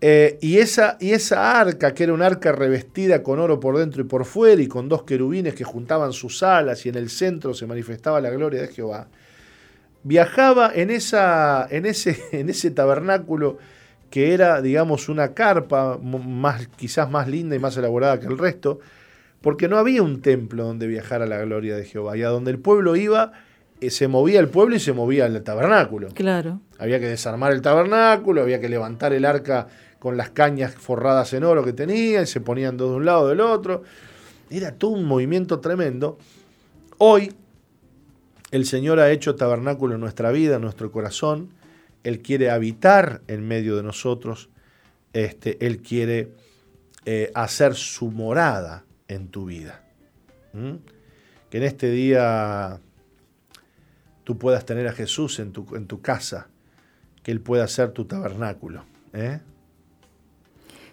Eh, 0.00 0.38
y, 0.40 0.58
esa, 0.58 0.96
y 0.98 1.12
esa 1.12 1.60
arca, 1.60 1.94
que 1.94 2.02
era 2.02 2.12
un 2.12 2.22
arca 2.22 2.50
revestida 2.50 3.22
con 3.22 3.38
oro 3.38 3.60
por 3.60 3.78
dentro 3.78 4.02
y 4.02 4.06
por 4.06 4.24
fuera, 4.24 4.60
y 4.60 4.66
con 4.66 4.88
dos 4.88 5.04
querubines 5.04 5.54
que 5.54 5.62
juntaban 5.62 6.12
sus 6.12 6.42
alas, 6.42 6.84
y 6.86 6.88
en 6.88 6.96
el 6.96 7.10
centro 7.10 7.54
se 7.54 7.64
manifestaba 7.68 8.20
la 8.20 8.30
gloria 8.30 8.60
de 8.60 8.68
Jehová, 8.74 9.06
viajaba 10.02 10.72
en, 10.74 10.90
esa, 10.90 11.68
en, 11.70 11.86
ese, 11.86 12.18
en 12.32 12.50
ese 12.50 12.72
tabernáculo 12.72 13.58
que 14.14 14.32
era, 14.32 14.62
digamos, 14.62 15.08
una 15.08 15.34
carpa 15.34 15.98
más, 15.98 16.68
quizás 16.76 17.10
más 17.10 17.26
linda 17.26 17.56
y 17.56 17.58
más 17.58 17.76
elaborada 17.76 18.20
que 18.20 18.26
el 18.26 18.38
resto, 18.38 18.78
porque 19.40 19.66
no 19.66 19.76
había 19.76 20.04
un 20.04 20.22
templo 20.22 20.62
donde 20.62 20.86
viajara 20.86 21.26
la 21.26 21.38
gloria 21.38 21.74
de 21.74 21.84
Jehová, 21.84 22.16
y 22.16 22.22
a 22.22 22.28
donde 22.28 22.52
el 22.52 22.60
pueblo 22.60 22.94
iba, 22.94 23.32
eh, 23.80 23.90
se 23.90 24.06
movía 24.06 24.38
el 24.38 24.46
pueblo 24.46 24.76
y 24.76 24.78
se 24.78 24.92
movía 24.92 25.26
el 25.26 25.42
tabernáculo. 25.42 26.10
Claro. 26.14 26.60
Había 26.78 27.00
que 27.00 27.08
desarmar 27.08 27.50
el 27.50 27.60
tabernáculo, 27.60 28.42
había 28.42 28.60
que 28.60 28.68
levantar 28.68 29.12
el 29.12 29.24
arca 29.24 29.66
con 29.98 30.16
las 30.16 30.30
cañas 30.30 30.76
forradas 30.76 31.32
en 31.32 31.42
oro 31.42 31.64
que 31.64 31.72
tenía, 31.72 32.22
y 32.22 32.26
se 32.26 32.40
ponían 32.40 32.76
dos 32.76 32.90
de 32.90 32.96
un 32.98 33.06
lado 33.06 33.28
del 33.28 33.40
otro. 33.40 33.82
Era 34.48 34.76
todo 34.76 34.92
un 34.92 35.06
movimiento 35.06 35.58
tremendo. 35.58 36.18
Hoy 36.98 37.32
el 38.52 38.64
Señor 38.64 39.00
ha 39.00 39.10
hecho 39.10 39.34
tabernáculo 39.34 39.96
en 39.96 40.00
nuestra 40.00 40.30
vida, 40.30 40.54
en 40.54 40.62
nuestro 40.62 40.92
corazón. 40.92 41.48
Él 42.04 42.20
quiere 42.20 42.50
habitar 42.50 43.22
en 43.26 43.46
medio 43.46 43.76
de 43.76 43.82
nosotros. 43.82 44.50
Este, 45.12 45.64
él 45.66 45.82
quiere 45.82 46.32
eh, 47.06 47.30
hacer 47.34 47.74
su 47.74 48.10
morada 48.10 48.84
en 49.08 49.28
tu 49.28 49.46
vida. 49.46 49.82
¿Mm? 50.52 50.76
Que 51.50 51.58
en 51.58 51.62
este 51.64 51.90
día 51.90 52.80
tú 54.24 54.38
puedas 54.38 54.64
tener 54.64 54.88
a 54.88 54.92
Jesús 54.92 55.38
en 55.38 55.52
tu, 55.52 55.76
en 55.76 55.86
tu 55.86 56.00
casa, 56.00 56.48
que 57.22 57.30
Él 57.30 57.40
pueda 57.40 57.68
ser 57.68 57.92
tu 57.92 58.06
tabernáculo. 58.06 58.84
¿eh? 59.12 59.40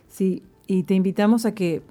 Sí, 0.10 0.44
y 0.68 0.84
te 0.84 0.94
invitamos 0.94 1.46
a 1.46 1.54
que 1.54 1.82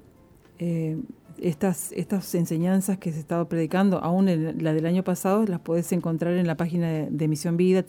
eh, 0.59 0.97
estas, 1.39 1.91
estas 1.93 2.33
enseñanzas 2.35 2.99
que 2.99 3.11
se 3.11 3.19
estado 3.19 3.49
predicando, 3.49 3.97
aún 3.97 4.29
en 4.29 4.63
la 4.63 4.73
del 4.73 4.85
año 4.85 5.03
pasado, 5.03 5.43
las 5.45 5.59
puedes 5.59 5.91
encontrar 5.91 6.33
en 6.33 6.45
la 6.45 6.55
página 6.57 6.89
de, 6.89 7.07
de 7.09 7.27
Misión 7.27 7.57
Vida, 7.57 7.83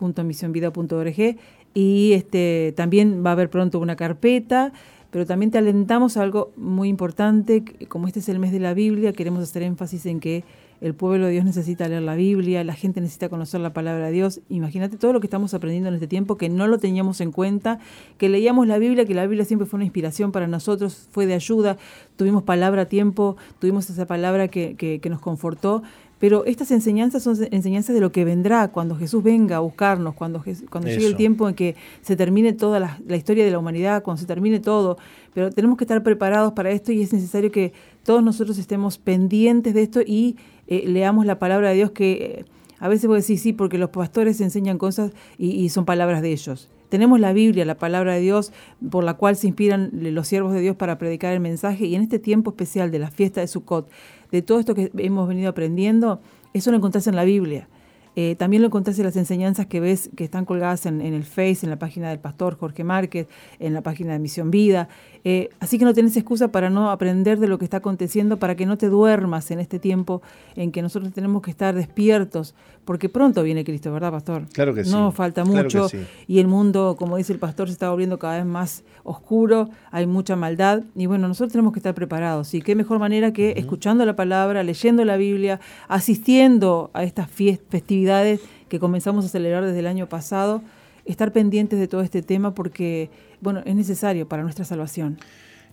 www.misionvida.org. 0.00 1.36
Y 1.74 2.12
este, 2.14 2.72
también 2.76 3.24
va 3.24 3.30
a 3.30 3.32
haber 3.34 3.50
pronto 3.50 3.78
una 3.78 3.96
carpeta, 3.96 4.72
pero 5.10 5.26
también 5.26 5.50
te 5.50 5.58
alentamos 5.58 6.16
a 6.16 6.22
algo 6.22 6.52
muy 6.56 6.88
importante, 6.88 7.64
como 7.88 8.06
este 8.06 8.20
es 8.20 8.28
el 8.28 8.38
mes 8.38 8.52
de 8.52 8.60
la 8.60 8.74
Biblia, 8.74 9.12
queremos 9.12 9.42
hacer 9.42 9.62
énfasis 9.62 10.06
en 10.06 10.20
que 10.20 10.44
el 10.80 10.94
pueblo 10.94 11.26
de 11.26 11.32
Dios 11.32 11.44
necesita 11.44 11.86
leer 11.88 12.02
la 12.02 12.14
Biblia, 12.14 12.64
la 12.64 12.74
gente 12.74 13.00
necesita 13.00 13.28
conocer 13.28 13.60
la 13.60 13.72
palabra 13.72 14.06
de 14.06 14.12
Dios. 14.12 14.40
Imagínate 14.48 14.96
todo 14.96 15.12
lo 15.12 15.20
que 15.20 15.26
estamos 15.26 15.52
aprendiendo 15.52 15.88
en 15.88 15.94
este 15.94 16.06
tiempo, 16.06 16.36
que 16.36 16.48
no 16.48 16.66
lo 16.68 16.78
teníamos 16.78 17.20
en 17.20 17.32
cuenta, 17.32 17.80
que 18.16 18.28
leíamos 18.28 18.66
la 18.66 18.78
Biblia, 18.78 19.04
que 19.04 19.14
la 19.14 19.26
Biblia 19.26 19.44
siempre 19.44 19.66
fue 19.66 19.76
una 19.76 19.84
inspiración 19.84 20.32
para 20.32 20.46
nosotros, 20.46 21.08
fue 21.10 21.26
de 21.26 21.34
ayuda, 21.34 21.76
tuvimos 22.16 22.44
palabra 22.44 22.82
a 22.82 22.86
tiempo, 22.86 23.36
tuvimos 23.58 23.90
esa 23.90 24.06
palabra 24.06 24.48
que, 24.48 24.74
que 24.76 25.10
nos 25.10 25.20
confortó. 25.20 25.82
Pero 26.20 26.44
estas 26.44 26.70
enseñanzas 26.70 27.22
son 27.22 27.36
enseñanzas 27.50 27.94
de 27.94 28.00
lo 28.00 28.12
que 28.12 28.26
vendrá 28.26 28.68
cuando 28.68 28.94
Jesús 28.94 29.22
venga 29.22 29.56
a 29.56 29.60
buscarnos, 29.60 30.14
cuando, 30.14 30.44
llegue 30.44 31.06
el 31.06 31.16
tiempo 31.16 31.48
en 31.48 31.54
que 31.54 31.76
se 32.02 32.14
termine 32.14 32.52
toda 32.52 32.78
la, 32.78 33.00
la 33.08 33.16
historia 33.16 33.42
de 33.42 33.50
la 33.50 33.58
humanidad, 33.58 34.02
cuando 34.02 34.20
se 34.20 34.26
termine 34.26 34.60
todo. 34.60 34.98
Pero 35.32 35.50
tenemos 35.50 35.78
que 35.78 35.84
estar 35.84 36.02
preparados 36.02 36.52
para 36.52 36.70
esto 36.70 36.92
y 36.92 37.00
es 37.00 37.12
necesario 37.14 37.50
que 37.50 37.72
todos 38.04 38.22
nosotros 38.22 38.58
estemos 38.58 38.98
pendientes 38.98 39.72
de 39.72 39.82
esto 39.82 40.02
y 40.02 40.36
eh, 40.68 40.84
leamos 40.86 41.24
la 41.24 41.38
palabra 41.38 41.70
de 41.70 41.76
Dios 41.76 41.92
que 41.92 42.12
eh, 42.12 42.44
a 42.78 42.88
veces 42.88 43.06
voy 43.06 43.16
a 43.16 43.20
decir 43.20 43.38
sí, 43.38 43.54
porque 43.54 43.78
los 43.78 43.88
pastores 43.88 44.42
enseñan 44.42 44.76
cosas 44.76 45.12
y, 45.38 45.52
y 45.52 45.70
son 45.70 45.86
palabras 45.86 46.20
de 46.20 46.32
ellos. 46.32 46.68
Tenemos 46.90 47.20
la 47.20 47.32
Biblia, 47.32 47.64
la 47.64 47.76
palabra 47.76 48.14
de 48.14 48.20
Dios, 48.20 48.52
por 48.90 49.04
la 49.04 49.14
cual 49.14 49.36
se 49.36 49.46
inspiran 49.46 49.90
los 49.92 50.26
siervos 50.26 50.52
de 50.52 50.60
Dios 50.60 50.74
para 50.74 50.98
predicar 50.98 51.32
el 51.32 51.38
mensaje. 51.38 51.86
Y 51.86 51.94
en 51.94 52.02
este 52.02 52.18
tiempo 52.18 52.50
especial 52.50 52.90
de 52.90 52.98
la 52.98 53.12
fiesta 53.12 53.40
de 53.40 53.46
Sukkot, 53.46 53.88
de 54.30 54.42
todo 54.42 54.60
esto 54.60 54.74
que 54.74 54.90
hemos 54.98 55.28
venido 55.28 55.50
aprendiendo, 55.50 56.20
eso 56.52 56.70
lo 56.70 56.76
encontrás 56.76 57.06
en 57.06 57.16
la 57.16 57.24
Biblia. 57.24 57.68
Eh, 58.16 58.34
también 58.34 58.60
lo 58.62 58.66
encontrás 58.66 58.98
en 58.98 59.04
las 59.04 59.16
enseñanzas 59.16 59.66
que 59.66 59.78
ves 59.78 60.10
que 60.16 60.24
están 60.24 60.44
colgadas 60.44 60.84
en, 60.86 61.00
el 61.00 61.24
Face, 61.24 61.60
en 61.62 61.70
la 61.70 61.78
página 61.78 62.10
del 62.10 62.18
pastor 62.18 62.58
Jorge 62.58 62.82
Márquez, 62.82 63.28
en 63.60 63.72
la 63.72 63.82
página 63.82 64.12
de 64.12 64.18
Misión 64.18 64.50
Vida. 64.50 64.88
Eh, 65.22 65.50
así 65.60 65.78
que 65.78 65.84
no 65.84 65.94
tenés 65.94 66.16
excusa 66.16 66.50
para 66.50 66.70
no 66.70 66.90
aprender 66.90 67.38
de 67.38 67.46
lo 67.46 67.58
que 67.58 67.64
está 67.64 67.78
aconteciendo, 67.78 68.38
para 68.38 68.56
que 68.56 68.66
no 68.66 68.76
te 68.76 68.88
duermas 68.88 69.50
en 69.52 69.60
este 69.60 69.78
tiempo 69.78 70.22
en 70.56 70.72
que 70.72 70.82
nosotros 70.82 71.12
tenemos 71.12 71.42
que 71.42 71.50
estar 71.50 71.74
despiertos, 71.74 72.54
porque 72.84 73.08
pronto 73.08 73.42
viene 73.42 73.64
Cristo, 73.64 73.92
¿verdad, 73.92 74.10
pastor? 74.10 74.46
Claro 74.52 74.74
que 74.74 74.84
sí. 74.84 74.90
No 74.90 75.12
falta 75.12 75.44
mucho 75.44 75.88
sí. 75.88 75.98
y 76.26 76.38
el 76.38 76.46
mundo, 76.46 76.96
como 76.98 77.16
dice 77.16 77.32
el 77.32 77.38
pastor, 77.38 77.68
se 77.68 77.72
está 77.72 77.90
volviendo 77.90 78.18
cada 78.18 78.36
vez 78.36 78.46
más 78.46 78.82
oscuro, 79.04 79.70
hay 79.90 80.06
mucha 80.06 80.36
maldad 80.36 80.82
y 80.94 81.06
bueno, 81.06 81.28
nosotros 81.28 81.52
tenemos 81.52 81.72
que 81.72 81.78
estar 81.78 81.94
preparados. 81.94 82.54
Y 82.54 82.62
qué 82.62 82.74
mejor 82.74 82.98
manera 82.98 83.32
que 83.32 83.54
escuchando 83.56 84.04
la 84.04 84.16
palabra, 84.16 84.62
leyendo 84.62 85.04
la 85.04 85.16
Biblia, 85.16 85.60
asistiendo 85.88 86.90
a 86.92 87.04
estas 87.04 87.28
festividades 87.30 88.40
que 88.68 88.78
comenzamos 88.78 89.24
a 89.24 89.28
celebrar 89.28 89.64
desde 89.64 89.80
el 89.80 89.86
año 89.86 90.08
pasado, 90.08 90.62
estar 91.04 91.32
pendientes 91.32 91.78
de 91.78 91.88
todo 91.88 92.02
este 92.02 92.22
tema 92.22 92.54
porque, 92.54 93.10
bueno, 93.40 93.62
es 93.64 93.74
necesario 93.74 94.28
para 94.28 94.42
nuestra 94.42 94.64
salvación. 94.64 95.18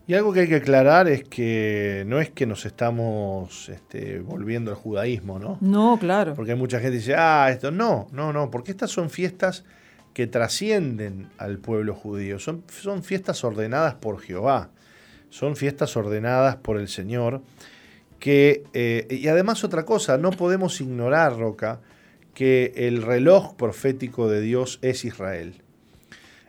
Y 0.07 0.13
algo 0.13 0.31
que 0.31 0.39
hay 0.39 0.47
que 0.47 0.55
aclarar 0.55 1.09
es 1.09 1.25
que 1.25 2.05
no 2.07 2.21
es 2.21 2.29
que 2.29 2.45
nos 2.45 2.65
estamos 2.65 3.67
este, 3.67 4.19
volviendo 4.19 4.71
al 4.71 4.77
judaísmo, 4.77 5.37
¿no? 5.37 5.57
No, 5.59 5.99
claro. 5.99 6.33
Porque 6.33 6.53
hay 6.53 6.57
mucha 6.57 6.79
gente 6.79 6.91
que 6.91 6.99
dice, 6.99 7.15
ah, 7.17 7.49
esto 7.51 7.71
no, 7.71 8.07
no, 8.13 8.31
no, 8.31 8.49
porque 8.49 8.71
estas 8.71 8.89
son 8.89 9.09
fiestas 9.09 9.65
que 10.13 10.25
trascienden 10.25 11.27
al 11.37 11.57
pueblo 11.57 11.93
judío, 11.93 12.39
son, 12.39 12.63
son 12.69 13.03
fiestas 13.03 13.43
ordenadas 13.43 13.95
por 13.95 14.21
Jehová, 14.21 14.69
son 15.29 15.57
fiestas 15.57 15.97
ordenadas 15.97 16.55
por 16.55 16.79
el 16.79 16.87
Señor, 16.87 17.41
que, 18.17 18.63
eh, 18.73 19.07
y 19.09 19.27
además 19.27 19.65
otra 19.65 19.83
cosa, 19.83 20.17
no 20.17 20.31
podemos 20.31 20.79
ignorar, 20.79 21.37
Roca, 21.37 21.81
que 22.33 22.71
el 22.77 23.03
reloj 23.03 23.55
profético 23.55 24.29
de 24.29 24.39
Dios 24.39 24.79
es 24.81 25.03
Israel. 25.03 25.61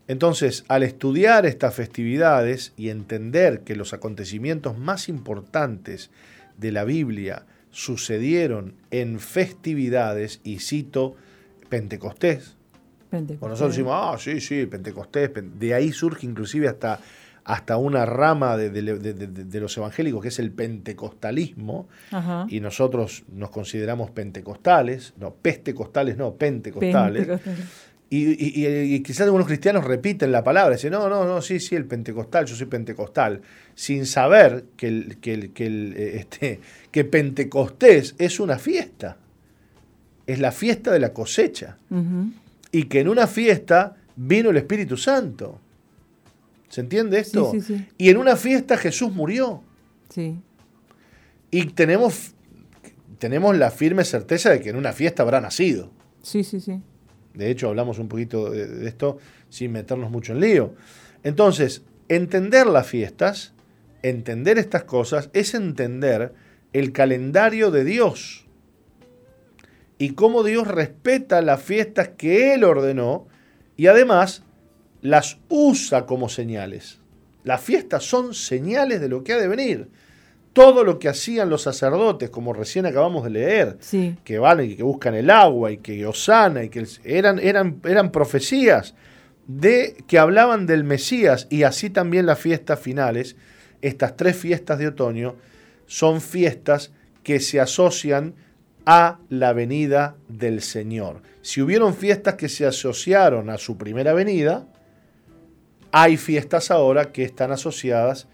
Entonces, 0.09 0.65
al 0.69 0.83
estudiar 0.83 1.47
estas 1.47 1.75
festividades 1.75 2.73
y 2.77 2.89
entender 2.89 3.61
que 3.61 3.77
los 3.77 3.93
acontecimientos 3.93 4.77
más 4.79 5.09
importantes 5.09 6.11
de 6.57 6.73
la 6.73 6.85
Biblia 6.85 7.45
sucedieron 7.71 8.75
en 8.91 9.21
festividades, 9.21 10.41
y 10.45 10.59
cito 10.61 11.15
Pentecostés, 11.69 12.57
Pentecostés. 13.11 13.49
nosotros 13.51 13.77
decimos, 13.77 13.93
ah, 13.97 14.17
sí, 14.19 14.41
sí, 14.41 14.67
Pentecostés, 14.67 15.29
pen- 15.31 15.59
de 15.59 15.75
ahí 15.75 15.93
surge 15.93 16.27
inclusive 16.27 16.69
hasta, 16.69 17.01
hasta 17.45 17.77
una 17.77 18.05
rama 18.07 18.57
de, 18.57 18.71
de- 18.71 18.99
de- 18.99 19.13
de- 19.15 19.27
de 19.45 19.61
los 19.61 19.77
evangélicos 19.77 20.23
que 20.23 20.29
es 20.29 20.39
el 20.39 20.51
pentecostalismo, 20.51 21.89
Ajá. 22.11 22.47
y 22.49 22.61
nosotros 22.61 23.25
nos 23.33 23.51
consideramos 23.51 24.11
pentecostales, 24.11 25.13
no, 25.19 25.35
pestecostales, 25.35 26.17
no, 26.17 26.35
pentecostales. 26.35 27.27
Pentecostés. 27.27 27.67
Y, 28.11 28.25
y- 28.31 28.67
y- 28.67 28.95
y 28.95 29.01
quizás 29.03 29.23
algunos 29.27 29.47
cristianos 29.47 29.85
repiten 29.85 30.33
la 30.33 30.43
palabra, 30.43 30.77
dicen, 30.77 30.93
no, 30.93 31.11
no, 31.11 31.27
no, 31.27 31.43
sí, 31.43 31.61
sí, 31.61 31.75
el 31.77 31.85
pentecostal, 31.85 32.47
yo 32.47 32.57
soy 32.57 32.67
pentecostal, 32.67 33.43
sin 33.75 34.07
saber 34.07 34.65
que, 34.79 34.89
el, 34.89 35.19
que, 35.19 35.35
el- 35.35 35.53
que, 35.53 35.67
el, 35.67 35.95
eh, 35.97 36.17
este, 36.21 36.61
que 36.91 37.05
Pentecostés 37.05 38.15
es 38.19 38.41
una 38.41 38.59
fiesta, 38.59 39.19
es 40.27 40.39
la 40.41 40.53
fiesta 40.53 40.91
de 40.91 41.01
la 41.01 41.13
cosecha, 41.13 41.77
y 42.73 42.85
que 42.85 43.01
en 43.01 43.09
una 43.09 43.27
fiesta 43.27 43.97
vino 44.17 44.51
el 44.51 44.57
Espíritu 44.57 44.97
Santo. 44.97 45.61
¿Se 46.71 46.81
entiende 46.83 47.19
esto? 47.19 47.51
Sí, 47.53 47.61
sí, 47.61 47.77
sí. 47.79 47.87
Y 47.99 48.09
en 48.11 48.17
una 48.19 48.37
fiesta 48.37 48.77
Jesús 48.77 49.13
murió. 49.13 49.63
Sí. 50.11 50.37
Y 51.51 51.65
tenemos, 51.67 52.33
tenemos 53.19 53.57
la 53.57 53.71
firme 53.71 54.05
certeza 54.05 54.51
de 54.51 54.61
que 54.61 54.69
en 54.71 54.77
una 54.77 54.93
fiesta 54.93 55.23
habrá 55.23 55.41
nacido. 55.41 55.91
Sí, 56.23 56.45
sí, 56.45 56.61
sí. 56.61 56.81
De 57.39 57.53
hecho, 57.53 57.69
hablamos 57.69 58.01
un 58.01 58.09
poquito 58.09 58.51
de, 58.51 58.89
esto 58.89 59.19
sin 59.49 59.71
meternos 59.71 60.11
mucho 60.11 60.33
en 60.33 60.41
lío. 60.41 60.75
Entonces, 61.23 61.83
entender 62.09 62.67
las 62.67 62.89
fiestas, 62.89 63.53
entender 64.03 64.59
estas 64.59 64.83
cosas, 64.83 65.31
es 65.33 65.55
entender 65.55 66.35
el 66.73 66.91
calendario 66.93 67.71
de 67.71 67.85
Dios 67.85 68.45
y 69.99 70.11
cómo 70.15 70.43
Dios 70.43 70.67
respeta 70.67 71.41
las 71.41 71.63
fiestas 71.63 72.09
que 72.19 72.55
Él 72.55 72.65
ordenó 72.65 73.29
y 73.77 73.87
además 73.87 74.43
las 75.01 75.39
usa 75.49 76.07
como 76.07 76.29
señales. 76.29 76.99
Las 77.45 77.61
fiestas 77.61 78.03
son 78.03 78.35
señales 78.35 79.01
de 79.01 79.09
lo 79.09 79.23
que 79.23 79.35
ha 79.35 79.39
de 79.39 79.47
venir. 79.47 79.89
Todo 80.59 80.83
lo 80.83 80.99
que 80.99 81.09
hacían 81.09 81.51
los 81.51 81.63
sacerdotes, 81.63 82.31
como 82.31 82.53
recién 82.53 82.85
acabamos 82.85 83.23
de 83.23 83.31
leer, 83.31 83.77
Sí. 83.79 84.17
que 84.25 84.41
van 84.41 84.65
y 84.65 84.75
que 84.75 84.83
buscan 84.83 85.15
el 85.15 85.31
agua 85.31 85.71
y 85.71 85.77
que 85.77 86.05
Osana 86.05 86.65
y 86.65 86.69
que 86.69 86.85
eran, 87.05 87.39
eran, 87.39 87.81
eran 87.85 88.11
profecías 88.11 88.97
de 89.47 89.97
que 90.09 90.19
hablaban 90.19 90.67
del 90.67 90.83
Mesías 90.83 91.47
y 91.49 91.63
así 91.63 91.91
también 91.91 92.27
las 92.27 92.41
fiestas 92.41 92.81
finales, 92.81 93.37
estas 93.83 94.17
tres 94.17 94.37
fiestas 94.37 94.81
de 94.81 94.89
otoño, 94.89 95.37
son 95.87 96.21
fiestas 96.21 96.91
que 97.23 97.39
se 97.39 97.61
asocian 97.61 98.35
a 98.85 99.21
la 99.29 99.53
venida 99.53 100.17
del 100.27 100.61
Señor. 100.61 101.23
Si 101.41 101.63
hubieron 101.63 101.95
fiestas 101.95 102.35
que 102.35 102.49
se 102.49 102.67
asociaron 102.67 103.49
a 103.49 103.59
su 103.59 103.79
primera 103.79 104.13
venida, 104.13 104.67
hay 105.93 106.17
fiestas 106.17 106.73
ahora 106.73 107.13
que 107.13 107.23
están 107.23 107.53
asociadas 107.53 108.27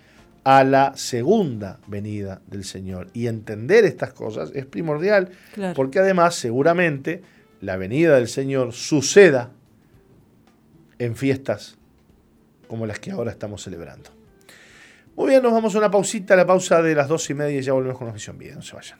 a 0.45 0.63
la 0.65 0.93
segunda 0.97 1.81
venida 1.87 2.41
del 2.47 2.65
Señor. 2.65 3.09
Y 3.15 3.27
entender 3.27 3.85
estas 3.85 4.13
cosas 4.13 4.53
es 4.55 4.67
primordial, 4.67 5.31
Claro. 5.55 5.75
porque 5.75 5.99
además 5.99 6.35
seguramente 6.35 7.23
la 7.61 7.77
venida 7.77 8.15
del 8.17 8.29
Señor 8.29 8.73
suceda 8.75 9.51
en 10.99 11.17
fiestas 11.17 11.77
como 12.69 12.87
las 12.87 12.99
que 12.99 13.11
ahora 13.11 13.31
estamos 13.31 13.63
celebrando. 13.63 14.11
Muy 15.17 15.29
bien, 15.31 15.43
nos 15.43 15.53
vamos 15.53 15.75
a 15.75 15.79
una 15.79 15.91
pausita, 15.91 16.35
la 16.37 16.47
pausa 16.47 16.83
de 16.83 16.95
las 16.95 17.09
dos 17.09 17.29
y 17.31 17.35
media 17.35 17.59
y 17.59 17.63
ya 17.63 17.73
volvemos 17.73 17.97
con 17.99 18.07
la 18.09 18.13
misión 18.13 18.37
vida. 18.37 18.55
No 18.57 18.63
se 18.63 18.75
vayan. 18.77 18.99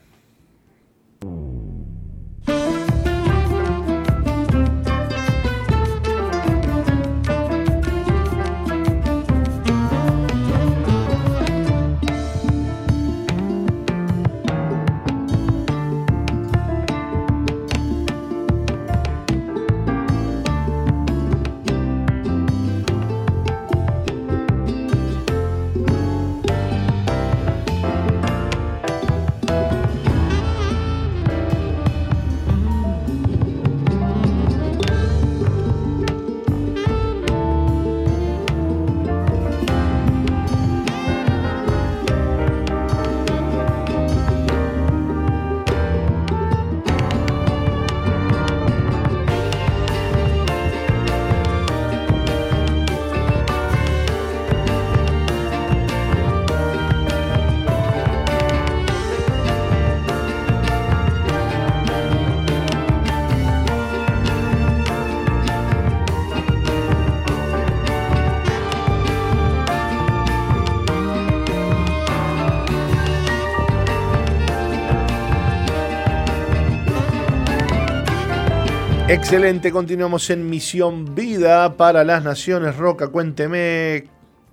Excelente, 79.25 79.73
continuamos 79.73 80.29
en 80.29 80.51
Misión 80.51 81.15
Vida 81.15 81.79
para 81.79 82.05
las 82.05 82.23
Naciones. 82.23 82.77
Roca, 82.77 83.09
cuénteme 83.09 84.05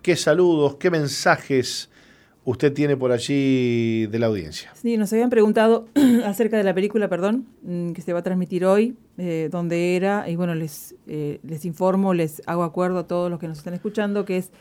qué 0.02 0.16
saludos, 0.16 0.76
qué 0.76 0.90
mensajes 0.90 1.90
usted 2.46 2.72
tiene 2.72 2.96
por 2.96 3.12
allí 3.12 4.08
de 4.08 4.18
la 4.18 4.28
audiencia. 4.28 4.72
Sí, 4.74 4.96
nos 4.96 5.12
habían 5.12 5.30
preguntado 5.30 5.90
acerca 6.26 6.56
de 6.56 6.64
la 6.64 6.74
película, 6.74 7.10
perdón, 7.10 7.48
mm, 7.64 7.92
que 7.92 8.02
se 8.02 8.14
va 8.14 8.20
a 8.20 8.24
transmitir 8.24 8.64
hoy, 8.64 8.96
eh, 9.18 9.50
dónde 9.52 9.98
era, 9.98 10.30
y 10.30 10.38
bueno, 10.38 10.56
les, 10.56 10.96
eh, 11.06 11.42
les 11.44 11.66
informo, 11.66 12.14
les 12.14 12.42
hago 12.46 12.64
acuerdo 12.64 13.00
a 13.00 13.08
todos 13.08 13.30
los 13.30 13.40
que 13.42 13.50
nos 13.50 13.58
están 13.58 13.74
escuchando, 13.74 14.24
que 14.24 14.38
es 14.38 14.52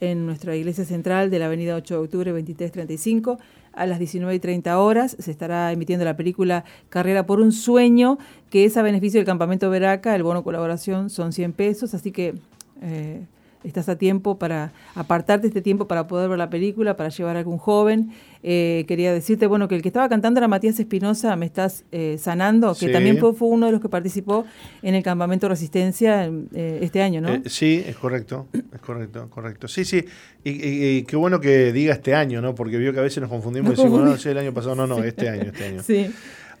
en 0.00 0.26
nuestra 0.26 0.56
iglesia 0.56 0.84
central 0.84 1.30
de 1.30 1.38
la 1.38 1.46
avenida 1.46 1.76
8 1.76 1.94
de 1.94 2.00
octubre 2.00 2.32
2335 2.32 3.38
a 3.72 3.86
las 3.86 3.98
19 3.98 4.34
y 4.34 4.38
30 4.38 4.78
horas. 4.78 5.16
Se 5.18 5.30
estará 5.30 5.72
emitiendo 5.72 6.04
la 6.04 6.16
película 6.16 6.64
Carrera 6.88 7.26
por 7.26 7.40
un 7.40 7.52
Sueño, 7.52 8.18
que 8.50 8.64
es 8.64 8.76
a 8.76 8.82
beneficio 8.82 9.18
del 9.18 9.26
campamento 9.26 9.70
Veraca. 9.70 10.14
El 10.14 10.22
bono 10.22 10.42
colaboración 10.42 11.10
son 11.10 11.32
100 11.32 11.52
pesos, 11.52 11.94
así 11.94 12.12
que 12.12 12.34
eh, 12.82 13.26
estás 13.64 13.88
a 13.88 13.96
tiempo 13.96 14.38
para 14.38 14.72
apartarte 14.94 15.46
este 15.46 15.60
tiempo 15.62 15.86
para 15.86 16.06
poder 16.06 16.28
ver 16.28 16.38
la 16.38 16.48
película, 16.50 16.96
para 16.96 17.08
llevar 17.10 17.36
a 17.36 17.40
algún 17.40 17.58
joven. 17.58 18.10
Eh, 18.42 18.86
quería 18.88 19.12
decirte, 19.12 19.46
bueno, 19.46 19.68
que 19.68 19.74
el 19.74 19.82
que 19.82 19.88
estaba 19.88 20.08
cantando 20.08 20.38
era 20.40 20.48
Matías 20.48 20.80
Espinosa, 20.80 21.36
me 21.36 21.44
estás 21.46 21.84
eh, 21.92 22.16
sanando, 22.18 22.72
que 22.74 22.86
Sí. 22.86 22.92
también 22.92 23.18
fue, 23.18 23.34
fue 23.34 23.48
uno 23.48 23.66
de 23.66 23.72
los 23.72 23.80
que 23.82 23.90
participó 23.90 24.46
en 24.82 24.94
el 24.94 25.02
campamento 25.02 25.46
Resistencia 25.48 26.24
eh, 26.54 26.78
este 26.80 27.02
año, 27.02 27.20
¿no? 27.20 27.42
Sí, 27.46 27.84
es 27.86 27.96
correcto, 27.96 28.46
es 28.52 28.80
correcto, 28.80 29.28
correcto. 29.28 29.68
Sí, 29.68 29.84
sí, 29.84 30.04
y, 30.42 30.50
y- 30.52 30.96
y 30.98 31.02
qué 31.02 31.16
bueno 31.16 31.38
que 31.40 31.70
diga 31.72 31.92
este 31.92 32.14
año, 32.14 32.40
¿no? 32.40 32.54
Porque 32.54 32.78
vio 32.78 32.94
que 32.94 33.00
a 33.00 33.02
veces 33.02 33.20
nos 33.20 33.28
confundimos 33.28 33.68
y 33.68 33.70
decimos, 33.72 33.90
no, 33.90 33.96
confundimos. 33.98 34.22
sí, 34.22 34.28
el 34.30 34.38
año 34.38 34.54
pasado, 34.54 34.74
no, 34.74 34.86
no, 34.86 35.04
este 35.04 35.28
año, 35.28 35.50
este 35.52 35.64
año. 35.66 35.82
sí. 35.86 36.10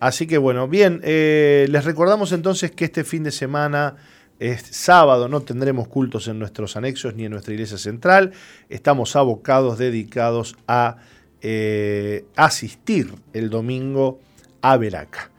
Así 0.00 0.26
que 0.26 0.38
bueno, 0.38 0.66
bien, 0.68 1.00
les 1.02 1.84
recordamos 1.84 2.32
entonces 2.32 2.70
que 2.70 2.86
este 2.86 3.04
fin 3.04 3.22
de 3.22 3.30
semana 3.30 3.96
es 4.40 4.62
sábado, 4.62 5.28
no 5.28 5.42
tendremos 5.42 5.86
cultos 5.86 6.26
en 6.26 6.38
nuestros 6.38 6.74
anexos 6.74 7.14
ni 7.14 7.26
en 7.26 7.30
nuestra 7.30 7.52
iglesia 7.52 7.76
central. 7.76 8.32
Estamos 8.70 9.14
abocados, 9.14 9.78
dedicados 9.78 10.56
a 10.66 10.96
eh, 11.42 12.24
asistir 12.36 13.14
el 13.34 13.50
domingo 13.50 14.18
a 14.62 14.78
Veraca. 14.78 15.30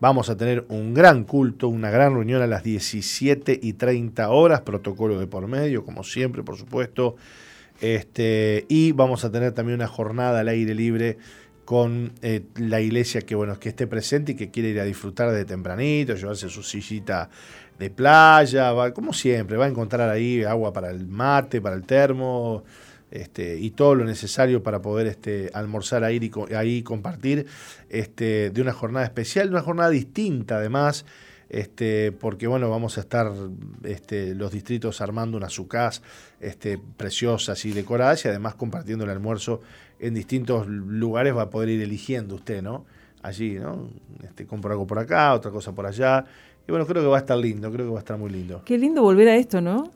Vamos 0.00 0.28
a 0.28 0.36
tener 0.36 0.64
un 0.68 0.92
gran 0.92 1.22
culto, 1.24 1.68
una 1.68 1.90
gran 1.90 2.14
reunión 2.14 2.42
a 2.42 2.48
las 2.48 2.64
17 2.64 3.60
y 3.62 3.72
30 3.74 4.28
horas, 4.28 4.62
protocolo 4.62 5.18
de 5.20 5.28
por 5.28 5.46
medio, 5.46 5.84
como 5.84 6.02
siempre, 6.02 6.42
por 6.42 6.56
supuesto. 6.56 7.14
Este, 7.80 8.66
y 8.68 8.90
vamos 8.90 9.24
a 9.24 9.30
tener 9.30 9.52
también 9.52 9.76
una 9.76 9.88
jornada 9.88 10.40
al 10.40 10.48
aire 10.48 10.74
libre 10.74 11.18
con 11.64 12.12
eh, 12.22 12.44
la 12.56 12.80
iglesia 12.80 13.20
que 13.20 13.34
bueno 13.34 13.60
que 13.60 13.68
esté 13.68 13.86
presente 13.86 14.32
y 14.32 14.34
que 14.36 14.50
quiere 14.50 14.70
ir 14.70 14.80
a 14.80 14.84
disfrutar 14.84 15.30
de 15.32 15.44
tempranito, 15.44 16.14
llevarse 16.14 16.48
su 16.48 16.62
sillita 16.62 17.28
de 17.78 17.90
playa, 17.90 18.72
va, 18.72 18.92
como 18.92 19.12
siempre, 19.12 19.56
va 19.56 19.66
a 19.66 19.68
encontrar 19.68 20.08
ahí 20.10 20.42
agua 20.44 20.72
para 20.72 20.90
el 20.90 21.06
mate, 21.06 21.60
para 21.60 21.76
el 21.76 21.84
termo, 21.84 22.64
este, 23.10 23.56
y 23.58 23.70
todo 23.70 23.94
lo 23.94 24.04
necesario 24.04 24.62
para 24.62 24.82
poder 24.82 25.06
este, 25.06 25.50
almorzar 25.54 26.04
ahí 26.04 26.18
y, 26.20 26.28
co- 26.30 26.48
ahí 26.56 26.82
compartir 26.82 27.46
este, 27.88 28.50
de 28.50 28.60
una 28.62 28.72
jornada 28.72 29.06
especial, 29.06 29.48
una 29.50 29.62
jornada 29.62 29.90
distinta 29.90 30.56
además, 30.56 31.06
este, 31.48 32.12
porque 32.12 32.46
bueno, 32.46 32.68
vamos 32.68 32.98
a 32.98 33.00
estar 33.00 33.32
este, 33.84 34.34
los 34.34 34.52
distritos 34.52 35.00
armando 35.00 35.38
unas 35.38 35.52
sucas 35.54 36.02
este, 36.40 36.78
preciosas 36.96 37.64
y 37.64 37.70
decoradas 37.72 38.24
y 38.24 38.28
además 38.28 38.54
compartiendo 38.54 39.04
el 39.04 39.10
almuerzo 39.10 39.62
en 39.98 40.12
distintos 40.14 40.66
lugares 40.68 41.34
va 41.34 41.42
a 41.42 41.50
poder 41.50 41.70
ir 41.70 41.80
eligiendo 41.82 42.34
usted, 42.34 42.60
¿no? 42.62 42.84
Allí, 43.22 43.54
¿no? 43.54 43.88
Este, 44.38 44.46
compro 44.46 44.70
algo 44.70 44.86
por 44.86 44.98
acá, 45.00 45.34
otra 45.34 45.50
cosa 45.50 45.72
por 45.72 45.84
allá. 45.86 46.24
Y 46.66 46.70
bueno, 46.70 46.86
creo 46.86 47.02
que 47.02 47.08
va 47.08 47.16
a 47.16 47.20
estar 47.20 47.36
lindo, 47.36 47.72
creo 47.72 47.86
que 47.86 47.92
va 47.92 47.98
a 47.98 48.00
estar 48.00 48.16
muy 48.18 48.30
lindo. 48.30 48.62
Qué 48.64 48.78
lindo 48.78 49.02
volver 49.02 49.28
a 49.28 49.36
esto, 49.36 49.60
¿no? 49.60 49.90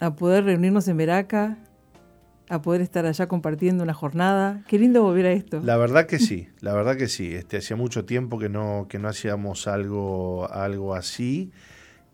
A 0.00 0.14
poder 0.14 0.44
reunirnos 0.44 0.86
en 0.88 0.96
Veraca, 0.98 1.56
a 2.50 2.60
poder 2.60 2.82
estar 2.82 3.06
allá 3.06 3.26
compartiendo 3.26 3.82
una 3.82 3.94
jornada. 3.94 4.62
Qué 4.68 4.78
lindo 4.78 5.02
volver 5.02 5.26
a 5.26 5.32
esto. 5.32 5.60
La 5.64 5.78
verdad 5.78 6.06
que 6.06 6.18
sí, 6.28 6.48
la 6.60 6.74
verdad 6.74 6.96
que 6.96 7.08
sí. 7.08 7.32
Este, 7.34 7.56
hacía 7.56 7.76
mucho 7.76 8.04
tiempo 8.04 8.38
que 8.38 8.50
no, 8.50 8.86
que 8.88 8.98
no 8.98 9.08
hacíamos 9.08 9.66
algo, 9.66 10.46
algo 10.52 10.94
así 10.94 11.50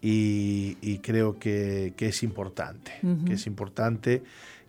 y, 0.00 0.76
y 0.82 0.98
creo 0.98 1.38
que, 1.40 1.94
que 1.96 2.06
es 2.08 2.22
importante, 2.22 2.92
que 3.26 3.32
es 3.34 3.46
importante 3.48 4.22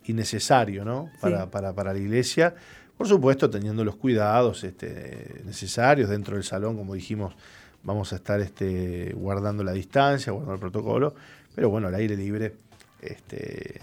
y 0.05 0.13
necesario, 0.13 0.83
¿no? 0.83 1.11
Para, 1.21 1.43
Sí. 1.43 1.49
para, 1.51 1.73
para 1.73 1.93
la 1.93 1.99
iglesia. 1.99 2.55
Por 3.01 3.07
supuesto, 3.07 3.49
teniendo 3.49 3.83
los 3.83 3.95
cuidados 3.95 4.63
este, 4.63 5.41
necesarios 5.43 6.07
dentro 6.07 6.35
del 6.35 6.43
salón, 6.43 6.77
como 6.77 6.93
dijimos, 6.93 7.33
vamos 7.81 8.13
a 8.13 8.17
estar 8.17 8.39
este, 8.41 9.11
guardando 9.15 9.63
la 9.63 9.71
distancia, 9.71 10.31
guardando 10.31 10.53
el 10.53 10.59
protocolo, 10.59 11.15
pero 11.55 11.71
bueno, 11.71 11.87
al 11.87 11.95
aire 11.95 12.15
libre 12.15 12.53
este, 13.01 13.79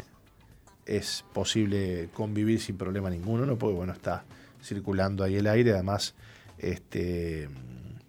es 0.87 1.25
posible 1.33 2.11
convivir 2.15 2.61
sin 2.61 2.77
problema 2.79 3.11
ninguno, 3.11 3.45
¿no? 3.45 3.59
Porque 3.59 3.75
bueno, 3.75 3.93
está 3.93 4.23
circulando 4.63 5.25
ahí 5.25 5.35
el 5.35 5.49
aire, 5.49 5.73
además, 5.73 6.15
este, 6.57 7.49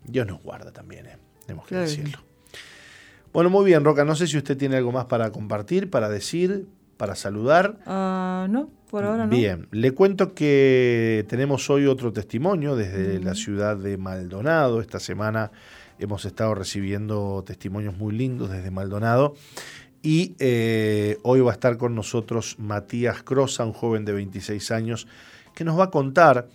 Dios 0.04 0.28
nos 0.28 0.44
guarda 0.44 0.72
también, 0.72 1.08
¿eh? 1.08 1.18
tenemos 1.44 1.66
que 1.66 1.70
Claro 1.70 1.90
decirlo. 1.90 2.20
Bueno, 3.34 3.50
muy 3.50 3.66
bien, 3.66 3.84
Roca, 3.84 4.06
no 4.06 4.16
sé 4.16 4.28
si 4.28 4.38
usted 4.38 4.56
tiene 4.56 4.78
algo 4.78 4.92
más 4.92 5.06
para 5.06 5.32
compartir, 5.32 5.90
para 5.90 6.08
decir, 6.08 6.68
para 7.00 7.16
saludar. 7.16 7.78
Ah, 7.86 8.46
no, 8.50 8.70
por 8.92 9.06
ahora 9.06 9.26
no. 9.26 9.30
Bien, 9.32 9.70
le 9.72 9.92
cuento 9.94 10.34
que 10.34 11.26
tenemos 11.30 11.70
hoy 11.70 11.86
otro 11.86 12.12
testimonio 12.12 12.76
desde 12.76 13.22
la 13.22 13.36
ciudad 13.36 13.78
de 13.78 13.98
Maldonado. 13.98 14.82
Esta 14.82 15.00
semana 15.00 15.50
hemos 15.98 16.26
estado 16.26 16.56
recibiendo 16.56 17.42
testimonios 17.48 17.98
muy 17.98 18.14
lindos 18.14 18.52
desde 18.52 18.70
Maldonado. 18.70 19.36
Y 20.02 20.36
eh, 20.40 21.18
hoy 21.24 21.40
va 21.40 21.52
a 21.52 21.54
estar 21.54 21.78
con 21.78 21.96
nosotros 21.96 22.58
Matías 22.60 23.24
Crosa, 23.24 23.64
un 23.64 23.72
joven 23.72 24.04
de 24.04 24.12
26 24.12 24.70
años, 24.72 25.08
que 25.56 25.64
nos 25.64 25.80
va 25.80 25.86
a 25.86 25.92
contar 25.92 26.50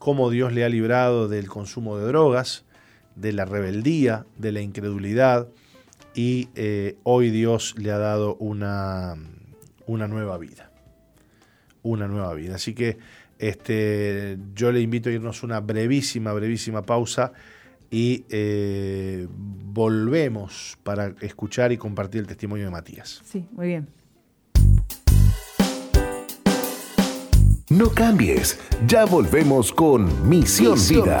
cómo 0.00 0.28
Dios 0.28 0.52
le 0.52 0.64
ha 0.64 0.68
librado 0.68 1.28
del 1.28 1.46
consumo 1.46 1.98
de 1.98 2.06
drogas, 2.06 2.64
de 3.14 3.32
la 3.32 3.44
rebeldía, 3.44 4.26
de 4.38 4.50
la 4.50 4.60
incredulidad. 4.60 5.46
Y 6.16 6.48
eh, 6.56 6.96
hoy 7.04 7.30
Dios 7.30 7.76
le 7.78 7.92
ha 7.92 7.98
dado 7.98 8.34
una, 8.36 9.16
una 9.86 10.08
nueva 10.08 10.38
vida. 10.38 10.70
Una 11.82 12.08
nueva 12.08 12.32
vida. 12.34 12.56
Así 12.56 12.74
que 12.74 12.98
este, 13.38 14.38
yo 14.54 14.72
le 14.72 14.80
invito 14.80 15.08
a 15.08 15.12
irnos 15.12 15.42
una 15.42 15.60
brevísima, 15.60 16.32
brevísima 16.32 16.82
pausa 16.82 17.32
y 17.90 18.24
eh, 18.30 19.28
volvemos 19.30 20.78
para 20.82 21.14
escuchar 21.20 21.72
y 21.72 21.76
compartir 21.76 22.20
el 22.20 22.26
testimonio 22.26 22.64
de 22.64 22.70
Matías. 22.70 23.22
Sí, 23.24 23.46
muy 23.52 23.68
bien. 23.68 23.88
No 27.70 27.90
cambies, 27.90 28.60
ya 28.86 29.04
volvemos 29.04 29.72
con 29.72 30.28
Misión, 30.28 30.78
Vida. 30.88 31.20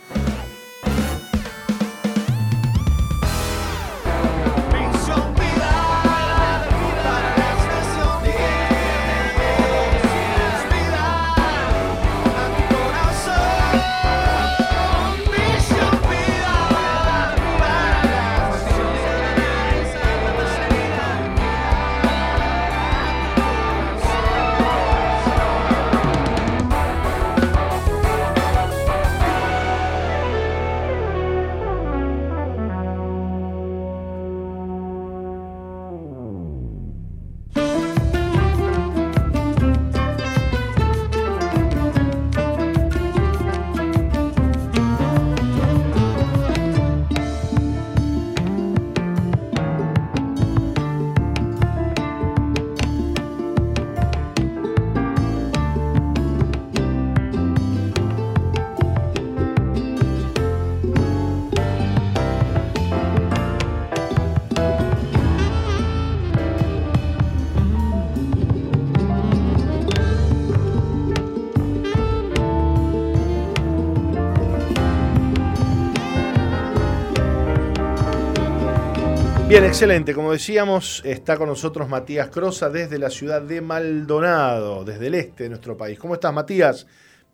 Bien, 79.61 79.69
excelente. 79.69 80.15
Como 80.15 80.31
decíamos, 80.31 81.03
está 81.05 81.37
con 81.37 81.47
nosotros 81.47 81.87
Matías 81.87 82.29
Crosa 82.29 82.71
desde 82.71 82.97
la 82.97 83.11
ciudad 83.11 83.43
de 83.43 83.61
Maldonado, 83.61 84.83
desde 84.83 85.05
el 85.05 85.13
este 85.13 85.43
de 85.43 85.49
nuestro 85.49 85.77
país. 85.77 85.99
¿Cómo 85.99 86.15
estás, 86.15 86.33
Matías? 86.33 86.87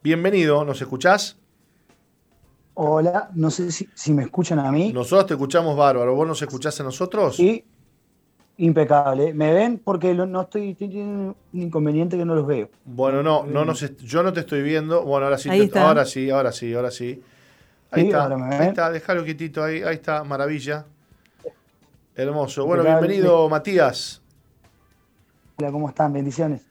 Bienvenido, 0.03 0.65
¿nos 0.65 0.81
escuchás? 0.81 1.37
Hola, 2.73 3.29
no 3.33 3.49
sé 3.49 3.71
si, 3.71 3.87
si 3.95 4.11
me 4.13 4.23
escuchan 4.23 4.59
a 4.59 4.69
mí. 4.73 4.91
Nosotros 4.91 5.25
te 5.27 5.33
escuchamos 5.35 5.77
bárbaro. 5.77 6.15
¿Vos 6.15 6.27
nos 6.27 6.41
escuchás 6.41 6.77
a 6.81 6.83
nosotros? 6.83 7.37
Sí, 7.37 7.63
impecable. 8.57 9.33
¿Me 9.33 9.53
ven? 9.53 9.79
Porque 9.81 10.13
lo- 10.13 10.25
no 10.25 10.41
estoy, 10.41 10.71
estoy 10.71 10.89
teniendo 10.89 11.33
un 11.53 11.61
inconveniente 11.61 12.17
que 12.17 12.25
no 12.25 12.35
los 12.35 12.45
veo. 12.45 12.69
Bueno, 12.83 13.23
no, 13.23 13.45
no 13.45 13.63
nos 13.63 13.79
yo 13.99 14.21
no 14.21 14.33
te 14.33 14.41
estoy 14.41 14.63
viendo. 14.63 15.01
Bueno, 15.03 15.27
ahora 15.27 15.37
sí, 15.37 15.47
Ahí 15.49 15.59
te- 15.59 15.65
está. 15.67 15.87
ahora 15.87 16.03
sí, 16.03 16.29
ahora 16.29 16.51
sí, 16.51 16.73
ahora 16.73 16.91
sí. 16.91 17.23
Ahí 17.89 18.01
Sí, 18.01 18.07
está, 18.09 18.23
ahora 18.23 18.37
me 18.37 18.53
ahí 18.53 18.67
está, 18.67 18.91
déjalo 18.91 19.23
quietito 19.23 19.63
ahí, 19.63 19.81
ahí 19.81 19.95
está, 19.95 20.25
maravilla. 20.25 20.87
Hermoso. 22.21 22.65
Bueno, 22.65 22.83
bienvenido, 22.83 23.47
Matías. 23.47 24.23
Hola, 25.59 25.71
¿cómo 25.71 25.87
están? 25.87 26.13
Bendiciones. 26.13 26.63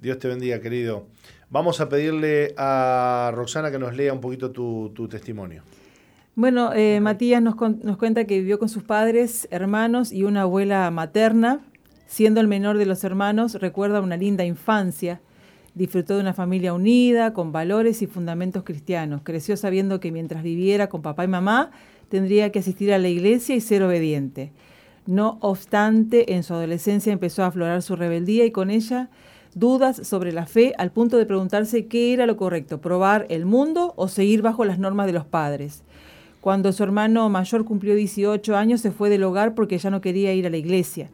Dios 0.00 0.18
te 0.18 0.28
bendiga, 0.28 0.60
querido. 0.60 1.04
Vamos 1.50 1.78
a 1.82 1.90
pedirle 1.90 2.54
a 2.56 3.30
Roxana 3.34 3.70
que 3.70 3.78
nos 3.78 3.94
lea 3.94 4.14
un 4.14 4.20
poquito 4.20 4.50
tu, 4.50 4.92
tu 4.94 5.06
testimonio. 5.06 5.62
Bueno, 6.34 6.72
eh, 6.74 7.00
Matías 7.00 7.42
nos, 7.42 7.54
con- 7.54 7.80
nos 7.82 7.98
cuenta 7.98 8.24
que 8.24 8.38
vivió 8.38 8.58
con 8.58 8.70
sus 8.70 8.82
padres, 8.82 9.46
hermanos 9.50 10.10
y 10.10 10.24
una 10.24 10.42
abuela 10.42 10.90
materna. 10.90 11.60
Siendo 12.06 12.40
el 12.40 12.48
menor 12.48 12.78
de 12.78 12.86
los 12.86 13.04
hermanos, 13.04 13.54
recuerda 13.60 14.00
una 14.00 14.16
linda 14.16 14.44
infancia. 14.44 15.20
Disfrutó 15.74 16.14
de 16.14 16.20
una 16.22 16.32
familia 16.32 16.72
unida, 16.72 17.34
con 17.34 17.52
valores 17.52 18.00
y 18.00 18.06
fundamentos 18.06 18.62
cristianos. 18.62 19.20
Creció 19.22 19.56
sabiendo 19.58 20.00
que 20.00 20.12
mientras 20.12 20.42
viviera 20.42 20.88
con 20.88 21.02
papá 21.02 21.24
y 21.24 21.28
mamá, 21.28 21.72
tendría 22.08 22.50
que 22.52 22.60
asistir 22.60 22.90
a 22.92 22.98
la 22.98 23.08
iglesia 23.08 23.54
y 23.54 23.60
ser 23.60 23.82
obediente. 23.82 24.52
No 25.06 25.36
obstante, 25.40 26.34
en 26.34 26.42
su 26.42 26.54
adolescencia 26.54 27.12
empezó 27.12 27.42
a 27.42 27.48
aflorar 27.48 27.82
su 27.82 27.94
rebeldía 27.94 28.46
y 28.46 28.50
con 28.50 28.70
ella 28.70 29.10
dudas 29.54 30.06
sobre 30.06 30.32
la 30.32 30.46
fe 30.46 30.72
al 30.78 30.92
punto 30.92 31.18
de 31.18 31.26
preguntarse 31.26 31.86
qué 31.86 32.14
era 32.14 32.26
lo 32.26 32.36
correcto, 32.36 32.80
probar 32.80 33.26
el 33.28 33.44
mundo 33.44 33.92
o 33.96 34.08
seguir 34.08 34.40
bajo 34.40 34.64
las 34.64 34.78
normas 34.78 35.06
de 35.06 35.12
los 35.12 35.26
padres. 35.26 35.82
Cuando 36.40 36.72
su 36.72 36.82
hermano 36.82 37.28
mayor 37.28 37.64
cumplió 37.64 37.94
18 37.94 38.56
años 38.56 38.80
se 38.80 38.90
fue 38.90 39.10
del 39.10 39.24
hogar 39.24 39.54
porque 39.54 39.78
ya 39.78 39.90
no 39.90 40.00
quería 40.00 40.32
ir 40.32 40.46
a 40.46 40.50
la 40.50 40.56
iglesia. 40.56 41.10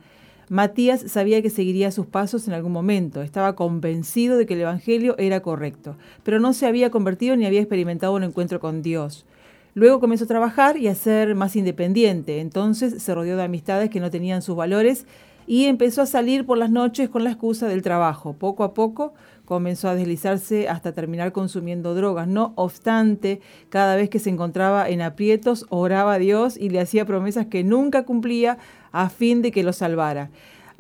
Matías 0.49 1.03
sabía 1.07 1.43
que 1.43 1.51
seguiría 1.51 1.93
sus 1.93 2.07
pasos 2.07 2.49
en 2.49 2.55
algún 2.55 2.73
momento, 2.73 3.23
estaba 3.23 3.55
convencido 3.55 4.37
de 4.37 4.47
que 4.47 4.55
el 4.55 4.63
Evangelio 4.63 5.17
era 5.19 5.41
correcto, 5.41 5.97
pero 6.25 6.41
no 6.41 6.53
se 6.53 6.67
había 6.67 6.91
convertido 6.91 7.37
ni 7.37 7.47
había 7.47 7.61
experimentado 7.61 8.15
un 8.15 8.25
encuentro 8.25 8.59
con 8.59 8.83
Dios. 8.83 9.27
Luego 9.75 10.01
comenzó 10.01 10.25
a 10.25 10.29
trabajar 10.29 10.77
y 10.77 10.89
a 10.89 10.95
ser 10.95 11.35
más 11.35 11.55
independiente, 11.57 12.41
entonces 12.41 13.03
se 13.03 13.15
rodeó 13.15 13.37
de 13.37 13.45
amistades 13.45 13.91
que 13.91 14.01
no 14.01 14.11
tenían 14.11 14.43
sus 14.43 14.57
valores 14.57 15.07
y 15.47 15.67
empezó 15.67 16.03
a 16.03 16.07
salir 16.07 16.47
por 16.47 16.59
las 16.59 16.71
noches 16.71 17.09
con 17.09 17.25
la 17.25 17.31
excusa 17.31 17.67
del 17.67 17.83
trabajo. 17.83 18.35
Poco 18.35 18.63
a 18.63 18.75
poco 18.75 19.15
comenzó 19.45 19.89
a 19.89 19.97
deslizarse 19.97 20.69
hasta 20.69 20.93
terminar 20.93 21.33
consumiendo 21.33 21.95
drogas. 21.95 22.29
No 22.29 22.53
obstante, 22.55 23.41
cada 23.69 23.97
vez 23.97 24.09
que 24.09 24.21
se 24.21 24.31
encontraba 24.31 24.89
en 24.89 25.03
aprietos, 25.03 25.67
oraba 25.71 26.15
a 26.15 26.19
Dios 26.19 26.57
y 26.57 26.71
le 26.71 26.81
hacía 26.81 27.05
promesas 27.05 27.47
que 27.47 27.65
nunca 27.65 28.05
cumplía 28.05 28.59
a 28.93 29.09
fin 29.09 29.43
de 29.43 29.51
que 29.51 29.65
lo 29.65 29.73
salvara. 29.73 30.31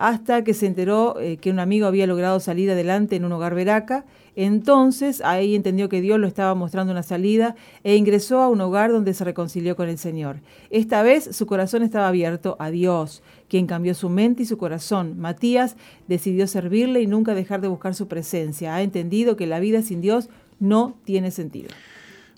Hasta 0.00 0.44
que 0.44 0.54
se 0.54 0.64
enteró 0.64 1.20
eh, 1.20 1.36
que 1.36 1.50
un 1.50 1.58
amigo 1.58 1.86
había 1.86 2.06
logrado 2.06 2.40
salir 2.40 2.70
adelante 2.70 3.16
en 3.16 3.26
un 3.26 3.32
hogar 3.32 3.54
veraca, 3.54 4.06
entonces 4.34 5.20
ahí 5.20 5.54
entendió 5.54 5.90
que 5.90 6.00
Dios 6.00 6.18
lo 6.18 6.26
estaba 6.26 6.54
mostrando 6.54 6.90
una 6.90 7.02
salida 7.02 7.54
e 7.84 7.96
ingresó 7.96 8.40
a 8.40 8.48
un 8.48 8.62
hogar 8.62 8.92
donde 8.92 9.12
se 9.12 9.24
reconcilió 9.24 9.76
con 9.76 9.90
el 9.90 9.98
Señor. 9.98 10.36
Esta 10.70 11.02
vez 11.02 11.36
su 11.36 11.44
corazón 11.44 11.82
estaba 11.82 12.08
abierto 12.08 12.56
a 12.58 12.70
Dios, 12.70 13.22
quien 13.50 13.66
cambió 13.66 13.94
su 13.94 14.08
mente 14.08 14.44
y 14.44 14.46
su 14.46 14.56
corazón. 14.56 15.18
Matías 15.18 15.76
decidió 16.08 16.46
servirle 16.46 17.02
y 17.02 17.06
nunca 17.06 17.34
dejar 17.34 17.60
de 17.60 17.68
buscar 17.68 17.94
su 17.94 18.08
presencia. 18.08 18.74
Ha 18.74 18.80
entendido 18.80 19.36
que 19.36 19.46
la 19.46 19.60
vida 19.60 19.82
sin 19.82 20.00
Dios 20.00 20.30
no 20.60 20.96
tiene 21.04 21.30
sentido. 21.30 21.68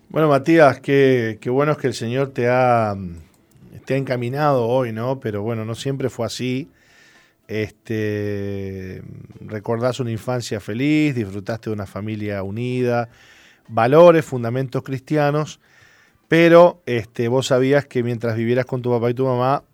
Bueno, 0.09 0.29
Matías, 0.29 0.81
qué, 0.81 1.39
bueno 1.47 1.71
es 1.71 1.79
que 1.79 1.87
el 1.87 1.95
Señor 1.95 2.31
te 2.31 2.49
ha, 2.49 2.97
te 3.85 3.95
ha 3.95 3.97
encaminado 3.97 4.67
hoy, 4.67 4.91
¿no? 4.91 5.21
Pero 5.21 5.43
bueno, 5.43 5.65
no 5.65 5.77
siempre 5.77 6.11
fue 6.11 6.27
así. 6.27 6.69
Este, 7.53 9.03
recordás 9.43 10.01
una 10.01 10.11
infancia 10.11 10.59
feliz, 10.59 11.15
disfrutaste 11.15 11.69
de 11.69 11.75
una 11.75 11.85
familia 11.85 12.43
unida, 12.43 13.11
valores, 13.69 14.25
fundamentos 14.25 14.83
cristianos, 14.83 15.61
pero 16.29 16.81
este, 16.87 17.29
vos 17.29 17.49
sabías 17.49 17.85
que 17.85 18.03
mientras 18.03 18.37
vivieras 18.37 18.65
con 18.65 18.81
tu 18.81 18.89
papá 18.89 19.11
y 19.11 19.15
tu 19.15 19.27
mamá, 19.27 19.65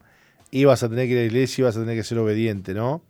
ibas 0.50 0.82
a 0.82 0.88
tener 0.88 1.06
que 1.06 1.12
ir 1.12 1.18
a 1.18 1.20
la 1.20 1.26
iglesia, 1.28 1.62
ibas 1.62 1.76
a 1.76 1.80
tener 1.80 1.96
que 1.96 2.02
ser 2.02 2.18
obediente, 2.18 2.74
¿no? 2.74 3.00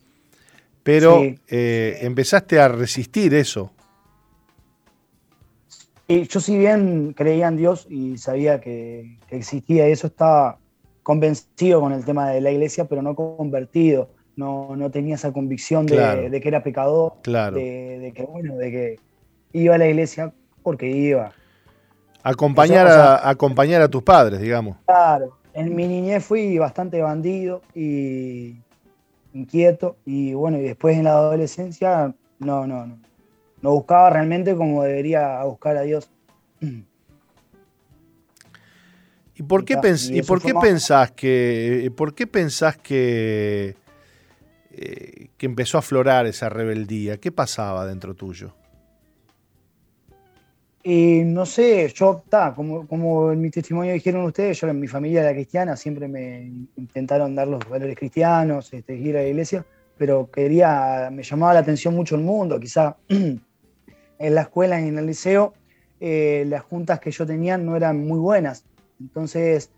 Pero 0.83 1.23
Sí. 1.23 1.39
eh, 1.49 2.01
empezaste 2.03 2.61
a 2.61 2.69
resistir 2.69 3.33
eso. 3.33 3.73
Y 6.09 6.27
yo 6.29 6.41
si 6.41 6.59
bien 6.59 7.15
creía 7.15 7.49
en 7.49 7.57
Dios 7.57 7.87
y 7.89 8.19
sabía 8.19 8.61
que, 8.61 9.17
que 9.29 9.37
existía 9.37 9.87
eso, 9.87 10.09
estaba 10.09 10.59
convencido 11.03 11.81
con 11.81 11.95
el 11.95 12.05
tema 12.05 12.29
de 12.29 12.43
la 12.43 12.51
iglesia, 12.51 12.85
pero 12.85 13.01
no 13.01 13.15
convertido. 13.15 14.18
No, 14.39 14.77
no 14.77 14.89
tenía 14.89 15.17
esa 15.17 15.33
convicción 15.33 15.85
de, 15.85 15.97
Claro. 15.97 16.31
de 16.31 16.41
que 16.41 16.49
era 16.49 16.63
pecador, 16.63 17.15
Claro. 17.23 17.57
de, 17.57 17.99
de 17.99 18.13
que 18.13 18.23
bueno, 18.23 18.55
de 18.57 18.71
que 18.71 18.97
iba 19.53 19.75
a 19.75 19.79
la 19.79 19.89
iglesia 19.89 20.33
porque 20.63 20.89
iba. 20.89 21.33
Acompañar, 22.23 22.87
O 22.87 22.91
sea, 22.91 22.99
o 22.99 23.03
sea- 23.03 23.15
a, 23.17 23.31
acompañar 23.31 23.83
a 23.83 23.89
tus 23.89 24.03
padres, 24.05 24.41
digamos. 24.41 24.77
Claro, 24.87 25.39
en 25.55 25.75
mi 25.75 25.89
niñez 25.89 26.25
fui 26.25 26.57
bastante 26.57 27.03
bandido 27.03 27.63
y, 27.75 28.61
inquieto. 29.35 29.97
Y 30.07 30.35
bueno, 30.35 30.59
y 30.59 30.63
después 30.63 30.97
en 30.97 31.05
la 31.05 31.13
adolescencia, 31.13 32.15
no, 32.39 32.67
no, 32.67 32.87
no. 32.87 32.99
No 33.61 33.73
buscaba 33.73 34.11
realmente 34.11 34.55
como 34.55 34.85
debería 34.85 35.43
buscar 35.43 35.77
a 35.79 35.83
Dios. 35.83 36.09
¿Y 39.35 39.43
por 39.43 39.65
qué, 39.65 39.77
pens- 39.79 40.11
y 40.15 40.19
y 40.19 40.23
por 40.23 40.41
qué 40.43 40.53
más- 40.55 40.63
pensás 40.65 41.11
que 41.13 41.93
por 41.97 42.15
qué 42.15 42.27
pensás 42.27 42.77
que 42.77 43.75
eh, 44.81 45.31
que 45.37 45.47
empezó 45.47 45.79
a 45.79 45.81
aflorar 45.81 46.27
esa 46.27 46.49
rebeldía? 46.49 47.19
¿Qué 47.19 47.33
pasaba 47.33 47.85
dentro 47.85 48.15
tuyo? 48.15 48.55
No 50.85 51.45
sé, 51.45 51.93
yo, 51.95 52.23
ta, 52.29 52.55
como, 52.55 52.87
como 52.87 53.33
en 53.33 53.41
mi 53.41 53.51
testimonio 53.51 53.93
dijeron 53.93 54.25
ustedes, 54.25 54.59
yo 54.61 54.69
en 54.69 54.81
mi 54.81 54.87
familia 54.87 55.21
era 55.21 55.33
cristiana, 55.33 55.77
siempre 55.77 56.09
me 56.09 56.51
intentaron 56.77 57.35
dar 57.35 57.47
los 57.49 57.69
valores 57.69 57.95
cristianos, 57.95 58.73
este, 58.73 58.95
ir 58.95 59.17
a 59.19 59.21
la 59.21 59.29
iglesia, 59.29 59.67
pero 59.99 60.31
quería, 60.31 61.11
me 61.13 61.25
llamaba 61.25 61.55
la 61.55 61.61
atención 61.61 61.95
mucho 61.95 62.15
el 62.15 62.23
mundo, 62.23 62.59
quizá 62.59 62.97
en 63.09 63.41
la 64.19 64.41
escuela 64.41 64.81
y 64.81 64.89
en 64.89 64.97
el 64.97 65.07
liceo, 65.07 65.53
eh, 66.01 66.45
las 66.47 66.63
juntas 66.63 67.01
que 67.01 67.11
yo 67.11 67.27
tenía 67.27 67.59
no 67.59 67.77
eran 67.77 68.07
muy 68.07 68.19
buenas, 68.19 68.65
entonces 68.99 69.71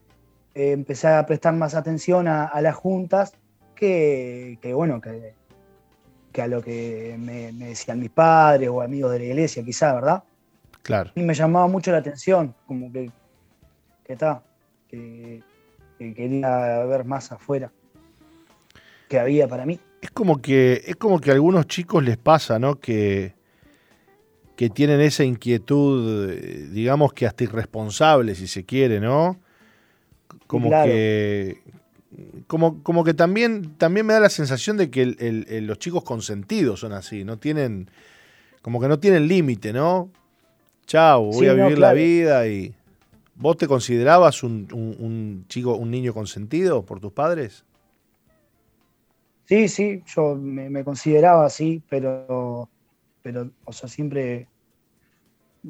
eh, 0.54 0.72
empecé 0.72 1.08
a 1.08 1.26
prestar 1.26 1.54
más 1.54 1.74
atención 1.74 2.28
a 2.28 2.60
las 2.60 2.76
juntas 2.76 3.32
que, 3.80 4.58
que, 4.62 4.72
bueno, 4.74 5.00
que, 5.00 5.34
que 6.32 6.42
a 6.42 6.46
lo 6.46 6.62
que 6.62 7.16
me, 7.18 7.50
me 7.52 7.68
decían 7.68 7.98
mis 7.98 8.10
padres 8.10 8.68
o 8.68 8.82
amigos 8.82 9.10
de 9.12 9.18
la 9.18 9.24
iglesia, 9.24 9.64
quizá, 9.64 9.92
¿verdad? 9.94 10.22
Claro. 10.82 11.10
y 11.14 11.22
me 11.22 11.34
llamaba 11.34 11.66
mucho 11.66 11.90
la 11.92 11.98
atención, 11.98 12.54
como 12.66 12.90
que 12.92 13.10
que 14.04 14.14
está, 14.14 14.42
que, 14.88 15.42
que 15.98 16.14
quería 16.14 16.84
ver 16.84 17.04
más 17.04 17.30
afuera 17.32 17.70
que 19.08 19.18
había 19.18 19.46
para 19.46 19.66
mí. 19.66 19.78
Es 20.00 20.10
como 20.10 20.40
que 20.40 20.82
es 20.86 20.96
como 20.96 21.20
que 21.20 21.30
a 21.30 21.34
algunos 21.34 21.66
chicos 21.66 22.02
les 22.02 22.16
pasa, 22.16 22.58
¿no? 22.58 22.80
Que 22.80 23.34
que 24.56 24.68
tienen 24.70 25.00
esa 25.00 25.24
inquietud, 25.24 26.32
digamos 26.70 27.12
que 27.12 27.26
hasta 27.26 27.44
irresponsable, 27.44 28.34
si 28.34 28.46
se 28.46 28.64
quiere, 28.64 29.00
¿no? 29.00 29.38
Como 30.46 30.68
Claro. 30.68 30.90
que 30.90 31.62
como, 32.46 32.82
como 32.82 33.04
que 33.04 33.14
también, 33.14 33.76
también 33.78 34.06
me 34.06 34.14
da 34.14 34.20
la 34.20 34.30
sensación 34.30 34.76
de 34.76 34.90
que 34.90 35.02
el- 35.02 35.16
el- 35.20 35.46
el- 35.48 35.66
los 35.66 35.78
chicos 35.78 36.04
consentidos 36.04 36.80
son 36.80 36.92
así, 36.92 37.24
no 37.24 37.38
tienen, 37.38 37.88
como 38.62 38.80
que 38.80 38.88
no 38.88 38.98
tienen 39.00 39.28
límite, 39.28 39.72
¿no? 39.72 40.10
Chao, 40.86 41.24
voy 41.24 41.34
Sí, 41.34 41.46
a 41.48 41.54
no, 41.54 41.64
vivir 41.64 41.78
la 41.78 41.92
vida 41.94 42.48
y. 42.48 42.74
¿Vos 43.36 43.56
te 43.56 43.68
considerabas 43.68 44.42
un, 44.42 44.68
un- 44.72 44.96
un 45.00 45.46
chico, 45.48 45.74
un 45.76 45.90
niño 45.90 46.14
consentido 46.14 46.84
por 46.86 47.00
tus 47.00 47.12
padres? 47.12 47.64
Sí, 49.44 49.68
sí, 49.68 50.02
yo 50.06 50.36
me, 50.36 50.70
me 50.70 50.84
consideraba 50.84 51.44
así, 51.46 51.82
pero, 51.90 52.70
pero, 53.22 53.50
o 53.64 53.72
sea, 53.72 53.88
siempre, 53.88 54.48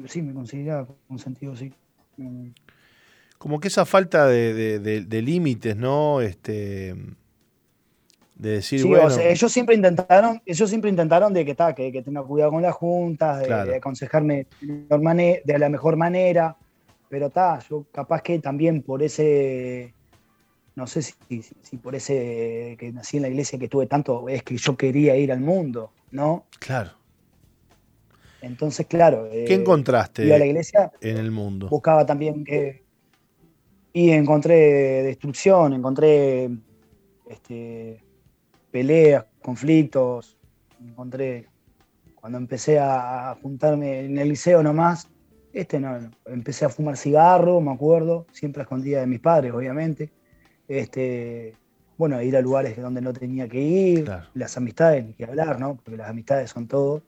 sí, 0.07 0.21
me 0.21 0.33
consideraba 0.33 0.87
con 1.07 1.19
sentido, 1.19 1.55
sí. 1.55 1.73
Como 3.41 3.59
que 3.59 3.69
esa 3.69 3.85
falta 3.85 4.27
de, 4.27 4.53
de- 4.53 4.79
de- 4.79 5.01
de 5.01 5.21
límites, 5.23 5.75
¿no? 5.75 6.21
Este, 6.21 6.93
de 8.35 8.49
decir, 8.51 8.81
Sí, 8.81 8.87
bueno, 8.87 9.05
o 9.05 9.09
sea, 9.09 9.29
ellos 9.29 9.51
siempre 9.51 9.75
intentaron, 9.75 10.41
ellos 10.45 10.69
siempre 10.69 10.89
intentaron 10.91 11.33
de 11.33 11.43
que, 11.43 11.55
ta, 11.55 11.73
que, 11.73 11.91
que 11.91 12.03
tenga 12.03 12.23
cuidado 12.23 12.51
con 12.51 12.61
las 12.61 12.75
juntas, 12.75 13.39
de, 13.39 13.47
Claro. 13.47 13.71
de 13.71 13.77
aconsejarme 13.77 14.47
de 15.43 15.59
la 15.59 15.69
mejor 15.69 15.95
manera, 15.97 16.55
pero 17.09 17.27
está, 17.27 17.57
yo 17.67 17.85
capaz 17.91 18.21
que 18.21 18.37
también 18.37 18.83
por 18.83 19.01
ese, 19.01 19.95
no 20.75 20.85
sé 20.85 21.01
si, 21.01 21.13
si- 21.41 21.55
si 21.63 21.77
por 21.77 21.95
ese 21.95 22.75
que 22.79 22.91
nací 22.93 23.17
en 23.17 23.23
la 23.23 23.29
iglesia 23.29 23.57
que 23.57 23.67
tuve 23.67 23.87
tanto, 23.87 24.29
es 24.29 24.43
que 24.43 24.55
yo 24.57 24.77
quería 24.77 25.15
ir 25.17 25.31
al 25.31 25.41
mundo, 25.41 25.91
¿no? 26.11 26.45
claro. 26.59 26.91
Entonces, 28.41 28.87
claro, 28.87 29.27
¿Qué 29.31 29.53
eh, 29.53 29.55
encontraste 29.55 30.33
a 30.33 30.37
la 30.39 30.45
iglesia, 30.45 30.91
en 31.01 31.17
el 31.17 31.31
mundo? 31.31 31.67
buscaba 31.69 32.05
también 32.05 32.43
que, 32.43 32.85
y 33.93 34.11
encontré 34.11 35.03
destrucción, 35.03 35.73
encontré 35.73 36.49
este, 37.29 38.03
peleas, 38.71 39.25
conflictos, 39.41 40.37
encontré 40.79 41.47
cuando 42.15 42.37
empecé 42.37 42.77
a 42.79 43.35
juntarme 43.41 44.01
en 44.01 44.17
el 44.17 44.29
liceo 44.29 44.61
nomás, 44.61 45.09
este 45.53 45.79
no, 45.79 46.11
empecé 46.27 46.65
a 46.65 46.69
fumar 46.69 46.95
cigarro, 46.95 47.59
me 47.61 47.71
acuerdo, 47.71 48.25
siempre 48.31 48.61
a 48.61 48.63
escondida 48.63 49.01
de 49.01 49.07
mis 49.07 49.19
padres, 49.19 49.51
obviamente. 49.51 50.11
Este, 50.67 51.55
bueno, 51.97 52.15
a 52.15 52.23
ir 52.23 52.37
a 52.37 52.41
lugares 52.41 52.79
donde 52.81 53.01
no 53.01 53.11
tenía 53.11 53.47
que 53.47 53.59
ir, 53.59 54.05
Claro. 54.05 54.27
las 54.33 54.55
amistades, 54.55 55.05
ni 55.05 55.13
que 55.13 55.25
hablar, 55.25 55.59
¿no? 55.59 55.75
Porque 55.75 55.97
las 55.97 56.09
amistades 56.09 56.49
son 56.49 56.67
todo. 56.67 57.01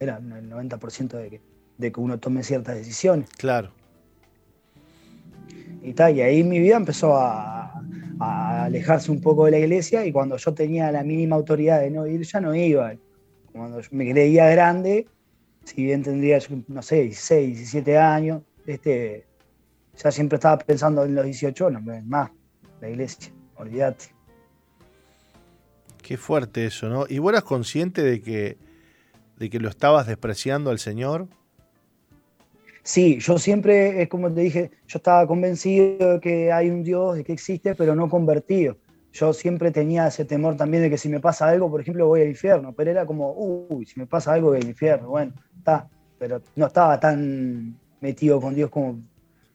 Era 0.00 0.16
el 0.18 0.48
90% 0.48 1.16
de 1.16 1.30
que, 1.30 1.40
de 1.76 1.92
que 1.92 2.00
uno 2.00 2.18
tome 2.18 2.42
ciertas 2.42 2.76
decisiones. 2.76 3.28
Claro. 3.30 3.70
Y, 5.96 6.20
ahí 6.20 6.44
mi 6.44 6.58
vida 6.58 6.76
empezó 6.76 7.16
a, 7.16 7.64
alejarse 8.20 9.12
un 9.12 9.20
poco 9.20 9.44
de 9.44 9.52
la 9.52 9.58
iglesia 9.58 10.04
y 10.04 10.10
cuando 10.10 10.36
yo 10.36 10.52
tenía 10.52 10.90
la 10.90 11.04
mínima 11.04 11.36
autoridad 11.36 11.80
de 11.80 11.90
no 11.90 12.04
ir, 12.04 12.22
ya 12.22 12.40
no 12.40 12.52
iba. 12.52 12.92
Cuando 13.52 13.80
yo 13.80 13.88
me 13.92 14.10
creía 14.10 14.48
grande, 14.50 15.06
si 15.64 15.84
bien 15.84 16.02
tendría, 16.02 16.40
no 16.66 16.82
sé, 16.82 17.02
16, 17.02 17.56
17 17.56 17.96
años, 17.96 18.42
este, 18.66 19.24
ya 19.96 20.10
siempre 20.10 20.36
estaba 20.36 20.58
pensando 20.58 21.04
en 21.04 21.14
los 21.14 21.24
18, 21.24 21.70
no, 21.70 21.80
más, 22.06 22.30
la 22.80 22.88
iglesia, 22.90 23.32
olvídate. 23.56 24.06
Qué 26.02 26.16
fuerte 26.16 26.66
eso, 26.66 26.88
¿no? 26.88 27.06
¿Y 27.08 27.18
vos 27.18 27.32
eras 27.32 27.44
consciente 27.44 28.02
de 28.02 28.20
que, 28.20 28.58
de 29.36 29.50
que 29.50 29.60
lo 29.60 29.68
estabas 29.68 30.06
despreciando 30.06 30.70
al 30.70 30.80
Señor? 30.80 31.28
Sí, 32.88 33.18
yo 33.18 33.36
siempre, 33.36 34.00
es 34.00 34.08
como 34.08 34.32
te 34.32 34.40
dije, 34.40 34.70
yo 34.86 34.96
estaba 34.96 35.26
convencido 35.26 36.14
de 36.14 36.20
que 36.20 36.50
hay 36.50 36.70
un 36.70 36.82
Dios, 36.82 37.16
de 37.16 37.22
que 37.22 37.34
existe, 37.34 37.74
pero 37.74 37.94
no 37.94 38.08
convertido. 38.08 38.78
Yo 39.12 39.34
siempre 39.34 39.70
tenía 39.70 40.06
ese 40.06 40.24
temor 40.24 40.56
también 40.56 40.84
de 40.84 40.88
que 40.88 40.96
si 40.96 41.10
me 41.10 41.20
pasa 41.20 41.48
algo, 41.48 41.70
por 41.70 41.82
ejemplo, 41.82 42.06
voy 42.06 42.22
al 42.22 42.28
infierno, 42.28 42.72
pero 42.72 42.90
era 42.90 43.04
como, 43.04 43.34
uy, 43.34 43.84
si 43.84 44.00
me 44.00 44.06
pasa 44.06 44.32
algo, 44.32 44.48
voy 44.48 44.62
al 44.62 44.68
infierno, 44.68 45.10
bueno, 45.10 45.34
está, 45.58 45.86
pero 46.18 46.40
no 46.56 46.66
estaba 46.66 46.98
tan 46.98 47.78
metido 48.00 48.40
con 48.40 48.54
Dios 48.54 48.70
como, 48.70 49.02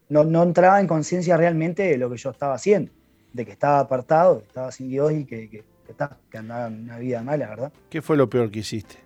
no, 0.10 0.24
no 0.24 0.44
entraba 0.44 0.80
en 0.80 0.86
conciencia 0.86 1.36
realmente 1.36 1.82
de 1.82 1.98
lo 1.98 2.12
que 2.12 2.18
yo 2.18 2.30
estaba 2.30 2.54
haciendo, 2.54 2.92
de 3.34 3.46
que 3.48 3.54
estaba 3.54 3.80
apartado, 3.80 4.42
que 4.42 4.46
estaba 4.46 4.72
sin 4.72 4.90
Dios 4.90 5.12
y 5.12 5.26
que, 5.26 5.50
que, 5.50 5.64
que, 5.88 5.92
está, 5.92 6.20
que 6.30 6.38
andaba 6.38 6.68
una 6.68 7.00
vida 7.00 7.24
mala, 7.24 7.50
¿verdad? 7.50 7.74
¿Qué 7.90 8.04
fue 8.04 8.16
lo 8.16 8.30
peor 8.30 8.52
que 8.52 8.60
hiciste? 8.60 8.98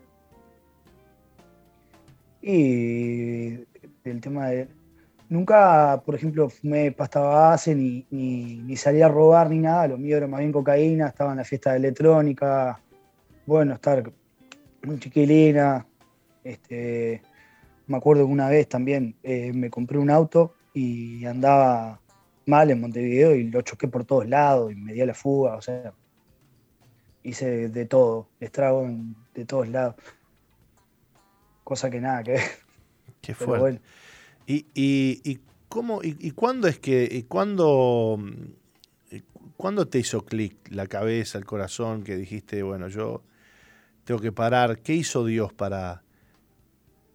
Y 2.42 3.66
el 4.12 4.22
tema 4.22 4.48
de. 4.48 4.68
Nunca, 5.30 6.02
por 6.06 6.16
ejemplo, 6.16 6.50
fumé 6.50 6.92
pasta 6.92 7.20
base 7.20 7.76
ni, 7.76 8.06
ni, 8.12 8.58
ni 8.58 8.76
salí 8.78 9.02
a 9.02 9.10
robar 9.10 9.50
ni 9.50 9.60
nada. 9.60 9.88
Lo 9.88 9.98
mío 9.98 10.18
era 10.18 10.28
más 10.28 10.40
bien 10.40 10.52
cocaína. 10.52 11.08
Estaba 11.08 11.32
en 11.32 11.38
la 11.38 11.44
fiesta 11.44 11.72
de 11.72 11.78
electrónica. 11.78 12.80
Bueno, 13.46 13.74
estar 13.74 14.12
muy 14.84 15.00
chiquilina. 15.00 15.86
Este, 16.44 17.22
me 17.88 17.98
acuerdo 17.98 18.26
que 18.26 18.32
una 18.32 18.50
vez 18.50 18.70
también 18.70 19.16
eh, 19.24 19.52
me 19.54 19.70
compré 19.70 19.98
un 19.98 20.10
auto 20.10 20.54
y 20.74 21.26
andaba 21.26 22.00
mal 22.46 22.72
en 22.72 22.80
Montevideo 22.80 23.36
y 23.36 23.50
lo 23.50 23.62
choqué 23.62 23.88
por 23.88 24.06
todos 24.06 24.28
lados 24.28 24.72
y 24.72 24.76
me 24.76 24.94
di 24.94 25.02
a 25.02 25.06
la 25.06 25.14
fuga. 25.14 25.56
O 25.56 25.62
sea, 25.62 25.94
hice 27.24 27.70
de 27.70 27.86
todo, 27.86 28.30
estrago 28.40 28.88
de 29.34 29.46
todos 29.46 29.68
lados. 29.68 29.96
Cosa 31.64 31.90
que 31.90 32.00
nada 32.00 32.24
que 32.24 32.32
ver. 32.32 32.42
Qué 33.22 33.34
fuerte. 33.34 33.60
bueno. 33.60 33.80
¿Y, 34.48 34.68
y, 34.76 35.22
y 35.26 35.40
cómo, 35.70 36.02
y, 36.04 36.18
y 36.20 36.32
cuándo 36.32 36.68
es 36.70 36.80
que, 36.80 37.08
y 37.12 37.24
cuándo, 37.24 38.18
y 39.12 39.22
cuándo 39.58 39.88
te 39.90 40.00
hizo 40.00 40.26
clic 40.26 40.56
la 40.72 40.88
cabeza, 40.88 41.38
el 41.38 41.46
corazón, 41.46 42.04
que 42.04 42.16
dijiste, 42.18 42.64
bueno, 42.64 42.88
yo 42.90 43.24
tengo 44.06 44.22
que 44.22 44.32
parar? 44.34 44.80
¿Qué 44.82 44.94
hizo 44.96 45.26
Dios 45.26 45.54
para, 45.54 46.04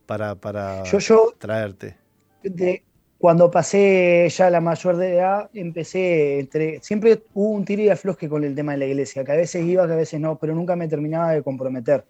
para, 0.07 0.35
para 0.37 0.83
Yo, 0.85 0.99
yo 0.99 1.35
traerte? 1.39 1.97
de- 2.43 2.85
cuando 3.19 3.51
pasé 3.53 4.29
ya 4.31 4.51
la 4.51 4.61
mayor 4.61 4.97
de 4.97 5.15
edad, 5.15 5.51
empecé 5.55 6.41
entre. 6.41 6.81
Siempre 6.83 7.23
hubo 7.35 7.51
un 7.51 7.65
tiro 7.65 7.83
y 7.83 7.89
afloje 7.89 8.29
con 8.29 8.43
el 8.45 8.55
tema 8.57 8.73
de 8.73 8.79
la 8.79 8.87
iglesia, 8.87 9.25
que 9.25 9.31
a 9.33 9.37
veces 9.37 9.65
iba, 9.65 9.87
que 9.87 9.93
a 9.93 9.97
veces 9.97 10.21
no, 10.21 10.39
pero 10.39 10.55
nunca 10.57 10.75
me 10.77 10.89
terminaba 10.89 11.31
de 11.33 11.43
comprometer. 11.43 12.05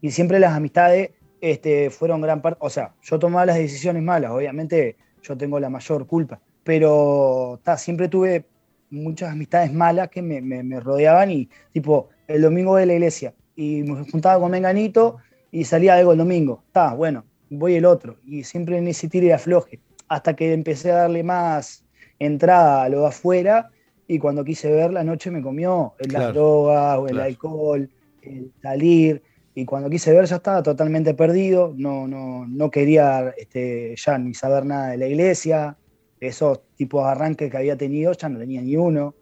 Y 0.00 0.10
siempre 0.10 0.38
las 0.40 0.54
amistades 0.54 1.10
este, 1.52 1.90
fueron 1.90 2.20
gran 2.20 2.42
parte. 2.42 2.58
O 2.60 2.70
sea, 2.70 2.96
yo 3.02 3.18
tomaba 3.18 3.46
las 3.46 3.56
decisiones 3.56 4.02
malas, 4.02 4.30
obviamente 4.32 4.98
yo 5.22 5.36
tengo 5.36 5.58
la 5.60 5.70
mayor 5.70 6.06
culpa, 6.06 6.42
pero 6.62 7.60
ta, 7.64 7.76
siempre 7.78 8.08
tuve 8.08 8.48
muchas 8.90 9.32
amistades 9.32 9.72
malas 9.72 10.08
que 10.10 10.22
me, 10.22 10.40
me- 10.42 10.62
me 10.62 10.80
rodeaban 10.80 11.30
y, 11.30 11.48
tipo, 11.72 12.10
el 12.26 12.42
domingo 12.42 12.76
de 12.76 12.86
la 12.86 12.94
iglesia, 12.94 13.34
y 13.54 13.82
me 13.82 14.04
juntaba 14.10 14.40
con 14.40 14.50
Menganito 14.50 15.16
y 15.50 15.64
salía 15.64 15.94
algo 15.94 16.12
el 16.12 16.18
domingo. 16.18 16.64
Está, 16.66 16.94
bueno, 16.94 17.28
voy 17.48 17.74
el 17.76 17.84
otro. 17.84 18.18
Y 18.24 18.44
siempre 18.44 18.78
en 18.78 18.88
ese 18.88 19.08
tiro 19.08 19.26
y 19.26 19.30
afloje 19.30 19.82
hasta 20.08 20.34
que 20.36 20.52
empecé 20.52 20.92
a 20.92 20.96
darle 20.96 21.22
más 21.22 21.86
entrada 22.18 22.84
a 22.84 22.88
lo 22.88 23.00
de 23.02 23.06
afuera 23.08 23.70
y 24.06 24.18
cuando 24.18 24.44
quise 24.44 24.70
ver 24.70 24.92
la 24.92 25.04
noche 25.04 25.30
me 25.30 25.42
comió 25.42 25.94
Claro, 26.06 26.08
las 26.10 26.26
drogas 26.32 26.98
o 26.98 27.08
el 27.08 27.18
claro. 27.18 27.20
alcohol, 27.20 27.90
el 28.20 28.52
salir, 28.62 29.22
y 29.54 29.64
cuando 29.64 29.88
quise 29.90 30.12
ver 30.12 30.24
ya 30.26 30.36
estaba 30.36 30.62
totalmente 30.62 31.14
perdido, 31.14 31.72
no, 31.76 32.06
no, 32.08 32.46
no 32.46 32.70
quería 32.70 33.32
este, 33.36 33.94
ya 33.96 34.18
ni 34.18 34.34
saber 34.34 34.64
nada 34.66 34.88
de 34.90 34.96
la 34.98 35.06
iglesia, 35.06 35.76
esos 36.20 36.60
tipos 36.76 37.04
de 37.04 37.10
arranques 37.10 37.50
que 37.50 37.56
había 37.56 37.76
tenido 37.76 38.12
ya 38.12 38.28
no 38.28 38.38
tenía 38.38 38.62
ni 38.62 38.76
uno, 38.76 39.14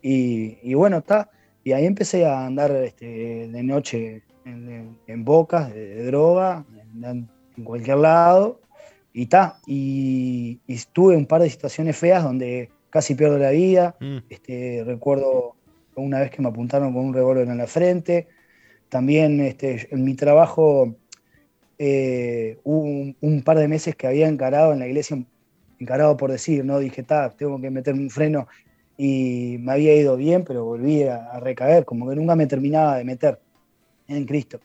y, 0.00 0.58
y 0.62 0.74
bueno, 0.74 0.98
está, 0.98 1.30
y 1.62 1.72
ahí 1.72 1.86
empecé 1.86 2.26
a 2.26 2.46
andar 2.46 2.70
este, 2.76 3.48
de 3.48 3.62
noche 3.62 4.22
en, 4.44 4.70
en- 4.70 4.98
en 5.06 5.24
bocas 5.24 5.72
de, 5.72 5.86
de 5.96 6.04
droga, 6.06 6.64
en, 7.02 7.28
en 7.56 7.64
cualquier 7.64 7.98
lado, 7.98 8.60
y 9.12 9.22
está, 9.24 9.58
y, 9.66 10.60
y 10.66 10.78
tuve 10.92 11.16
un 11.16 11.26
par 11.26 11.42
de 11.42 11.50
situaciones 11.50 11.96
feas 11.96 12.22
donde 12.24 12.70
casi 12.90 13.14
pierdo 13.14 13.38
la 13.38 13.50
vida, 13.50 13.96
Mm, 14.00 14.18
este, 14.28 14.82
recuerdo 14.84 15.56
una 15.96 16.20
vez 16.20 16.30
que 16.30 16.42
me 16.42 16.48
apuntaron 16.48 16.92
con 16.92 17.04
un 17.06 17.14
revólver 17.14 17.48
en 17.48 17.58
la 17.58 17.66
frente. 17.66 18.28
También 18.94 19.40
este, 19.40 19.88
en 19.92 20.04
mi 20.04 20.14
trabajo 20.14 20.94
eh, 21.78 22.60
hubo 22.62 23.12
un, 23.20 23.42
par 23.42 23.58
de 23.58 23.66
meses 23.66 23.96
que 23.96 24.06
había 24.06 24.28
encarado 24.28 24.72
en 24.72 24.78
la 24.78 24.86
iglesia, 24.86 25.20
encarado 25.80 26.16
por 26.16 26.30
decir, 26.30 26.64
¿no? 26.64 26.78
Dije, 26.78 27.04
tengo 27.36 27.60
que 27.60 27.70
meterme 27.72 28.02
un 28.02 28.10
freno 28.10 28.46
y 28.96 29.56
me 29.58 29.72
había 29.72 29.96
ido 29.96 30.16
bien, 30.16 30.44
pero 30.44 30.64
volví 30.64 31.02
a, 31.02 31.26
a 31.26 31.40
recaer, 31.40 31.84
como 31.84 32.08
que 32.08 32.14
nunca 32.14 32.36
me 32.36 32.46
terminaba 32.46 32.96
de 32.96 33.02
meter 33.02 33.40
en 34.06 34.24
Cristo. 34.26 34.60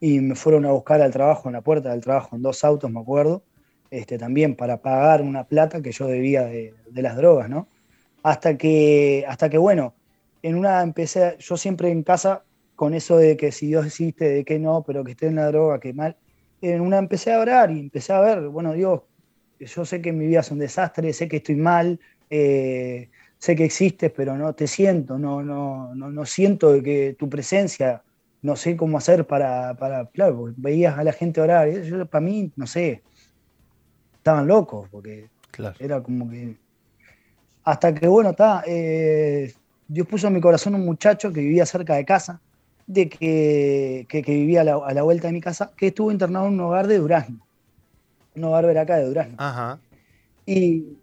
Y 0.00 0.18
me 0.20 0.34
fueron 0.34 0.64
a 0.64 0.72
buscar 0.72 1.02
al 1.02 1.12
trabajo, 1.12 1.50
en 1.50 1.52
la 1.52 1.60
puerta 1.60 1.90
del 1.90 2.00
trabajo, 2.00 2.36
en 2.36 2.40
dos 2.40 2.64
autos, 2.64 2.90
me 2.90 3.00
acuerdo, 3.00 3.42
este, 3.90 4.16
también 4.16 4.54
para 4.56 4.80
pagar 4.80 5.20
una 5.20 5.44
plata 5.44 5.82
que 5.82 5.92
yo 5.92 6.06
debía 6.06 6.44
de, 6.44 6.72
de 6.90 7.02
las 7.02 7.18
drogas, 7.18 7.50
¿no? 7.50 7.68
Hasta 8.22 8.56
que, 8.56 9.26
hasta 9.28 9.50
que, 9.50 9.58
bueno, 9.58 9.92
en 10.40 10.54
una 10.54 10.80
empecé, 10.80 11.36
yo 11.38 11.58
siempre 11.58 11.90
en 11.90 12.02
casa, 12.02 12.44
con 12.74 12.94
eso 12.94 13.16
de 13.16 13.36
que 13.36 13.52
si 13.52 13.68
Dios 13.68 13.86
existe, 13.86 14.28
de 14.28 14.44
que 14.44 14.58
no, 14.58 14.82
pero 14.86 15.04
que 15.04 15.12
esté 15.12 15.26
en 15.26 15.36
la 15.36 15.46
droga, 15.46 15.80
que 15.80 15.92
mal, 15.92 16.16
en 16.60 16.80
una 16.80 16.98
empecé 16.98 17.32
a 17.32 17.40
orar 17.40 17.70
y 17.70 17.78
empecé 17.78 18.12
a 18.12 18.20
ver, 18.20 18.48
bueno, 18.48 18.72
Dios, 18.72 19.02
yo 19.58 19.84
sé 19.84 20.00
que 20.00 20.12
mi 20.12 20.26
vida 20.26 20.40
es 20.40 20.50
un 20.50 20.58
desastre, 20.58 21.12
sé 21.12 21.28
que 21.28 21.36
estoy 21.36 21.56
mal, 21.56 22.00
eh, 22.30 23.10
sé 23.38 23.54
que 23.54 23.64
existes, 23.64 24.10
pero 24.10 24.36
no 24.36 24.54
te 24.54 24.66
siento, 24.66 25.18
no, 25.18 25.42
no, 25.42 25.94
no, 25.94 26.10
no 26.10 26.24
siento 26.24 26.72
de 26.72 26.82
que 26.82 27.16
tu 27.18 27.28
presencia, 27.28 28.02
no 28.42 28.56
sé 28.56 28.76
cómo 28.76 28.98
hacer 28.98 29.26
para, 29.26 29.74
para 29.74 30.06
claro, 30.06 30.52
veías 30.56 30.98
a 30.98 31.04
la 31.04 31.12
gente 31.12 31.40
orar, 31.40 31.70
yo, 31.70 32.06
para 32.06 32.24
mí, 32.24 32.50
no 32.56 32.66
sé, 32.66 33.02
estaban 34.16 34.46
locos, 34.46 34.88
porque 34.90 35.28
claro. 35.50 35.76
era 35.78 36.02
como 36.02 36.28
que. 36.30 36.56
Hasta 37.64 37.94
que, 37.94 38.08
bueno, 38.08 38.30
está. 38.30 38.64
Dios 39.86 40.06
puso 40.06 40.26
en 40.28 40.32
mi 40.32 40.40
corazón 40.40 40.74
un 40.74 40.84
muchacho 40.84 41.30
que 41.32 41.40
vivía 41.40 41.66
cerca 41.66 41.94
de 41.94 42.04
casa, 42.04 42.40
de 42.86 43.08
que, 43.08 44.06
que, 44.08 44.22
que 44.22 44.32
vivía 44.32 44.60
a 44.60 44.64
la, 44.64 44.74
a 44.76 44.92
la, 44.92 45.02
vuelta 45.02 45.28
de 45.28 45.32
mi 45.32 45.40
casa, 45.40 45.72
que 45.76 45.88
estuvo 45.88 46.12
internado 46.12 46.46
en 46.46 46.54
un 46.54 46.60
hogar 46.60 46.86
de 46.86 46.98
Durazno. 46.98 47.46
Un 48.34 48.44
hogar 48.44 48.66
ver 48.66 48.78
acá 48.78 48.96
de 48.96 49.06
Durazno. 49.06 49.36
Ajá. 49.38 49.80
Y, 50.46 50.98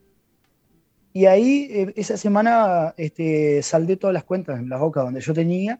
y 1.13 1.25
ahí, 1.25 1.67
eh, 1.71 1.93
esa 1.95 2.17
semana, 2.17 2.93
este, 2.97 3.61
saldé 3.63 3.97
todas 3.97 4.13
las 4.13 4.23
cuentas 4.23 4.59
en 4.59 4.69
la 4.69 4.77
boca 4.77 5.01
donde 5.01 5.21
yo 5.21 5.33
tenía 5.33 5.79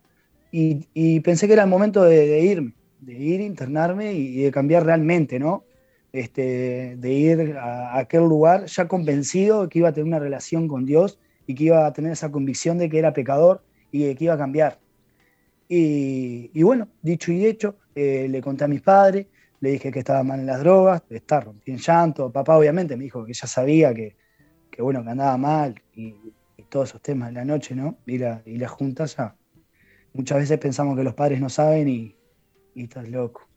y, 0.51 0.87
y 0.93 1.19
pensé 1.21 1.47
que 1.47 1.53
era 1.53 1.63
el 1.63 1.69
momento 1.69 2.03
de, 2.03 2.27
de 2.27 2.39
irme, 2.41 2.73
de 2.99 3.13
ir, 3.13 3.41
internarme 3.41 4.13
y, 4.13 4.39
y 4.39 4.43
de 4.43 4.51
cambiar 4.51 4.85
realmente, 4.85 5.39
¿no? 5.39 5.63
Este, 6.11 6.97
de 6.97 7.13
ir 7.13 7.57
a, 7.57 7.93
a, 7.93 7.99
aquel 7.99 8.21
lugar 8.21 8.65
ya 8.65 8.87
convencido 8.87 9.63
de 9.63 9.69
que 9.69 9.79
iba 9.79 9.89
a 9.89 9.93
tener 9.93 10.07
una 10.07 10.19
relación 10.19 10.67
con 10.67 10.85
Dios 10.85 11.19
y 11.47 11.55
que 11.55 11.65
iba 11.65 11.85
a 11.85 11.93
tener 11.93 12.11
esa 12.11 12.31
convicción 12.31 12.77
de 12.77 12.89
que 12.89 12.99
era 12.99 13.13
pecador 13.13 13.63
y 13.91 14.03
de 14.03 14.15
que 14.15 14.25
iba 14.25 14.33
a 14.33 14.37
cambiar. 14.37 14.79
Y, 15.73 16.63
bueno, 16.63 16.89
dicho 17.01 17.31
y 17.31 17.45
hecho, 17.45 17.77
eh, 17.95 18.27
le 18.29 18.41
conté 18.41 18.65
a 18.65 18.67
mis 18.67 18.81
padres, 18.81 19.27
le 19.61 19.71
dije 19.71 19.89
que 19.89 19.99
estaba 19.99 20.21
mal 20.21 20.41
en 20.41 20.45
las 20.45 20.59
drogas, 20.59 21.01
está 21.09 21.45
en 21.65 21.77
llanto. 21.77 22.29
Papá 22.29 22.57
obviamente 22.57 22.97
me 22.97 23.05
dijo 23.05 23.23
que 23.23 23.31
ya 23.31 23.47
sabía 23.47 23.93
que, 23.93 24.17
que 24.69 24.81
bueno, 24.81 25.01
que 25.01 25.11
andaba 25.11 25.37
mal 25.37 25.81
y, 25.95 26.13
todos 26.67 26.89
esos 26.89 27.01
temas 27.01 27.29
de 27.29 27.35
la 27.35 27.45
noche, 27.45 27.73
¿no? 27.73 27.97
Y 28.05 28.17
la, 28.17 28.41
y 28.45 28.59
junta 28.65 29.05
ya. 29.05 29.35
Muchas 30.13 30.39
veces 30.39 30.57
pensamos 30.57 30.97
que 30.97 31.03
los 31.03 31.13
padres 31.13 31.39
no 31.39 31.49
saben 31.49 31.87
y, 31.87 32.15
y 32.75 32.83
estás 32.83 33.09
loco. 33.09 33.47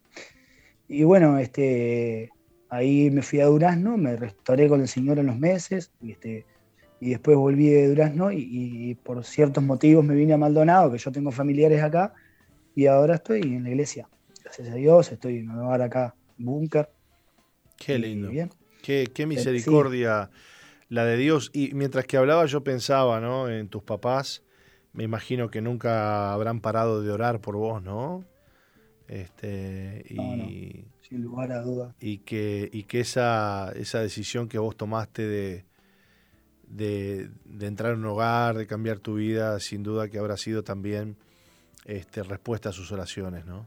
Y 0.86 1.02
bueno, 1.02 1.38
este, 1.38 2.30
ahí 2.68 3.10
me 3.10 3.22
fui 3.22 3.40
a 3.40 3.46
Durazno, 3.46 3.96
me 3.96 4.16
restauré 4.16 4.68
con 4.68 4.80
el 4.80 4.88
Señor 4.88 5.18
en 5.18 5.26
los 5.26 5.38
meses, 5.38 5.92
y, 6.00 6.12
este, 6.12 6.46
y 7.04 7.10
después 7.10 7.36
volví 7.36 7.68
de 7.68 7.88
Durazno 7.88 8.32
y, 8.32 8.48
y, 8.50 8.94
por 8.94 9.22
ciertos 9.26 9.62
motivos 9.62 10.02
me 10.02 10.14
vine 10.14 10.32
a 10.32 10.38
Maldonado, 10.38 10.90
que 10.90 10.96
yo 10.96 11.12
tengo 11.12 11.30
familiares 11.30 11.82
acá, 11.82 12.14
y 12.74 12.86
ahora 12.86 13.16
estoy 13.16 13.42
en 13.42 13.62
la 13.62 13.68
iglesia. 13.68 14.08
Gracias 14.42 14.70
a 14.70 14.74
Dios, 14.74 15.12
estoy 15.12 15.40
en 15.40 15.50
un 15.50 15.58
lugar 15.58 15.82
acá, 15.82 16.14
búnker. 16.38 16.88
Qué 17.76 17.98
lindo. 17.98 18.30
Bien. 18.30 18.48
Qué, 18.82 19.10
qué, 19.12 19.26
misericordia 19.26 20.30
sí. 20.32 20.84
la 20.88 21.04
de 21.04 21.18
Dios. 21.18 21.50
Y 21.52 21.74
mientras 21.74 22.06
que 22.06 22.16
hablaba 22.16 22.46
yo 22.46 22.64
pensaba, 22.64 23.20
¿no? 23.20 23.50
En 23.50 23.68
tus 23.68 23.82
papás, 23.82 24.42
me 24.94 25.04
imagino 25.04 25.50
que 25.50 25.60
nunca 25.60 26.32
habrán 26.32 26.60
parado 26.60 27.02
de 27.02 27.10
orar 27.10 27.42
por 27.42 27.56
vos, 27.56 27.82
¿no? 27.82 28.24
Este, 29.08 30.06
y, 30.08 30.14
no, 30.14 30.36
no. 30.36 30.44
sin 31.02 31.20
lugar 31.22 31.52
a 31.52 31.60
duda. 31.60 31.94
Y 32.00 32.18
que, 32.18 32.70
y 32.72 32.84
que 32.84 33.00
esa, 33.00 33.72
esa 33.76 34.00
decisión 34.00 34.48
que 34.48 34.58
vos 34.58 34.74
tomaste 34.74 35.26
de, 35.26 35.66
de, 36.74 37.30
entrar 37.60 37.92
en 37.92 38.00
un 38.00 38.06
hogar, 38.06 38.56
de 38.56 38.66
cambiar 38.66 38.98
tu 38.98 39.14
vida, 39.14 39.60
sin 39.60 39.82
duda 39.82 40.08
que 40.08 40.18
habrá 40.18 40.36
sido 40.36 40.64
también 40.64 41.16
este, 41.84 42.22
respuesta 42.22 42.70
a 42.70 42.72
sus 42.72 42.90
oraciones, 42.90 43.46
¿no? 43.46 43.66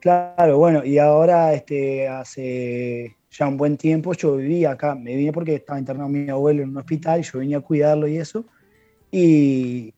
Claro, 0.00 0.58
bueno, 0.58 0.84
y 0.84 0.98
ahora 0.98 1.52
este, 1.52 2.08
hace 2.08 3.16
ya 3.30 3.46
un 3.46 3.56
buen 3.56 3.76
tiempo 3.76 4.14
yo 4.14 4.36
vivía 4.36 4.72
acá, 4.72 4.94
me 4.94 5.14
vine 5.14 5.32
porque 5.32 5.56
estaba 5.56 5.78
internado 5.78 6.08
mi 6.08 6.28
abuelo 6.28 6.62
en 6.62 6.70
un 6.70 6.78
hospital, 6.78 7.22
yo 7.22 7.38
venía 7.38 7.58
a 7.58 7.60
cuidarlo 7.60 8.08
y 8.08 8.16
eso, 8.16 8.44
y, 9.10 9.94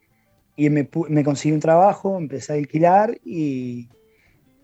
y 0.57 0.71
me, 0.71 0.89
me 1.09 1.25
conseguí 1.25 1.55
un 1.55 1.61
trabajo, 1.61 2.19
empecé 2.19 2.53
a 2.53 2.57
alquilar 2.57 3.17
y, 3.25 3.89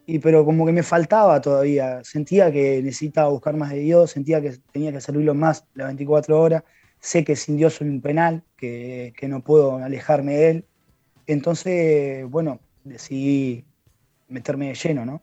y, 0.07 0.19
pero 0.19 0.45
como 0.45 0.66
que 0.66 0.73
me 0.73 0.83
faltaba 0.83 1.41
todavía, 1.41 2.03
sentía 2.03 2.51
que 2.51 2.83
necesitaba 2.83 3.31
buscar 3.31 3.57
más 3.57 3.70
de 3.70 3.79
Dios, 3.79 4.11
sentía 4.11 4.41
que 4.43 4.59
tenía 4.73 4.93
que 4.93 5.01
servirlo 5.01 5.35
más 5.35 5.65
las 5.75 5.87
24 5.87 6.39
horas, 6.39 6.65
sé 7.01 7.25
que 7.25 7.37
sin 7.37 7.57
Dios 7.57 7.75
soy 7.75 7.89
un 7.89 8.01
penal, 8.01 8.43
que, 8.57 9.12
que 9.16 9.29
no 9.29 9.43
puedo 9.43 9.77
alejarme 9.77 10.35
de 10.35 10.51
Él, 10.51 10.65
entonces, 11.27 12.25
bueno, 12.29 12.61
decidí 12.85 13.65
meterme 14.29 14.69
de 14.69 14.75
lleno, 14.75 15.05
¿no? 15.05 15.23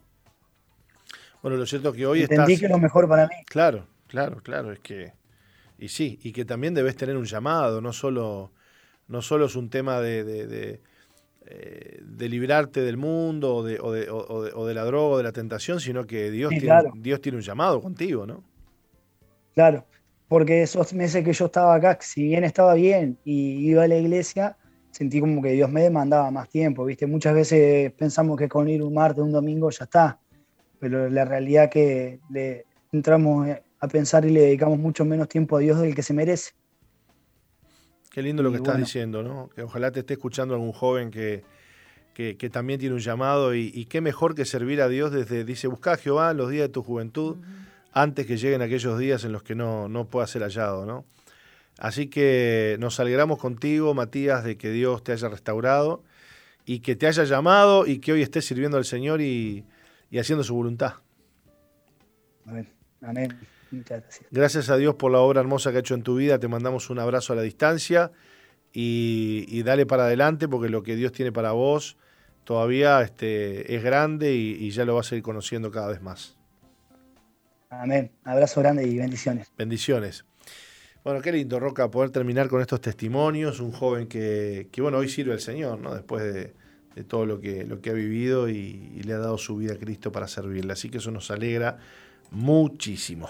Bueno, 1.41 1.57
lo 1.57 1.65
cierto 1.65 1.89
es 1.89 1.95
que 1.95 2.05
hoy 2.05 2.21
Entendí 2.21 2.53
estás... 2.53 2.59
que 2.59 2.65
es 2.65 2.71
lo 2.71 2.79
mejor 2.79 3.07
para 3.07 3.27
mí. 3.27 3.35
Claro, 3.47 3.87
claro, 4.07 4.41
claro, 4.41 4.71
es 4.71 4.79
que... 4.79 5.13
Y 5.77 5.89
sí, 5.89 6.19
y 6.23 6.31
que 6.31 6.45
también 6.45 6.73
debes 6.73 6.95
tener 6.95 7.17
un 7.17 7.25
llamado, 7.25 7.81
no 7.81 7.91
solo, 7.91 8.51
no 9.07 9.21
solo 9.21 9.45
es 9.45 9.55
un 9.55 9.69
tema 9.69 9.99
de, 9.99 10.23
de, 10.23 10.47
de, 10.47 10.81
eh, 11.45 11.99
de 12.01 12.29
librarte 12.29 12.81
del 12.81 12.97
mundo 12.97 13.55
o 13.55 13.63
de, 13.63 13.79
o, 13.79 13.91
de, 13.91 14.09
o, 14.09 14.43
de, 14.43 14.51
o 14.53 14.65
de 14.65 14.73
la 14.73 14.85
droga 14.85 15.15
o 15.15 15.17
de 15.17 15.23
la 15.23 15.33
tentación, 15.33 15.79
sino 15.79 16.07
que 16.07 16.31
Dios, 16.31 16.49
sí, 16.49 16.59
tiene, 16.59 16.73
claro. 16.73 16.93
Dios 16.95 17.19
tiene 17.19 17.37
un 17.37 17.43
llamado 17.43 17.81
contigo, 17.81 18.25
¿no? 18.25 18.43
Claro, 19.53 19.85
porque 20.27 20.63
esos 20.63 20.93
meses 20.93 21.23
que 21.23 21.33
yo 21.33 21.45
estaba 21.45 21.75
acá, 21.75 21.97
si 22.01 22.23
bien 22.23 22.43
estaba 22.43 22.73
bien 22.73 23.17
y 23.23 23.69
iba 23.69 23.83
a 23.83 23.87
la 23.87 23.97
iglesia, 23.97 24.57
sentí 24.91 25.19
como 25.19 25.41
que 25.41 25.51
Dios 25.51 25.69
me 25.69 25.81
demandaba 25.81 26.31
más 26.31 26.49
tiempo, 26.49 26.85
¿viste? 26.85 27.05
Muchas 27.05 27.35
veces 27.35 27.91
pensamos 27.93 28.37
que 28.37 28.47
con 28.47 28.67
ir 28.69 28.81
un 28.81 28.93
martes, 28.93 29.23
un 29.23 29.31
domingo 29.31 29.69
ya 29.69 29.83
está, 29.83 30.19
pero 30.79 31.09
la 31.09 31.25
realidad 31.25 31.69
que 31.69 32.19
le 32.29 32.65
entramos 32.91 33.47
a 33.79 33.87
pensar 33.87 34.25
y 34.25 34.31
le 34.31 34.41
dedicamos 34.41 34.79
mucho 34.79 35.05
menos 35.05 35.27
tiempo 35.27 35.57
a 35.57 35.59
Dios 35.59 35.79
del 35.79 35.93
que 35.93 36.01
se 36.01 36.13
merece. 36.13 36.53
Qué 38.09 38.21
lindo 38.21 38.41
lo 38.41 38.51
que 38.51 38.57
estás 38.57 38.77
diciendo, 38.77 39.21
¿no? 39.21 39.49
Que 39.49 39.63
ojalá 39.63 39.91
te 39.91 39.99
esté 39.99 40.13
escuchando 40.13 40.53
algún 40.53 40.71
joven 40.71 41.11
que, 41.11 41.43
que, 42.13 42.37
que 42.37 42.49
también 42.49 42.79
tiene 42.79 42.95
un 42.95 43.01
llamado 43.01 43.53
y, 43.53 43.71
y, 43.73 43.85
qué 43.85 43.99
mejor 43.99 44.33
que 44.33 44.45
servir 44.45 44.81
a 44.81 44.87
Dios 44.87 45.11
desde, 45.11 45.43
dice, 45.43 45.67
busca 45.67 45.91
a 45.91 45.97
Jehová 45.97 46.31
en 46.31 46.37
los 46.37 46.49
días 46.49 46.69
de 46.69 46.69
tu 46.69 46.81
juventud, 46.81 47.35
uh 47.35 47.41
-huh. 47.41 47.65
Antes 47.95 48.27
que 48.27 48.35
lleguen 48.35 48.61
aquellos 48.61 48.99
días 48.99 49.23
en 49.23 49.31
los 49.31 49.41
que 49.41 49.55
no, 49.55 49.87
no 49.87 50.05
pueda 50.09 50.27
ser 50.27 50.43
hallado, 50.43 50.85
¿no? 50.85 51.05
Así 51.79 52.07
que 52.07 52.75
nos 52.79 52.99
alegramos 52.99 53.39
contigo, 53.39 53.93
Matías, 53.93 54.43
de 54.43 54.57
que 54.57 54.69
Dios 54.69 55.03
te 55.03 55.13
haya 55.13 55.29
restaurado 55.29 56.03
y 56.65 56.79
que 56.79 56.97
te 56.97 57.07
haya 57.07 57.23
llamado 57.23 57.87
y 57.87 57.99
que 57.99 58.11
hoy 58.11 58.21
estés 58.21 58.45
sirviendo 58.45 58.77
al 58.77 58.85
Señor 58.85 59.21
y, 59.21 59.65
y 60.11 60.19
haciendo 60.19 60.43
su 60.43 60.53
voluntad. 60.53 60.95
Amén. 62.45 62.67
Amén. 63.01 63.39
Muchas 63.71 64.01
gracias. 64.01 64.27
Gracias 64.29 64.69
a 64.69 64.77
Dios 64.77 64.95
por 64.95 65.11
la 65.11 65.19
obra 65.19 65.39
hermosa 65.39 65.71
que 65.71 65.77
ha 65.77 65.79
hecho 65.79 65.95
en 65.95 66.03
tu 66.03 66.17
vida. 66.17 66.37
Te 66.37 66.49
mandamos 66.49 66.89
un 66.89 66.99
abrazo 66.99 67.31
a 67.31 67.37
la 67.37 67.41
distancia 67.43 68.11
y, 68.73 69.45
y 69.47 69.63
dale 69.63 69.85
para 69.85 70.03
adelante 70.03 70.49
porque 70.49 70.67
lo 70.67 70.83
que 70.83 70.97
Dios 70.97 71.13
tiene 71.13 71.31
para 71.31 71.53
vos 71.53 71.97
todavía 72.43 73.01
este, 73.01 73.73
es 73.73 73.83
grande 73.83 74.35
y, 74.35 74.51
y 74.59 74.71
ya 74.71 74.83
lo 74.83 74.95
vas 74.95 75.11
a 75.11 75.15
ir 75.15 75.23
conociendo 75.23 75.71
cada 75.71 75.87
vez 75.87 76.01
más. 76.01 76.37
Amén. 77.81 78.11
Abrazo 78.23 78.61
grande 78.61 78.87
y 78.87 78.97
bendiciones. 78.97 79.51
Bendiciones. 79.57 80.25
Bueno, 81.03 81.21
qué 81.21 81.31
lindo, 81.31 81.59
Roca, 81.59 81.91
poder 81.91 82.09
terminar 82.09 82.47
con 82.47 82.61
estos 82.61 82.81
testimonios. 82.81 83.59
Un 83.59 83.71
joven 83.71 84.07
que, 84.07 84.69
que 84.71 84.81
bueno, 84.81 84.97
hoy 84.97 85.09
sirve 85.09 85.33
al 85.33 85.39
Señor, 85.39 85.79
¿no? 85.79 85.93
Después 85.93 86.23
de, 86.23 86.53
de 86.95 87.03
todo 87.03 87.25
lo 87.25 87.39
que, 87.39 87.63
lo 87.63 87.79
que 87.81 87.91
ha 87.91 87.93
vivido 87.93 88.49
y, 88.49 88.91
y 88.95 89.03
le 89.03 89.13
ha 89.13 89.19
dado 89.19 89.37
su 89.37 89.57
vida 89.57 89.73
a 89.73 89.77
Cristo 89.77 90.11
para 90.11 90.27
servirle. 90.27 90.73
Así 90.73 90.89
que 90.89 90.97
eso 90.97 91.11
nos 91.11 91.29
alegra 91.29 91.77
muchísimo. 92.31 93.29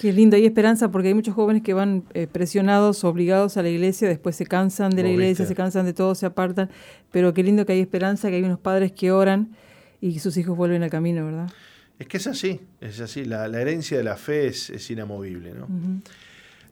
Qué 0.00 0.12
lindo, 0.12 0.36
hay 0.36 0.44
esperanza 0.46 0.90
porque 0.90 1.08
hay 1.08 1.14
muchos 1.14 1.34
jóvenes 1.34 1.62
que 1.62 1.74
van 1.74 2.04
eh, 2.12 2.26
presionados, 2.26 3.04
obligados 3.04 3.56
a 3.56 3.62
la 3.62 3.68
iglesia, 3.68 4.08
después 4.08 4.36
se 4.36 4.46
cansan 4.46 4.90
de 4.90 5.02
la 5.02 5.08
¿Vos 5.08 5.14
iglesia, 5.14 5.44
viste? 5.44 5.46
se 5.46 5.54
cansan 5.54 5.86
de 5.86 5.92
todo, 5.92 6.14
se 6.14 6.26
apartan, 6.26 6.70
pero 7.10 7.32
qué 7.32 7.42
lindo 7.42 7.64
que 7.64 7.72
hay 7.72 7.80
esperanza, 7.80 8.28
que 8.28 8.36
hay 8.36 8.42
unos 8.42 8.58
padres 8.58 8.92
que 8.92 9.12
oran 9.12 9.56
y 10.00 10.18
sus 10.18 10.36
hijos 10.36 10.56
vuelven 10.56 10.82
al 10.82 10.90
camino, 10.90 11.24
¿verdad? 11.24 11.50
Es 11.98 12.06
que 12.08 12.16
es 12.16 12.26
así, 12.26 12.60
es 12.80 13.00
así. 13.00 13.24
La, 13.24 13.48
la 13.48 13.60
herencia 13.60 13.96
de 13.96 14.04
la 14.04 14.16
fe 14.16 14.46
es, 14.46 14.70
es 14.70 14.90
inamovible, 14.90 15.52
¿no? 15.54 15.68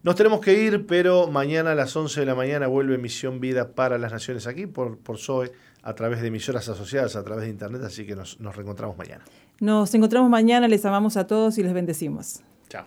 Nos 0.03 0.17
tenemos 0.17 0.41
que 0.41 0.55
ir, 0.55 0.87
pero 0.87 1.29
mañana 1.29 1.73
a 1.73 1.75
las 1.75 1.95
11 1.95 2.21
de 2.21 2.27
la 2.27 2.35
mañana 2.35 2.67
vuelve 2.67 2.97
Misión 2.97 3.39
Vida 3.39 3.73
para 3.73 3.99
las 3.99 4.13
Naciones 4.13 4.47
aquí 4.47 4.67
por, 4.67 4.97
por 4.99 5.19
SOE, 5.19 5.53
a 5.83 5.95
través 5.95 6.21
de 6.21 6.29
emisoras 6.29 6.69
asociadas, 6.69 7.17
a 7.17 7.23
través 7.23 7.45
de 7.45 7.51
Internet, 7.51 7.83
así 7.85 8.07
que 8.07 8.17
nos, 8.17 8.41
nos 8.41 8.57
reencontramos 8.57 8.97
mañana. 8.97 9.25
Nos 9.61 9.95
encontramos 9.95 10.31
mañana, 10.31 10.69
les 10.69 10.85
amamos 10.87 11.17
a 11.19 11.27
todos 11.27 11.59
y 11.59 11.63
les 11.63 11.75
bendecimos. 11.75 12.41
Chao. 12.69 12.87